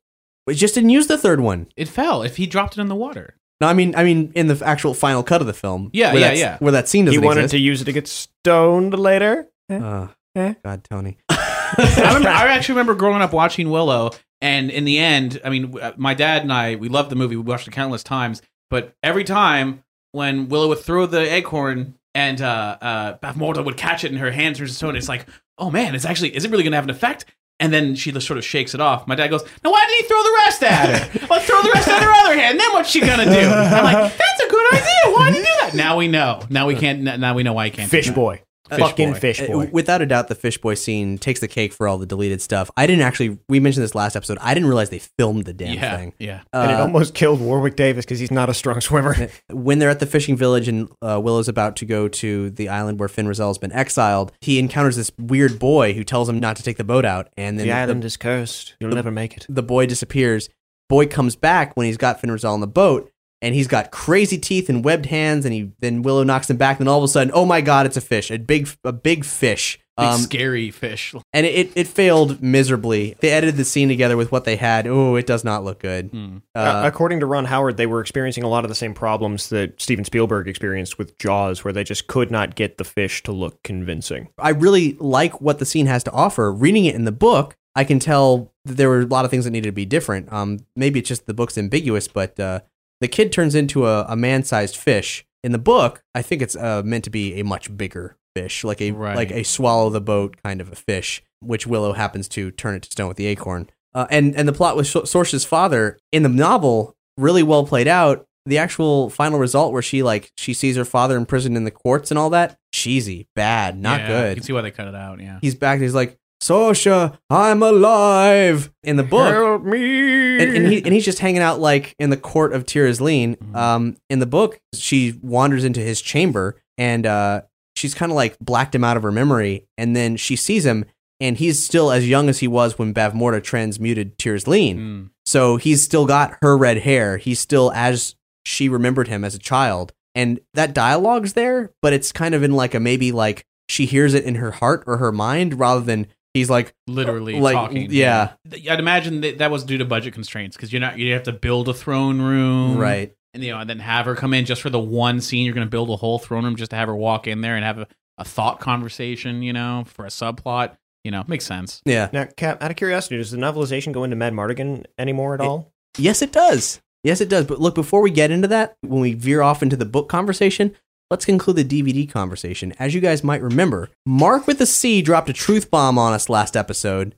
We 0.48 0.56
just 0.56 0.74
didn't 0.74 0.90
use 0.92 1.08
the 1.08 1.18
third 1.18 1.40
one. 1.42 1.68
It 1.76 1.88
fell 1.88 2.24
if 2.24 2.38
he 2.38 2.48
dropped 2.48 2.78
it 2.78 2.82
in 2.82 2.88
the 2.88 2.96
water. 2.96 3.36
No, 3.60 3.68
I 3.68 3.74
mean, 3.74 3.94
I 3.96 4.04
mean, 4.04 4.32
in 4.36 4.48
the 4.48 4.62
actual 4.66 4.94
final 4.94 5.22
cut 5.24 5.42
of 5.42 5.48
the 5.48 5.54
film. 5.54 5.90
Yeah, 5.94 6.14
where 6.14 6.22
yeah, 6.22 6.28
that's- 6.28 6.40
yeah. 6.40 6.58
Where 6.60 6.72
that 6.72 6.88
scene 6.88 7.06
He 7.06 7.12
doesn't 7.12 7.22
He 7.22 7.26
wanted 7.26 7.40
exist. 7.42 7.52
to 7.52 7.60
use 7.60 7.82
it 7.82 7.86
to 7.86 7.92
get 7.94 8.08
stoned 8.08 8.98
later. 8.98 9.48
Uh, 9.70 10.08
Eh. 10.36 10.54
God, 10.64 10.84
Tony. 10.90 11.18
I, 11.30 12.04
remember, 12.08 12.30
I 12.30 12.48
actually 12.50 12.74
remember 12.74 12.94
growing 12.96 13.22
up 13.24 13.34
watching 13.34 13.72
Willow, 13.72 14.12
and 14.40 14.70
in 14.70 14.86
the 14.86 15.00
end, 15.00 15.42
I 15.44 15.50
mean, 15.50 15.72
w- 15.72 15.94
my 15.98 16.14
dad 16.14 16.44
and 16.44 16.54
I, 16.54 16.76
we 16.76 16.90
loved 16.90 17.10
the 17.10 17.16
movie. 17.16 17.36
We 17.36 17.42
watched 17.42 17.68
it 17.68 17.72
countless 17.72 18.04
times, 18.04 18.44
but 18.70 18.94
every 19.02 19.24
time 19.24 19.84
when 20.12 20.48
Willow 20.48 20.68
would 20.70 20.80
throw 20.80 21.08
the 21.08 21.22
acorn 21.34 21.96
and 22.14 22.40
uh, 22.40 22.78
uh, 22.80 23.18
Bavmorda 23.18 23.66
would 23.66 23.78
catch 23.78 24.04
it 24.04 24.12
in 24.12 24.18
her 24.20 24.30
hands 24.32 24.62
or 24.62 24.68
stone, 24.68 24.96
it's 24.96 25.10
like, 25.10 25.26
oh 25.58 25.72
man, 25.72 25.96
it's 25.96 26.06
actually, 26.06 26.36
is 26.36 26.46
it 26.46 26.52
really 26.52 26.64
going 26.64 26.72
to 26.72 26.78
have 26.78 26.86
an 26.86 26.92
effect? 26.92 27.26
And 27.60 27.74
then 27.74 27.96
she 27.96 28.12
just 28.12 28.28
sort 28.28 28.38
of 28.38 28.46
shakes 28.46 28.76
it 28.76 28.82
off. 28.82 29.08
My 29.08 29.16
dad 29.16 29.30
goes, 29.30 29.44
"Now 29.64 29.72
why 29.72 29.84
didn't 29.88 30.02
he 30.04 30.08
throw 30.08 30.22
the 30.24 30.34
rest 30.46 30.64
at 30.64 30.90
her? 30.90 31.28
Well, 31.28 31.40
throw 31.40 31.62
the 31.64 31.72
rest 31.74 31.88
at 31.88 32.04
her 32.04 32.12
other 32.12 32.38
hand. 32.38 32.60
Then 32.60 32.72
what's 32.74 32.90
she 32.90 33.00
gonna 33.00 33.26
do?" 33.26 33.32
I'm 33.32 33.84
like, 33.84 34.16
"That's 34.16 34.42
a 34.46 34.50
good 34.50 34.74
idea. 34.74 35.16
Why 35.16 35.32
did 35.32 35.36
he 35.38 35.42
do 35.42 35.50
that?" 35.62 35.74
Now 35.74 35.98
we 35.98 36.08
know. 36.08 36.42
Now 36.50 36.68
we 36.68 36.76
can't. 36.76 37.02
Now 37.02 37.34
we 37.34 37.42
know 37.44 37.54
why 37.54 37.66
he 37.66 37.72
can't. 37.72 37.90
do 37.90 37.98
Fish 37.98 38.08
that. 38.08 38.16
boy. 38.16 38.42
Fish 38.70 38.80
Fucking 38.80 39.14
boy. 39.14 39.20
fish 39.20 39.42
Uh, 39.42 39.48
boy. 39.48 39.70
Without 39.72 40.02
a 40.02 40.06
doubt, 40.06 40.28
the 40.28 40.36
fish 40.36 40.58
boy 40.58 40.74
scene 40.74 41.18
takes 41.18 41.40
the 41.40 41.48
cake 41.48 41.72
for 41.74 41.88
all 41.88 41.98
the 41.98 42.06
deleted 42.06 42.42
stuff. 42.42 42.70
I 42.76 42.86
didn't 42.88 43.02
actually. 43.04 43.38
We 43.48 43.60
mentioned 43.60 43.84
this 43.84 43.96
last 43.96 44.16
episode. 44.16 44.38
I 44.42 44.54
didn't 44.54 44.68
realize 44.68 44.90
they 44.90 45.00
filmed 45.00 45.46
the 45.46 45.54
damn 45.54 45.74
Yeah, 45.76 45.98
thing. 45.98 46.14
yeah. 46.20 46.42
and 46.54 46.72
it 46.72 46.76
Uh, 46.76 46.82
almost 46.82 47.14
killed 47.14 47.40
Warwick 47.42 47.76
Davis 47.76 48.06
because 48.06 48.20
he's 48.20 48.32
not 48.32 48.50
a 48.50 48.54
strong 48.54 48.82
swimmer. 48.82 49.30
when 49.52 49.80
they're 49.80 49.90
at 49.90 50.00
the 50.00 50.06
fishing 50.06 50.36
village 50.36 50.68
and 50.68 50.90
uh, 51.02 51.20
Willow's 51.24 51.48
about 51.48 51.76
to 51.78 51.86
go 51.86 52.08
to 52.08 52.50
the 52.52 52.70
island 52.70 53.00
where 53.00 53.08
Fin 53.10 53.28
Raziel 53.28 53.48
has 53.48 53.58
been 53.58 53.72
exiled, 53.72 54.32
he 54.42 54.60
encounters 54.60 54.96
this 54.96 55.12
weird 55.18 55.60
boy 55.60 55.94
who 55.94 56.04
tells 56.04 56.28
him 56.30 56.40
not 56.40 56.56
to 56.58 56.64
take 56.64 56.78
the 56.78 56.84
boat 56.84 57.06
out, 57.06 57.30
and 57.38 57.58
then 57.60 57.66
the 57.68 57.74
island 57.74 58.04
is 58.06 58.18
cursed. 58.18 58.76
You'll 58.80 58.92
never 58.92 59.12
make 59.12 59.38
it. 59.38 59.46
the 59.50 59.64
boy 59.64 59.86
disappears. 59.86 60.50
Boy 60.90 61.06
comes 61.06 61.36
back 61.36 61.76
when 61.76 61.86
he's 61.86 61.98
got 61.98 62.22
Fin 62.22 62.30
Raziel 62.30 62.54
on 62.54 62.62
the 62.62 62.68
boat, 62.68 63.12
and 63.42 63.54
he's 63.56 63.68
got 63.68 63.92
crazy 63.92 64.38
teeth 64.38 64.70
and 64.70 64.84
webbed 64.84 65.08
hands, 65.08 65.46
and 65.46 65.54
he 65.54 65.72
then 65.80 66.02
Willow 66.02 66.24
knocks 66.24 66.50
him 66.50 66.58
back, 66.58 66.80
and 66.80 66.88
then 66.88 66.92
all 66.92 66.98
of 67.00 67.04
a 67.04 67.08
sudden, 67.08 67.32
oh 67.34 67.46
my 67.46 67.62
god, 67.62 67.86
it's 67.86 67.98
a 67.98 68.02
fish, 68.02 68.32
a 68.32 68.38
big 68.38 68.70
a 68.84 68.92
big 68.94 69.26
fish. 69.26 69.80
Big 70.00 70.06
Um, 70.06 70.20
scary 70.22 70.70
fish. 70.70 71.16
and 71.34 71.44
it, 71.48 71.56
it, 71.56 71.72
it 71.76 71.88
failed 71.88 72.40
miserably. 72.40 73.16
They 73.20 73.32
edited 73.32 73.58
the 73.58 73.66
scene 73.66 73.88
together 73.88 74.16
with 74.16 74.32
what 74.32 74.44
they 74.46 74.56
had. 74.56 74.86
Oh, 74.86 75.16
it 75.16 75.26
does 75.26 75.44
not 75.44 75.64
look 75.64 75.80
good. 75.80 76.10
Hmm. 76.12 76.38
Uh, 76.54 76.60
Uh, 76.60 76.82
according 76.86 77.20
to 77.22 77.26
Ron 77.26 77.46
Howard, 77.46 77.78
they 77.78 77.88
were 77.88 78.00
experiencing 78.00 78.44
a 78.44 78.48
lot 78.48 78.64
of 78.64 78.70
the 78.70 78.76
same 78.76 78.94
problems 78.94 79.50
that 79.50 79.82
Steven 79.82 80.06
Spielberg 80.06 80.48
experienced 80.48 81.00
with 81.00 81.18
Jaws, 81.18 81.64
where 81.64 81.74
they 81.74 81.84
just 81.84 82.06
could 82.06 82.30
not 82.30 82.54
get 82.54 82.78
the 82.78 82.84
fish 82.84 83.24
to 83.24 83.32
look 83.32 83.64
convincing. 83.64 84.28
I 84.38 84.50
really 84.52 84.96
like 85.00 85.42
what 85.42 85.58
the 85.58 85.66
scene 85.66 85.88
has 85.88 86.04
to 86.04 86.12
offer. 86.12 86.54
Reading 86.54 86.86
it 86.86 86.94
in 86.94 87.06
the 87.06 87.12
book, 87.12 87.56
I 87.76 87.84
can 87.84 87.98
tell 87.98 88.54
that 88.66 88.78
there 88.78 88.90
were 88.90 89.02
a 89.02 89.06
lot 89.06 89.26
of 89.26 89.32
things 89.32 89.46
that 89.46 89.52
needed 89.52 89.70
to 89.70 89.72
be 89.72 89.86
different. 89.86 90.32
Um, 90.32 90.60
maybe 90.76 91.00
it's 91.00 91.10
just 91.10 91.26
the 91.26 91.34
book's 91.34 91.58
ambiguous, 91.58 92.08
but 92.08 92.40
uh, 92.40 92.60
the 93.02 93.08
kid 93.08 93.32
turns 93.32 93.56
into 93.56 93.86
a, 93.86 94.04
a 94.10 94.16
man-sized 94.16 94.76
fish. 94.76 95.26
In 95.44 95.52
the 95.52 95.60
book, 95.60 96.02
I 96.16 96.22
think 96.22 96.42
it's 96.42 96.56
uh, 96.56 96.82
meant 96.84 97.04
to 97.06 97.10
be 97.10 97.40
a 97.40 97.44
much 97.44 97.76
bigger 97.78 98.18
fish, 98.36 98.64
like 98.64 98.82
a 98.82 98.92
Right. 98.92 99.16
like 99.16 99.32
a 99.32 99.44
swallow 99.44 99.90
the 99.90 100.02
boat 100.02 100.36
kind 100.44 100.60
of 100.62 100.72
a 100.72 100.76
fish, 100.76 101.24
which 101.42 101.66
Willow 101.68 101.94
happens 101.94 102.28
to 102.30 102.52
turn 102.52 102.76
it 102.76 102.84
to 102.84 102.92
stone 102.92 103.08
with 103.08 103.18
the 103.18 103.28
acorn. 103.28 103.70
Uh, 103.94 104.08
and 104.10 104.36
and 104.36 104.48
the 104.48 104.54
plot 104.54 104.76
with 104.76 104.88
Sorsha's 104.88 105.46
father 105.46 105.98
in 106.12 106.24
the 106.24 106.30
novel 106.30 106.96
really 107.18 107.44
well 107.44 107.66
played 107.66 107.88
out. 107.88 108.26
The 108.46 108.58
actual 108.58 109.10
final 109.10 109.40
result, 109.40 109.74
where 109.74 109.82
she 109.82 110.04
like 110.04 110.32
she 110.38 110.54
sees 110.54 110.76
her 110.76 110.86
father 110.86 111.18
imprisoned 111.18 111.56
in 111.58 111.64
the 111.66 111.72
courts 111.72 112.12
and 112.12 112.18
all 112.18 112.30
that, 112.32 112.58
cheesy, 112.74 113.28
bad, 113.36 113.78
not 113.78 114.02
Yeah, 114.02 114.08
good 114.08 114.30
You 114.30 114.36
can 114.36 114.44
see 114.44 114.54
why 114.54 114.62
they 114.62 114.72
cut 114.72 114.88
it 114.88 114.96
out. 114.96 115.20
Yeah. 115.20 115.40
he's 115.42 115.56
back 115.56 115.80
he's 115.80 115.94
like, 115.96 116.18
Sorsha, 116.42 117.18
I'm 117.30 117.64
alive 117.64 118.72
in 118.84 118.98
the 118.98 119.04
book. 119.04 119.34
Help 119.34 119.64
me! 119.64 120.42
And, 120.42 120.56
and, 120.56 120.68
he, 120.68 120.84
and 120.84 120.94
he's 120.94 121.06
just 121.06 121.20
hanging 121.20 121.42
out 121.42 121.60
like 121.60 121.96
in 122.00 122.10
the 122.10 122.18
court 122.18 122.54
of 122.54 122.66
Tir 122.66 122.88
Asleen. 122.88 123.56
Um, 123.56 123.98
in 124.10 124.20
the 124.20 124.26
book, 124.26 124.60
she 124.74 125.18
wanders 125.22 125.64
into 125.64 125.80
his 125.80 126.02
chamber 126.02 126.62
and 126.78 127.06
uh, 127.06 127.42
she's 127.76 127.96
kind 127.96 128.12
of 128.12 128.16
like 128.16 128.38
blacked 128.40 128.76
him 128.76 128.84
out 128.84 128.98
of 128.98 129.04
her 129.04 129.12
memory. 129.12 129.68
And 129.78 129.96
then 129.96 130.16
she 130.16 130.36
sees 130.36 130.66
him 130.66 130.86
and 131.20 131.38
he's 131.38 131.64
still 131.64 131.92
as 131.92 132.08
young 132.08 132.30
as 132.30 132.40
he 132.40 132.48
was 132.48 132.78
when 132.78 132.94
Bavmorda 132.94 133.44
transmuted 133.44 134.18
Tir 134.18 134.36
Asleen. 134.36 134.78
Mm. 134.78 135.10
So 135.26 135.58
he's 135.58 135.84
still 135.84 136.06
got 136.06 136.38
her 136.42 136.56
red 136.58 136.80
hair. 136.80 137.18
He's 137.18 137.40
still 137.40 137.72
as 137.74 138.16
she 138.46 138.70
remembered 138.70 139.08
him 139.08 139.26
as 139.26 139.36
a 139.36 139.40
child. 139.40 139.92
And 140.14 140.40
that 140.54 140.74
dialogue's 140.74 141.34
there, 141.34 141.72
but 141.82 141.94
it's 141.94 142.12
kind 142.12 142.34
of 142.34 142.44
in 142.44 142.52
like 142.52 142.74
a 142.74 142.80
maybe 142.80 143.12
like 143.12 143.46
she 143.70 143.86
hears 143.86 144.14
it 144.14 144.24
in 144.24 144.36
her 144.36 144.52
heart 144.52 144.84
or 144.88 144.98
her 144.98 145.12
mind 145.12 145.60
rather 145.60 145.82
than 145.82 146.08
he's 146.34 146.50
like 146.50 146.74
literally 146.88 147.40
like 147.40 147.54
talking. 147.56 147.88
yeah. 147.92 148.34
I'd 148.70 148.80
imagine 148.80 149.22
that 149.22 149.38
that 149.40 149.52
was 149.52 149.64
due 149.64 149.78
to 149.78 149.86
budget 149.86 150.14
constraints 150.14 150.56
because 150.56 150.72
you're 150.72 150.80
not 150.82 150.98
you 150.98 151.14
have 151.14 151.24
to 151.24 151.34
build 151.34 151.70
a 151.70 151.74
throne 151.74 152.22
room, 152.22 152.78
Right. 152.78 153.14
And 153.34 153.44
you 153.44 153.52
know, 153.52 153.60
and 153.60 153.70
then 153.70 153.80
have 153.80 154.06
her 154.06 154.16
come 154.16 154.34
in 154.34 154.46
just 154.46 154.62
for 154.62 154.70
the 154.70 154.80
one 154.80 155.22
scene. 155.22 155.46
You're 155.46 155.54
going 155.54 155.68
to 155.68 155.70
build 155.70 155.90
a 155.90 155.96
whole 155.96 156.18
throne 156.18 156.44
room 156.46 156.56
just 156.56 156.72
to 156.72 156.78
have 156.78 156.88
her 156.88 156.96
walk 156.96 157.28
in 157.28 157.42
there 157.42 157.56
and 157.56 157.64
have 157.64 157.78
a, 157.80 157.88
a 158.18 158.24
thought 158.26 158.60
conversation. 158.60 159.44
You 159.44 159.54
know, 159.54 159.84
for 159.86 160.06
a 160.06 160.10
subplot. 160.10 160.78
You 161.04 161.12
know, 161.12 161.24
makes 161.28 161.46
sense. 161.46 161.82
Yeah. 161.86 162.10
Now, 162.12 162.26
Cap, 162.36 162.62
out 162.64 162.72
of 162.72 162.78
curiosity, 162.78 163.18
does 163.18 163.32
the 163.32 163.38
novelization 163.38 163.92
go 163.94 164.04
into 164.04 164.16
Madmartigan 164.18 164.86
anymore 164.98 165.34
at 165.36 165.42
all? 165.42 165.72
Yes, 165.98 166.22
it 166.22 166.32
does. 166.32 166.82
Yes, 167.04 167.22
it 167.22 167.30
does. 167.30 167.46
But 167.46 167.62
look, 167.62 167.76
before 167.76 168.02
we 168.02 168.12
get 168.12 168.32
into 168.32 168.48
that, 168.50 168.76
when 168.82 169.00
we 169.02 169.14
veer 169.14 169.42
off 169.42 169.62
into 169.64 169.76
the 169.78 169.86
book 169.86 170.10
conversation, 170.10 170.76
let's 171.10 171.26
conclude 171.26 171.56
the 171.58 171.64
DVD 171.66 172.10
conversation. 172.10 172.74
As 172.80 172.94
you 172.94 173.02
guys 173.02 173.24
might 173.24 173.42
remember, 173.42 173.90
Mark 174.06 174.48
with 174.48 174.60
a 174.62 174.66
C 174.66 175.02
dropped 175.02 175.30
a 175.30 175.34
truth 175.34 175.72
bomb 175.72 175.98
on 175.98 176.14
us 176.14 176.30
last 176.30 176.58
episode. 176.58 177.16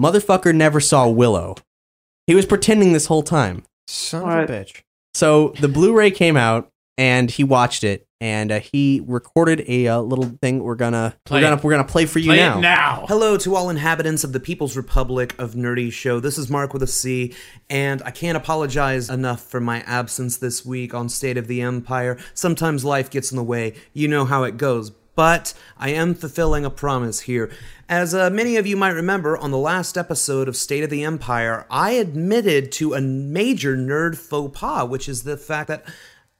Motherfucker 0.00 0.54
never 0.54 0.80
saw 0.80 1.08
Willow. 1.08 1.56
He 2.26 2.34
was 2.34 2.46
pretending 2.46 2.92
this 2.92 3.06
whole 3.06 3.22
time. 3.22 3.64
Son 3.86 4.22
of 4.22 4.50
a 4.50 4.52
bitch. 4.52 4.82
So 5.14 5.54
the 5.60 5.68
Blu-ray 5.68 6.10
came 6.10 6.36
out, 6.36 6.68
and 6.98 7.30
he 7.30 7.44
watched 7.44 7.84
it, 7.84 8.05
and 8.20 8.50
uh, 8.50 8.60
he 8.60 9.02
recorded 9.06 9.64
a 9.68 9.88
uh, 9.88 10.00
little 10.00 10.24
thing. 10.40 10.62
We're 10.62 10.74
gonna 10.74 11.14
Play 11.24 11.38
we're 11.38 11.42
gonna 11.42 11.56
it. 11.56 11.64
we're 11.64 11.70
gonna 11.72 11.84
play 11.84 12.06
for 12.06 12.18
you 12.18 12.30
Play 12.30 12.40
it 12.40 12.48
now. 12.48 12.60
now. 12.60 13.04
Hello 13.08 13.36
to 13.38 13.54
all 13.54 13.68
inhabitants 13.68 14.24
of 14.24 14.32
the 14.32 14.40
People's 14.40 14.76
Republic 14.76 15.34
of 15.38 15.52
Nerdy 15.54 15.92
Show. 15.92 16.20
This 16.20 16.38
is 16.38 16.48
Mark 16.48 16.72
with 16.72 16.82
a 16.82 16.86
C, 16.86 17.34
and 17.68 18.02
I 18.04 18.10
can't 18.10 18.36
apologize 18.36 19.10
enough 19.10 19.42
for 19.42 19.60
my 19.60 19.80
absence 19.82 20.38
this 20.38 20.64
week 20.64 20.94
on 20.94 21.08
State 21.08 21.36
of 21.36 21.46
the 21.46 21.60
Empire. 21.60 22.16
Sometimes 22.32 22.84
life 22.84 23.10
gets 23.10 23.30
in 23.30 23.36
the 23.36 23.44
way. 23.44 23.74
You 23.92 24.08
know 24.08 24.24
how 24.24 24.44
it 24.44 24.56
goes. 24.56 24.92
But 25.14 25.54
I 25.78 25.90
am 25.90 26.14
fulfilling 26.14 26.66
a 26.66 26.70
promise 26.70 27.20
here. 27.20 27.50
As 27.88 28.14
uh, 28.14 28.28
many 28.28 28.56
of 28.56 28.66
you 28.66 28.76
might 28.76 28.90
remember, 28.90 29.34
on 29.34 29.50
the 29.50 29.56
last 29.56 29.96
episode 29.96 30.46
of 30.46 30.56
State 30.56 30.84
of 30.84 30.90
the 30.90 31.04
Empire, 31.04 31.64
I 31.70 31.92
admitted 31.92 32.70
to 32.72 32.92
a 32.92 33.00
major 33.00 33.78
nerd 33.78 34.18
faux 34.18 34.58
pas, 34.58 34.86
which 34.86 35.08
is 35.08 35.22
the 35.22 35.38
fact 35.38 35.68
that 35.68 35.86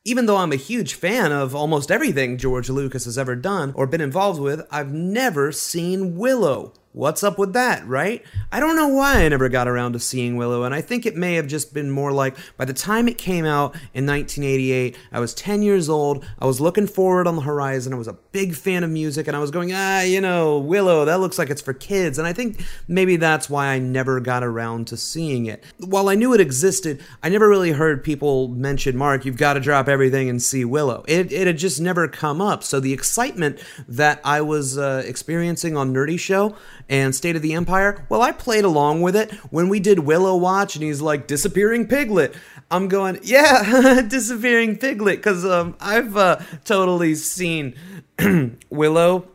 even 0.06 0.26
though 0.26 0.36
I'm 0.36 0.52
a 0.52 0.56
huge 0.56 0.94
fan 0.94 1.32
of 1.32 1.52
almost 1.52 1.90
everything 1.90 2.38
George 2.38 2.70
Lucas 2.70 3.06
has 3.06 3.18
ever 3.18 3.34
done 3.34 3.72
or 3.74 3.88
been 3.88 4.00
involved 4.00 4.40
with, 4.40 4.64
I've 4.70 4.92
never 4.92 5.50
seen 5.50 6.14
Willow. 6.14 6.74
What's 6.96 7.22
up 7.22 7.38
with 7.38 7.52
that, 7.52 7.86
right? 7.86 8.24
I 8.50 8.58
don't 8.58 8.74
know 8.74 8.88
why 8.88 9.22
I 9.22 9.28
never 9.28 9.50
got 9.50 9.68
around 9.68 9.92
to 9.92 10.00
seeing 10.00 10.38
Willow, 10.38 10.62
and 10.62 10.74
I 10.74 10.80
think 10.80 11.04
it 11.04 11.14
may 11.14 11.34
have 11.34 11.46
just 11.46 11.74
been 11.74 11.90
more 11.90 12.10
like 12.10 12.38
by 12.56 12.64
the 12.64 12.72
time 12.72 13.06
it 13.06 13.18
came 13.18 13.44
out 13.44 13.74
in 13.92 14.06
1988, 14.06 14.96
I 15.12 15.20
was 15.20 15.34
10 15.34 15.60
years 15.60 15.90
old, 15.90 16.24
I 16.38 16.46
was 16.46 16.58
looking 16.58 16.86
forward 16.86 17.26
on 17.26 17.36
the 17.36 17.42
horizon, 17.42 17.92
I 17.92 17.98
was 17.98 18.08
a 18.08 18.14
big 18.32 18.54
fan 18.54 18.82
of 18.82 18.88
music, 18.88 19.26
and 19.26 19.36
I 19.36 19.40
was 19.40 19.50
going, 19.50 19.72
ah, 19.74 20.00
you 20.00 20.22
know, 20.22 20.58
Willow, 20.58 21.04
that 21.04 21.20
looks 21.20 21.38
like 21.38 21.50
it's 21.50 21.60
for 21.60 21.74
kids, 21.74 22.16
and 22.18 22.26
I 22.26 22.32
think 22.32 22.64
maybe 22.88 23.16
that's 23.16 23.50
why 23.50 23.66
I 23.66 23.78
never 23.78 24.18
got 24.18 24.42
around 24.42 24.86
to 24.86 24.96
seeing 24.96 25.44
it. 25.44 25.62
While 25.76 26.08
I 26.08 26.14
knew 26.14 26.32
it 26.32 26.40
existed, 26.40 27.02
I 27.22 27.28
never 27.28 27.46
really 27.46 27.72
heard 27.72 28.04
people 28.04 28.48
mention, 28.48 28.96
Mark, 28.96 29.26
you've 29.26 29.36
got 29.36 29.52
to 29.52 29.60
drop 29.60 29.86
everything 29.86 30.30
and 30.30 30.40
see 30.40 30.64
Willow. 30.64 31.04
It, 31.06 31.30
it 31.30 31.46
had 31.46 31.58
just 31.58 31.78
never 31.78 32.08
come 32.08 32.40
up, 32.40 32.64
so 32.64 32.80
the 32.80 32.94
excitement 32.94 33.62
that 33.86 34.18
I 34.24 34.40
was 34.40 34.78
uh, 34.78 35.02
experiencing 35.04 35.76
on 35.76 35.92
Nerdy 35.92 36.18
Show 36.18 36.56
and 36.88 37.14
State 37.14 37.36
of 37.36 37.42
the 37.42 37.54
Empire, 37.54 38.06
well, 38.08 38.22
I 38.22 38.32
played 38.32 38.64
along 38.64 39.02
with 39.02 39.16
it 39.16 39.32
when 39.50 39.68
we 39.68 39.80
did 39.80 40.00
Willow 40.00 40.36
Watch 40.36 40.76
and 40.76 40.84
he's 40.84 41.00
like, 41.00 41.26
Disappearing 41.26 41.88
Piglet. 41.88 42.34
I'm 42.70 42.88
going, 42.88 43.18
yeah, 43.22 44.02
Disappearing 44.08 44.76
Piglet, 44.78 45.18
because 45.18 45.44
um, 45.44 45.76
I've 45.80 46.16
uh, 46.16 46.40
totally 46.64 47.14
seen 47.14 47.74
Willow. 48.70 49.28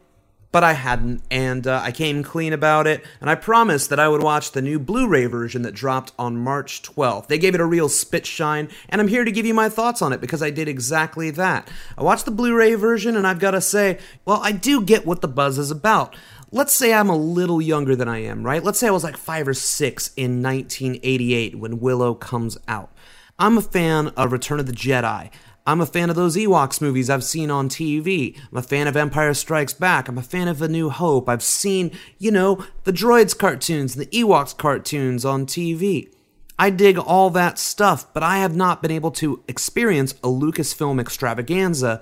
But 0.54 0.66
I 0.66 0.74
hadn't, 0.74 1.22
and 1.32 1.66
uh, 1.66 1.80
I 1.82 1.94
came 1.94 2.24
clean 2.24 2.52
about 2.52 2.86
it, 2.86 3.06
and 3.22 3.30
I 3.30 3.36
promised 3.36 3.90
that 3.90 4.02
I 4.02 4.10
would 4.10 4.22
watch 4.22 4.52
the 4.52 4.62
new 4.62 4.80
Blu 4.80 5.08
ray 5.08 5.26
version 5.26 5.62
that 5.62 5.74
dropped 5.74 6.12
on 6.20 6.36
March 6.36 6.82
12th. 6.82 7.28
They 7.28 7.38
gave 7.38 7.56
it 7.56 7.62
a 7.62 7.66
real 7.66 7.88
spit 7.88 8.26
shine, 8.26 8.68
and 8.90 9.00
I'm 9.00 9.08
here 9.08 9.24
to 9.24 9.32
give 9.32 9.46
you 9.46 9.54
my 9.54 9.70
thoughts 9.70 10.02
on 10.02 10.12
it 10.12 10.20
because 10.20 10.44
I 10.44 10.50
did 10.50 10.68
exactly 10.68 11.32
that. 11.32 11.72
I 11.98 12.04
watched 12.04 12.26
the 12.26 12.32
Blu 12.32 12.54
ray 12.54 12.76
version, 12.76 13.16
and 13.16 13.26
I've 13.26 13.40
got 13.40 13.52
to 13.52 13.62
say, 13.62 13.98
well, 14.26 14.42
I 14.44 14.52
do 14.52 14.82
get 14.82 15.06
what 15.06 15.22
the 15.22 15.30
buzz 15.30 15.58
is 15.58 15.72
about 15.72 16.18
let's 16.52 16.74
say 16.74 16.94
I'm 16.94 17.10
a 17.10 17.16
little 17.16 17.62
younger 17.62 17.96
than 17.96 18.08
I 18.08 18.20
am, 18.20 18.44
right? 18.44 18.64
Let's 18.64 18.80
say 18.80 18.88
I 18.88 18.92
was 18.92 19.04
like 19.04 19.18
five 19.18 19.48
or 19.48 19.54
six 19.54 20.12
in 20.16 20.44
1988 20.44 21.58
when 21.58 21.80
Willow 21.80 22.14
comes 22.14 22.58
out. 22.68 22.92
I'm 23.40 23.58
a 23.58 23.62
fan 23.62 24.10
of 24.10 24.32
Return 24.32 24.60
of 24.60 24.68
the 24.68 24.74
Jedi. 24.74 25.32
I'm 25.66 25.80
a 25.80 25.86
fan 25.86 26.10
of 26.10 26.16
those 26.16 26.36
Ewoks 26.36 26.82
movies 26.82 27.10
I've 27.10 27.24
seen 27.24 27.50
on 27.52 27.70
TV. 27.70 28.38
I'm 28.52 28.58
a 28.58 28.64
fan 28.64 28.88
of 28.88 28.98
Empire 28.98 29.34
Strikes 29.34 29.74
Back. 29.74 30.08
I'm 30.08 30.18
a 30.18 30.24
fan 30.24 30.48
of 30.48 30.62
A 30.62 30.68
New 30.68 30.90
Hope. 30.90 31.30
I've 31.30 31.44
seen, 31.44 31.92
you 32.18 32.32
know, 32.32 32.66
the 32.84 32.92
Droids 32.92 33.38
cartoons 33.38 33.96
and 33.96 34.06
the 34.06 34.24
Ewoks 34.24 34.58
cartoons 34.58 35.24
on 35.24 35.46
TV. 35.46 36.12
I 36.58 36.72
dig 36.72 36.98
all 36.98 37.30
that 37.32 37.58
stuff, 37.58 38.12
but 38.14 38.24
I 38.24 38.40
have 38.40 38.56
not 38.56 38.82
been 38.82 38.92
able 38.92 39.12
to 39.12 39.44
experience 39.48 40.14
a 40.24 40.28
Lucasfilm 40.28 41.00
extravaganza 41.00 42.02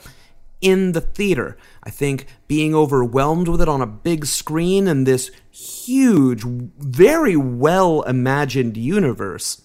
in 0.62 0.92
the 0.92 1.02
theater. 1.02 1.58
I 1.84 1.90
think 1.90 2.28
being 2.48 2.76
overwhelmed 2.76 3.48
with 3.48 3.62
it 3.62 3.70
on 3.70 3.82
a 3.82 3.88
big 3.88 4.26
screen 4.26 4.88
and 4.88 5.06
this 5.06 5.32
huge, 5.52 6.44
very 6.44 7.36
well 7.36 8.02
imagined 8.04 8.78
universe, 8.78 9.62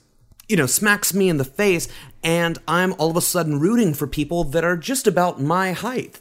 you 0.49 0.57
know, 0.57 0.66
smacks 0.66 1.14
me 1.14 1.28
in 1.28 1.38
the 1.38 1.45
face, 1.45 1.88
and 2.22 2.59
I'm 2.68 2.95
all 2.99 3.11
of 3.11 3.16
a 3.16 3.20
sudden 3.20 3.61
rooting 3.61 3.95
for 3.95 4.07
people 4.07 4.45
that 4.45 4.64
are 4.64 4.76
just 4.76 5.07
about 5.07 5.40
my 5.40 5.72
height. 5.72 6.20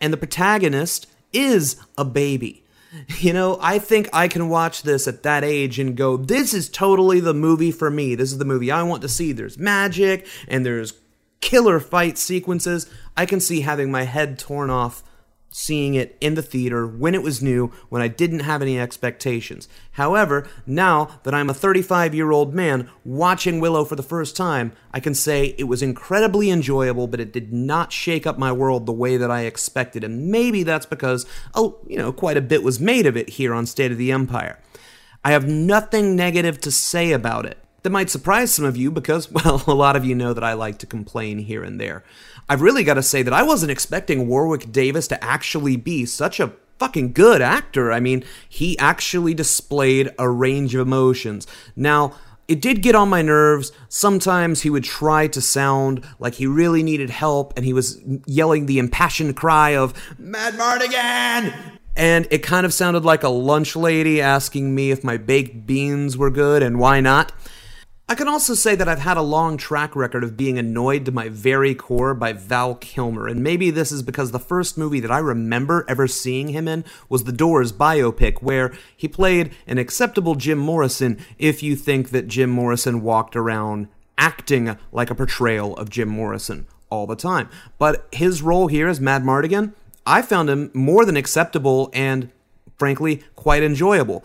And 0.00 0.12
the 0.12 0.18
protagonist 0.18 1.06
is 1.32 1.76
a 1.96 2.04
baby. 2.04 2.60
You 3.18 3.32
know, 3.32 3.58
I 3.60 3.80
think 3.80 4.08
I 4.12 4.28
can 4.28 4.48
watch 4.48 4.82
this 4.82 5.08
at 5.08 5.24
that 5.24 5.42
age 5.42 5.80
and 5.80 5.96
go, 5.96 6.16
this 6.16 6.54
is 6.54 6.68
totally 6.68 7.18
the 7.18 7.34
movie 7.34 7.72
for 7.72 7.90
me. 7.90 8.14
This 8.14 8.30
is 8.30 8.38
the 8.38 8.44
movie 8.44 8.70
I 8.70 8.84
want 8.84 9.02
to 9.02 9.08
see. 9.08 9.32
There's 9.32 9.58
magic 9.58 10.28
and 10.46 10.64
there's 10.64 10.94
killer 11.40 11.80
fight 11.80 12.18
sequences. 12.18 12.88
I 13.16 13.26
can 13.26 13.40
see 13.40 13.60
having 13.60 13.90
my 13.90 14.04
head 14.04 14.38
torn 14.38 14.70
off 14.70 15.02
seeing 15.56 15.94
it 15.94 16.18
in 16.20 16.34
the 16.34 16.42
theater 16.42 16.84
when 16.84 17.14
it 17.14 17.22
was 17.22 17.40
new, 17.40 17.68
when 17.88 18.02
I 18.02 18.08
didn't 18.08 18.40
have 18.40 18.60
any 18.60 18.76
expectations. 18.76 19.68
However, 19.92 20.48
now 20.66 21.20
that 21.22 21.32
I'm 21.32 21.48
a 21.48 21.54
35 21.54 22.12
year 22.12 22.32
old 22.32 22.52
man 22.52 22.90
watching 23.04 23.60
Willow 23.60 23.84
for 23.84 23.94
the 23.94 24.02
first 24.02 24.36
time, 24.36 24.72
I 24.92 24.98
can 24.98 25.14
say 25.14 25.54
it 25.56 25.64
was 25.64 25.80
incredibly 25.80 26.50
enjoyable, 26.50 27.06
but 27.06 27.20
it 27.20 27.32
did 27.32 27.52
not 27.52 27.92
shake 27.92 28.26
up 28.26 28.36
my 28.36 28.50
world 28.50 28.84
the 28.84 28.92
way 28.92 29.16
that 29.16 29.30
I 29.30 29.42
expected. 29.42 30.02
And 30.02 30.26
maybe 30.26 30.64
that's 30.64 30.86
because, 30.86 31.24
oh, 31.54 31.78
you 31.86 31.98
know, 31.98 32.12
quite 32.12 32.36
a 32.36 32.42
bit 32.42 32.64
was 32.64 32.80
made 32.80 33.06
of 33.06 33.16
it 33.16 33.30
here 33.30 33.54
on 33.54 33.64
State 33.64 33.92
of 33.92 33.98
the 33.98 34.10
Empire. 34.10 34.58
I 35.24 35.30
have 35.30 35.46
nothing 35.46 36.16
negative 36.16 36.60
to 36.62 36.72
say 36.72 37.12
about 37.12 37.46
it. 37.46 37.58
That 37.84 37.90
might 37.90 38.10
surprise 38.10 38.52
some 38.52 38.64
of 38.64 38.76
you 38.76 38.90
because, 38.90 39.30
well, 39.30 39.62
a 39.68 39.74
lot 39.74 39.94
of 39.94 40.04
you 40.04 40.16
know 40.16 40.32
that 40.32 40.42
I 40.42 40.54
like 40.54 40.78
to 40.78 40.86
complain 40.86 41.38
here 41.38 41.62
and 41.62 41.80
there. 41.80 42.02
I've 42.48 42.62
really 42.62 42.84
got 42.84 42.94
to 42.94 43.02
say 43.02 43.22
that 43.22 43.32
I 43.32 43.42
wasn't 43.42 43.72
expecting 43.72 44.28
Warwick 44.28 44.70
Davis 44.70 45.08
to 45.08 45.24
actually 45.24 45.76
be 45.76 46.04
such 46.04 46.40
a 46.40 46.52
fucking 46.78 47.12
good 47.12 47.40
actor. 47.40 47.92
I 47.92 48.00
mean, 48.00 48.24
he 48.48 48.78
actually 48.78 49.34
displayed 49.34 50.10
a 50.18 50.28
range 50.28 50.74
of 50.74 50.86
emotions. 50.86 51.46
Now, 51.76 52.14
it 52.46 52.60
did 52.60 52.82
get 52.82 52.94
on 52.94 53.08
my 53.08 53.22
nerves. 53.22 53.72
Sometimes 53.88 54.62
he 54.62 54.70
would 54.70 54.84
try 54.84 55.26
to 55.28 55.40
sound 55.40 56.06
like 56.18 56.34
he 56.34 56.46
really 56.46 56.82
needed 56.82 57.10
help 57.10 57.54
and 57.56 57.64
he 57.64 57.72
was 57.72 58.02
yelling 58.26 58.66
the 58.66 58.78
impassioned 58.78 59.36
cry 59.36 59.76
of, 59.76 59.94
Madmartigan! 60.20 61.54
And 61.96 62.26
it 62.30 62.42
kind 62.42 62.66
of 62.66 62.74
sounded 62.74 63.04
like 63.04 63.22
a 63.22 63.28
lunch 63.28 63.76
lady 63.76 64.20
asking 64.20 64.74
me 64.74 64.90
if 64.90 65.04
my 65.04 65.16
baked 65.16 65.64
beans 65.64 66.18
were 66.18 66.30
good 66.30 66.62
and 66.62 66.78
why 66.78 67.00
not. 67.00 67.32
I 68.06 68.14
can 68.14 68.28
also 68.28 68.52
say 68.52 68.74
that 68.74 68.86
I've 68.86 68.98
had 68.98 69.16
a 69.16 69.22
long 69.22 69.56
track 69.56 69.96
record 69.96 70.22
of 70.22 70.36
being 70.36 70.58
annoyed 70.58 71.06
to 71.06 71.12
my 71.12 71.30
very 71.30 71.74
core 71.74 72.12
by 72.12 72.34
Val 72.34 72.74
Kilmer, 72.74 73.26
and 73.26 73.42
maybe 73.42 73.70
this 73.70 73.90
is 73.90 74.02
because 74.02 74.30
the 74.30 74.38
first 74.38 74.76
movie 74.76 75.00
that 75.00 75.10
I 75.10 75.18
remember 75.18 75.86
ever 75.88 76.06
seeing 76.06 76.48
him 76.48 76.68
in 76.68 76.84
was 77.08 77.24
The 77.24 77.32
Doors 77.32 77.72
biopic, 77.72 78.42
where 78.42 78.74
he 78.94 79.08
played 79.08 79.54
an 79.66 79.78
acceptable 79.78 80.34
Jim 80.34 80.58
Morrison 80.58 81.18
if 81.38 81.62
you 81.62 81.74
think 81.74 82.10
that 82.10 82.28
Jim 82.28 82.50
Morrison 82.50 83.00
walked 83.00 83.36
around 83.36 83.88
acting 84.18 84.76
like 84.92 85.08
a 85.08 85.14
portrayal 85.14 85.74
of 85.78 85.88
Jim 85.88 86.08
Morrison 86.10 86.66
all 86.90 87.06
the 87.06 87.16
time. 87.16 87.48
But 87.78 88.06
his 88.12 88.42
role 88.42 88.66
here 88.66 88.86
as 88.86 89.00
Madmartigan, 89.00 89.72
I 90.04 90.20
found 90.20 90.50
him 90.50 90.70
more 90.74 91.06
than 91.06 91.16
acceptable 91.16 91.88
and, 91.94 92.30
frankly, 92.76 93.22
quite 93.34 93.62
enjoyable. 93.62 94.22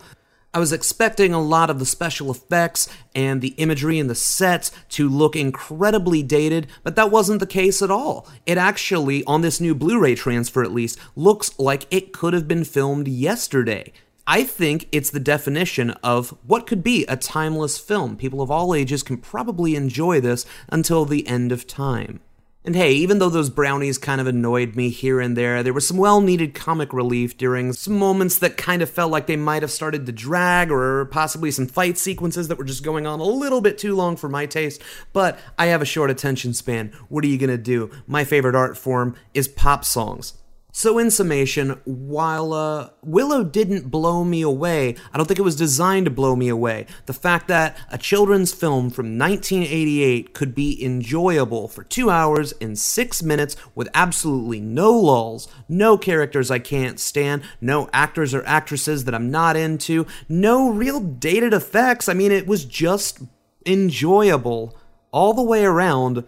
I 0.52 0.58
was 0.58 0.72
expecting 0.72 1.32
a 1.32 1.40
lot 1.40 1.70
of 1.70 1.78
the 1.78 1.86
special 1.86 2.28
effects 2.28 2.88
and 3.14 3.40
the 3.40 3.54
imagery 3.56 4.00
and 4.00 4.10
the 4.10 4.16
sets 4.16 4.72
to 4.90 5.08
look 5.08 5.36
incredibly 5.36 6.24
dated, 6.24 6.66
but 6.82 6.96
that 6.96 7.12
wasn't 7.12 7.38
the 7.38 7.46
case 7.46 7.80
at 7.80 7.90
all. 7.90 8.26
It 8.46 8.58
actually, 8.58 9.22
on 9.26 9.42
this 9.42 9.60
new 9.60 9.76
Blu 9.76 10.00
ray 10.00 10.16
transfer 10.16 10.64
at 10.64 10.72
least, 10.72 10.98
looks 11.14 11.56
like 11.56 11.86
it 11.92 12.12
could 12.12 12.32
have 12.32 12.48
been 12.48 12.64
filmed 12.64 13.06
yesterday. 13.06 13.92
I 14.26 14.42
think 14.42 14.88
it's 14.90 15.10
the 15.10 15.20
definition 15.20 15.90
of 16.02 16.36
what 16.44 16.66
could 16.66 16.82
be 16.82 17.06
a 17.06 17.16
timeless 17.16 17.78
film. 17.78 18.16
People 18.16 18.42
of 18.42 18.50
all 18.50 18.74
ages 18.74 19.04
can 19.04 19.18
probably 19.18 19.76
enjoy 19.76 20.20
this 20.20 20.46
until 20.68 21.04
the 21.04 21.28
end 21.28 21.52
of 21.52 21.68
time. 21.68 22.20
And 22.62 22.76
hey, 22.76 22.92
even 22.92 23.18
though 23.20 23.30
those 23.30 23.48
brownies 23.48 23.96
kind 23.96 24.20
of 24.20 24.26
annoyed 24.26 24.76
me 24.76 24.90
here 24.90 25.18
and 25.18 25.34
there, 25.34 25.62
there 25.62 25.72
was 25.72 25.88
some 25.88 25.96
well 25.96 26.20
needed 26.20 26.52
comic 26.52 26.92
relief 26.92 27.38
during 27.38 27.72
some 27.72 27.98
moments 27.98 28.36
that 28.38 28.58
kind 28.58 28.82
of 28.82 28.90
felt 28.90 29.10
like 29.10 29.26
they 29.26 29.36
might 29.36 29.62
have 29.62 29.70
started 29.70 30.04
to 30.04 30.12
drag, 30.12 30.70
or 30.70 31.06
possibly 31.06 31.50
some 31.50 31.66
fight 31.66 31.96
sequences 31.96 32.48
that 32.48 32.58
were 32.58 32.64
just 32.64 32.84
going 32.84 33.06
on 33.06 33.18
a 33.18 33.24
little 33.24 33.62
bit 33.62 33.78
too 33.78 33.96
long 33.96 34.14
for 34.14 34.28
my 34.28 34.44
taste. 34.44 34.82
But 35.14 35.38
I 35.58 35.66
have 35.66 35.80
a 35.80 35.86
short 35.86 36.10
attention 36.10 36.52
span. 36.52 36.92
What 37.08 37.24
are 37.24 37.28
you 37.28 37.38
gonna 37.38 37.56
do? 37.56 37.90
My 38.06 38.24
favorite 38.24 38.54
art 38.54 38.76
form 38.76 39.16
is 39.32 39.48
pop 39.48 39.82
songs. 39.82 40.34
So, 40.72 40.98
in 40.98 41.10
summation, 41.10 41.80
while 41.84 42.52
uh, 42.52 42.90
Willow 43.02 43.42
didn't 43.42 43.90
blow 43.90 44.22
me 44.22 44.42
away, 44.42 44.94
I 45.12 45.16
don't 45.16 45.26
think 45.26 45.40
it 45.40 45.42
was 45.44 45.56
designed 45.56 46.04
to 46.04 46.10
blow 46.10 46.36
me 46.36 46.48
away. 46.48 46.86
The 47.06 47.12
fact 47.12 47.48
that 47.48 47.76
a 47.90 47.98
children's 47.98 48.52
film 48.52 48.90
from 48.90 49.18
1988 49.18 50.32
could 50.32 50.54
be 50.54 50.82
enjoyable 50.84 51.66
for 51.66 51.82
two 51.82 52.08
hours 52.08 52.52
and 52.60 52.78
six 52.78 53.20
minutes 53.20 53.56
with 53.74 53.88
absolutely 53.94 54.60
no 54.60 54.92
lulls, 54.92 55.48
no 55.68 55.98
characters 55.98 56.52
I 56.52 56.60
can't 56.60 57.00
stand, 57.00 57.42
no 57.60 57.90
actors 57.92 58.32
or 58.32 58.46
actresses 58.46 59.04
that 59.04 59.14
I'm 59.14 59.30
not 59.30 59.56
into, 59.56 60.06
no 60.28 60.70
real 60.70 61.00
dated 61.00 61.52
effects. 61.52 62.08
I 62.08 62.14
mean, 62.14 62.30
it 62.30 62.46
was 62.46 62.64
just 62.64 63.20
enjoyable 63.66 64.78
all 65.10 65.34
the 65.34 65.42
way 65.42 65.64
around. 65.64 66.24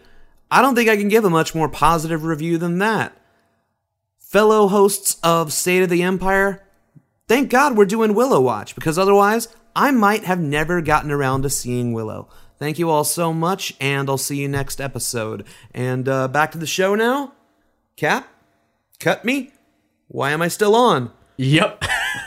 I 0.50 0.60
don't 0.60 0.74
think 0.74 0.90
I 0.90 0.96
can 0.96 1.08
give 1.08 1.24
a 1.24 1.30
much 1.30 1.54
more 1.54 1.68
positive 1.68 2.24
review 2.24 2.58
than 2.58 2.78
that 2.78 3.16
fellow 4.32 4.66
hosts 4.66 5.18
of 5.22 5.52
State 5.52 5.82
of 5.82 5.90
the 5.90 6.02
Empire, 6.02 6.66
thank 7.28 7.50
God 7.50 7.76
we're 7.76 7.84
doing 7.84 8.14
Willow 8.14 8.40
Watch 8.40 8.74
because 8.74 8.98
otherwise 8.98 9.46
I 9.76 9.90
might 9.90 10.24
have 10.24 10.40
never 10.40 10.80
gotten 10.80 11.10
around 11.10 11.42
to 11.42 11.50
seeing 11.50 11.92
Willow. 11.92 12.30
Thank 12.58 12.78
you 12.78 12.88
all 12.88 13.04
so 13.04 13.34
much, 13.34 13.74
and 13.78 14.08
I'll 14.08 14.16
see 14.16 14.38
you 14.38 14.48
next 14.48 14.80
episode. 14.80 15.46
And 15.74 16.08
uh, 16.08 16.28
back 16.28 16.52
to 16.52 16.58
the 16.58 16.66
show 16.66 16.94
now. 16.94 17.34
Cap, 17.96 18.26
cut 18.98 19.22
me. 19.22 19.52
Why 20.08 20.30
am 20.30 20.40
I 20.40 20.48
still 20.48 20.74
on? 20.74 21.10
Yep. 21.36 21.84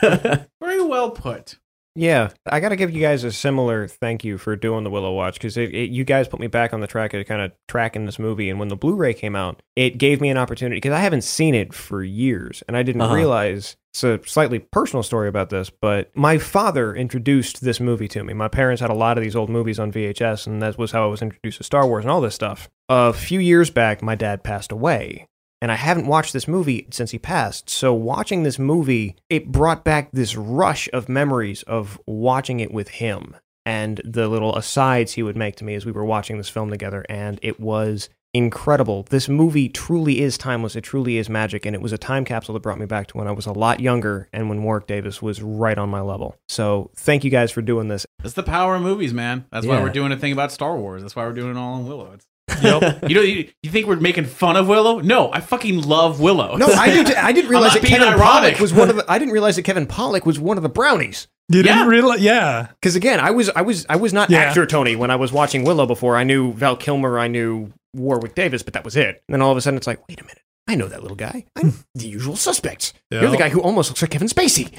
Very 0.60 0.84
well 0.84 1.10
put. 1.10 1.56
Yeah, 1.98 2.28
I 2.44 2.60
got 2.60 2.68
to 2.68 2.76
give 2.76 2.90
you 2.92 3.00
guys 3.00 3.24
a 3.24 3.32
similar 3.32 3.88
thank 3.88 4.22
you 4.22 4.36
for 4.36 4.54
doing 4.54 4.84
the 4.84 4.90
Willow 4.90 5.12
Watch 5.14 5.34
because 5.34 5.56
it, 5.56 5.74
it, 5.74 5.90
you 5.90 6.04
guys 6.04 6.28
put 6.28 6.40
me 6.40 6.46
back 6.46 6.74
on 6.74 6.80
the 6.80 6.86
track 6.86 7.14
of 7.14 7.24
kind 7.26 7.40
of 7.40 7.52
tracking 7.68 8.04
this 8.04 8.18
movie. 8.18 8.50
And 8.50 8.58
when 8.58 8.68
the 8.68 8.76
Blu 8.76 8.94
ray 8.94 9.14
came 9.14 9.34
out, 9.34 9.62
it 9.76 9.96
gave 9.96 10.20
me 10.20 10.28
an 10.28 10.36
opportunity 10.36 10.76
because 10.76 10.92
I 10.92 11.00
haven't 11.00 11.22
seen 11.24 11.54
it 11.54 11.72
for 11.72 12.04
years 12.04 12.62
and 12.68 12.76
I 12.76 12.82
didn't 12.82 13.00
Uh-huh. 13.00 13.14
realize 13.14 13.76
it's 13.94 14.04
a 14.04 14.20
slightly 14.26 14.58
personal 14.58 15.02
story 15.02 15.26
about 15.26 15.48
this, 15.48 15.70
but 15.70 16.10
my 16.14 16.36
father 16.36 16.94
introduced 16.94 17.62
this 17.62 17.80
movie 17.80 18.08
to 18.08 18.22
me. 18.22 18.34
My 18.34 18.48
parents 18.48 18.82
had 18.82 18.90
a 18.90 18.94
lot 18.94 19.16
of 19.16 19.24
these 19.24 19.34
old 19.34 19.48
movies 19.48 19.78
on 19.78 19.90
VHS, 19.90 20.46
and 20.46 20.60
that 20.60 20.76
was 20.76 20.92
how 20.92 21.04
I 21.04 21.06
was 21.06 21.22
introduced 21.22 21.56
to 21.58 21.64
Star 21.64 21.86
Wars 21.88 22.04
and 22.04 22.10
all 22.10 22.20
this 22.20 22.34
stuff. 22.34 22.68
A 22.90 23.14
few 23.14 23.40
years 23.40 23.70
back, 23.70 24.02
my 24.02 24.14
dad 24.14 24.44
passed 24.44 24.70
away 24.70 25.26
and 25.66 25.72
I 25.72 25.74
haven't 25.74 26.06
watched 26.06 26.32
this 26.32 26.46
movie 26.46 26.86
since 26.92 27.10
he 27.10 27.18
passed. 27.18 27.68
So 27.68 27.92
watching 27.92 28.44
this 28.44 28.56
movie, 28.56 29.16
it 29.28 29.50
brought 29.50 29.82
back 29.82 30.12
this 30.12 30.36
rush 30.36 30.88
of 30.92 31.08
memories 31.08 31.64
of 31.64 32.00
watching 32.06 32.60
it 32.60 32.72
with 32.72 32.86
him 32.86 33.34
and 33.64 34.00
the 34.04 34.28
little 34.28 34.54
asides 34.54 35.14
he 35.14 35.24
would 35.24 35.34
make 35.36 35.56
to 35.56 35.64
me 35.64 35.74
as 35.74 35.84
we 35.84 35.90
were 35.90 36.04
watching 36.04 36.38
this 36.38 36.48
film 36.48 36.70
together 36.70 37.04
and 37.08 37.40
it 37.42 37.58
was 37.58 38.08
incredible. 38.32 39.08
This 39.10 39.28
movie 39.28 39.68
truly 39.68 40.20
is 40.20 40.38
timeless. 40.38 40.76
It 40.76 40.82
truly 40.82 41.16
is 41.16 41.28
magic 41.28 41.66
and 41.66 41.74
it 41.74 41.82
was 41.82 41.92
a 41.92 41.98
time 41.98 42.24
capsule 42.24 42.52
that 42.52 42.62
brought 42.62 42.78
me 42.78 42.86
back 42.86 43.08
to 43.08 43.16
when 43.16 43.26
I 43.26 43.32
was 43.32 43.46
a 43.46 43.52
lot 43.52 43.80
younger 43.80 44.28
and 44.32 44.48
when 44.48 44.62
Warwick 44.62 44.86
Davis 44.86 45.20
was 45.20 45.42
right 45.42 45.76
on 45.76 45.88
my 45.88 46.00
level. 46.00 46.36
So 46.48 46.92
thank 46.94 47.24
you 47.24 47.30
guys 47.30 47.50
for 47.50 47.60
doing 47.60 47.88
this. 47.88 48.06
That's 48.22 48.36
the 48.36 48.44
power 48.44 48.76
of 48.76 48.82
movies, 48.82 49.12
man. 49.12 49.46
That's 49.50 49.66
why 49.66 49.82
we're 49.82 49.90
doing 49.90 50.12
a 50.12 50.16
thing 50.16 50.32
about 50.32 50.52
Star 50.52 50.76
Wars. 50.76 51.02
That's 51.02 51.16
why 51.16 51.26
we're 51.26 51.32
doing 51.32 51.56
it 51.56 51.58
all 51.58 51.74
on 51.74 51.88
Willow. 51.88 52.12
It's, 52.12 52.26
you 52.62 53.14
know, 53.14 53.20
you, 53.22 53.48
you 53.62 53.70
think 53.70 53.86
we're 53.86 53.96
making 53.96 54.24
fun 54.24 54.56
of 54.56 54.68
Willow? 54.68 55.00
No, 55.00 55.32
I 55.32 55.40
fucking 55.40 55.82
love 55.82 56.20
Willow. 56.20 56.56
No, 56.56 56.66
I 56.66 56.88
did. 56.90 57.14
I 57.14 57.32
didn't 57.32 57.50
realize 57.50 57.74
that 57.74 57.82
Kevin 57.82 58.08
ironic. 58.08 58.20
Pollock 58.20 58.58
was 58.60 58.72
one 58.72 58.90
of 58.90 58.96
the. 58.96 59.10
I 59.10 59.18
didn't 59.18 59.32
realize 59.32 59.56
that 59.56 59.62
Kevin 59.62 59.86
Pollak 59.86 60.24
was 60.26 60.38
one 60.38 60.56
of 60.56 60.62
the 60.62 60.68
brownies. 60.68 61.28
You 61.48 61.62
didn't 61.62 61.86
realize? 61.86 62.20
Yeah. 62.20 62.68
Because 62.80 62.96
again, 62.96 63.20
I 63.20 63.30
was 63.30 63.50
I 63.50 63.62
was 63.62 63.86
I 63.88 63.96
was 63.96 64.12
not 64.12 64.30
Yeah. 64.30 64.38
actor 64.38 64.66
Tony 64.66 64.96
when 64.96 65.10
I 65.10 65.16
was 65.16 65.32
watching 65.32 65.62
Willow 65.64 65.86
before. 65.86 66.16
I 66.16 66.24
knew 66.24 66.52
Val 66.52 66.76
Kilmer, 66.76 67.18
I 67.18 67.28
knew 67.28 67.72
Warwick 67.94 68.34
Davis, 68.34 68.62
but 68.64 68.74
that 68.74 68.84
was 68.84 68.96
it. 68.96 69.22
And 69.28 69.34
then 69.34 69.42
all 69.42 69.52
of 69.52 69.56
a 69.56 69.60
sudden, 69.60 69.76
it's 69.76 69.86
like, 69.86 70.06
wait 70.08 70.20
a 70.20 70.24
minute, 70.24 70.42
I 70.66 70.74
know 70.74 70.88
that 70.88 71.02
little 71.02 71.16
guy. 71.16 71.46
I'm 71.54 71.74
the 71.94 72.08
usual 72.08 72.34
suspects. 72.34 72.92
You're 73.10 73.30
the 73.30 73.36
guy 73.36 73.48
who 73.48 73.62
almost 73.62 73.90
looks 73.90 74.02
like 74.02 74.10
Kevin 74.10 74.26
Spacey. 74.28 74.72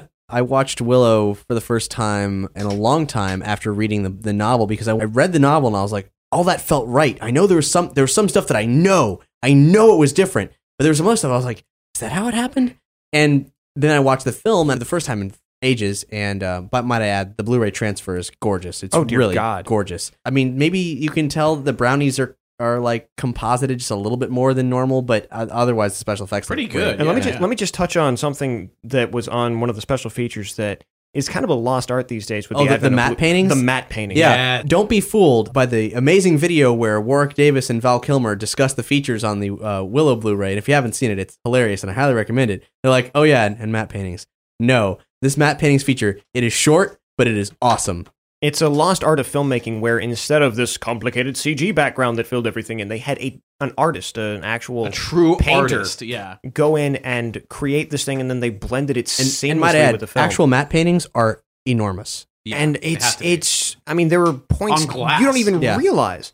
I 0.30 0.42
watched 0.42 0.80
Willow 0.80 1.34
for 1.34 1.54
the 1.54 1.60
first 1.60 1.90
time 1.90 2.48
in 2.54 2.66
a 2.66 2.72
long 2.74 3.06
time 3.06 3.42
after 3.42 3.72
reading 3.72 4.02
the, 4.02 4.10
the 4.10 4.32
novel 4.32 4.66
because 4.66 4.88
I, 4.88 4.92
I 4.96 5.04
read 5.04 5.32
the 5.32 5.38
novel 5.38 5.68
and 5.68 5.76
I 5.76 5.82
was 5.82 5.92
like, 5.92 6.10
all 6.32 6.44
that 6.44 6.60
felt 6.60 6.86
right. 6.88 7.18
I 7.20 7.30
know 7.30 7.46
there 7.46 7.56
was 7.56 7.70
some 7.70 7.90
there 7.94 8.04
was 8.04 8.14
some 8.14 8.28
stuff 8.28 8.46
that 8.48 8.56
I 8.56 8.64
know. 8.66 9.20
I 9.42 9.52
know 9.52 9.94
it 9.94 9.98
was 9.98 10.12
different. 10.12 10.52
But 10.78 10.84
there 10.84 10.90
was 10.90 10.98
some 10.98 11.06
other 11.06 11.16
stuff 11.16 11.32
I 11.32 11.36
was 11.36 11.44
like, 11.44 11.64
is 11.94 12.00
that 12.00 12.12
how 12.12 12.28
it 12.28 12.34
happened? 12.34 12.76
And 13.12 13.50
then 13.76 13.94
I 13.94 14.00
watched 14.00 14.24
the 14.24 14.32
film 14.32 14.70
and 14.70 14.80
the 14.80 14.84
first 14.84 15.06
time 15.06 15.20
in 15.20 15.32
ages 15.62 16.04
and 16.10 16.42
uh, 16.42 16.60
but 16.62 16.84
might 16.86 17.02
I 17.02 17.08
add 17.08 17.36
the 17.36 17.42
Blu-ray 17.42 17.70
transfer 17.72 18.16
is 18.16 18.30
gorgeous. 18.40 18.82
It's 18.82 18.94
Oh, 18.96 19.04
dear 19.04 19.18
really 19.18 19.34
God. 19.34 19.66
gorgeous. 19.66 20.10
I 20.24 20.30
mean, 20.30 20.56
maybe 20.56 20.78
you 20.78 21.10
can 21.10 21.28
tell 21.28 21.56
the 21.56 21.72
brownies 21.72 22.18
are 22.18 22.36
are 22.60 22.78
like 22.78 23.08
composited 23.16 23.78
just 23.78 23.90
a 23.90 23.96
little 23.96 24.18
bit 24.18 24.30
more 24.30 24.54
than 24.54 24.68
normal, 24.70 25.02
but 25.02 25.26
uh, 25.30 25.46
otherwise 25.50 25.92
the 25.94 25.98
special 25.98 26.24
effects 26.24 26.48
look 26.50 26.56
great. 26.70 26.98
And 26.98 27.06
let 27.06 27.16
me 27.16 27.22
just 27.22 27.40
let 27.40 27.50
me 27.50 27.56
just 27.56 27.74
touch 27.74 27.96
on 27.96 28.16
something 28.16 28.70
that 28.84 29.10
was 29.12 29.26
on 29.28 29.60
one 29.60 29.70
of 29.70 29.76
the 29.76 29.82
special 29.82 30.10
features 30.10 30.54
that 30.56 30.84
is 31.12 31.28
kind 31.28 31.42
of 31.42 31.50
a 31.50 31.54
lost 31.54 31.90
art 31.90 32.06
these 32.06 32.24
days 32.24 32.48
with 32.48 32.56
Oh, 32.56 32.64
the, 32.64 32.70
the, 32.76 32.78
the 32.88 32.90
matte 32.90 33.08
blue- 33.08 33.16
paintings? 33.16 33.48
The 33.48 33.56
matte 33.56 33.88
painting. 33.88 34.16
Yeah. 34.16 34.62
Don't 34.62 34.88
be 34.88 35.00
fooled 35.00 35.52
by 35.52 35.66
the 35.66 35.92
amazing 35.94 36.38
video 36.38 36.72
where 36.72 37.00
Warwick 37.00 37.34
Davis 37.34 37.68
and 37.68 37.82
Val 37.82 37.98
Kilmer 37.98 38.36
discuss 38.36 38.74
the 38.74 38.84
features 38.84 39.24
on 39.24 39.40
the 39.40 39.50
uh, 39.50 39.82
Willow 39.82 40.14
Blu-ray. 40.14 40.50
And 40.50 40.58
if 40.58 40.68
you 40.68 40.74
haven't 40.74 40.92
seen 40.94 41.10
it, 41.10 41.18
it's 41.18 41.36
hilarious 41.42 41.82
and 41.82 41.90
I 41.90 41.94
highly 41.94 42.14
recommend 42.14 42.52
it. 42.52 42.62
They're 42.84 42.92
like, 42.92 43.10
oh 43.16 43.24
yeah, 43.24 43.44
and, 43.44 43.56
and 43.58 43.72
matte 43.72 43.88
paintings. 43.88 44.28
No, 44.60 44.98
this 45.20 45.36
matte 45.36 45.58
paintings 45.58 45.82
feature, 45.82 46.20
it 46.32 46.44
is 46.44 46.52
short, 46.52 47.00
but 47.18 47.26
it 47.26 47.36
is 47.36 47.50
awesome. 47.60 48.06
It's 48.40 48.62
a 48.62 48.68
lost 48.70 49.04
art 49.04 49.20
of 49.20 49.28
filmmaking 49.28 49.80
where 49.80 49.98
instead 49.98 50.40
of 50.40 50.56
this 50.56 50.78
complicated 50.78 51.34
CG 51.34 51.74
background 51.74 52.16
that 52.18 52.26
filled 52.26 52.46
everything 52.46 52.80
in, 52.80 52.88
they 52.88 52.98
had 52.98 53.18
a 53.18 53.40
an 53.60 53.72
artist, 53.76 54.16
an 54.16 54.42
actual 54.42 54.86
A 54.86 54.90
true 54.90 55.36
painter, 55.36 55.76
artist, 55.76 56.00
yeah. 56.00 56.36
go 56.54 56.76
in 56.76 56.96
and 56.96 57.42
create 57.50 57.90
this 57.90 58.04
thing, 58.06 58.18
and 58.18 58.30
then 58.30 58.40
they 58.40 58.48
blended 58.48 58.96
it 58.96 59.00
And, 59.18 59.28
seamlessly 59.28 59.50
and 59.50 59.60
might 59.60 59.74
add, 59.74 59.92
with 59.92 60.00
the 60.00 60.06
film. 60.06 60.24
actual 60.24 60.46
matte 60.46 60.70
paintings 60.70 61.06
are 61.14 61.42
enormous. 61.66 62.26
yeah, 62.46 62.56
and 62.56 62.78
it's 62.80 63.20
it's. 63.20 63.76
I 63.86 63.92
mean, 63.92 64.08
there 64.08 64.20
were 64.20 64.32
points 64.32 64.86
you 64.86 64.90
don't 65.26 65.36
even 65.36 65.60
Yeah. 65.60 65.76
realize, 65.76 66.32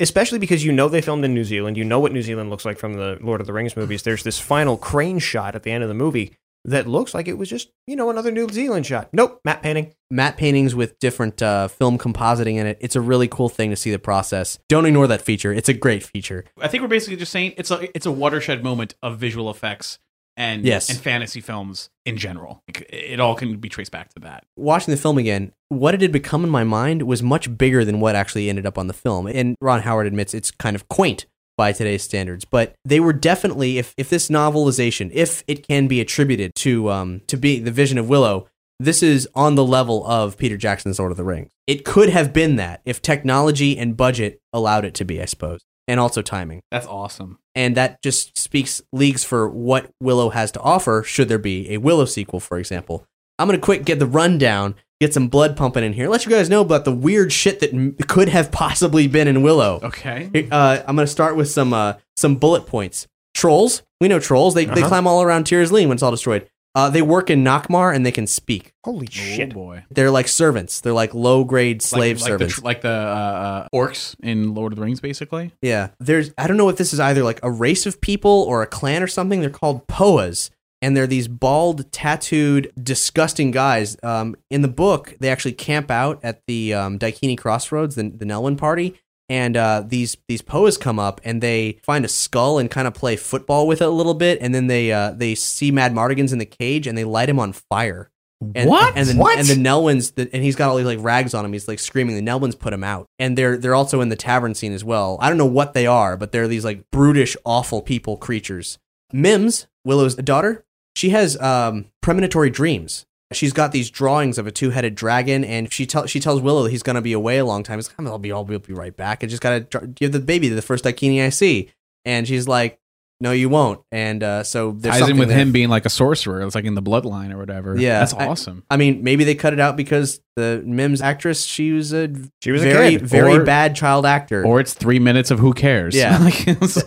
especially 0.00 0.40
because 0.40 0.64
you 0.64 0.72
know 0.72 0.88
they 0.88 1.00
filmed 1.00 1.24
in 1.24 1.32
New 1.34 1.44
Zealand. 1.44 1.76
You 1.76 1.84
know 1.84 2.00
what 2.00 2.10
New 2.12 2.22
Zealand 2.22 2.50
looks 2.50 2.64
like 2.64 2.78
from 2.78 2.94
the 2.94 3.18
Lord 3.20 3.40
of 3.40 3.46
the 3.46 3.52
Rings 3.52 3.76
movies. 3.76 4.02
There's 4.02 4.24
this 4.24 4.40
final 4.40 4.76
crane 4.76 5.20
shot 5.20 5.54
at 5.54 5.62
the 5.62 5.70
end 5.70 5.84
of 5.84 5.88
the 5.88 5.94
movie 5.94 6.32
that 6.66 6.86
looks 6.86 7.14
like 7.14 7.28
it 7.28 7.38
was 7.38 7.48
just 7.48 7.70
you 7.86 7.96
know 7.96 8.10
another 8.10 8.30
New 8.30 8.48
Zealand 8.48 8.84
shot. 8.86 9.08
Nope, 9.12 9.40
matte 9.44 9.62
painting. 9.62 9.92
Matte 10.10 10.36
paintings 10.36 10.74
with 10.74 10.98
different 10.98 11.42
uh, 11.42 11.68
film 11.68 11.98
compositing 11.98 12.56
in 12.56 12.66
it. 12.66 12.78
It's 12.80 12.94
a 12.96 13.00
really 13.00 13.28
cool 13.28 13.48
thing 13.48 13.70
to 13.70 13.76
see 13.76 13.90
the 13.90 13.98
process. 13.98 14.58
Don't 14.68 14.86
ignore 14.86 15.06
that 15.06 15.22
feature. 15.22 15.52
It's 15.52 15.68
a 15.68 15.74
great 15.74 16.02
feature. 16.02 16.44
I 16.60 16.68
think 16.68 16.82
we're 16.82 16.88
basically 16.88 17.16
just 17.16 17.32
saying 17.32 17.54
it's 17.56 17.70
a 17.70 17.88
it's 17.96 18.06
a 18.06 18.12
watershed 18.12 18.62
moment 18.62 18.94
of 19.02 19.18
visual 19.18 19.50
effects 19.50 19.98
and 20.38 20.64
Yes. 20.64 20.90
and 20.90 20.98
fantasy 20.98 21.40
films 21.40 21.88
in 22.04 22.18
general. 22.18 22.62
It, 22.68 22.86
it 22.92 23.20
all 23.20 23.34
can 23.34 23.56
be 23.56 23.68
traced 23.70 23.90
back 23.90 24.12
to 24.14 24.20
that. 24.20 24.44
watching 24.56 24.92
the 24.92 25.00
film 25.00 25.16
again, 25.18 25.52
what 25.70 25.94
it 25.94 26.02
had 26.02 26.12
become 26.12 26.44
in 26.44 26.50
my 26.50 26.62
mind 26.62 27.02
was 27.02 27.22
much 27.22 27.56
bigger 27.56 27.84
than 27.86 28.00
what 28.00 28.14
actually 28.14 28.48
ended 28.50 28.66
up 28.66 28.76
on 28.76 28.86
the 28.86 28.92
film. 28.92 29.26
And 29.26 29.56
Ron 29.62 29.80
Howard 29.80 30.06
admits 30.06 30.34
it's 30.34 30.50
kind 30.50 30.76
of 30.76 30.88
quaint 30.88 31.24
by 31.56 31.72
today's 31.72 32.02
standards, 32.02 32.44
but 32.44 32.74
they 32.84 33.00
were 33.00 33.12
definitely 33.12 33.78
if 33.78 33.94
if 33.96 34.10
this 34.10 34.28
novelization, 34.28 35.10
if 35.12 35.42
it 35.46 35.66
can 35.66 35.88
be 35.88 36.00
attributed 36.00 36.54
to 36.56 36.90
um 36.90 37.22
to 37.26 37.36
be 37.36 37.58
the 37.58 37.70
vision 37.70 37.98
of 37.98 38.08
Willow, 38.08 38.48
this 38.78 39.02
is 39.02 39.28
on 39.34 39.54
the 39.54 39.64
level 39.64 40.06
of 40.06 40.36
Peter 40.36 40.56
Jackson's 40.56 40.98
Lord 40.98 41.10
of 41.10 41.16
the 41.16 41.24
Rings. 41.24 41.48
It 41.66 41.84
could 41.84 42.10
have 42.10 42.32
been 42.32 42.56
that 42.56 42.82
if 42.84 43.00
technology 43.02 43.76
and 43.78 43.96
budget 43.96 44.40
allowed 44.52 44.84
it 44.84 44.94
to 44.94 45.04
be, 45.04 45.20
I 45.20 45.24
suppose, 45.24 45.60
and 45.88 45.98
also 45.98 46.22
timing. 46.22 46.60
That's 46.70 46.86
awesome. 46.86 47.38
And 47.54 47.76
that 47.76 48.02
just 48.02 48.36
speaks 48.36 48.82
leagues 48.92 49.24
for 49.24 49.48
what 49.48 49.90
Willow 50.00 50.30
has 50.30 50.52
to 50.52 50.60
offer 50.60 51.02
should 51.02 51.28
there 51.28 51.38
be 51.38 51.72
a 51.72 51.78
Willow 51.78 52.04
sequel, 52.04 52.38
for 52.38 52.58
example. 52.58 53.06
I'm 53.38 53.48
going 53.48 53.58
to 53.58 53.64
quick 53.64 53.84
get 53.84 53.98
the 53.98 54.06
rundown, 54.06 54.76
get 55.00 55.12
some 55.14 55.28
blood 55.28 55.56
pumping 55.56 55.84
in 55.84 55.92
here, 55.92 56.08
let 56.08 56.24
you 56.24 56.30
guys 56.30 56.48
know 56.48 56.60
about 56.60 56.84
the 56.84 56.92
weird 56.92 57.32
shit 57.32 57.60
that 57.60 57.72
m- 57.72 57.94
could 58.08 58.28
have 58.28 58.50
possibly 58.50 59.06
been 59.08 59.28
in 59.28 59.42
Willow. 59.42 59.80
Okay. 59.82 60.48
Uh, 60.50 60.82
I'm 60.86 60.96
going 60.96 61.06
to 61.06 61.12
start 61.12 61.36
with 61.36 61.50
some 61.50 61.72
uh, 61.72 61.94
some 62.16 62.36
bullet 62.36 62.66
points. 62.66 63.06
Trolls. 63.34 63.82
We 64.00 64.08
know 64.08 64.18
trolls. 64.18 64.54
They, 64.54 64.64
they 64.64 64.80
Uh-huh. 64.80 64.88
climb 64.88 65.06
all 65.06 65.22
around 65.22 65.44
Tir 65.46 65.62
Asleen 65.62 65.88
when 65.88 65.92
it's 65.92 66.02
all 66.02 66.10
destroyed. 66.10 66.48
Uh, 66.74 66.90
they 66.90 67.00
work 67.00 67.30
in 67.30 67.42
Nockmaar 67.42 67.94
and 67.94 68.04
they 68.04 68.12
can 68.12 68.26
speak. 68.26 68.70
Holy 68.84 69.06
shit, 69.10 69.54
boy! 69.54 69.84
They're 69.90 70.10
like 70.10 70.28
servants. 70.28 70.82
They're 70.82 70.92
like 70.92 71.14
low 71.14 71.42
grade 71.42 71.80
slave 71.80 72.16
like, 72.18 72.22
like 72.22 72.28
servants. 72.32 72.54
the, 72.56 72.60
tr- 72.60 72.64
like 72.66 72.80
the 72.82 72.90
uh, 72.90 72.92
uh, 72.92 73.68
orcs 73.74 74.14
in 74.22 74.52
Lord 74.54 74.74
of 74.74 74.78
the 74.78 74.84
Rings, 74.84 75.00
basically. 75.00 75.52
Yeah, 75.62 75.88
there's 76.00 76.32
I 76.36 76.46
don't 76.46 76.58
know 76.58 76.68
if 76.68 76.76
this 76.76 76.92
is 76.92 77.00
either 77.00 77.22
like 77.24 77.40
a 77.42 77.50
race 77.50 77.86
of 77.86 78.02
people 78.02 78.44
or 78.46 78.60
a 78.60 78.66
clan 78.66 79.02
or 79.02 79.06
something. 79.06 79.40
They're 79.40 79.48
called 79.48 79.86
Poas. 79.86 80.50
And 80.82 80.96
they're 80.96 81.06
these 81.06 81.26
bald, 81.26 81.90
tattooed, 81.90 82.70
disgusting 82.80 83.50
guys. 83.50 83.96
Um, 84.02 84.36
in 84.50 84.62
the 84.62 84.68
book, 84.68 85.14
they 85.20 85.30
actually 85.30 85.52
camp 85.52 85.90
out 85.90 86.20
at 86.22 86.42
the 86.46 86.74
um, 86.74 86.98
Daikini 86.98 87.36
Crossroads, 87.38 87.94
the, 87.94 88.10
the 88.10 88.26
Nelwyn 88.26 88.58
party, 88.58 88.94
and 89.28 89.56
uh, 89.56 89.82
these 89.86 90.16
these 90.28 90.42
Poas 90.42 90.78
come 90.78 90.98
up 90.98 91.20
and 91.24 91.42
they 91.42 91.78
find 91.82 92.04
a 92.04 92.08
skull 92.08 92.58
and 92.58 92.70
kind 92.70 92.86
of 92.86 92.94
play 92.94 93.16
football 93.16 93.66
with 93.66 93.80
it 93.80 93.88
a 93.88 93.90
little 93.90 94.14
bit, 94.14 94.38
and 94.40 94.54
then 94.54 94.66
they 94.66 94.92
uh, 94.92 95.12
they 95.12 95.34
see 95.34 95.72
Madmartigan's 95.72 96.32
in 96.32 96.38
the 96.38 96.46
cage 96.46 96.86
and 96.86 96.96
they 96.96 97.04
light 97.04 97.28
him 97.28 97.40
on 97.40 97.52
fire. 97.52 98.10
And, 98.54 98.68
What? 98.68 98.96
And 98.96 99.08
the, 99.08 99.14
What? 99.14 99.38
And 99.38 99.48
the 99.48 99.54
Nelwyns, 99.54 100.14
the, 100.14 100.28
and 100.32 100.44
he's 100.44 100.56
got 100.56 100.68
all 100.68 100.76
these 100.76 100.86
like 100.86 101.02
rags 101.02 101.32
on 101.32 101.44
him. 101.44 101.52
He's 101.52 101.68
like 101.68 101.78
screaming. 101.78 102.16
The 102.16 102.30
Nelwyns 102.30 102.58
put 102.58 102.72
him 102.72 102.84
out, 102.84 103.06
and 103.18 103.36
they're 103.36 103.56
they're 103.56 103.74
also 103.74 104.00
in 104.00 104.10
the 104.10 104.16
tavern 104.16 104.54
scene 104.54 104.72
as 104.72 104.84
well. 104.84 105.16
I 105.20 105.28
don't 105.28 105.38
know 105.38 105.46
what 105.46 105.72
they 105.74 105.86
are, 105.86 106.16
but 106.16 106.32
they're 106.32 106.48
these 106.48 106.64
like 106.64 106.90
brutish, 106.92 107.36
awful 107.44 107.80
people 107.82 108.16
creatures. 108.16 108.78
Mims, 109.12 109.66
Willow's 109.84 110.16
daughter, 110.16 110.64
she 110.96 111.10
has 111.10 111.38
um, 111.40 111.86
premonitory 112.00 112.50
dreams. 112.50 113.04
She's 113.32 113.52
got 113.52 113.72
these 113.72 113.90
drawings 113.90 114.38
of 114.38 114.46
a 114.46 114.52
two-headed 114.52 114.94
dragon, 114.94 115.44
and 115.44 115.72
she 115.72 115.84
tell 115.84 116.06
she 116.06 116.20
tells 116.20 116.40
Willow 116.40 116.62
that 116.62 116.70
he's 116.70 116.82
going 116.84 116.94
to 116.94 117.02
be 117.02 117.12
away 117.12 117.38
a 117.38 117.44
long 117.44 117.62
time. 117.64 117.78
He's 117.78 117.88
like, 117.88 118.08
"I'll 118.08 118.18
be, 118.18 118.30
I'll 118.32 118.44
be, 118.44 118.54
I'll 118.54 118.60
be 118.60 118.72
right 118.72 118.96
back. 118.96 119.22
I 119.24 119.26
just 119.26 119.42
got 119.42 119.70
to 119.72 119.86
give 119.88 120.12
the 120.12 120.20
baby 120.20 120.48
the 120.48 120.62
first 120.62 120.84
Daikini 120.84 121.24
I 121.24 121.30
see." 121.30 121.70
And 122.04 122.28
she's 122.28 122.46
like, 122.46 122.78
"No, 123.20 123.32
you 123.32 123.48
won't." 123.48 123.80
And 123.90 124.22
uh, 124.22 124.44
so 124.44 124.70
there's 124.70 125.00
Ties 125.00 125.08
in 125.08 125.18
with 125.18 125.28
there. 125.30 125.38
him 125.38 125.50
being 125.50 125.68
like 125.68 125.86
a 125.86 125.90
sorcerer. 125.90 126.40
It's 126.42 126.54
like 126.54 126.66
in 126.66 126.76
the 126.76 126.82
bloodline 126.82 127.32
or 127.32 127.36
whatever. 127.38 127.76
Yeah, 127.76 127.98
that's 127.98 128.14
awesome. 128.14 128.62
I, 128.70 128.76
mean, 128.76 129.02
maybe 129.02 129.24
they 129.24 129.34
cut 129.34 129.52
it 129.52 129.58
out 129.58 129.76
because 129.76 130.20
the 130.36 130.62
Mims 130.64 131.02
actress 131.02 131.44
she 131.44 131.72
was 131.72 131.92
a 131.92 132.08
She 132.44 132.52
was 132.52 132.62
a 132.62 132.66
very 132.66 132.90
kid. 132.92 133.02
very 133.02 133.38
Or- 133.38 133.44
bad 133.44 133.74
child 133.74 134.06
actor. 134.06 134.46
or 134.46 134.60
it's 134.60 134.72
three 134.72 135.00
minutes 135.00 135.32
of 135.32 135.40
who 135.40 135.52
cares. 135.52 135.96
Yeah. 135.96 136.16
the 136.18 136.50
it's- 136.52 136.84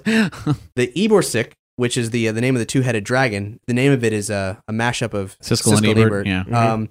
the 0.77 0.87
Eborsisk, 0.95 1.51
which 1.79 1.95
is 1.95 2.09
the 2.09 2.27
uh, 2.27 2.31
the 2.33 2.41
name 2.41 2.55
of 2.55 2.59
the 2.59 2.65
two 2.65 2.81
headed 2.81 3.05
dragon, 3.05 3.59
the 3.65 3.73
name 3.73 3.93
of 3.93 4.03
it 4.03 4.11
is 4.11 4.29
a, 4.29 4.61
a 4.67 4.73
mashup 4.73 5.13
of 5.13 5.39
Siskel 5.39 5.77
and 5.77 5.97
Ebert, 5.97 6.27
yeah. 6.27 6.43
Um, 6.51 6.89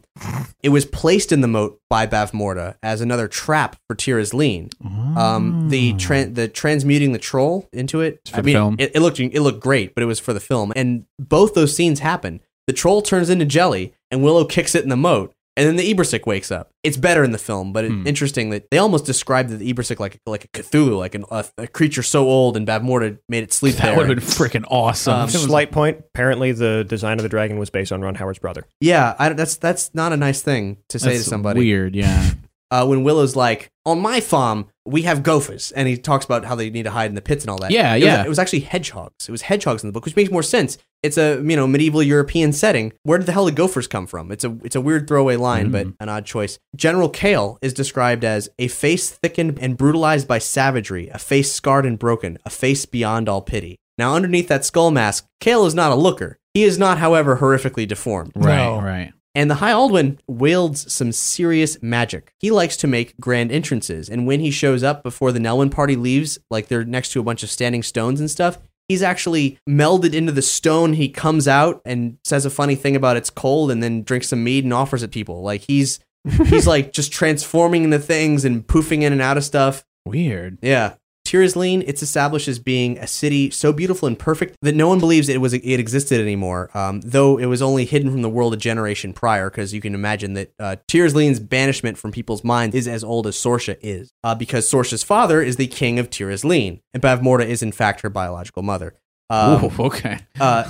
it 0.62 0.70
was 0.70 0.86
placed 0.86 1.30
in 1.30 1.42
the 1.42 1.46
moat 1.46 1.78
by 1.90 2.06
Bavmorda 2.06 2.76
as 2.82 3.02
another 3.02 3.28
trap 3.28 3.76
for 3.86 3.94
Tir 3.94 4.20
Asleen. 4.20 4.72
Um, 4.82 5.68
the 5.68 5.92
tran 5.94 6.34
the 6.34 6.48
transmuting 6.48 7.12
the 7.12 7.18
troll 7.18 7.68
into 7.70 8.00
it. 8.00 8.20
for 8.26 8.38
I 8.38 8.40
the 8.40 8.46
mean, 8.46 8.54
film. 8.54 8.76
It, 8.78 8.92
it 8.94 9.00
looked 9.00 9.20
it 9.20 9.40
looked 9.40 9.60
great, 9.60 9.94
but 9.94 10.02
it 10.02 10.06
was 10.06 10.18
for 10.18 10.32
the 10.32 10.40
film. 10.40 10.72
And 10.74 11.04
both 11.18 11.52
those 11.52 11.76
scenes 11.76 12.00
happen. 12.00 12.40
The 12.66 12.72
troll 12.72 13.02
turns 13.02 13.28
into 13.30 13.44
jelly, 13.44 13.94
and 14.10 14.22
Willow 14.22 14.46
kicks 14.46 14.74
it 14.74 14.82
in 14.82 14.88
the 14.88 14.96
moat. 14.96 15.34
And 15.58 15.66
then 15.66 15.74
the 15.76 15.92
Eborsisk 15.92 16.24
wakes 16.24 16.52
up. 16.52 16.70
It's 16.84 16.96
better 16.96 17.24
in 17.24 17.32
the 17.32 17.38
film, 17.38 17.72
but 17.72 17.84
it's 17.84 17.92
Hmm. 17.92 18.06
interesting 18.06 18.50
that 18.50 18.70
they 18.70 18.78
almost 18.78 19.04
described 19.04 19.50
the 19.50 19.74
Eborsisk 19.74 19.98
like 19.98 20.20
like 20.24 20.44
a 20.44 20.48
Cthulhu, 20.48 20.96
like 20.96 21.16
an, 21.16 21.24
a, 21.32 21.44
a 21.58 21.66
creature 21.66 22.02
so 22.04 22.26
old, 22.28 22.56
and 22.56 22.64
Bavmorda 22.66 23.18
made 23.28 23.42
it 23.42 23.52
sleep 23.52 23.74
that 23.76 23.86
there. 23.86 23.96
would 23.96 24.08
have 24.08 24.16
been 24.18 24.24
freaking 24.24 24.64
awesome. 24.70 25.14
Um, 25.14 25.28
It 25.28 25.32
Slight 25.32 25.72
point. 25.72 25.98
Apparently, 26.14 26.52
the 26.52 26.84
design 26.88 27.18
of 27.18 27.24
the 27.24 27.28
dragon 27.28 27.58
was 27.58 27.70
based 27.70 27.90
on 27.90 28.00
Ron 28.00 28.14
Howard's 28.14 28.38
brother. 28.38 28.64
Yeah, 28.80 29.16
I, 29.18 29.30
that's 29.30 29.56
that's 29.56 29.92
not 29.94 30.12
a 30.12 30.16
nice 30.16 30.40
thing 30.42 30.76
to 30.90 30.98
say 31.00 31.10
That's 31.14 31.24
to 31.24 31.30
somebody. 31.30 31.58
Weird, 31.60 31.94
yeah. 31.96 32.30
Uh, 32.70 32.84
when 32.84 33.02
Willow's 33.02 33.34
like, 33.34 33.70
"On 33.86 33.98
my 33.98 34.20
farm, 34.20 34.66
we 34.88 35.02
have 35.02 35.22
gophers," 35.22 35.72
and 35.72 35.86
he 35.88 35.96
talks 35.96 36.24
about 36.24 36.44
how 36.44 36.54
they 36.54 36.70
need 36.70 36.84
to 36.84 36.90
hide 36.90 37.10
in 37.10 37.14
the 37.14 37.20
pits 37.22 37.44
and 37.44 37.50
all 37.50 37.58
that. 37.58 37.70
Yeah, 37.70 37.92
It 37.94 37.98
was- 38.00 38.04
yeah. 38.04 38.24
it 38.24 38.28
was 38.28 38.38
actually 38.38 38.60
hedgehogs. 38.60 39.28
It 39.28 39.30
was 39.32 39.42
hedgehogs 39.42 39.82
in 39.82 39.88
the 39.88 39.92
book, 39.92 40.04
which 40.04 40.16
makes 40.16 40.30
more 40.30 40.42
sense. 40.42 40.78
It's 41.02 41.16
a 41.16 41.36
you 41.36 41.54
know 41.56 41.66
medieval 41.66 42.02
European 42.02 42.52
setting. 42.52 42.92
Where 43.04 43.18
did 43.18 43.26
the 43.26 43.32
hell 43.32 43.46
did 43.46 43.54
gophers 43.54 43.86
come 43.86 44.06
from? 44.06 44.32
It's 44.32 44.44
a 44.44 44.56
it's 44.64 44.74
a 44.76 44.80
weird 44.80 45.06
throwaway 45.06 45.36
line, 45.36 45.70
but 45.70 45.86
mm-hmm. 45.86 46.02
an 46.02 46.08
odd 46.08 46.24
choice. 46.26 46.58
General 46.74 47.08
Kale 47.08 47.56
is 47.62 47.72
described 47.72 48.24
as 48.24 48.48
a 48.58 48.66
face 48.68 49.10
thickened 49.10 49.58
and 49.60 49.76
brutalized 49.76 50.26
by 50.26 50.38
savagery, 50.38 51.08
a 51.08 51.18
face 51.18 51.52
scarred 51.52 51.86
and 51.86 51.98
broken, 51.98 52.38
a 52.44 52.50
face 52.50 52.84
beyond 52.86 53.28
all 53.28 53.42
pity. 53.42 53.76
Now, 53.96 54.14
underneath 54.14 54.48
that 54.48 54.64
skull 54.64 54.90
mask, 54.90 55.26
Kale 55.40 55.66
is 55.66 55.74
not 55.74 55.90
a 55.92 55.96
looker. 55.96 56.38
He 56.54 56.64
is 56.64 56.78
not, 56.78 56.98
however, 56.98 57.36
horrifically 57.38 57.86
deformed. 57.86 58.32
Right, 58.34 58.56
No. 58.56 58.80
right. 58.80 59.12
And 59.38 59.48
the 59.48 59.54
High 59.54 59.70
Aldwin 59.70 60.18
wields 60.26 60.92
some 60.92 61.12
serious 61.12 61.80
magic. 61.80 62.34
He 62.40 62.50
likes 62.50 62.76
to 62.78 62.88
make 62.88 63.16
grand 63.20 63.52
entrances, 63.52 64.08
and 64.08 64.26
when 64.26 64.40
he 64.40 64.50
shows 64.50 64.82
up 64.82 65.04
before 65.04 65.30
the 65.30 65.38
Nelwyn 65.38 65.70
party 65.70 65.94
leaves, 65.94 66.40
like 66.50 66.66
they're 66.66 66.84
next 66.84 67.10
to 67.10 67.20
a 67.20 67.22
bunch 67.22 67.44
of 67.44 67.50
standing 67.50 67.84
stones 67.84 68.18
and 68.18 68.28
stuff, 68.28 68.58
he's 68.88 69.00
actually 69.00 69.56
melded 69.70 70.12
into 70.12 70.32
the 70.32 70.42
stone. 70.42 70.94
He 70.94 71.08
comes 71.08 71.46
out 71.46 71.80
and 71.84 72.18
says 72.24 72.46
a 72.46 72.50
funny 72.50 72.74
thing 72.74 72.96
about 72.96 73.16
it's 73.16 73.30
cold, 73.30 73.70
and 73.70 73.80
then 73.80 74.02
drinks 74.02 74.26
some 74.26 74.42
mead 74.42 74.64
and 74.64 74.74
offers 74.74 75.04
it 75.04 75.12
people. 75.12 75.40
Like 75.42 75.60
he's 75.60 76.00
he's 76.46 76.66
like 76.74 76.92
just 76.92 77.12
transforming 77.12 77.84
into 77.84 78.00
things 78.00 78.44
and 78.44 78.66
poofing 78.66 79.02
in 79.02 79.12
and 79.12 79.22
out 79.22 79.36
of 79.36 79.44
stuff. 79.44 79.84
Weird. 80.04 80.58
Yeah. 80.62 80.94
Tir 81.28 81.44
Asleen, 81.44 81.84
it's 81.86 82.02
established 82.02 82.48
as 82.48 82.58
being 82.58 82.96
a 82.96 83.06
city 83.06 83.50
so 83.50 83.70
beautiful 83.70 84.08
and 84.08 84.18
perfect 84.18 84.56
that 84.62 84.74
no 84.74 84.88
one 84.88 84.98
believes 84.98 85.28
it 85.28 85.42
was 85.42 85.52
it 85.52 85.78
existed 85.78 86.22
anymore. 86.22 86.70
Um, 86.72 87.02
though 87.02 87.36
it 87.36 87.44
was 87.44 87.60
only 87.60 87.84
hidden 87.84 88.10
from 88.10 88.22
the 88.22 88.30
world 88.30 88.54
a 88.54 88.56
generation 88.56 89.12
prior, 89.12 89.50
because 89.50 89.74
you 89.74 89.82
can 89.82 89.94
imagine 89.94 90.32
that 90.32 90.54
uh, 90.58 90.76
Tir 90.86 91.06
Asleen's 91.06 91.38
banishment 91.38 91.98
from 91.98 92.12
people's 92.12 92.42
minds 92.42 92.74
is 92.74 92.88
as 92.88 93.04
old 93.04 93.26
as 93.26 93.36
Sorsha 93.36 93.76
is, 93.82 94.10
uh, 94.24 94.34
because 94.34 94.70
Sorsha's 94.70 95.02
father 95.02 95.42
is 95.42 95.56
the 95.56 95.66
king 95.66 95.98
of 95.98 96.08
Tir 96.08 96.28
Asleen, 96.28 96.80
and 96.94 97.02
Bavmorda 97.02 97.44
is 97.44 97.62
in 97.62 97.72
fact 97.72 98.00
her 98.00 98.08
biological 98.08 98.62
mother. 98.62 98.94
Um, 99.30 99.64
Ooh, 99.64 99.72
okay. 99.86 100.18
uh, 100.40 100.64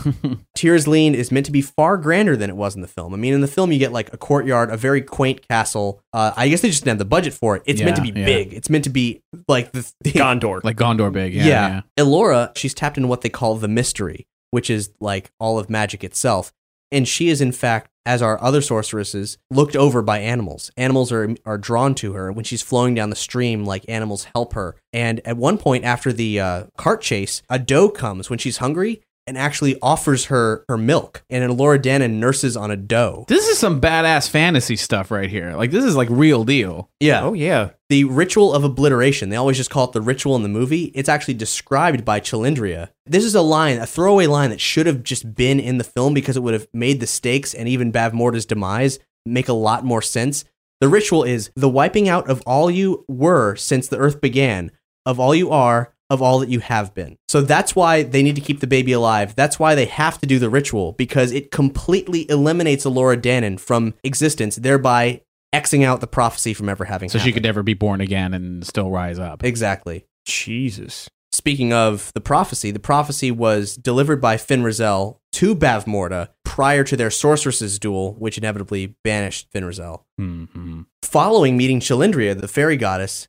Tir 0.56 0.76
Asleen 0.76 1.14
is 1.14 1.30
meant 1.30 1.46
to 1.46 1.52
be 1.52 1.62
far 1.62 1.96
grander 1.96 2.36
than 2.36 2.50
it 2.50 2.56
was 2.56 2.74
in 2.74 2.82
the 2.82 2.88
film. 2.88 3.14
I 3.14 3.16
mean, 3.16 3.32
in 3.32 3.40
the 3.40 3.46
film, 3.46 3.70
you 3.70 3.78
get 3.78 3.92
like 3.92 4.12
a 4.12 4.16
courtyard, 4.16 4.70
a 4.70 4.76
very 4.76 5.00
quaint 5.00 5.46
castle. 5.48 6.00
Uh, 6.12 6.32
I 6.36 6.48
guess 6.48 6.60
they 6.62 6.68
just 6.68 6.80
didn't 6.82 6.92
have 6.92 6.98
the 6.98 7.04
budget 7.04 7.34
for 7.34 7.54
it. 7.56 7.62
It's 7.66 7.80
meant 7.80 7.96
to 7.96 8.02
be 8.02 8.08
Yeah, 8.08 8.18
yeah. 8.20 8.26
big. 8.26 8.52
It's 8.54 8.68
meant 8.68 8.84
to 8.84 8.90
be 8.90 9.22
like 9.46 9.70
the, 9.72 9.90
the 10.00 10.12
Gondor. 10.14 10.62
Like 10.64 10.76
Gondor 10.76 11.12
big. 11.12 11.34
Yeah. 11.34 11.44
yeah. 11.44 11.82
yeah. 11.96 12.04
Elora, 12.04 12.56
she's 12.56 12.74
tapped 12.74 12.96
into 12.96 13.06
what 13.08 13.20
they 13.20 13.28
call 13.28 13.54
the 13.56 13.68
mystery, 13.68 14.26
which 14.50 14.70
is 14.70 14.90
like 15.00 15.30
all 15.38 15.58
of 15.58 15.70
magic 15.70 16.02
itself. 16.02 16.52
And 16.90 17.06
she 17.06 17.28
is, 17.28 17.40
in 17.40 17.52
fact, 17.52 17.90
as 18.06 18.22
are 18.22 18.42
other 18.42 18.62
sorceresses, 18.62 19.36
looked 19.50 19.76
over 19.76 20.00
by 20.00 20.20
animals. 20.20 20.70
Animals 20.78 21.12
are, 21.12 21.34
are 21.44 21.58
drawn 21.58 21.94
to 21.96 22.14
her. 22.14 22.32
When 22.32 22.44
she's 22.44 22.62
flowing 22.62 22.94
down 22.94 23.10
the 23.10 23.16
stream, 23.16 23.66
like 23.66 23.84
animals 23.86 24.28
help 24.34 24.54
her. 24.54 24.76
And 24.94 25.20
at 25.26 25.36
one 25.36 25.58
point, 25.58 25.84
after 25.84 26.12
the 26.12 26.40
uh, 26.40 26.64
cart 26.78 27.02
chase, 27.02 27.42
a 27.50 27.58
doe 27.58 27.90
comes 27.90 28.30
when 28.30 28.38
she's 28.38 28.56
hungry 28.56 29.02
and 29.28 29.38
actually 29.38 29.78
offers 29.80 30.24
her 30.26 30.64
her 30.68 30.78
milk. 30.78 31.22
And 31.30 31.48
Elora 31.48 31.78
Danan 31.80 32.14
nurses 32.14 32.56
on 32.56 32.70
a 32.70 32.76
doe. 32.76 33.26
This 33.28 33.46
is 33.46 33.58
some 33.58 33.80
badass 33.80 34.28
fantasy 34.28 34.74
stuff 34.74 35.10
right 35.10 35.30
here. 35.30 35.54
Like 35.54 35.70
this 35.70 35.84
is 35.84 35.94
like 35.94 36.08
real 36.10 36.44
deal. 36.44 36.90
Yeah. 36.98 37.22
Oh 37.22 37.34
yeah. 37.34 37.70
The 37.90 38.04
ritual 38.04 38.52
of 38.52 38.64
obliteration. 38.64 39.28
They 39.28 39.36
always 39.36 39.56
just 39.56 39.70
call 39.70 39.84
it 39.84 39.92
the 39.92 40.00
ritual 40.00 40.34
in 40.36 40.42
the 40.42 40.48
movie. 40.48 40.86
It's 40.94 41.08
actually 41.08 41.34
described 41.34 42.04
by 42.04 42.20
Cherlindrea. 42.20 42.88
This 43.06 43.24
is 43.24 43.34
a 43.34 43.42
line, 43.42 43.78
a 43.78 43.86
throwaway 43.86 44.26
line 44.26 44.50
that 44.50 44.60
should 44.60 44.86
have 44.86 45.02
just 45.02 45.34
been 45.34 45.60
in 45.60 45.78
the 45.78 45.84
film 45.84 46.14
because 46.14 46.36
it 46.36 46.42
would 46.42 46.54
have 46.54 46.68
made 46.72 47.00
the 47.00 47.06
stakes 47.06 47.54
and 47.54 47.68
even 47.68 47.92
Bavmorda's 47.92 48.46
demise 48.46 48.98
make 49.24 49.48
a 49.48 49.52
lot 49.52 49.84
more 49.84 50.02
sense. 50.02 50.44
The 50.80 50.88
ritual 50.88 51.24
is 51.24 51.50
the 51.56 51.68
wiping 51.68 52.08
out 52.08 52.28
of 52.30 52.42
all 52.46 52.70
you 52.70 53.04
were 53.08 53.56
since 53.56 53.88
the 53.88 53.98
earth 53.98 54.20
began, 54.20 54.70
of 55.04 55.18
all 55.18 55.34
you 55.34 55.50
are, 55.50 55.92
of 56.10 56.22
all 56.22 56.38
that 56.38 56.48
you 56.48 56.60
have 56.60 56.94
been. 56.94 57.16
So 57.28 57.40
that's 57.40 57.76
why 57.76 58.02
they 58.02 58.22
need 58.22 58.34
to 58.36 58.40
keep 58.40 58.60
the 58.60 58.66
baby 58.66 58.92
alive. 58.92 59.34
That's 59.34 59.58
why 59.58 59.74
they 59.74 59.86
have 59.86 60.18
to 60.18 60.26
do 60.26 60.38
the 60.38 60.48
ritual 60.50 60.92
because 60.92 61.32
it 61.32 61.50
completely 61.50 62.28
eliminates 62.30 62.84
Elora 62.84 63.20
Danan 63.20 63.60
from 63.60 63.94
existence, 64.02 64.56
thereby 64.56 65.22
Xing 65.54 65.84
out 65.84 66.00
the 66.00 66.06
prophecy 66.06 66.52
from 66.52 66.68
ever 66.68 66.84
having 66.84 67.08
So 67.08 67.18
she 67.18 67.32
could 67.32 67.42
never 67.42 67.62
be 67.62 67.74
born 67.74 68.00
again 68.00 68.34
and 68.34 68.66
still 68.66 68.90
rise 68.90 69.18
up. 69.18 69.42
Exactly. 69.44 70.04
Jesus. 70.26 71.08
Speaking 71.32 71.72
of 71.72 72.12
the 72.14 72.20
prophecy, 72.20 72.70
the 72.70 72.78
prophecy 72.78 73.30
was 73.30 73.76
delivered 73.76 74.20
by 74.20 74.36
Fin 74.36 74.62
Raziel 74.62 75.18
to 75.32 75.54
Bavmorda 75.54 76.28
prior 76.44 76.84
to 76.84 76.96
their 76.96 77.10
sorceress's 77.10 77.78
duel, 77.78 78.14
which 78.14 78.38
inevitably 78.38 78.96
banished 79.04 79.48
Fin 79.52 79.64
Raziel. 79.64 80.02
Mm-hmm. 80.20 80.82
Following 81.02 81.56
meeting 81.56 81.80
Cherlindrea, 81.80 82.38
the 82.38 82.48
fairy 82.48 82.76
goddess, 82.76 83.28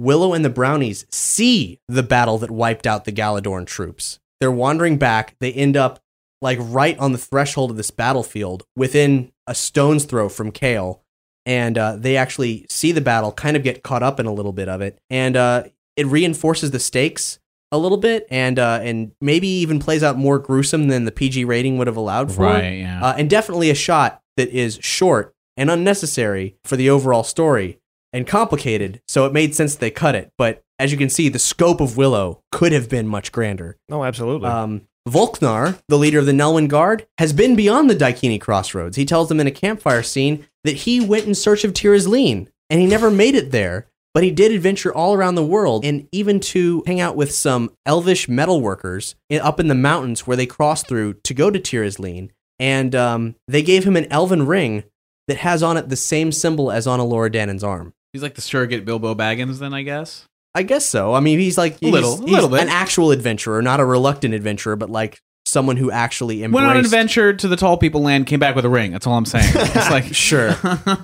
Willow 0.00 0.32
and 0.32 0.42
the 0.42 0.50
Brownies 0.50 1.04
see 1.10 1.78
the 1.86 2.02
battle 2.02 2.38
that 2.38 2.50
wiped 2.50 2.86
out 2.86 3.04
the 3.04 3.12
Galladoorn 3.12 3.66
troops. 3.66 4.18
They're 4.40 4.50
wandering 4.50 4.96
back. 4.96 5.36
They 5.40 5.52
end 5.52 5.76
up 5.76 6.00
like 6.40 6.58
right 6.60 6.98
on 6.98 7.12
the 7.12 7.18
threshold 7.18 7.70
of 7.70 7.76
this 7.76 7.90
battlefield 7.90 8.64
within 8.74 9.30
a 9.46 9.54
stone's 9.54 10.04
throw 10.04 10.30
from 10.30 10.52
Kale. 10.52 11.02
And 11.44 11.76
uh, 11.76 11.96
they 11.96 12.16
actually 12.16 12.66
see 12.70 12.92
the 12.92 13.02
battle, 13.02 13.30
kind 13.30 13.56
of 13.56 13.62
get 13.62 13.82
caught 13.82 14.02
up 14.02 14.18
in 14.18 14.24
a 14.24 14.32
little 14.32 14.52
bit 14.52 14.70
of 14.70 14.80
it. 14.80 14.98
And 15.10 15.36
uh, 15.36 15.64
it 15.96 16.06
reinforces 16.06 16.70
the 16.70 16.80
stakes 16.80 17.38
a 17.70 17.76
little 17.76 17.98
bit 17.98 18.26
and 18.30 18.58
uh, 18.58 18.80
and 18.82 19.12
maybe 19.20 19.46
even 19.46 19.78
plays 19.78 20.02
out 20.02 20.16
more 20.16 20.38
gruesome 20.38 20.88
than 20.88 21.04
the 21.04 21.12
PG 21.12 21.44
rating 21.44 21.76
would 21.76 21.86
have 21.86 21.96
allowed 21.96 22.32
for. 22.32 22.42
Right, 22.42 22.78
yeah. 22.78 23.04
Uh, 23.04 23.14
and 23.18 23.28
definitely 23.28 23.68
a 23.68 23.74
shot 23.74 24.22
that 24.38 24.48
is 24.48 24.78
short 24.80 25.34
and 25.56 25.70
unnecessary 25.70 26.56
for 26.64 26.76
the 26.76 26.88
overall 26.88 27.22
story 27.22 27.79
and 28.12 28.26
complicated, 28.26 29.00
so 29.08 29.24
it 29.26 29.32
made 29.32 29.54
sense 29.54 29.74
that 29.74 29.80
they 29.80 29.90
cut 29.90 30.14
it. 30.14 30.32
But 30.38 30.62
as 30.78 30.90
you 30.92 30.98
can 30.98 31.10
see, 31.10 31.28
the 31.28 31.38
scope 31.38 31.80
of 31.80 31.96
Willow 31.96 32.42
could 32.50 32.72
have 32.72 32.88
been 32.88 33.06
much 33.06 33.32
grander. 33.32 33.76
Oh, 33.90 34.02
absolutely. 34.04 34.48
Um, 34.48 34.82
Vohnkar, 35.08 35.80
the 35.88 35.98
leader 35.98 36.18
of 36.18 36.26
the 36.26 36.32
Nelwyn 36.32 36.68
Guard, 36.68 37.06
has 37.18 37.32
been 37.32 37.56
beyond 37.56 37.88
the 37.90 37.94
Daikini 37.96 38.40
crossroads. 38.40 38.96
He 38.96 39.04
tells 39.04 39.28
them 39.28 39.40
in 39.40 39.46
a 39.46 39.50
campfire 39.52 40.02
scene 40.02 40.46
that 40.64 40.76
he 40.76 41.00
went 41.00 41.26
in 41.26 41.34
search 41.34 41.64
of 41.64 41.72
Tir 41.74 41.96
Asleen, 41.96 42.48
and 42.68 42.80
he 42.80 42.86
never 42.86 43.10
made 43.10 43.34
it 43.34 43.50
there. 43.50 43.86
But 44.12 44.24
he 44.24 44.32
did 44.32 44.50
adventure 44.50 44.92
all 44.92 45.14
around 45.14 45.36
the 45.36 45.44
world, 45.46 45.84
and 45.84 46.08
even 46.10 46.40
to 46.40 46.82
hang 46.86 47.00
out 47.00 47.14
with 47.14 47.32
some 47.32 47.70
elvish 47.86 48.26
metalworkers 48.26 49.14
in- 49.28 49.40
up 49.40 49.60
in 49.60 49.68
the 49.68 49.74
mountains 49.74 50.26
where 50.26 50.36
they 50.36 50.46
crossed 50.46 50.88
through 50.88 51.14
to 51.14 51.32
go 51.34 51.48
to 51.50 51.60
Tir 51.60 51.84
Asleen. 51.84 52.30
and 52.58 52.94
um, 52.94 53.36
they 53.48 53.62
gave 53.62 53.84
him 53.84 53.96
an 53.96 54.06
elven 54.12 54.44
ring 54.46 54.82
that 55.28 55.38
has 55.38 55.62
on 55.62 55.76
it 55.76 55.88
the 55.88 55.96
same 55.96 56.32
symbol 56.32 56.70
as 56.72 56.86
on 56.86 56.98
Elora 57.00 57.30
Danan's 57.32 57.64
arm. 57.64 57.94
He's 58.12 58.22
like 58.22 58.34
the 58.34 58.40
surrogate 58.40 58.84
Bilbo 58.84 59.14
Baggins, 59.14 59.58
then 59.58 59.72
I 59.74 59.82
guess. 59.82 60.24
I 60.54 60.62
guess 60.64 60.84
so. 60.84 61.14
I 61.14 61.20
mean, 61.20 61.38
he's 61.38 61.56
like 61.56 61.80
A 61.82 61.86
little- 61.86 62.16
he's- 62.18 62.28
little 62.30 62.48
bit. 62.48 62.60
an 62.62 62.68
actual 62.68 63.12
adventurer, 63.12 63.62
not 63.62 63.78
a 63.80 63.84
reluctant 63.84 64.34
adventurer, 64.34 64.74
but 64.76 64.90
like 64.90 65.20
someone 65.46 65.76
who 65.76 65.90
actually 65.90 66.42
embraced. 66.42 66.54
Went 66.62 66.66
on 66.70 66.76
an 66.76 66.84
adventure 66.84 67.32
to 67.32 67.48
the 67.48 67.56
tall 67.56 67.76
people 67.76 68.02
land, 68.02 68.26
came 68.26 68.40
back 68.40 68.54
with 68.56 68.64
a 68.64 68.68
ring. 68.68 68.90
That's 68.92 69.06
all 69.06 69.14
I'm 69.16 69.24
saying. 69.24 69.44
It's 69.54 69.90
like 69.90 70.12
sure, 70.14 70.56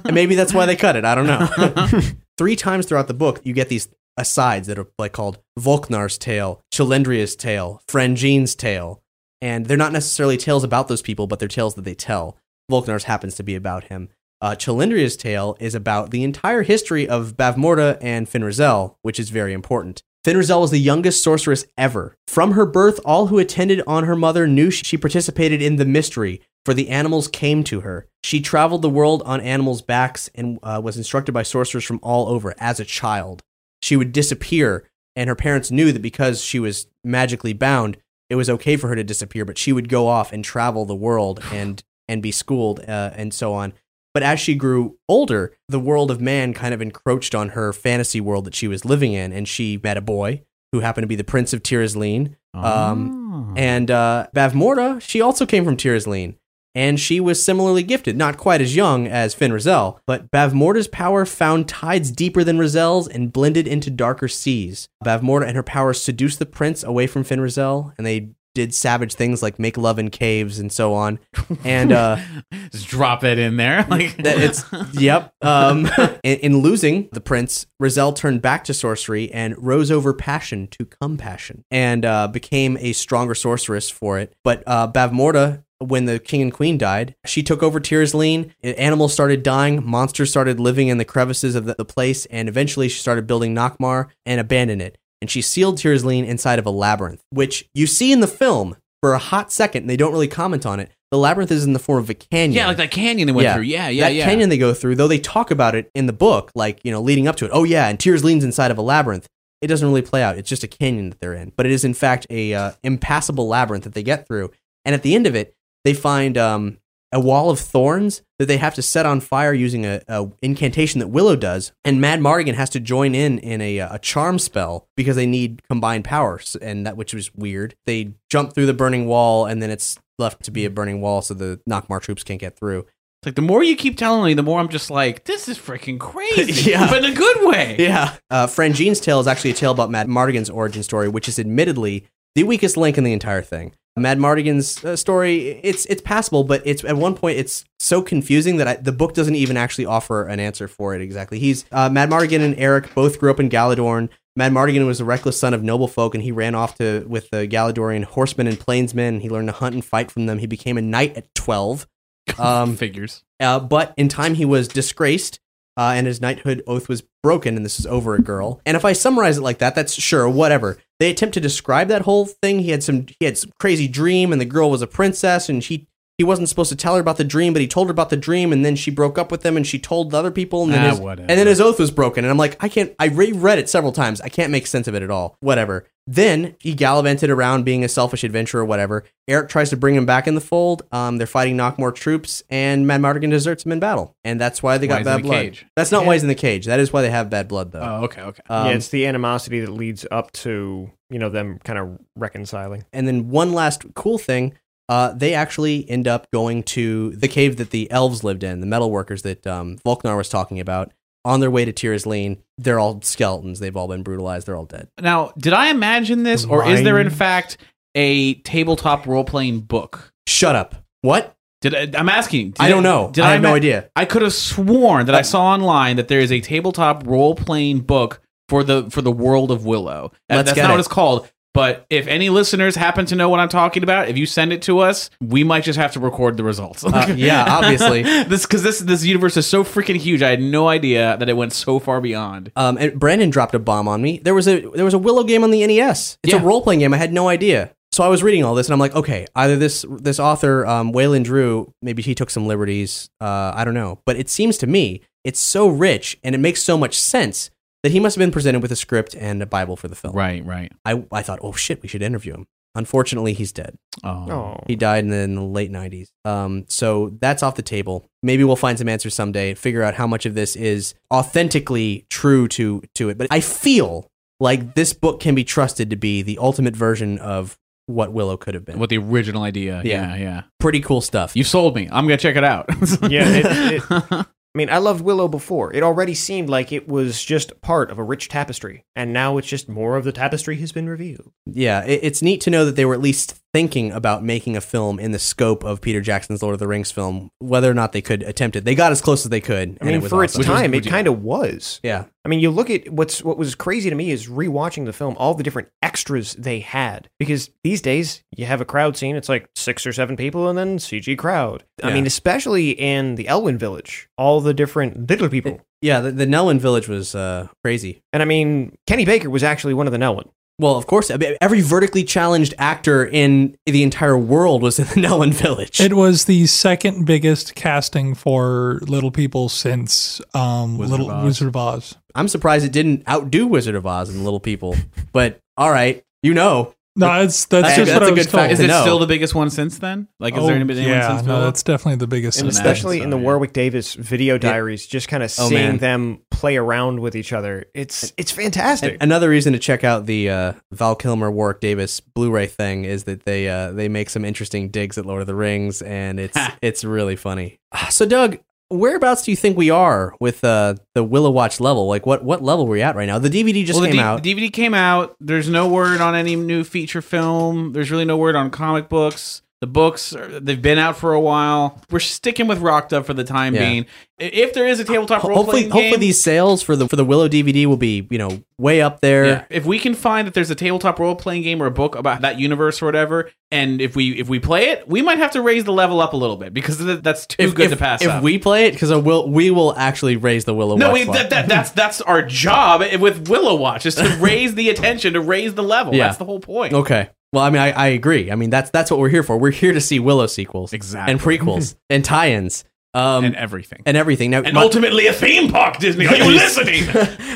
and 0.05 0.15
maybe 0.15 0.35
that's 0.35 0.53
why 0.53 0.67
they 0.67 0.77
cut 0.77 0.97
it. 0.97 1.05
I 1.05 1.15
don't 1.15 1.27
know. 1.27 2.01
Three 2.39 2.57
times 2.57 2.87
throughout 2.87 3.07
the 3.09 3.15
book, 3.15 3.41
you 3.45 3.53
get 3.55 3.69
these 3.69 3.89
asides 4.19 4.67
that 4.67 4.79
are 4.79 4.89
like 4.99 5.13
called 5.13 5.39
Vohnkar's 5.59 6.19
tale, 6.19 6.61
Cherlindrea's 6.75 7.37
tale, 7.37 7.81
Franjean's 7.89 8.55
tale, 8.55 9.01
and 9.41 9.67
they're 9.67 9.77
not 9.77 9.93
necessarily 9.93 10.37
tales 10.37 10.65
about 10.65 10.89
those 10.89 11.03
people, 11.03 11.27
but 11.27 11.39
they're 11.39 11.49
tales 11.49 11.75
that 11.77 11.85
they 11.85 11.95
tell. 11.95 12.37
Vohnkar's 12.71 13.05
happens 13.05 13.37
to 13.37 13.43
be 13.43 13.55
about 13.55 13.85
him. 13.85 14.09
Uh, 14.41 14.55
Cherlindrea's 14.55 15.17
tale 15.17 15.57
is 15.61 15.75
about 15.75 16.11
the 16.11 16.23
entire 16.23 16.63
history 16.63 17.09
of 17.09 17.37
Bavmorda 17.37 17.99
and 18.01 18.29
Fin 18.29 18.43
Raziel, 18.43 18.97
which 19.03 19.19
is 19.19 19.31
very 19.31 19.53
important. 19.53 20.03
Fin 20.25 20.37
Raziel 20.37 20.61
was 20.61 20.71
the 20.71 20.79
youngest 20.79 21.23
sorceress 21.23 21.65
ever. 21.79 22.17
From 22.27 22.53
her 22.53 22.67
birth, 22.67 23.01
all 23.05 23.29
who 23.29 23.39
attended 23.39 23.83
on 23.87 24.05
her 24.05 24.17
mother 24.17 24.47
knew 24.47 24.71
she 24.71 24.97
participated 24.97 25.63
in 25.63 25.77
the 25.77 25.85
mystery, 25.85 26.43
for 26.65 26.75
the 26.75 26.89
animals 26.89 27.29
came 27.29 27.63
to 27.65 27.81
her. 27.83 28.09
She 28.25 28.41
traveled 28.41 28.83
the 28.83 28.91
world 28.91 29.23
on 29.25 29.41
animals' 29.41 29.83
backs 29.83 30.29
and 30.35 30.59
uh, 30.63 30.81
was 30.83 30.97
instructed 30.97 31.33
by 31.33 31.45
sorcerers 31.45 31.85
from 31.85 32.01
all 32.03 32.29
over 32.29 32.55
as 32.59 32.81
a 32.81 32.85
child. 32.85 33.43
She 33.81 33.97
would 33.97 34.13
disappear, 34.13 34.89
and 35.15 35.29
her 35.29 35.37
parents 35.37 35.71
knew 35.71 35.93
that 35.93 36.03
because 36.03 36.43
she 36.43 36.59
was 36.59 36.89
magically 37.05 37.53
bound, 37.53 37.97
it 38.29 38.35
was 38.35 38.51
okay 38.51 38.77
for 38.77 38.89
her 38.89 38.97
to 38.97 39.05
disappear, 39.05 39.45
but 39.45 39.59
she 39.59 39.73
would 39.73 39.89
go 39.89 40.09
off 40.09 40.33
and 40.33 40.45
travel 40.45 40.85
the 40.85 40.95
world 40.95 41.41
and 41.53 41.83
and 42.09 42.23
be 42.23 42.33
schooled 42.33 42.81
uh, 42.81 43.11
and 43.15 43.33
so 43.33 43.53
on. 43.53 43.73
But 44.17 44.23
as 44.23 44.41
she 44.41 44.55
grew 44.55 44.97
older, 45.11 45.53
the 45.69 45.79
world 45.79 46.11
of 46.11 46.23
man 46.23 46.55
kind 46.55 46.73
of 46.73 46.81
encroached 46.81 47.35
on 47.35 47.51
her 47.51 47.75
fantasy 47.75 48.19
world 48.19 48.47
that 48.47 48.55
she 48.55 48.67
was 48.67 48.87
living 48.87 49.13
in, 49.13 49.31
and 49.31 49.47
she 49.47 49.79
met 49.85 49.99
a 49.99 50.01
boy 50.01 50.41
who 50.73 50.81
happened 50.81 51.03
to 51.03 51.07
be 51.07 51.17
the 51.17 51.23
Prince 51.23 51.53
of 51.53 51.63
Tir 51.63 51.85
Asleen. 51.85 52.35
Um, 52.55 53.53
and 53.59 53.91
uh, 53.91 54.29
Bavmorda, 54.35 55.03
she 55.03 55.21
also 55.21 55.45
came 55.45 55.67
from 55.67 55.77
Tir 55.77 55.99
Asleen, 55.99 56.37
and 56.75 56.99
she 56.99 57.21
was 57.21 57.45
similarly 57.45 57.83
gifted, 57.83 58.17
not 58.17 58.39
quite 58.39 58.63
as 58.63 58.75
young 58.75 59.07
as 59.07 59.35
Fin 59.35 59.53
Raziel, 59.53 59.99
but 60.07 60.31
Bavmorda's 60.31 60.89
power 60.89 61.27
found 61.27 61.69
tides 61.69 62.11
deeper 62.11 62.43
than 62.43 62.57
Raziel's 62.57 63.09
and 63.09 63.31
blended 63.31 63.69
into 63.69 63.91
darker 63.91 64.29
seas. 64.29 64.89
Bavmorda 65.05 65.47
and 65.47 65.57
her 65.57 65.63
power 65.63 65.93
seduced 65.93 66.39
the 66.39 66.47
prince 66.47 66.83
away 66.83 67.07
from 67.07 67.23
Fin 67.23 67.41
Raziel, 67.41 67.93
and 67.99 68.07
they 68.07 68.31
did 68.57 68.75
savage 68.75 69.13
things 69.13 69.43
like 69.43 69.59
make 69.59 69.77
love 69.77 69.99
in 69.99 70.09
caves 70.09 70.59
and 70.59 70.73
so 70.73 70.95
on. 70.95 71.19
And 71.63 71.93
uh, 71.93 72.17
just 72.73 72.89
drop 72.89 73.23
it 73.23 73.39
in 73.39 73.57
there. 73.59 73.87
Like 73.97 74.17
that 74.17 74.39
it's 74.39 74.65
yep. 75.01 75.33
Um, 75.43 75.87
in, 76.23 76.39
in 76.39 76.57
losing 76.59 77.09
the 77.13 77.21
prince, 77.21 77.67
Raziel 77.81 78.15
turned 78.17 78.43
back 78.43 78.65
to 78.65 78.75
sorcery 78.75 79.31
and 79.31 79.55
rose 79.59 79.91
over 79.91 80.13
passion 80.13 80.67
to 80.69 80.87
compassion, 80.87 81.65
and 81.71 82.05
uh, 82.05 82.29
became 82.29 82.77
a 82.81 82.93
stronger 82.93 83.35
sorceress 83.35 83.89
for 83.91 84.19
it. 84.19 84.35
But 84.43 84.63
uh, 84.67 84.91
Bavmorda. 84.91 85.63
When 85.79 86.07
the 86.07 86.19
king 86.19 86.41
and 86.41 86.51
queen 86.51 86.79
died, 86.79 87.15
she 87.27 87.43
took 87.43 87.63
over 87.63 87.79
Tir 87.79 88.03
Asleen. 88.03 88.51
Animals 88.63 89.13
started 89.13 89.43
dying. 89.43 89.85
Monsters 89.85 90.31
started 90.31 90.59
living 90.59 90.89
in 90.89 90.97
the 90.97 91.05
crevices 91.05 91.55
of 91.55 91.67
the, 91.67 91.75
the 91.75 91.85
place. 91.85 92.25
And 92.27 92.49
eventually, 92.49 92.89
she 92.89 92.99
started 92.99 93.27
building 93.27 93.55
Nockmaar 93.55 94.09
and 94.25 94.41
abandoned 94.41 94.81
it. 94.81 94.97
And 95.21 95.31
she 95.31 95.41
sealed 95.43 95.79
Tir 95.79 95.95
Asleen 95.95 96.27
inside 96.27 96.59
of 96.59 96.67
a 96.67 96.71
labyrinth, 96.71 97.23
which 97.31 97.69
you 97.75 97.87
see 97.87 98.13
in 98.13 98.21
the 98.21 98.27
film 98.27 98.77
for 99.01 99.15
a 99.15 99.19
hot 99.19 99.51
second. 99.53 99.83
And 99.83 99.91
they 99.91 99.97
don't 99.97 100.13
really 100.13 100.29
comment 100.29 100.67
on 100.67 100.81
it. 100.81 100.91
The 101.11 101.19
labyrinth 101.19 101.53
is 101.53 101.65
in 101.65 101.73
the 101.73 101.79
form 101.79 102.01
of 102.01 102.11
a 102.11 102.15
canyon. 102.15 102.53
Yeah, 102.53 102.67
like 102.67 102.77
that 102.79 102.91
canyon 102.91 103.27
they 103.27 103.33
went 103.33 103.55
through. 103.55 103.63
Yeah, 103.63 103.89
yeah, 103.89 104.05
that 104.05 104.15
yeah. 104.15 104.25
canyon 104.25 104.49
they 104.49 104.59
go 104.59 104.75
through, 104.75 104.97
though 104.97 105.09
they 105.09 105.21
talk 105.21 105.51
about 105.51 105.75
it 105.75 105.91
in 105.95 106.07
the 106.07 106.13
book, 106.13 106.51
like, 106.55 106.81
you 106.83 106.91
know, 106.91 107.01
leading 107.01 107.29
up 107.29 107.37
to 107.37 107.45
it. 107.45 107.51
Oh, 107.55 107.65
yeah, 107.65 107.89
and 107.89 107.99
Tir 107.99 108.17
Asleen's 108.17 108.45
inside 108.45 108.71
of 108.71 108.79
a 108.79 108.83
labyrinth. 108.83 109.29
It 109.63 109.69
doesn't 109.69 109.87
really 109.87 110.03
play 110.03 110.23
out. 110.23 110.37
It's 110.37 110.49
just 110.49 110.65
a 110.65 110.69
canyon 110.69 111.11
that 111.11 111.21
they're 111.21 111.33
in. 111.33 111.53
But 111.57 111.67
it 111.67 111.73
is, 111.73 111.85
in 111.85 111.95
fact, 111.95 112.27
a 112.29 112.53
uh, 112.53 112.73
impassable 112.83 113.49
labyrinth 113.49 113.85
that 113.85 113.95
they 113.95 114.03
get 114.03 114.27
through. 114.27 114.51
And 114.85 114.95
at 114.95 115.03
the 115.03 115.15
end 115.15 115.27
of 115.27 115.35
it, 115.35 115.55
they 115.85 115.95
find 115.95 116.37
um, 116.37 116.79
a 117.17 117.21
wall 117.21 117.49
of 117.49 117.59
thorns 117.59 118.21
that 118.39 118.45
they 118.45 118.59
have 118.59 118.75
to 118.75 118.83
set 118.83 119.07
on 119.07 119.21
fire 119.21 119.55
using 119.55 119.87
a, 119.87 120.03
a 120.07 120.31
incantation 120.43 121.01
that 121.01 121.09
Willow 121.09 121.35
does. 121.35 121.73
And 121.83 121.99
Madmartigan 121.99 122.53
has 122.55 122.69
to 122.71 122.81
join 122.81 123.15
in 123.15 123.39
in 123.39 123.63
a, 123.63 123.81
uh, 123.81 123.95
a 123.95 123.99
charm 123.99 124.39
spell 124.39 124.87
because 124.99 125.17
they 125.17 125.25
need 125.25 125.63
combined 125.67 126.05
powers, 126.05 126.57
and 126.61 126.87
that 126.87 126.99
which 126.99 127.15
was 127.15 127.35
weird. 127.35 127.75
They 127.87 128.13
jump 128.29 128.53
through 128.53 128.67
the 128.67 128.75
burning 128.75 129.07
wall, 129.07 129.47
and 129.47 129.63
then 129.63 129.71
it's 129.71 129.99
left 130.19 130.43
to 130.43 130.51
be 130.51 130.67
a 130.67 130.71
burning 130.71 131.01
wall, 131.01 131.23
so 131.23 131.33
the 131.33 131.59
Nockmaar 131.69 132.03
troops 132.03 132.23
can't 132.23 132.39
get 132.39 132.55
through. 132.55 132.81
It's 132.81 133.27
like 133.27 133.35
the 133.35 133.43
more 133.43 133.65
you 133.65 133.77
keep 133.77 133.97
telling 133.97 134.27
me, 134.27 134.35
the 134.35 134.43
more 134.43 134.61
I'm 134.61 134.69
just 134.69 134.91
like, 134.91 135.25
this 135.25 135.49
is 135.49 135.59
freaking 135.59 135.99
crazy. 135.99 136.71
Yeah. 136.71 136.91
But 136.91 137.03
in 137.03 137.13
a 137.13 137.15
good 137.15 137.49
way. 137.49 137.77
Yeah. 137.79 138.15
Uh, 138.31 138.47
Franjean's 138.47 139.01
tale 139.01 139.21
is 139.21 139.27
actually 139.27 139.53
a 139.53 139.55
tale 139.55 139.73
about 139.73 139.89
Madmartigan's 139.89 140.51
origin 140.51 140.83
story, 140.83 141.09
which 141.09 141.29
is 141.29 141.39
admittedly 141.39 142.05
the 142.35 142.43
weakest 142.43 142.77
link 142.77 142.99
in 142.99 143.05
the 143.05 143.15
entire 143.15 143.41
thing. 143.41 143.73
Madmartigan's 143.99 144.85
uh, 144.85 144.97
story, 144.97 145.61
it's 145.63 145.87
it's 145.87 146.03
passable, 146.03 146.45
but 146.45 146.63
it's 146.65 146.85
at 146.85 146.97
one 146.97 147.15
point 147.15 147.39
it's 147.39 147.65
so 147.81 148.03
confusing 148.03 148.59
that 148.59 148.69
I, 148.69 148.77
the 148.77 148.93
book 148.93 149.15
doesn't 149.15 149.35
even 149.35 149.57
actually 149.57 149.87
offer 149.87 150.27
an 150.27 150.39
answer 150.41 150.69
for 150.69 150.95
it 150.95 151.01
exactly. 151.01 151.39
He's 151.39 151.65
uh, 151.73 151.89
Madmartigan 151.89 152.41
and 152.41 152.59
Airk 152.59 152.95
both 152.95 153.19
grew 153.19 153.31
up 153.31 153.41
in 153.41 153.49
Galladoorn. 153.49 154.09
Mad 154.39 154.53
Mardigan 154.53 154.85
was 154.87 155.01
a 155.01 155.05
reckless 155.07 155.41
son 155.41 155.55
of 155.55 155.63
noble 155.63 155.89
folk, 155.89 156.15
and 156.15 156.23
he 156.23 156.31
ran 156.31 156.55
off 156.55 156.75
to 156.77 157.07
with 157.09 157.31
the 157.31 157.49
Galadorian 157.49 158.05
horsemen 158.05 158.47
and 158.47 158.61
plainsmen. 158.61 159.21
He 159.21 159.31
learned 159.31 159.49
to 159.49 159.53
hunt 159.53 159.75
and 159.75 159.83
fight 159.85 160.11
from 160.11 160.27
them. 160.27 160.39
He 160.41 160.47
became 160.47 160.77
a 160.77 160.83
knight 160.83 161.17
at 161.17 161.35
twelve. 161.35 161.87
Um, 162.41 162.77
Figures. 162.77 163.23
uh, 163.39 163.61
but 163.61 163.95
in 163.97 164.09
time, 164.09 164.35
he 164.35 164.45
was 164.45 164.67
disgraced, 164.67 165.39
uh, 165.77 165.93
and 165.95 166.09
his 166.09 166.21
knighthood 166.21 166.61
oath 166.67 166.89
was 166.89 167.05
broken, 167.23 167.55
and 167.57 167.65
this 167.65 167.79
is 167.79 167.87
over 167.87 168.17
a 168.17 168.21
girl. 168.21 168.61
And 168.67 168.77
if 168.77 168.85
I 168.85 168.95
summarize 168.95 169.39
it 169.39 169.43
like 169.43 169.59
that, 169.59 169.77
that's 169.77 169.95
sure, 169.95 170.29
whatever. 170.29 170.77
They 170.99 171.11
attempt 171.11 171.35
to 171.35 171.41
describe 171.41 171.89
that 171.89 172.03
whole 172.03 172.27
thing. 172.27 172.61
He 172.61 172.71
had 172.71 172.83
some, 172.83 173.07
he 173.19 173.27
had 173.27 173.37
some 173.37 173.53
crazy 173.59 173.89
dream, 173.89 174.33
and 174.33 174.41
the 174.41 174.47
girl 174.47 174.71
was 174.71 174.83
a 174.83 174.87
princess, 174.87 175.49
and 175.49 175.63
she. 175.63 175.89
He 176.19 176.25
wasn't 176.25 176.49
supposed 176.49 176.71
to 176.71 176.77
tell 176.77 176.95
her 176.95 177.01
about 177.01 177.19
the 177.19 177.25
dream, 177.25 177.53
but 177.53 177.61
he 177.61 177.69
told 177.69 177.89
her 177.89 177.91
about 177.91 178.09
the 178.09 178.17
dream, 178.17 178.51
and 178.51 178.65
then 178.65 178.75
she 178.75 178.91
broke 178.91 179.19
up 179.19 179.31
with 179.31 179.45
him, 179.45 179.55
and 179.57 179.67
she 179.67 179.79
told 179.79 180.11
the 180.13 180.17
other 180.17 180.31
people, 180.31 180.63
and 180.65 180.73
then, 180.73 180.85
Ah, 180.87 180.91
his, 180.91 180.99
whatever. 181.01 181.29
and 181.29 181.39
then 181.39 181.47
his 181.47 181.61
oath 181.61 181.79
was 181.79 181.91
broken. 181.91 182.25
And 182.25 182.31
I'm 182.31 182.39
like, 182.39 182.57
I 182.65 182.71
can't. 182.71 182.95
I 182.99 183.07
reread 183.09 183.59
it 183.59 183.69
several 183.69 183.93
times. 183.93 184.21
I 184.23 184.31
can't 184.31 184.51
make 184.51 184.67
sense 184.67 184.89
of 184.89 184.95
it 184.95 185.03
at 185.03 185.11
all. 185.11 185.37
Whatever. 185.41 185.87
Then 186.09 186.55
he 186.61 186.73
gallivanted 186.73 187.31
around 187.31 187.65
being 187.65 187.83
a 187.85 187.89
selfish 187.89 188.23
adventurer, 188.23 188.65
whatever. 188.65 189.05
Airk 189.29 189.49
tries 189.49 189.71
to 189.71 189.77
bring 189.77 189.97
him 189.97 190.07
back 190.07 190.27
in 190.29 190.37
the 190.37 190.41
fold. 190.41 190.85
Um, 190.93 191.19
they're 191.19 191.27
fighting 191.27 191.57
Nockmaar 191.57 191.93
troops, 191.95 192.45
and 192.49 192.87
Madmartigan 192.87 193.31
deserts 193.31 193.67
him 193.67 193.73
in 193.73 193.81
battle, 193.81 194.15
and 194.25 194.41
that's 194.41 194.63
why 194.63 194.79
they 194.79 194.87
Why 194.87 194.89
got 194.89 194.99
he's 194.99 195.07
in 195.09 195.13
bad 195.13 195.19
the 195.19 195.29
blood. 195.29 195.43
cage. 195.43 195.67
That's 195.75 195.91
not 195.93 196.07
why 196.07 196.15
he's 196.15 196.23
in 196.23 196.29
the 196.29 196.35
cage. 196.37 196.65
That 196.67 196.79
is 196.81 196.93
why 196.93 197.03
they 197.03 197.11
have 197.11 197.29
bad 197.29 197.49
blood, 197.49 197.73
though. 197.73 197.81
Oh, 197.81 198.05
okay, 198.05 198.23
okay. 198.23 198.43
Um, 198.49 198.69
yeah, 198.69 198.73
it's 198.75 198.89
the 198.89 199.05
animosity 199.07 199.61
that 199.61 199.71
leads 199.73 200.07
up 200.11 200.31
to 200.33 200.91
you 201.11 201.19
know 201.19 201.29
them 201.29 201.59
kind 201.65 201.79
of 201.79 201.99
reconciling. 202.17 202.85
And 202.93 203.07
then 203.09 203.29
one 203.29 203.53
last 203.53 203.85
cool 203.95 204.17
thing, 204.19 204.55
uh, 204.89 205.13
they 205.13 205.35
actually 205.35 205.89
end 205.91 206.07
up 206.07 206.31
going 206.31 206.63
to 206.63 207.11
the 207.11 207.29
cave 207.29 207.57
that 207.57 207.71
the 207.71 207.91
elves 207.91 208.23
lived 208.23 208.45
in, 208.45 208.61
the 208.61 208.67
metal 208.67 208.91
workers 208.91 209.23
that 209.23 209.47
um, 209.47 209.79
Vohnkar 209.85 210.17
was 210.17 210.29
talking 210.29 210.61
about. 210.61 210.93
On 211.25 211.41
their 211.41 211.51
way 211.51 211.65
to 211.65 211.73
Tir 211.73 211.93
Asleen, 211.93 212.39
they're 212.57 212.79
all 212.79 213.03
skeletons. 213.03 213.59
They've 213.59 213.77
all 213.77 213.89
been 213.89 214.05
brutalized. 214.05 214.47
They're 214.47 214.55
all 214.55 214.65
dead. 214.65 214.87
Now, 215.01 215.33
did 215.37 215.53
I 215.53 215.71
imagine 215.71 216.23
this, 216.23 216.45
or 216.45 216.65
is 216.69 216.85
there 216.85 217.01
in 217.01 217.11
fact 217.11 217.57
a 217.97 218.35
tabletop 218.35 219.09
role 219.09 219.25
playing 219.25 219.63
book? 219.63 220.13
Shut 220.29 220.55
up. 220.55 220.77
What? 221.01 221.37
Did 221.63 221.75
I, 221.75 221.99
I'm 221.99 222.09
asking? 222.09 222.51
did 222.51 222.61
I 222.61 222.69
don't 222.69 222.85
know. 222.85 223.11
Did 223.13 223.25
I 223.25 223.33
have 223.33 223.43
no 223.43 223.55
idea. 223.55 223.91
I 223.97 224.05
could 224.05 224.23
have 224.23 224.35
sworn 224.35 225.07
that 225.07 225.17
I 225.17 225.23
saw 225.23 225.47
online 225.47 225.97
that 225.97 226.07
there 226.07 226.21
is 226.21 226.31
a 226.31 226.41
tabletop 226.41 227.05
role 227.07 227.35
playing 227.35 227.81
book 227.81 228.21
for 228.49 228.63
the 228.63 228.89
for 228.91 229.03
the 229.03 229.11
world 229.11 229.51
of 229.51 229.67
Willow. 229.67 230.13
Uh, 230.31 230.37
Let's 230.37 230.51
That's 230.51 230.55
get 230.55 230.63
not 230.63 230.71
it. 230.71 230.75
what 230.75 230.79
it's 230.79 230.89
called. 230.89 231.29
But 231.57 231.87
if 231.89 232.07
any 232.07 232.29
listeners 232.29 232.77
happen 232.77 233.07
to 233.07 233.17
know 233.17 233.31
what 233.31 233.41
I'm 233.41 233.49
talking 233.49 233.83
about, 233.83 234.09
if 234.11 234.19
you 234.19 234.27
send 234.27 234.53
it 234.53 234.61
to 234.63 234.81
us, 234.81 235.09
we 235.21 235.43
might 235.43 235.65
just 235.65 235.79
have 235.79 235.93
to 235.93 236.01
record 236.01 236.37
the 236.37 236.45
results. 236.45 236.85
Uh, 236.85 237.15
yeah, 237.17 237.47
obviously. 237.49 238.03
this 238.25 238.45
because 238.45 238.63
this 238.63 238.81
this 238.81 239.05
universe 239.05 239.39
is 239.39 239.47
so 239.47 239.65
freaking 239.65 239.97
huge. 239.97 240.21
I 240.23 240.29
had 240.31 240.43
no 240.43 240.69
idea 240.69 241.17
that 241.19 241.29
it 241.29 241.37
went 241.37 241.55
so 241.55 241.79
far 241.79 242.01
beyond. 242.03 242.53
Um, 242.57 242.77
and 242.79 243.01
Brandon 243.01 243.31
dropped 243.31 243.55
a 243.55 243.59
bomb 243.59 243.89
on 243.89 244.03
me. 244.03 244.19
There 244.19 244.35
was 244.35 244.47
a 244.47 244.61
there 244.75 244.85
was 244.85 244.95
a 244.95 244.99
Willow 244.99 245.25
game 245.25 245.43
on 245.45 245.51
the 245.51 245.67
NES. 245.67 246.19
It's 246.23 246.35
Yeah. 246.35 246.41
a 246.41 246.45
role 246.45 246.61
playing 246.61 246.81
game. 246.81 246.93
I 246.93 246.99
had 246.99 247.13
no 247.13 247.29
idea. 247.29 247.73
So 247.93 248.05
I 248.05 248.09
was 248.09 248.23
reading 248.23 248.45
all 248.45 248.55
this, 248.55 248.67
and 248.67 248.75
I'm 248.75 248.79
like, 248.81 248.95
okay, 248.95 249.27
either 249.35 249.57
this 249.57 249.87
this 249.89 250.21
author, 250.21 250.67
um, 250.67 250.93
Wayland 250.93 251.25
Drew, 251.25 251.73
maybe 251.81 252.03
he 252.03 252.15
took 252.15 252.29
some 252.29 252.47
liberties. 252.47 253.09
Uh, 253.19 253.53
I 253.55 253.65
don't 253.65 253.73
know, 253.73 254.01
but 254.05 254.17
it 254.17 254.29
seems 254.29 254.59
to 254.59 254.67
me 254.67 255.01
it's 255.25 255.41
so 255.41 255.67
rich 255.69 256.19
and 256.23 256.35
it 256.35 256.39
makes 256.39 256.63
so 256.63 256.77
much 256.79 256.97
sense 256.99 257.51
that 257.87 257.93
he 257.93 258.01
must 258.01 258.17
have 258.17 258.21
been 258.21 258.33
presented 258.33 258.63
with 258.63 258.73
a 258.73 258.77
script 258.77 259.15
and 259.15 259.41
a 259.41 259.47
Bible 259.47 259.77
for 259.77 259.87
the 259.87 259.95
film. 259.95 260.13
Right, 260.13 260.45
right. 260.45 260.73
I 260.85 261.05
I 261.13 261.23
thought, 261.23 261.39
oh 261.41 261.53
shit, 261.53 261.83
we 261.83 261.89
should 261.89 262.03
interview 262.03 262.35
him. 262.35 262.47
Unfortunately, 262.75 263.33
he's 263.33 263.53
dead. 263.53 263.79
Oh. 264.03 264.29
Oh, 264.29 264.61
He 264.67 264.75
died 264.75 265.05
in 265.05 265.11
the, 265.11 265.19
in 265.19 265.35
the 265.37 265.43
late 265.43 265.71
90s. 265.71 266.09
Um, 266.25 266.65
so 266.69 267.17
that's 267.21 267.45
off 267.45 267.55
the 267.55 267.63
table. 267.63 268.11
Maybe 268.25 268.43
we'll 268.43 268.57
find 268.57 268.77
some 268.77 268.89
answers 268.89 269.15
someday, 269.15 269.55
figure 269.55 269.85
out 269.85 269.95
how 269.95 270.09
much 270.09 270.27
of 270.27 270.35
this 270.35 270.57
is 270.57 270.95
authentically 271.15 272.07
true 272.11 272.49
to, 272.49 272.83
to 272.97 273.09
it. 273.09 273.19
But 273.19 273.29
I 273.31 273.39
feel 273.41 274.11
like 274.41 274.75
this 274.75 274.93
book 274.93 275.21
can 275.21 275.37
be 275.37 275.45
trusted 275.45 275.91
to 275.91 275.97
be 275.97 276.23
the 276.23 276.39
ultimate 276.39 276.75
version 276.75 277.19
of 277.19 277.57
what 277.87 278.13
Willow 278.13 278.37
could 278.37 278.55
have 278.55 278.65
been. 278.65 278.79
What 278.79 278.91
the 278.91 278.99
original 278.99 279.43
idea. 279.43 279.81
Yeah. 279.85 280.09
Yeah, 280.09 280.17
yeah. 280.17 280.43
Pretty 280.59 280.81
cool 280.81 281.01
stuff. 281.01 281.37
You 281.37 281.45
sold 281.45 281.75
me. 281.77 281.89
I'm 281.91 282.05
gonna 282.05 282.17
check 282.17 282.37
it 282.37 282.45
out. 282.45 282.67
yeah. 283.11 283.25
It, 283.29 283.83
it, 283.91 284.27
I 284.57 284.59
mean, 284.59 284.71
I 284.71 284.79
loved 284.79 285.03
Willow 285.03 285.29
before. 285.29 285.71
It 285.75 285.83
already 285.83 286.15
seemed 286.15 286.49
like 286.49 286.73
it 286.73 286.89
was 286.89 287.23
just 287.23 287.61
part 287.61 287.91
of 287.91 287.99
a 287.99 288.03
rich 288.03 288.31
tapestry, 288.31 288.87
and 288.97 289.13
now 289.13 289.37
it's 289.37 289.47
just 289.47 289.69
more 289.69 289.99
of 289.99 290.05
the 290.05 290.13
tapestry 290.13 290.57
has 290.57 290.73
been 290.73 290.89
revealed. 290.89 291.31
Yeah, 291.45 291.85
it's 291.85 292.23
neat 292.23 292.41
to 292.41 292.51
know 292.51 292.65
that 292.65 292.75
they 292.75 292.87
were 292.87 292.95
at 292.95 293.03
least 293.03 293.35
thinking 293.53 293.93
about 293.93 294.25
making 294.25 294.57
a 294.57 294.63
film 294.63 294.99
in 294.99 295.13
the 295.13 295.19
scope 295.19 295.63
of 295.63 295.83
Peter 295.83 296.01
Jackson's 296.01 296.43
Lord 296.43 296.55
of 296.55 296.59
the 296.59 296.67
Rings 296.67 296.91
film. 296.91 297.31
Whether 297.39 297.71
or 297.71 297.75
not 297.75 297.93
they 297.93 298.01
could 298.01 298.23
attempt 298.23 298.57
it, 298.57 298.65
they 298.65 298.75
got 298.75 298.93
as 298.93 299.03
close 299.03 299.27
as 299.27 299.31
they 299.31 299.43
could. 299.43 299.69
I 299.69 299.77
and 299.81 299.87
mean, 299.89 299.95
it 299.97 300.03
was 300.03 300.11
for 300.11 300.25
its 300.25 300.39
time, 300.39 300.73
it 300.73 300.87
kind 300.87 301.07
of 301.07 301.23
was. 301.23 301.79
Yeah. 301.83 302.05
I 302.27 302.29
mean, 302.29 302.41
you 302.41 302.51
look 302.51 302.71
at 302.71 302.91
what's 302.91 303.23
what 303.23 303.39
was 303.39 303.55
crazy 303.55 303.89
to 303.89 303.95
me 303.95 304.11
is 304.11 304.27
rewatching 304.27 304.85
the 304.85 304.93
film, 304.93 305.15
all 305.17 305.35
the 305.35 305.45
different 305.45 305.69
extras 305.81 306.35
they 306.35 306.59
had. 306.59 307.09
Because 307.21 307.51
these 307.63 307.81
days, 307.81 308.25
you 308.37 308.47
have 308.47 308.61
a 308.61 308.65
crowd 308.65 308.97
scene, 308.97 309.15
it's 309.15 309.29
like 309.29 309.49
six 309.55 309.87
or 309.87 309.93
seven 309.93 310.17
people, 310.17 310.49
and 310.49 310.59
then 310.59 310.79
CG 310.79 311.17
crowd. 311.17 311.63
I 311.85 311.93
mean, 311.93 312.05
especially 312.05 312.71
in 312.71 313.15
the 313.15 313.29
Elwyn 313.29 313.59
Village, 313.59 314.09
all 314.19 314.41
the 314.41 314.53
different 314.53 315.09
little 315.09 315.29
people. 315.29 315.61
Yeah, 315.81 316.01
the, 316.01 316.11
the 316.11 316.27
Nelwyn 316.27 316.59
village 316.59 316.89
was 316.89 317.15
uh, 317.15 317.47
crazy. 317.63 318.03
And 318.13 318.23
I 318.23 318.27
mean, 318.27 318.77
Kenny 318.89 319.05
Baker 319.05 319.31
was 319.31 319.45
actually 319.45 319.75
one 319.75 319.87
of 319.87 319.93
the 319.93 319.99
Nelwyn. 319.99 320.29
Well, 320.59 320.77
of 320.77 320.87
course, 320.87 321.11
every 321.11 321.61
vertically 321.61 322.03
challenged 322.03 322.55
actor 322.57 323.05
in 323.05 323.59
the 323.67 323.83
entire 323.83 324.17
world 324.17 324.63
was 324.63 324.79
in 324.79 324.87
the 324.87 324.95
Nelwyn 325.07 325.35
village. 325.35 325.81
It 325.81 325.95
was 325.95 326.25
the 326.25 326.47
second 326.47 327.05
biggest 327.05 327.55
casting 327.55 328.15
for 328.15 328.79
Little 328.83 329.11
People 329.11 329.51
since 329.51 330.23
um, 330.33 330.79
Wizard 330.79 330.99
Little 330.99 331.11
of 331.11 331.25
Wizard 331.25 331.49
of 331.49 331.57
Oz. 331.57 331.97
I'm 332.15 332.29
surprised 332.29 332.65
it 332.65 332.73
didn't 332.73 333.07
outdo 333.07 333.47
Wizard 333.47 333.75
of 333.75 333.87
Oz 333.87 334.09
and 334.09 334.25
Little 334.25 334.41
People. 334.41 334.77
But 335.13 335.39
all 335.59 335.71
right, 335.71 336.03
you 336.23 336.33
know. 336.33 336.73
No, 336.99 337.07
that's 337.21 337.45
that's, 337.47 337.63
That's 337.69 337.77
just 337.77 337.91
a- 337.91 337.95
what 337.95 338.01
that's 338.01 338.09
I 338.09 338.09
a 338.09 338.13
was 338.15 338.25
good 338.27 338.31
told. 338.31 338.41
fact 338.43 338.53
Is 338.55 338.61
it 338.61 338.67
know. 338.69 338.81
still 338.81 338.99
the 338.99 339.07
biggest 339.07 339.35
one 339.35 339.51
since 339.51 339.79
then? 339.79 340.09
Like, 340.19 340.35
is 340.35 340.41
Oh, 340.41 340.47
there 340.47 340.57
anyone 340.57 340.77
yeah, 340.77 341.17
since 341.17 341.27
no, 341.27 341.43
that's 341.43 341.63
definitely 341.63 341.97
the 341.97 342.07
biggest. 342.07 342.41
And 342.41 342.49
especially 342.49 343.03
in 343.03 343.11
the 343.11 343.19
Warwick 343.19 343.53
Davis 343.53 343.95
video 343.95 344.39
diaries, 344.39 344.87
just 344.87 345.07
kind 345.09 345.23
of 345.23 345.31
Oh, 345.39 345.49
seeing 345.49 345.63
man. 345.67 345.79
them 345.79 346.21
play 346.31 346.57
around 346.57 347.01
with 347.01 347.15
each 347.15 347.33
other. 347.33 347.67
It's 347.75 348.13
it's 348.17 348.31
fantastic. 348.31 348.95
And 348.95 349.03
another 349.03 349.29
reason 349.29 349.53
to 349.53 349.59
check 349.59 349.85
out 349.85 350.07
the 350.07 350.31
uh, 350.31 350.53
Val 350.73 350.95
Kilmer 350.97 351.31
Warwick 351.31 351.61
Davis 351.61 352.01
Blu-ray 352.01 352.47
thing 352.47 352.85
is 352.85 353.05
that 353.05 353.25
they 353.25 353.49
uh, 353.49 353.73
they 353.73 353.89
make 353.89 354.09
some 354.11 354.25
interesting 354.25 354.71
digs 354.71 354.97
at 354.97 355.05
Lord 355.05 355.21
of 355.21 355.27
the 355.27 355.35
Rings, 355.35 355.83
and 355.83 356.19
it's 356.19 356.39
it's 356.63 356.83
really 356.85 357.17
funny. 357.17 357.59
Ah, 357.73 357.89
So, 357.91 358.07
Doug, 358.07 358.39
whereabouts 358.69 359.23
do 359.23 359.31
you 359.31 359.37
think 359.37 359.57
we 359.57 359.71
are 359.71 360.15
with 360.21 360.43
uh, 360.45 360.75
the 360.95 361.05
Willow 361.05 361.31
Watch 361.31 361.61
level? 361.61 361.87
Like, 361.87 362.07
what 362.07 362.25
what 362.25 362.43
level 362.43 362.67
are 362.67 362.69
we 362.69 362.83
at 362.83 362.97
right 362.97 363.07
now? 363.07 363.19
The 363.19 363.31
DVD 363.31 363.65
just 363.65 363.79
well, 363.81 363.83
the 363.83 363.89
came 363.89 363.97
D- 363.97 364.03
out. 364.03 364.23
DVD 364.23 364.53
came 364.53 364.75
out. 364.75 365.17
There's 365.21 365.49
no 365.49 365.69
word 365.69 366.01
on 366.01 366.15
any 366.15 366.37
new 366.37 366.65
feature 366.65 367.03
film. 367.03 367.73
There's 367.73 367.91
really 367.91 368.05
no 368.05 368.17
word 368.17 368.37
on 368.37 368.51
comic 368.51 368.89
books. 368.89 369.43
The 369.63 369.67
books 369.67 370.15
are, 370.15 370.39
they've 370.39 370.61
been 370.61 370.77
out 370.79 370.99
for 370.99 371.15
a 371.15 371.21
while. 371.21 371.81
We're 371.91 371.99
sticking 371.99 372.47
with 372.47 372.59
Rocked 372.59 372.93
Up 372.93 373.07
for 373.07 373.15
the 373.15 373.25
time 373.25 373.55
Yeah. 373.55 373.61
being. 373.61 373.87
If 374.19 374.53
there 374.53 374.67
is 374.67 374.81
a 374.81 374.85
tabletop 374.85 375.25
role 375.25 375.35
hopefully, 375.37 375.63
playing 375.69 375.73
hopefully 375.73 376.01
these 376.07 376.23
sales 376.23 376.63
for 376.63 376.75
the 376.77 376.87
for 376.89 376.97
the 376.97 377.05
Willow 377.05 377.27
DVD 377.29 377.65
will 377.67 377.77
be 377.79 378.07
you 378.11 378.19
know 378.19 378.43
way 378.59 378.83
up 378.83 379.01
there. 379.01 379.25
Yeah. 379.27 379.45
If 379.51 379.65
we 379.65 379.79
can 379.79 379.95
find 379.95 380.27
that 380.27 380.35
there's 380.35 380.51
a 380.51 380.55
tabletop 380.55 380.99
role 380.99 381.15
playing 381.15 381.43
game 381.43 381.63
or 381.63 381.67
a 381.67 381.71
book 381.71 381.95
about 381.97 382.21
that 382.23 382.39
universe 382.39 382.81
or 382.83 382.87
whatever, 382.87 383.31
and 383.51 383.81
if 383.81 383.97
we 383.97 384.19
if 384.19 384.29
we 384.29 384.39
play 384.39 384.71
it, 384.71 384.87
we 384.89 385.01
might 385.03 385.19
have 385.19 385.31
to 385.33 385.43
raise 385.43 385.65
the 385.65 385.73
level 385.73 386.01
up 386.01 386.13
a 386.13 386.17
little 386.17 386.37
bit 386.37 386.53
because 386.53 386.79
that's 387.01 387.27
too 387.27 387.43
If, 387.43 387.55
good 387.55 387.67
if, 387.67 387.71
to 387.73 387.77
pass 387.79 388.03
if 388.03 388.09
up. 388.09 388.23
we 388.23 388.39
play 388.39 388.67
it, 388.67 388.73
because 388.73 388.91
we'll 388.91 389.29
we 389.29 389.51
will 389.51 389.75
actually 389.77 390.17
raise 390.17 390.45
the 390.45 390.55
Willow 390.55 390.77
no, 390.77 390.93
we, 390.93 391.05
that, 391.05 391.31
that, 391.31 391.49
that's 391.49 391.71
that's 391.71 392.01
our 392.03 392.23
job 392.23 392.83
with 393.01 393.29
Willow 393.29 393.55
Watch 393.57 393.85
is 393.87 393.95
to 393.97 394.17
raise 394.21 394.55
the 394.55 394.69
attention, 394.71 395.15
to 395.15 395.21
raise 395.21 395.55
the 395.55 395.63
level. 395.63 395.95
Yeah. 395.95 396.07
That's 396.07 396.19
the 396.19 396.25
whole 396.27 396.41
point. 396.41 396.73
Okay. 396.75 397.09
Well, 397.37 397.45
I 397.45 397.51
mean, 397.51 397.61
I, 397.63 397.71
I 397.73 397.87
agree. 397.89 398.31
I 398.33 398.35
mean, 398.35 398.51
that's 398.51 398.71
that's 398.71 398.91
what 398.91 398.99
we're 398.99 399.11
here 399.11 399.23
for. 399.23 399.37
We're 399.39 399.51
here 399.51 399.73
to 399.75 399.81
see 399.81 399.99
Willow 400.01 400.27
sequels, 400.27 400.73
Exactly. 400.73 401.13
and 401.13 401.21
prequels, 401.21 401.75
and 401.91 402.05
tie-ins, 402.05 402.65
um, 402.95 403.25
And 403.27 403.37
everything. 403.37 403.83
and 403.85 403.97
everything. 403.97 404.31
Now, 404.31 404.41
And 404.43 404.55
my- 404.55 404.63
ultimately 404.63 405.07
a 405.07 405.13
theme 405.13 405.51
park, 405.53 405.79
Disney. 405.79 406.07
Are 406.07 406.17
you 406.17 406.25
listening? 406.35 406.85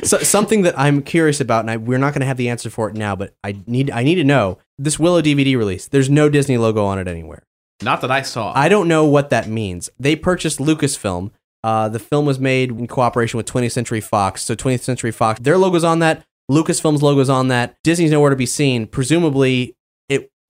so, 0.04 0.18
something 0.18 0.62
that 0.62 0.78
I'm 0.78 1.02
curious 1.02 1.40
about, 1.40 1.60
and 1.60 1.70
I, 1.70 1.76
we're 1.76 1.98
not 1.98 2.14
going 2.14 2.20
to 2.22 2.26
have 2.26 2.38
the 2.38 2.48
answer 2.48 2.70
for 2.70 2.88
it 2.88 2.96
now, 2.96 3.14
but 3.14 3.34
I 3.44 3.56
need 3.66 3.90
I 3.90 4.02
need 4.02 4.14
to 4.14 4.24
know 4.24 4.58
this 4.78 4.98
Willow 4.98 5.20
DVD 5.20 5.56
release. 5.58 5.86
There's 5.86 6.08
no 6.08 6.28
Disney 6.30 6.56
logo 6.56 6.84
on 6.86 6.98
it 6.98 7.06
anywhere. 7.06 7.42
Not 7.82 8.00
that 8.00 8.10
I 8.10 8.22
saw. 8.22 8.52
I 8.56 8.68
don't 8.70 8.88
know 8.88 9.04
what 9.04 9.30
that 9.30 9.48
means. 9.48 9.88
They 9.98 10.16
purchased 10.16 10.58
Lucasfilm. 10.58 11.30
Uh, 11.62 11.88
the 11.90 11.98
film 11.98 12.24
was 12.24 12.38
made 12.38 12.70
in 12.70 12.86
cooperation 12.86 13.36
with 13.36 13.46
20th 13.46 13.72
Century 13.72 14.00
Fox. 14.00 14.42
So 14.42 14.54
20th 14.54 14.80
Century 14.80 15.10
Fox, 15.12 15.40
their 15.40 15.58
logo's 15.58 15.84
on 15.84 15.98
that. 15.98 16.24
Lucasfilm's 16.50 17.02
logo's 17.02 17.28
on 17.30 17.48
that. 17.48 17.76
Disney's 17.84 18.10
nowhere 18.10 18.30
to 18.30 18.36
be 18.36 18.46
seen. 18.46 18.86
Presumably, 18.86 19.76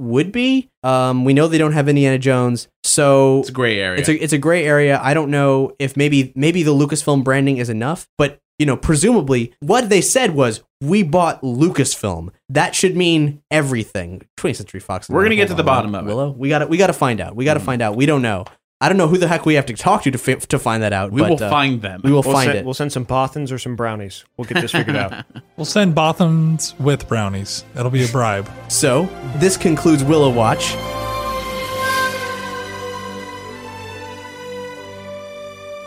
would 0.01 0.32
be. 0.32 0.70
Um, 0.82 1.24
we 1.24 1.35
know 1.35 1.47
they 1.47 1.59
don't 1.59 1.72
have 1.72 1.89
Indiana 1.89 2.18
Jones, 2.18 2.68
so 2.82 3.40
it's 3.40 3.51
a 3.51 3.52
gray 3.52 3.78
area. 3.78 4.01
it's 4.01 4.09
a 4.09 4.14
it's 4.14 4.32
a 4.32 4.39
gray 4.39 4.64
area. 4.64 4.98
I 5.02 5.14
don't 5.14 5.31
know 5.31 5.72
if 5.78 5.97
maybe 5.97 6.32
maybe 6.35 6.62
the 6.62 6.72
Lucasfilm 6.74 7.22
branding 7.22 7.59
is 7.59 7.68
enough, 7.68 8.09
but 8.18 8.40
you 8.59 8.66
know, 8.66 8.77
presumably 8.77 9.55
what 9.60 9.89
they 9.89 10.01
said 10.01 10.35
was 10.35 10.62
we 10.82 11.02
bought 11.02 11.40
Lucasfilm. 11.43 12.31
That 12.48 12.74
should 12.74 12.97
mean 12.97 13.43
everything. 13.51 14.22
20th 14.39 14.56
Century 14.56 14.81
Fox. 14.81 15.09
We're 15.09 15.22
gonna 15.22 15.36
get 15.36 15.48
to 15.48 15.55
the 15.55 15.62
bottom 15.62 15.94
of 15.94 16.05
it. 16.05 16.09
Willow. 16.09 16.31
We 16.31 16.48
got 16.48 16.59
to 16.60 16.66
we 16.66 16.77
got 16.77 16.89
to 16.89 16.93
find 16.93 17.20
out. 17.20 17.36
We 17.36 17.44
got 17.44 17.55
to 17.55 17.60
find 17.60 17.81
out. 17.82 17.97
We 17.97 18.06
don't 18.06 18.22
know. 18.22 18.44
I 18.82 18.89
don't 18.89 18.97
know 18.97 19.09
who 19.09 19.19
the 19.19 19.28
heck 19.28 19.44
we 19.44 19.55
have 19.55 19.66
to 19.66 19.74
talk 19.74 20.05
to 20.05 20.11
to 20.11 20.16
fi- 20.16 20.36
to 20.36 20.59
find 20.59 20.82
that 20.82 20.94
out. 20.94 21.12
We 21.12 21.20
but, 21.20 21.28
will 21.28 21.44
uh, 21.44 21.51
find 21.51 21.82
them. 21.82 22.01
We 22.02 22.11
will 22.11 22.23
we'll 22.23 22.32
find 22.32 22.47
send, 22.47 22.59
it. 22.59 22.65
We'll 22.65 22.73
send 22.73 22.93
some 22.93 23.05
Bothans 23.05 23.52
or 23.52 23.59
some 23.59 23.77
brownies. 23.77 24.24
We'll 24.39 24.47
get 24.47 24.62
this 24.62 24.73
figured 24.73 24.97
out. 24.97 25.27
We'll 25.59 25.66
send 25.66 25.94
Bothans 25.94 26.78
with 26.81 27.07
brownies. 27.07 27.65
That'll 27.74 27.90
be 27.90 28.02
a 28.02 28.09
bribe. 28.09 28.51
So 28.69 29.11
this 29.36 29.59
concludes 29.59 30.02
Willow 30.02 30.31
Watch. 30.31 30.74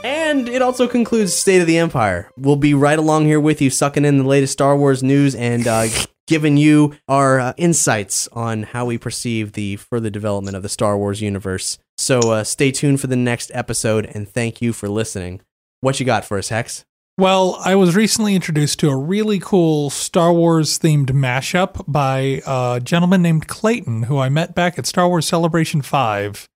And 0.04 0.48
it 0.48 0.62
also 0.62 0.88
concludes 0.88 1.34
State 1.34 1.62
of 1.62 1.66
the 1.66 1.80
Empire. 1.80 2.30
We'll 2.38 2.56
be 2.56 2.76
right 2.76 3.00
along 3.00 3.26
here 3.26 3.40
with 3.40 3.64
you, 3.64 3.72
sucking 3.72 4.06
in 4.06 4.20
the 4.20 4.24
latest 4.26 4.54
Star 4.54 4.78
Wars 4.78 5.02
news 5.02 5.34
and 5.34 5.66
uh, 5.68 5.88
giving 6.28 6.58
you 6.58 6.94
our 7.08 7.40
uh, 7.40 7.54
insights 7.58 8.28
on 8.34 8.62
how 8.62 8.86
we 8.86 9.00
perceive 9.00 9.54
the 9.54 9.78
further 9.78 10.12
development 10.12 10.56
of 10.56 10.62
the 10.62 10.70
Star 10.70 10.96
Wars 11.00 11.20
universe. 11.20 11.80
So 12.04 12.20
uh, 12.20 12.44
stay 12.44 12.72
tuned 12.72 13.00
for 13.00 13.08
the 13.08 13.16
next 13.16 13.50
episode, 13.54 14.06
and 14.14 14.28
thank 14.28 14.62
you 14.62 14.74
for 14.74 14.90
listening. 14.90 15.40
What 15.80 16.02
you 16.02 16.06
got 16.06 16.26
for 16.26 16.38
us, 16.38 16.50
Hex? 16.50 16.84
Well, 17.18 17.58
I 17.64 17.76
was 17.76 17.96
recently 17.96 18.36
introduced 18.36 18.80
to 18.80 18.90
a 18.90 18.98
really 18.98 19.40
cool 19.40 19.90
Star 19.90 20.34
Wars 20.34 20.78
themed 20.80 21.12
mashup 21.12 21.86
by 21.88 22.42
a 22.46 22.82
gentleman 22.84 23.22
named 23.22 23.48
Clayton, 23.48 24.04
who 24.04 24.18
I 24.18 24.28
met 24.28 24.54
back 24.54 24.78
at 24.78 24.86
Star 24.86 25.08
Wars 25.08 25.26
Celebration 25.26 25.82
5. 25.82 26.50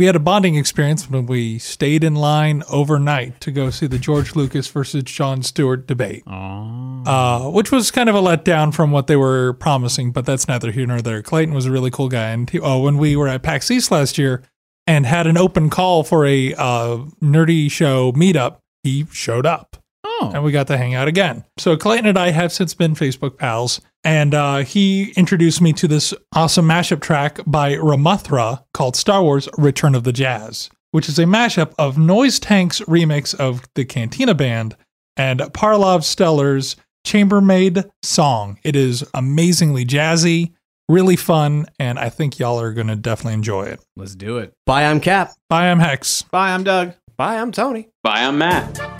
We 0.00 0.06
had 0.06 0.16
a 0.16 0.20
bonding 0.20 0.56
experience 0.56 1.08
when 1.08 1.26
we 1.26 1.60
stayed 1.60 2.02
in 2.02 2.16
line 2.16 2.64
overnight 2.68 3.40
to 3.42 3.52
go 3.52 3.70
see 3.70 3.86
the 3.86 3.98
George 3.98 4.34
Lucas 4.34 4.66
versus 4.66 5.04
Jon 5.04 5.42
Stewart 5.42 5.86
debate, 5.86 6.24
uh, 6.26 7.50
which 7.50 7.70
was 7.70 7.92
kind 7.92 8.08
of 8.08 8.16
a 8.16 8.20
letdown 8.20 8.74
from 8.74 8.90
what 8.90 9.06
they 9.06 9.16
were 9.16 9.52
promising, 9.52 10.10
but 10.10 10.26
that's 10.26 10.48
neither 10.48 10.72
here 10.72 10.86
nor 10.86 11.02
there. 11.02 11.22
Clayton 11.22 11.54
was 11.54 11.66
a 11.66 11.70
really 11.70 11.90
cool 11.90 12.08
guy. 12.08 12.30
And 12.30 12.50
he, 12.50 12.58
oh, 12.58 12.80
when 12.80 12.96
we 12.98 13.14
were 13.14 13.28
at 13.28 13.42
PAX 13.42 13.70
East 13.70 13.92
last 13.92 14.18
year 14.18 14.42
and 14.88 15.06
had 15.06 15.28
an 15.28 15.36
open 15.36 15.70
call 15.70 16.02
for 16.02 16.26
a 16.26 16.52
uh, 16.54 16.96
nerdy 17.22 17.70
show 17.70 18.10
meetup, 18.12 18.56
he 18.82 19.06
showed 19.12 19.46
up 19.46 19.76
Oh. 20.04 20.32
and 20.34 20.42
we 20.42 20.50
got 20.50 20.66
to 20.68 20.76
hang 20.78 20.94
out 20.94 21.06
again. 21.06 21.44
So 21.58 21.76
Clayton 21.76 22.06
and 22.06 22.18
I 22.18 22.30
have 22.30 22.52
since 22.52 22.74
been 22.74 22.94
Facebook 22.94 23.36
pals, 23.36 23.80
and 24.02 24.34
uh, 24.34 24.58
he 24.58 25.12
introduced 25.12 25.60
me 25.60 25.72
to 25.74 25.86
this 25.86 26.14
awesome 26.34 26.66
mashup 26.66 27.00
track 27.00 27.38
by 27.46 27.74
Ramathra 27.74 28.64
called 28.74 28.96
Star 28.96 29.22
Wars: 29.22 29.48
Return 29.58 29.94
of 29.94 30.04
the 30.04 30.12
Jazz, 30.12 30.70
which 30.92 31.08
is 31.08 31.18
a 31.18 31.24
mashup 31.24 31.72
of 31.78 31.98
Noise 31.98 32.38
Tank's 32.40 32.80
remix 32.82 33.34
of 33.34 33.68
the 33.74 33.84
Cantina 33.84 34.34
Band 34.34 34.76
and 35.16 35.40
Parov 35.40 36.00
Stelar's 36.02 36.76
Chambermaid 37.04 37.84
song. 38.02 38.58
It 38.64 38.74
is 38.76 39.04
amazingly 39.14 39.84
jazzy, 39.84 40.52
really 40.88 41.16
fun, 41.16 41.66
and 41.78 41.98
I 41.98 42.08
think 42.08 42.38
y'all 42.38 42.60
are 42.60 42.72
going 42.72 42.86
to 42.88 42.96
definitely 42.96 43.34
enjoy 43.34 43.64
it. 43.64 43.80
Let's 43.96 44.14
do 44.14 44.38
it. 44.38 44.52
Bye, 44.66 44.84
I'm 44.86 45.00
Cap. 45.00 45.32
Bye, 45.48 45.70
I'm 45.70 45.80
Hex. 45.80 46.22
Bye, 46.22 46.52
I'm 46.52 46.64
Doug. 46.64 46.94
Bye, 47.16 47.36
I'm 47.36 47.52
Tony. 47.52 47.88
Bye, 48.02 48.22
I'm 48.22 48.38
Matt. 48.38 48.97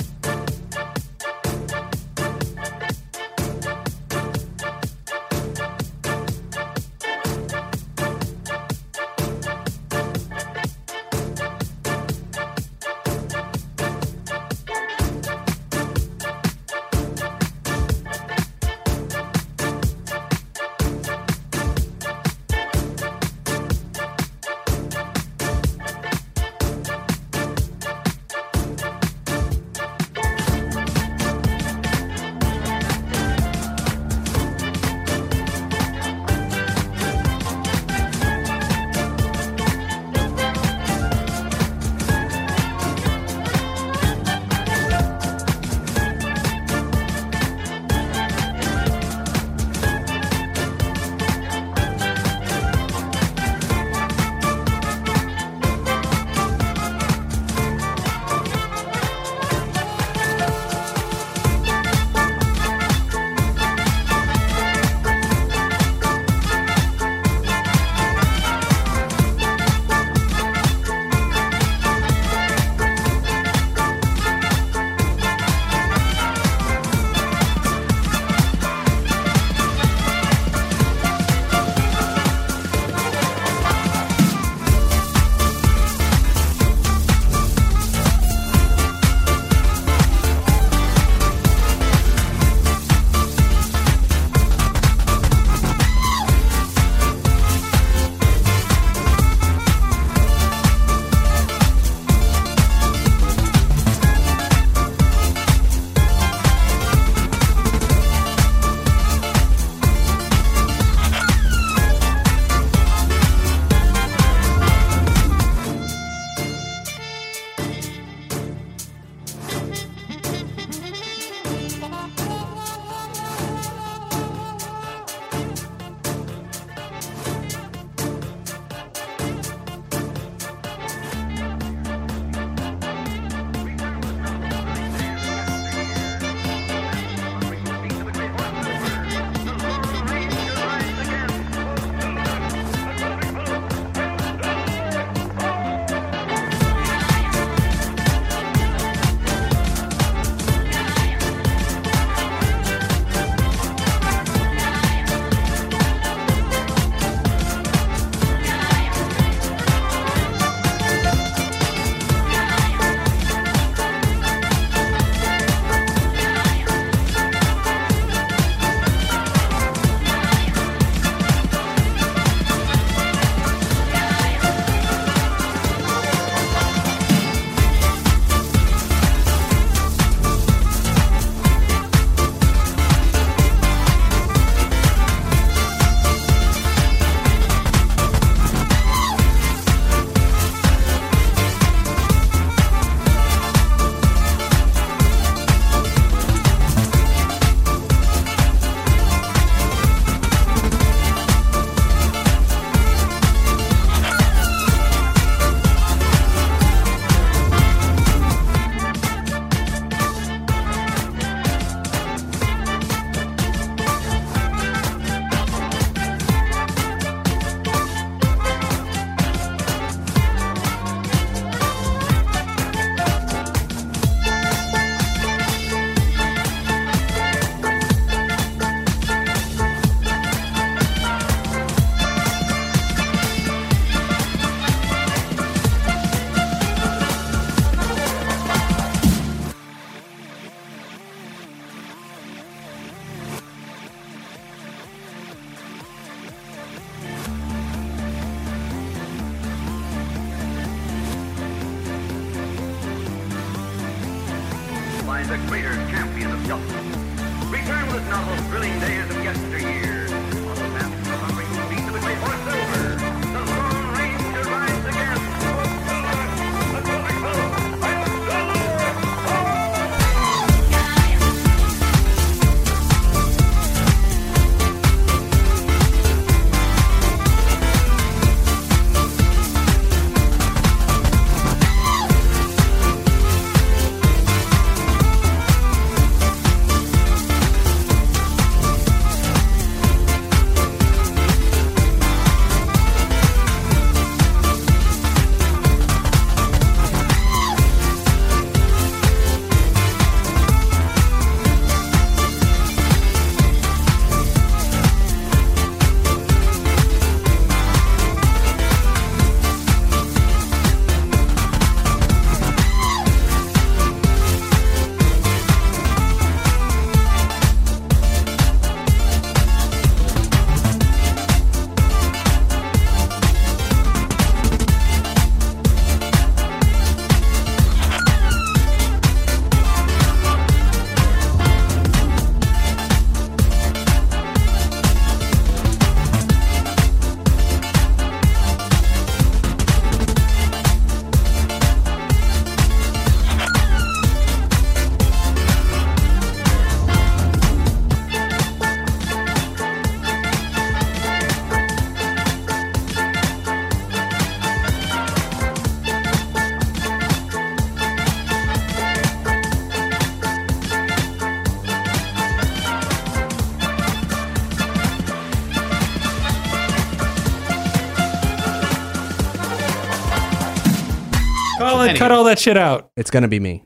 Cut 371.98 372.12
all 372.12 372.24
that 372.24 372.38
shit 372.38 372.56
out. 372.56 372.90
It's 372.96 373.10
gonna 373.10 373.28
be 373.28 373.40
me. 373.40 373.64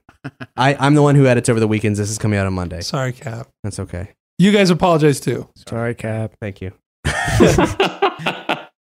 I, 0.57 0.75
I'm 0.75 0.95
the 0.95 1.03
one 1.03 1.15
who 1.15 1.27
edits 1.27 1.49
over 1.49 1.61
the 1.61 1.69
weekends. 1.69 1.99
This 1.99 2.11
is 2.11 2.19
coming 2.19 2.39
out 2.39 2.47
on 2.47 2.55
Monday. 2.55 2.81
Sorry, 2.81 3.13
Cap. 3.13 3.49
That's 3.65 3.79
okay. 3.81 4.11
You 4.39 4.53
guys 4.53 4.71
apologize 4.71 5.21
too. 5.21 5.49
Sorry, 5.69 5.95
Cap. 5.95 6.35
Thank 6.41 6.61
you. 6.61 6.73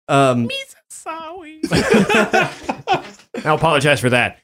um, 0.08 0.48
I'll 3.44 3.54
apologize 3.56 4.00
for 4.00 4.10
that. 4.10 4.38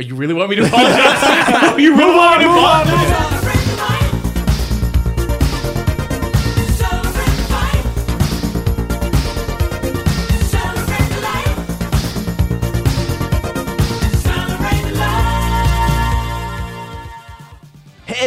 Oh, 0.00 0.04
you 0.04 0.14
really 0.14 0.32
want 0.32 0.48
me 0.48 0.54
to 0.54 0.64
apologize? 0.64 1.76
you 1.80 1.96
really 1.96 2.14
want 2.14 2.38
me 2.38 2.44
to 2.44 2.50
apologize? 2.52 3.37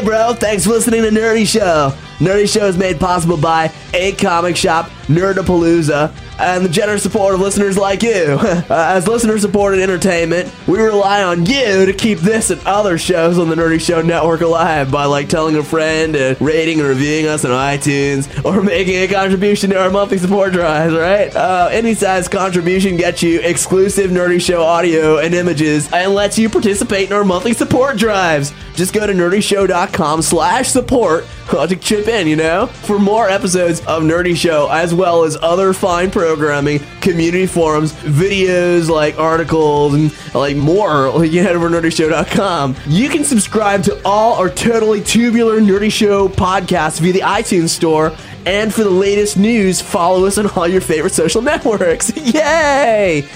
Bro, 0.03 0.33
thanks 0.33 0.63
for 0.65 0.71
listening 0.71 1.03
to 1.03 1.09
Nerdy 1.09 1.47
Show. 1.47 1.95
Nerdy 2.17 2.51
Show 2.51 2.65
is 2.65 2.75
made 2.77 2.99
possible 2.99 3.37
by 3.37 3.71
A 3.93 4.13
Comic 4.13 4.55
Shop, 4.55 4.89
Nerdapalooza, 5.15 6.11
and 6.39 6.65
the 6.65 6.69
generous 6.69 7.03
support 7.03 7.33
of 7.35 7.39
listeners 7.41 7.77
like 7.77 8.03
you. 8.03 8.39
Uh, 8.71 8.93
As 8.95 9.07
listener 9.07 9.37
supported 9.37 9.81
entertainment, 9.81 10.51
we 10.67 10.79
rely 10.79 11.23
on 11.23 11.45
you 11.45 11.85
to 11.85 11.93
keep 11.93 12.19
this 12.19 12.51
and 12.51 12.61
other 12.65 12.97
shows 12.97 13.37
on 13.37 13.49
the 13.49 13.55
Nerdy 13.55 13.81
Show 13.81 14.01
Network 14.01 14.41
alive 14.41 14.89
by 14.91 15.05
like 15.05 15.27
telling 15.29 15.55
a 15.57 15.63
friend 15.63 16.15
and 16.15 16.39
rating 16.41 16.79
and 16.79 16.87
reviewing 16.87 17.25
us 17.27 17.43
on 17.43 17.51
iTunes 17.51 18.29
or 18.45 18.61
making 18.63 18.95
a 18.97 19.07
contribution 19.07 19.69
to 19.71 19.81
our 19.81 19.89
monthly 19.89 20.17
support 20.17 20.53
drives, 20.53 20.93
right? 20.93 21.35
Uh, 21.35 21.67
any 21.71 21.93
size 21.93 22.27
contribution 22.29 22.95
gets 22.97 23.21
you 23.21 23.41
exclusive 23.41 24.09
Nerdy 24.11 24.39
Show 24.39 24.61
audio 24.63 25.17
and 25.17 25.33
images 25.33 25.91
and 25.91 26.13
lets 26.13 26.37
you 26.39 26.49
participate 26.49 27.07
in 27.07 27.13
our 27.13 27.25
monthly 27.25 27.53
support 27.53 27.97
drives. 27.97 28.53
Just 28.75 28.93
go 28.93 29.05
to 29.05 29.13
nerdyshow.com 29.13 30.21
slash 30.21 30.69
support 30.69 31.25
to 31.49 31.75
chip 31.75 32.07
in, 32.07 32.27
you 32.27 32.35
know? 32.37 32.67
For 32.67 32.97
more 32.99 33.29
episodes 33.29 33.79
of 33.81 34.03
Nerdy 34.03 34.35
Show, 34.35 34.69
as 34.69 34.93
well 35.01 35.23
as 35.23 35.35
other 35.41 35.73
fine 35.73 36.11
programming, 36.11 36.77
community 37.01 37.47
forums, 37.47 37.91
videos 37.93 38.87
like 38.87 39.17
articles, 39.17 39.95
and 39.95 40.35
like 40.35 40.55
more, 40.55 41.09
like 41.09 41.31
you 41.31 41.41
head 41.41 41.55
over 41.55 41.67
to 41.69 41.75
nerdyshow.com. 41.75 42.75
You 42.85 43.09
can 43.09 43.23
subscribe 43.23 43.81
to 43.85 43.99
all 44.05 44.35
our 44.35 44.47
totally 44.47 45.01
tubular 45.01 45.59
Nerdy 45.59 45.91
Show 45.91 46.29
podcasts 46.29 46.99
via 46.99 47.13
the 47.13 47.21
iTunes 47.21 47.69
store. 47.69 48.15
And 48.45 48.71
for 48.71 48.83
the 48.83 48.91
latest 48.91 49.37
news, 49.37 49.81
follow 49.81 50.25
us 50.25 50.37
on 50.37 50.47
all 50.51 50.67
your 50.67 50.81
favorite 50.81 51.13
social 51.13 51.41
networks. 51.51 52.15
Yay! 52.15 53.27